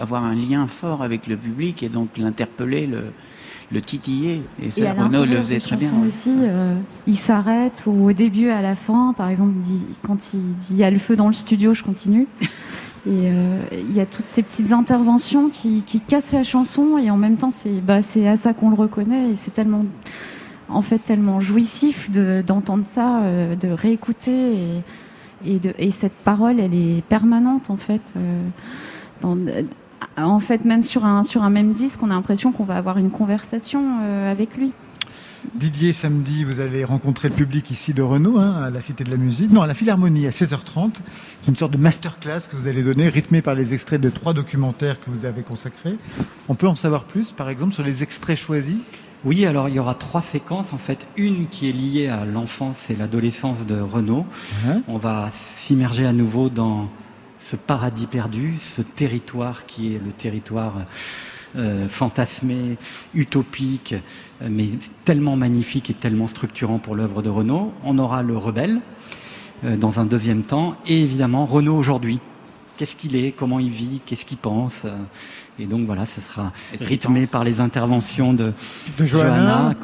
avoir 0.00 0.24
un 0.24 0.34
lien 0.34 0.66
fort 0.66 1.02
avec 1.02 1.26
le 1.28 1.36
public 1.36 1.82
et 1.84 1.88
donc 1.88 2.18
l'interpeller, 2.18 2.88
le, 2.88 3.12
le 3.70 3.80
titiller. 3.80 4.42
Et 4.62 4.70
ça, 4.70 4.80
Et 4.86 4.90
Renaud 4.92 5.24
le 5.24 5.36
faisait 5.36 5.60
très 5.60 5.76
bien. 5.76 5.90
aussi, 6.06 6.32
euh, 6.42 6.74
il 7.06 7.16
s'arrête 7.16 7.84
ou 7.86 8.08
au 8.08 8.12
début, 8.12 8.48
à 8.50 8.62
la 8.62 8.74
fin, 8.74 9.12
par 9.16 9.28
exemple, 9.28 9.54
dit- 9.60 9.86
quand 10.02 10.32
il 10.34 10.54
dit 10.56 10.68
il 10.70 10.76
y 10.76 10.84
a 10.84 10.90
le 10.90 10.98
feu 10.98 11.16
dans 11.16 11.26
le 11.26 11.32
studio, 11.34 11.74
je 11.74 11.82
continue. 11.82 12.26
Et 13.06 13.30
euh, 13.30 13.60
il 13.72 13.92
y 13.94 14.00
a 14.00 14.06
toutes 14.06 14.26
ces 14.28 14.42
petites 14.42 14.72
interventions 14.72 15.48
qui, 15.50 15.82
qui 15.84 16.00
cassent 16.00 16.32
la 16.32 16.42
chanson 16.44 16.98
et 16.98 17.10
en 17.10 17.16
même 17.16 17.36
temps, 17.36 17.50
c'est 17.50 17.80
bah, 17.80 18.02
c'est 18.02 18.26
à 18.28 18.36
ça 18.36 18.52
qu'on 18.52 18.68
le 18.70 18.74
reconnaît 18.76 19.30
et 19.30 19.34
c'est 19.34 19.52
tellement, 19.52 19.84
en 20.68 20.82
fait, 20.82 20.98
tellement 20.98 21.40
jouissif 21.40 22.10
de- 22.10 22.42
d'entendre 22.46 22.84
ça, 22.84 23.20
euh, 23.22 23.54
de 23.54 23.68
réécouter 23.68 24.52
et, 24.54 24.82
et, 25.46 25.58
de, 25.58 25.72
et 25.78 25.90
cette 25.92 26.12
parole, 26.24 26.58
elle 26.60 26.74
est 26.74 27.02
permanente 27.08 27.70
en 27.70 27.76
fait. 27.76 28.12
euh, 28.16 28.42
dans- 29.22 29.38
en 30.26 30.40
fait, 30.40 30.64
même 30.64 30.82
sur 30.82 31.04
un, 31.04 31.22
sur 31.22 31.42
un 31.42 31.50
même 31.50 31.72
disque, 31.72 32.02
on 32.02 32.10
a 32.10 32.14
l'impression 32.14 32.52
qu'on 32.52 32.64
va 32.64 32.76
avoir 32.76 32.98
une 32.98 33.10
conversation 33.10 33.82
euh, 34.02 34.30
avec 34.30 34.56
lui. 34.56 34.72
Didier, 35.54 35.92
samedi, 35.92 36.44
vous 36.44 36.60
allez 36.60 36.84
rencontrer 36.84 37.28
le 37.28 37.34
public 37.34 37.70
ici 37.70 37.94
de 37.94 38.02
Renault, 38.02 38.38
hein, 38.38 38.62
à 38.64 38.70
la 38.70 38.80
Cité 38.80 39.04
de 39.04 39.10
la 39.10 39.16
Musique, 39.16 39.50
non, 39.50 39.62
à 39.62 39.66
la 39.66 39.74
Philharmonie, 39.74 40.26
à 40.26 40.30
16h30. 40.30 40.96
C'est 41.42 41.50
une 41.50 41.56
sorte 41.56 41.72
de 41.72 41.78
masterclass 41.78 42.40
que 42.50 42.56
vous 42.56 42.68
allez 42.68 42.82
donner, 42.82 43.08
rythmé 43.08 43.40
par 43.40 43.54
les 43.54 43.72
extraits 43.72 44.00
de 44.00 44.10
trois 44.10 44.34
documentaires 44.34 45.00
que 45.00 45.10
vous 45.10 45.24
avez 45.24 45.42
consacrés. 45.42 45.96
On 46.48 46.54
peut 46.54 46.66
en 46.66 46.74
savoir 46.74 47.04
plus, 47.04 47.30
par 47.30 47.48
exemple, 47.48 47.74
sur 47.74 47.84
les 47.84 48.02
extraits 48.02 48.36
choisis? 48.36 48.76
Oui, 49.24 49.46
alors 49.46 49.68
il 49.68 49.74
y 49.74 49.78
aura 49.80 49.94
trois 49.94 50.22
séquences 50.22 50.72
en 50.72 50.78
fait. 50.78 51.06
Une 51.16 51.48
qui 51.48 51.68
est 51.68 51.72
liée 51.72 52.06
à 52.06 52.24
l'enfance 52.24 52.88
et 52.90 52.94
l'adolescence 52.94 53.66
de 53.66 53.80
Renaud. 53.80 54.24
On 54.86 54.96
va 54.96 55.30
s'immerger 55.32 56.06
à 56.06 56.12
nouveau 56.12 56.48
dans 56.48 56.88
ce 57.48 57.56
paradis 57.56 58.06
perdu, 58.06 58.56
ce 58.58 58.82
territoire 58.82 59.64
qui 59.64 59.94
est 59.94 59.98
le 60.04 60.12
territoire 60.12 60.74
euh, 61.56 61.88
fantasmé, 61.88 62.76
utopique, 63.14 63.94
euh, 64.42 64.48
mais 64.50 64.68
tellement 65.06 65.34
magnifique 65.34 65.88
et 65.88 65.94
tellement 65.94 66.26
structurant 66.26 66.78
pour 66.78 66.94
l'œuvre 66.94 67.22
de 67.22 67.30
Renaud. 67.30 67.72
On 67.84 67.96
aura 67.98 68.22
le 68.22 68.36
rebelle 68.36 68.80
euh, 69.64 69.78
dans 69.78 69.98
un 69.98 70.04
deuxième 70.04 70.42
temps, 70.42 70.76
et 70.86 71.00
évidemment 71.00 71.46
Renaud 71.46 71.74
aujourd'hui. 71.74 72.20
Qu'est-ce 72.76 72.96
qu'il 72.96 73.16
est, 73.16 73.32
comment 73.32 73.58
il 73.58 73.70
vit, 73.70 74.02
qu'est-ce 74.04 74.26
qu'il 74.26 74.36
pense. 74.36 74.86
Et 75.58 75.66
donc 75.66 75.86
voilà, 75.86 76.06
ce 76.06 76.20
sera 76.20 76.52
rythmé 76.80 77.26
par 77.26 77.44
les 77.44 77.60
interventions 77.60 78.32
de, 78.32 78.52
De 78.96 79.04
Johanna. 79.04 79.74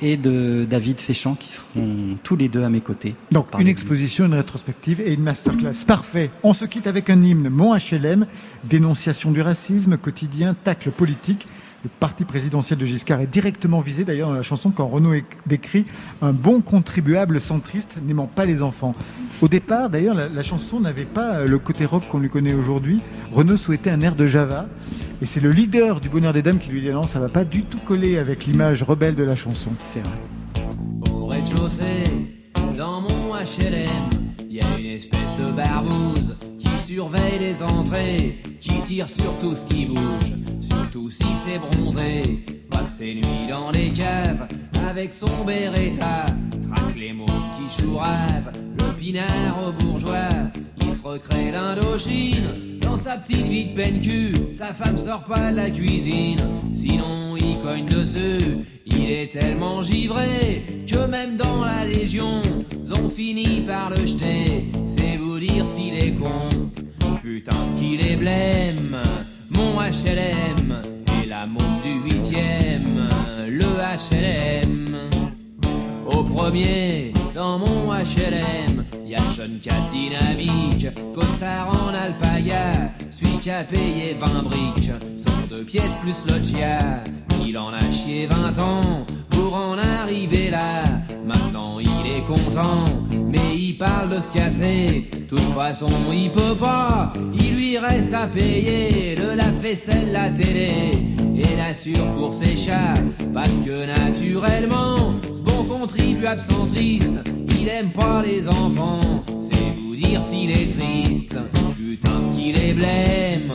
Et 0.00 0.16
de 0.16 0.66
David 0.68 1.00
Séchant 1.00 1.34
qui 1.34 1.48
seront 1.48 2.16
tous 2.22 2.36
les 2.36 2.48
deux 2.48 2.62
à 2.62 2.68
mes 2.68 2.80
côtés. 2.80 3.14
Donc, 3.32 3.48
une 3.58 3.68
exposition, 3.68 4.26
une 4.26 4.34
rétrospective 4.34 5.00
et 5.00 5.14
une 5.14 5.22
masterclass. 5.22 5.84
Parfait. 5.86 6.30
On 6.42 6.52
se 6.52 6.64
quitte 6.64 6.86
avec 6.86 7.10
un 7.10 7.22
hymne, 7.22 7.48
Mon 7.48 7.74
HLM, 7.74 8.26
dénonciation 8.64 9.30
du 9.30 9.40
racisme, 9.40 9.96
quotidien, 9.96 10.54
tacle 10.64 10.90
politique. 10.90 11.46
Le 11.84 11.90
parti 12.00 12.24
présidentiel 12.24 12.76
de 12.76 12.84
Giscard 12.84 13.20
est 13.20 13.28
directement 13.28 13.80
visé, 13.80 14.04
d'ailleurs, 14.04 14.30
dans 14.30 14.34
la 14.34 14.42
chanson, 14.42 14.70
quand 14.70 14.88
Renaud 14.88 15.14
décrit 15.46 15.84
un 16.20 16.32
bon 16.32 16.60
contribuable 16.60 17.40
centriste 17.40 17.98
n'aimant 18.04 18.26
pas 18.26 18.44
les 18.44 18.62
enfants. 18.62 18.96
Au 19.40 19.46
départ, 19.46 19.88
d'ailleurs, 19.88 20.16
la, 20.16 20.42
chanson 20.42 20.80
n'avait 20.80 21.04
pas 21.04 21.36
euh, 21.36 21.46
le 21.46 21.58
côté 21.58 21.84
rock 21.84 22.08
qu'on 22.08 22.18
lui 22.18 22.30
connaît 22.30 22.54
aujourd'hui. 22.54 23.00
Renaud 23.32 23.56
souhaitait 23.56 23.90
un 23.90 24.00
air 24.00 24.16
de 24.16 24.26
Java. 24.26 24.66
Et 25.22 25.26
c'est 25.26 25.40
le 25.40 25.52
leader 25.52 26.00
du 26.00 26.08
Bonheur 26.08 26.32
des 26.32 26.42
Dames 26.42 26.58
qui 26.58 26.70
lui 26.70 26.80
dit 26.80 26.90
non, 26.90 27.04
ça 27.04 27.20
va 27.20 27.28
pas 27.28 27.44
du 27.44 27.62
tout 27.62 27.78
coller 27.78 28.18
avec 28.18 28.46
l'image 28.46 28.82
rebelle 28.82 29.14
de 29.14 29.24
la 29.24 29.36
chanson. 29.36 29.70
C'est 29.84 30.00
vrai. 30.00 30.18
Surveille 36.94 37.38
les 37.38 37.62
entrées, 37.62 38.38
qui 38.60 38.80
tire 38.80 39.10
sur 39.10 39.38
tout 39.38 39.54
ce 39.54 39.66
qui 39.66 39.84
bouge, 39.84 40.32
surtout 40.58 41.10
si 41.10 41.26
c'est 41.34 41.58
bronzé. 41.58 42.22
Passe 42.70 42.96
ses 42.96 43.14
nuits 43.14 43.46
dans 43.46 43.70
les 43.70 43.92
caves 43.92 44.48
avec 44.88 45.12
son 45.12 45.44
Beretta, 45.44 46.24
traque 46.62 46.96
les 46.96 47.12
mots 47.12 47.26
qui 47.56 47.82
chourave, 47.82 48.52
le 48.78 48.96
pinard 48.96 49.68
au 49.68 49.72
bourgeois. 49.72 50.30
Il 50.80 50.90
se 50.94 51.02
recrée 51.02 51.50
l'Indochine 51.50 52.78
dans 52.80 52.96
sa 52.96 53.18
petite 53.18 53.46
vie 53.46 53.66
de 53.66 53.74
peine 53.74 54.00
cul. 54.00 54.34
Sa 54.52 54.72
femme 54.72 54.96
sort 54.96 55.24
pas 55.24 55.50
de 55.50 55.56
la 55.56 55.70
cuisine, 55.70 56.40
sinon 56.72 57.36
il 57.36 57.58
cogne 57.58 57.84
dessus. 57.84 58.64
Il 58.86 59.10
est 59.10 59.30
tellement 59.30 59.82
givré 59.82 60.64
que 60.90 61.06
même 61.06 61.36
dans 61.36 61.62
la 61.62 61.84
Légion, 61.84 62.40
ont 62.92 63.08
fini 63.08 63.62
par 63.66 63.90
le 63.90 64.06
jeter. 64.06 64.70
C'est 64.86 65.16
vous 65.18 65.38
dire 65.38 65.66
s'il 65.66 65.94
est 65.94 66.12
con. 66.12 66.48
Putain, 67.28 67.66
ce 67.66 67.74
qu'il 67.74 68.00
est 68.00 68.16
blême. 68.16 68.96
Mon 69.50 69.78
HLM 69.82 70.80
et 71.22 71.26
la 71.26 71.44
môme 71.46 71.82
du 71.82 72.10
huitième. 72.10 73.06
Le 73.50 73.66
HLM. 73.66 75.17
Premier, 76.34 77.12
dans 77.34 77.58
mon 77.58 77.92
HLM, 77.92 78.84
y 79.06 79.14
a 79.14 79.18
le 79.18 79.34
jeune 79.34 79.58
cat 79.60 79.72
dynamique, 79.92 80.88
costard 81.14 81.70
en 81.70 81.88
alpaga, 81.88 82.72
celui 83.10 83.38
qui 83.38 83.50
a 83.50 83.64
payé 83.64 84.14
20 84.18 84.42
briques, 84.42 84.92
son 85.16 85.46
deux 85.48 85.64
pièces 85.64 85.94
plus 86.02 86.24
loggia. 86.32 86.78
Il 87.44 87.56
en 87.56 87.72
a 87.72 87.90
chié 87.90 88.26
20 88.26 88.58
ans 88.60 89.06
pour 89.30 89.54
en 89.54 89.78
arriver 89.78 90.50
là. 90.50 90.82
Maintenant 91.24 91.78
il 91.78 92.10
est 92.10 92.24
content, 92.26 92.84
mais 93.10 93.56
il 93.56 93.78
parle 93.78 94.10
de 94.10 94.20
se 94.20 94.28
casser. 94.28 95.10
Toute 95.28 95.40
façon, 95.40 95.86
il 96.12 96.30
peut 96.30 96.56
pas, 96.58 97.12
il 97.34 97.54
lui 97.54 97.78
reste 97.78 98.14
à 98.14 98.26
payer 98.26 99.16
le 99.16 99.34
lave-vaisselle, 99.34 100.12
la 100.12 100.30
télé 100.30 100.90
et 101.36 101.56
l'assure 101.56 102.10
pour 102.12 102.32
ses 102.32 102.56
chats. 102.56 102.94
Parce 103.32 103.56
que 103.64 103.86
naturellement, 103.86 105.14
bon 105.62 105.78
contribuable 105.80 106.40
centriste, 106.40 107.20
il 107.60 107.68
aime 107.68 107.90
pas 107.90 108.22
les 108.22 108.46
enfants. 108.48 109.00
C'est 109.38 109.72
vous 109.80 109.94
dire 109.94 110.22
s'il 110.22 110.50
est 110.50 110.76
triste. 110.76 111.36
Putain, 111.76 112.20
ce 112.20 112.36
qu'il 112.36 112.58
est 112.58 112.74
blême. 112.74 113.50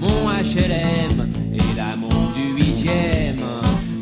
Mon 0.00 0.28
HLM 0.28 1.28
et 1.54 1.76
la 1.76 1.96
monde 1.96 2.34
du 2.34 2.54
huitième. 2.54 3.42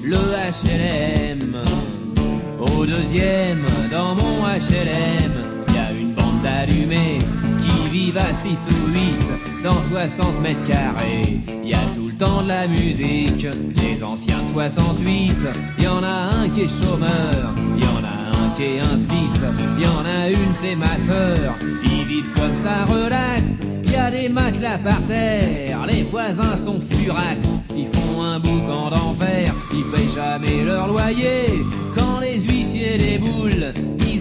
Le 0.03 0.17
HLM. 0.17 1.63
Au 2.61 2.87
deuxième, 2.87 3.65
dans 3.91 4.15
mon 4.15 4.43
HLM, 4.45 5.33
y 5.75 5.79
a 5.79 5.93
une 5.93 6.13
bande 6.13 6.43
d'allumés 6.43 7.19
qui 7.19 7.44
vivent 7.95 8.19
à 8.19 8.35
6 8.35 8.67
ou 8.71 8.93
8 8.93 9.63
dans 9.63 9.81
60 9.81 10.41
mètres 10.43 10.69
carrés. 10.69 11.39
Y 11.65 11.75
a 11.75 11.79
tout 11.95 12.09
le 12.09 12.15
temps 12.15 12.43
de 12.43 12.49
la 12.49 12.67
musique, 12.67 13.47
des 13.73 14.03
anciens 14.03 14.43
de 14.43 14.49
68. 14.49 15.47
Y 15.79 15.87
en 15.87 16.03
a 16.03 16.35
un 16.35 16.49
qui 16.49 16.63
est 16.63 16.83
chômeur, 16.83 17.55
y 17.77 17.85
en 17.85 18.03
a 18.05 18.45
un 18.45 18.51
qui 18.57 18.65
est 18.65 18.81
instite, 18.81 19.45
y 19.79 19.87
en 19.87 20.05
a 20.05 20.29
une 20.29 20.55
c'est 20.57 20.75
ma 20.75 20.99
sœur. 20.99 21.55
Ils 21.85 22.05
vivent 22.05 22.33
comme 22.35 22.57
ça, 22.57 22.85
relax. 22.85 23.61
Y 23.89 23.95
a 23.95 24.11
des 24.11 24.29
matelas 24.29 24.79
par 24.79 25.01
terre, 25.07 25.87
les 25.87 26.03
voisins 26.03 26.57
sont 26.57 26.81
furax. 26.81 27.51
Ils 27.77 27.87
font 27.87 28.23
un 28.23 28.41
boucan 28.41 28.91
d'enfer, 28.91 29.55
ils 29.73 29.85
payent 29.95 30.09
jamais 30.13 30.65
leur 30.65 30.89
loyer. 30.89 31.47
Quand 31.95 32.19
les 32.21 32.41
huissiers 32.41 32.99
déboulent, 32.99 33.73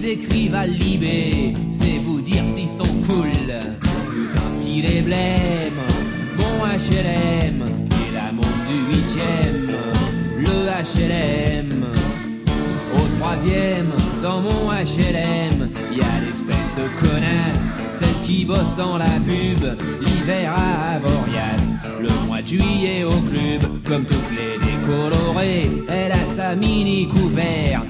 écrivent 0.06 0.56
à 0.56 0.66
Libé. 0.66 1.54
C'est 1.72 1.98
vous 2.00 2.22
dire 2.22 2.44
s'ils 2.48 2.70
sont 2.70 2.84
cool. 3.08 3.32
Putain, 3.32 4.52
ce 4.52 4.60
qu'il 4.60 4.86
est 4.86 5.02
blême. 5.02 5.80
Mon 6.38 6.66
HLM 6.66 7.64
et 7.64 8.14
la 8.14 8.32
monde 8.32 8.46
du 8.68 8.96
huitième. 8.96 9.76
Le 10.40 10.70
HLM. 10.84 11.86
Au 12.94 13.20
troisième, 13.20 13.92
dans 14.22 14.42
mon 14.42 14.72
HLM, 14.72 15.70
y 15.92 16.02
a 16.02 16.20
l'espèce 16.26 16.72
de 16.78 16.88
connasse, 17.00 17.70
celle 17.92 18.22
qui 18.24 18.46
bosse 18.46 18.76
dans 18.78 18.98
la 18.98 19.06
pub, 19.06 19.78
l'hiver 20.02 20.54
à 20.56 20.96
Avoriaz, 20.96 21.76
le 22.00 22.28
mois 22.28 22.42
de 22.42 22.48
juillet 22.48 23.04
au 23.04 23.10
club, 23.10 23.62
comme 23.88 24.06
toutes 24.06 24.32
les 24.32 24.60
décolorées, 24.60 25.72
elle 25.90 26.12
a 26.12 26.26
sa 26.26 26.56
mini 26.56 27.08
couvert, 27.08 27.84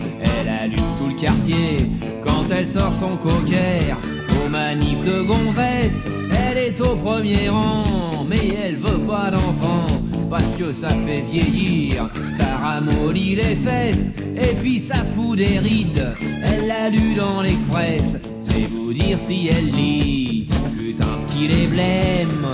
quand 2.23 2.45
elle 2.51 2.67
sort 2.67 2.93
son 2.93 3.15
cocker, 3.17 3.95
au 4.43 4.49
manif 4.49 5.01
de 5.03 5.21
gonzesse, 5.21 6.07
elle 6.29 6.57
est 6.57 6.81
au 6.81 6.95
premier 6.95 7.49
rang, 7.49 8.25
mais 8.27 8.55
elle 8.65 8.75
veut 8.75 8.99
pas 8.99 9.31
d'enfant, 9.31 9.87
parce 10.29 10.51
que 10.57 10.73
ça 10.73 10.89
fait 10.89 11.21
vieillir, 11.21 12.09
ça 12.29 12.57
ramollit 12.61 13.35
les 13.35 13.55
fesses, 13.55 14.11
et 14.35 14.53
puis 14.61 14.79
ça 14.79 14.95
fout 14.95 15.37
des 15.37 15.59
rides, 15.59 16.13
elle 16.43 16.67
l'a 16.67 16.89
lu 16.89 17.15
dans 17.15 17.41
l'Express, 17.41 18.17
c'est 18.41 18.67
vous 18.69 18.93
dire 18.93 19.17
si 19.19 19.47
elle 19.47 19.71
lit, 19.71 20.47
putain 20.77 21.17
ce 21.17 21.27
qu'il 21.27 21.51
est 21.51 21.67
blême, 21.67 22.45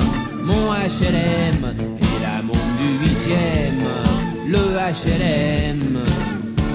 mon 0.43 0.73
HLM, 0.73 1.73
et 1.75 2.21
la 2.21 2.41
montre 2.43 2.59
du 2.77 3.09
huitième, 3.09 3.83
le 4.47 4.59
HLM. 4.59 6.03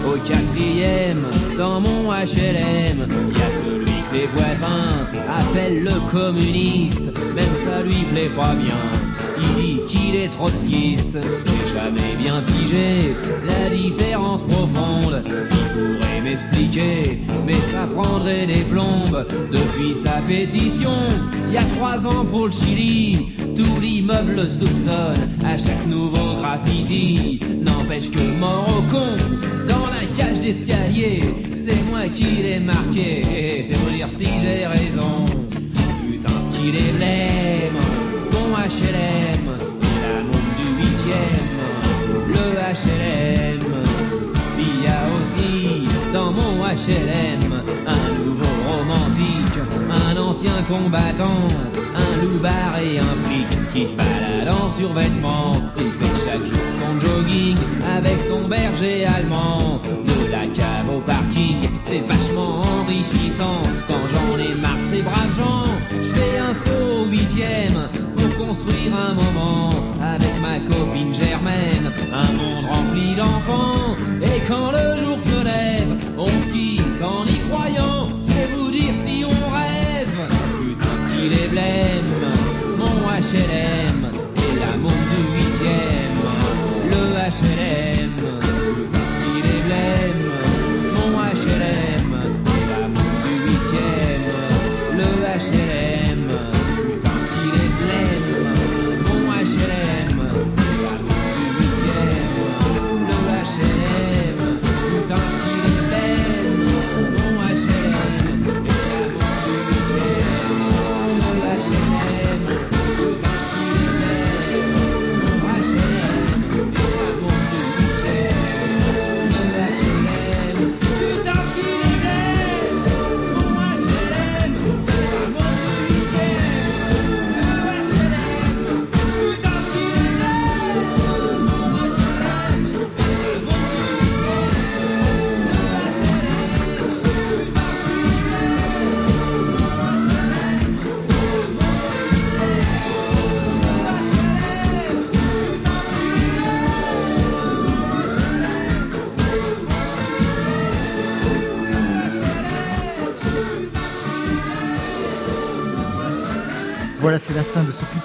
Au 0.06 0.16
quatrième, 0.18 1.24
dans 1.58 1.80
mon 1.80 2.10
HLM, 2.12 3.06
y 3.08 3.42
a 3.42 3.50
celui 3.50 3.84
que 3.86 4.14
les 4.14 4.26
voisins 4.26 5.06
appellent 5.28 5.82
le 5.82 6.10
communiste, 6.10 7.12
même 7.34 7.56
ça 7.64 7.82
lui 7.82 8.04
plaît 8.04 8.30
pas 8.34 8.54
bien. 8.54 9.03
Il 9.38 9.62
dit 9.62 9.80
qu'il 9.88 10.16
est 10.16 10.28
trotskiste, 10.28 11.18
j'ai 11.46 11.74
jamais 11.74 12.16
bien 12.18 12.42
pigé 12.42 13.14
la 13.46 13.74
différence 13.74 14.42
profonde. 14.42 15.22
Il 15.26 15.66
pourrait 15.72 16.20
m'expliquer, 16.22 17.20
mais 17.46 17.54
ça 17.54 17.86
prendrait 17.94 18.46
des 18.46 18.62
plombes. 18.62 19.26
Depuis 19.50 19.94
sa 19.94 20.20
pétition, 20.26 20.90
il 21.48 21.54
y 21.54 21.56
a 21.56 21.64
trois 21.76 22.06
ans 22.06 22.24
pour 22.24 22.46
le 22.46 22.52
Chili, 22.52 23.26
tout 23.56 23.80
l'immeuble 23.80 24.34
le 24.36 24.48
soupçonne 24.48 25.28
à 25.44 25.56
chaque 25.56 25.86
nouveau 25.86 26.36
graffiti. 26.40 27.40
N'empêche 27.60 28.10
que 28.10 28.22
mort 28.38 28.66
au 28.68 28.82
con, 28.92 29.16
dans 29.68 29.86
la 29.86 30.06
cage 30.16 30.40
d'escalier, 30.40 31.20
c'est 31.54 31.82
moi 31.90 32.08
qui 32.12 32.42
l'ai 32.42 32.60
marqué. 32.60 33.62
C'est 33.64 33.76
vous 33.76 33.90
dire 33.90 34.08
si 34.10 34.26
j'ai 34.38 34.66
raison. 34.66 35.24
Putain, 36.06 36.40
ce 36.40 36.56
qu'il 36.56 36.76
est 36.76 37.70
mon 37.72 37.93
HLM, 38.64 39.44
la 39.44 40.22
montre 40.22 40.54
du 40.56 40.80
huitième, 40.80 41.58
le 42.28 42.44
HLM. 42.72 43.60
Il 44.58 44.82
y 44.82 44.86
a 44.86 45.02
aussi 45.20 45.86
dans 46.14 46.32
mon 46.32 46.64
HLM 46.64 47.52
un 47.86 48.24
nouveau 48.24 48.54
romantique, 48.66 49.60
un 49.90 50.16
ancien 50.16 50.62
combattant, 50.66 51.46
un 51.94 52.24
loupard 52.24 52.78
et 52.80 52.98
un 52.98 53.14
flic 53.24 53.70
qui 53.74 53.86
se 53.86 53.92
balade 53.92 54.48
en 54.48 54.68
survêtement. 54.70 55.52
Il 55.76 55.92
fait 55.92 56.30
chaque 56.30 56.44
jour 56.46 56.64
son 56.70 57.00
jogging 57.00 57.58
avec 57.94 58.18
son 58.26 58.48
berger 58.48 59.04
allemand. 59.04 59.78
De 60.06 60.32
la 60.32 60.46
cave 60.46 60.88
au 60.88 61.00
parking, 61.00 61.68
c'est 61.82 62.02
vachement 62.08 62.62
enrichissant. 62.80 63.62
Quand 63.86 64.06
j'en 64.10 64.38
ai 64.38 64.54
marre 64.54 64.80
de 64.80 64.86
ces 64.86 65.02
braves 65.02 65.36
gens, 65.36 65.70
je 66.00 66.08
fais 66.08 66.38
un 66.38 66.54
saut 66.54 67.02
au 67.02 67.10
huitième 67.10 67.90
construire 68.38 68.92
un 68.94 69.14
moment 69.14 69.70
avec 70.02 70.34
ma 70.40 70.58
copine 70.70 71.12
Germaine. 71.12 71.92
Un 72.12 72.32
monde 72.32 72.66
rempli 72.70 73.14
d'enfants. 73.14 73.96
Et 74.22 74.40
quand 74.48 74.72
le 74.72 74.96
jour 75.02 75.18
se 75.18 75.44
lève, 75.44 75.92
on 76.18 76.26
se 76.26 76.48
quitte 76.52 77.02
en 77.02 77.24
y 77.24 77.38
croyant. 77.50 78.08
C'est 78.22 78.48
vous 78.54 78.70
dire 78.70 78.94
si 78.94 79.24
on 79.24 79.28
rêve. 79.28 80.16
Putain, 80.60 80.94
ce 81.00 81.14
qu'il 81.14 81.32
est 81.32 81.48
blême. 81.48 82.12
Mon 82.78 82.96
HLM 83.08 84.08
et 84.36 84.58
la 84.60 84.76
montre 84.82 85.10
du 85.14 85.22
huitième. 85.36 86.20
Le 86.90 87.02
HLM. 87.34 88.16
Putain, 88.16 89.04
ce 89.10 89.16
qu'il 89.24 89.46
est 89.46 89.64
blême. 89.68 90.22
Mon 90.94 91.10
HLM 91.20 92.12
et 92.46 92.80
la 92.80 92.88
montre 92.88 93.20
du 93.26 93.34
huitième. 93.48 94.26
Le 94.98 95.08
HLM. 95.38 95.93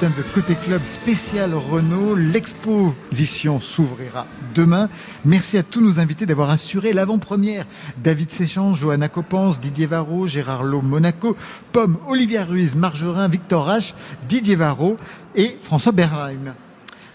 De 0.07 0.33
Côté 0.33 0.55
Club 0.55 0.81
spécial 0.85 1.53
Renault. 1.53 2.15
L'exposition 2.15 3.59
s'ouvrira 3.59 4.27
demain. 4.55 4.87
Merci 5.25 5.57
à 5.57 5.63
tous 5.63 5.81
nos 5.81 5.99
invités 5.99 6.25
d'avoir 6.25 6.49
assuré 6.49 6.93
l'avant-première. 6.93 7.65
David 8.01 8.29
Séchant, 8.29 8.73
Johanna 8.73 9.09
Copens, 9.09 9.59
Didier 9.59 9.87
Varro, 9.87 10.25
Gérard 10.25 10.63
Lowe 10.63 10.81
Monaco, 10.81 11.35
Pomme, 11.73 11.97
Olivia 12.07 12.45
Ruiz, 12.45 12.75
Margerin, 12.75 13.27
Victor 13.27 13.67
H, 13.67 13.93
Didier 14.29 14.55
Varro 14.55 14.95
et 15.35 15.57
François 15.63 15.91
Berheim. 15.91 16.53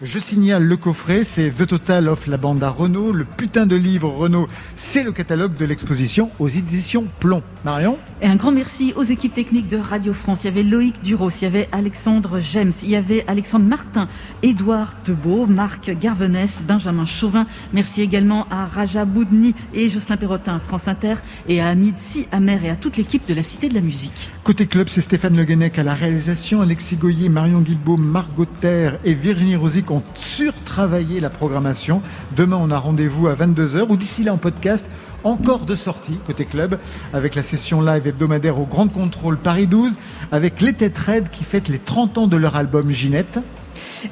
Je 0.05 0.18
signale 0.18 0.64
le 0.64 0.76
coffret, 0.76 1.24
c'est 1.24 1.48
The 1.48 1.66
Total 1.66 2.10
of 2.10 2.26
la 2.26 2.36
bande 2.36 2.62
à 2.62 2.68
Renault. 2.68 3.10
Le 3.10 3.24
putain 3.24 3.64
de 3.64 3.74
livre 3.74 4.10
Renault, 4.10 4.48
c'est 4.76 5.02
le 5.02 5.12
catalogue 5.12 5.55
de 5.55 5.64
l'exposition 5.64 6.31
aux 6.39 6.48
éditions 6.48 7.06
Plomb. 7.20 7.43
Marion 7.64 7.97
Et 8.20 8.26
un 8.26 8.36
grand 8.36 8.52
merci 8.52 8.93
aux 8.97 9.02
équipes 9.02 9.32
techniques 9.32 9.68
de 9.68 9.78
Radio 9.78 10.12
France. 10.12 10.40
Il 10.44 10.48
y 10.48 10.51
avait 10.51 10.62
Loïc 10.62 11.01
Duros, 11.01 11.31
il 11.31 11.44
y 11.44 11.47
avait 11.47 11.68
Alexandre 11.72 12.39
Gems, 12.40 12.72
il 12.82 12.90
y 12.90 12.97
avait 12.97 13.24
Alexandre 13.28 13.64
Martin, 13.64 14.06
Édouard 14.43 14.94
Debeau, 15.06 15.47
Marc 15.47 15.90
Garvenès, 15.98 16.52
Benjamin 16.68 17.06
Chauvin. 17.06 17.47
Merci 17.72 18.02
également 18.02 18.47
à 18.51 18.66
Raja 18.66 19.06
Boudni 19.06 19.55
et 19.72 19.89
Jocelyn 19.89 20.18
Perrotin, 20.18 20.59
France 20.59 20.86
Inter, 20.86 21.14
et 21.48 21.62
à 21.62 21.68
Hamid 21.68 21.94
Si 21.97 22.26
Amer 22.31 22.62
et 22.62 22.68
à 22.68 22.76
toute 22.76 22.98
l'équipe 22.98 23.26
de 23.26 23.32
la 23.32 23.43
Cité 23.43 23.70
de 23.70 23.74
la 23.74 23.81
Musique. 23.81 24.28
Côté 24.43 24.66
club, 24.66 24.90
c'est 24.90 25.01
Stéphane 25.01 25.35
Le 25.35 25.44
Guenec 25.44 25.78
à 25.78 25.82
la 25.82 25.94
réalisation, 25.94 26.60
Alexis 26.60 26.97
Goyer, 26.97 27.31
Marion 27.31 27.60
Guilbault, 27.60 27.97
Margot 27.97 28.44
Terre 28.44 28.98
et 29.06 29.14
Virginie 29.14 29.56
Rosic 29.56 29.90
ont 29.94 30.02
surtravaillé 30.14 31.20
la 31.20 31.30
programmation. 31.30 32.02
Demain, 32.36 32.58
on 32.60 32.70
a 32.70 32.78
rendez-vous 32.78 33.28
à 33.28 33.34
22h 33.34 33.86
ou 33.88 33.96
d'ici 33.96 34.24
là 34.24 34.34
en 34.34 34.36
podcast. 34.36 34.86
Encore 35.22 35.64
de 35.64 35.74
sorties 35.74 36.18
côté 36.26 36.44
club 36.44 36.78
avec 37.14 37.34
la 37.34 37.42
session 37.42 37.80
live 37.80 38.06
hebdomadaire 38.06 38.58
au 38.58 38.66
Grand 38.66 38.88
Contrôle 38.88 39.38
Paris 39.38 39.66
12 39.66 39.96
avec 40.32 40.60
les 40.60 40.74
Têtes 40.74 40.98
Raides 40.98 41.30
qui 41.30 41.44
fêtent 41.44 41.68
les 41.68 41.78
30 41.78 42.18
ans 42.18 42.26
de 42.26 42.36
leur 42.36 42.56
album 42.56 42.90
Ginette. 42.90 43.40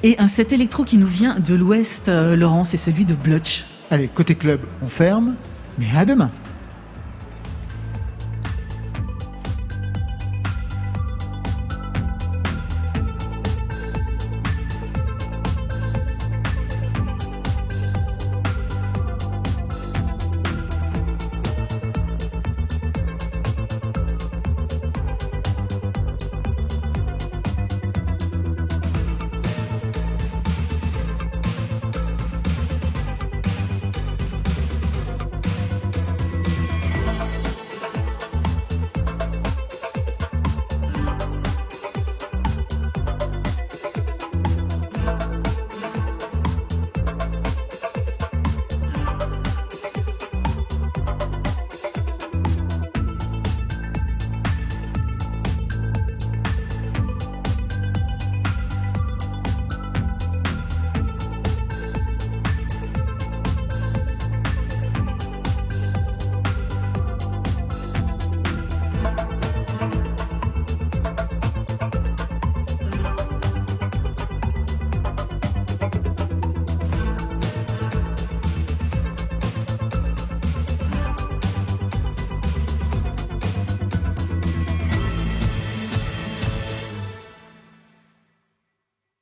Et 0.02 0.18
un 0.18 0.28
set 0.28 0.52
électro 0.52 0.84
qui 0.84 0.96
nous 0.96 1.06
vient 1.06 1.38
de 1.38 1.54
l'Ouest, 1.54 2.09
euh, 2.09 2.34
Laurent, 2.34 2.64
c'est 2.64 2.78
celui 2.78 3.04
de 3.04 3.14
Blutch. 3.14 3.64
Allez, 3.90 4.09
côté 4.09 4.34
club, 4.34 4.60
on 4.80 4.88
ferme, 4.88 5.34
mais 5.78 5.86
à 5.94 6.06
demain. 6.06 6.30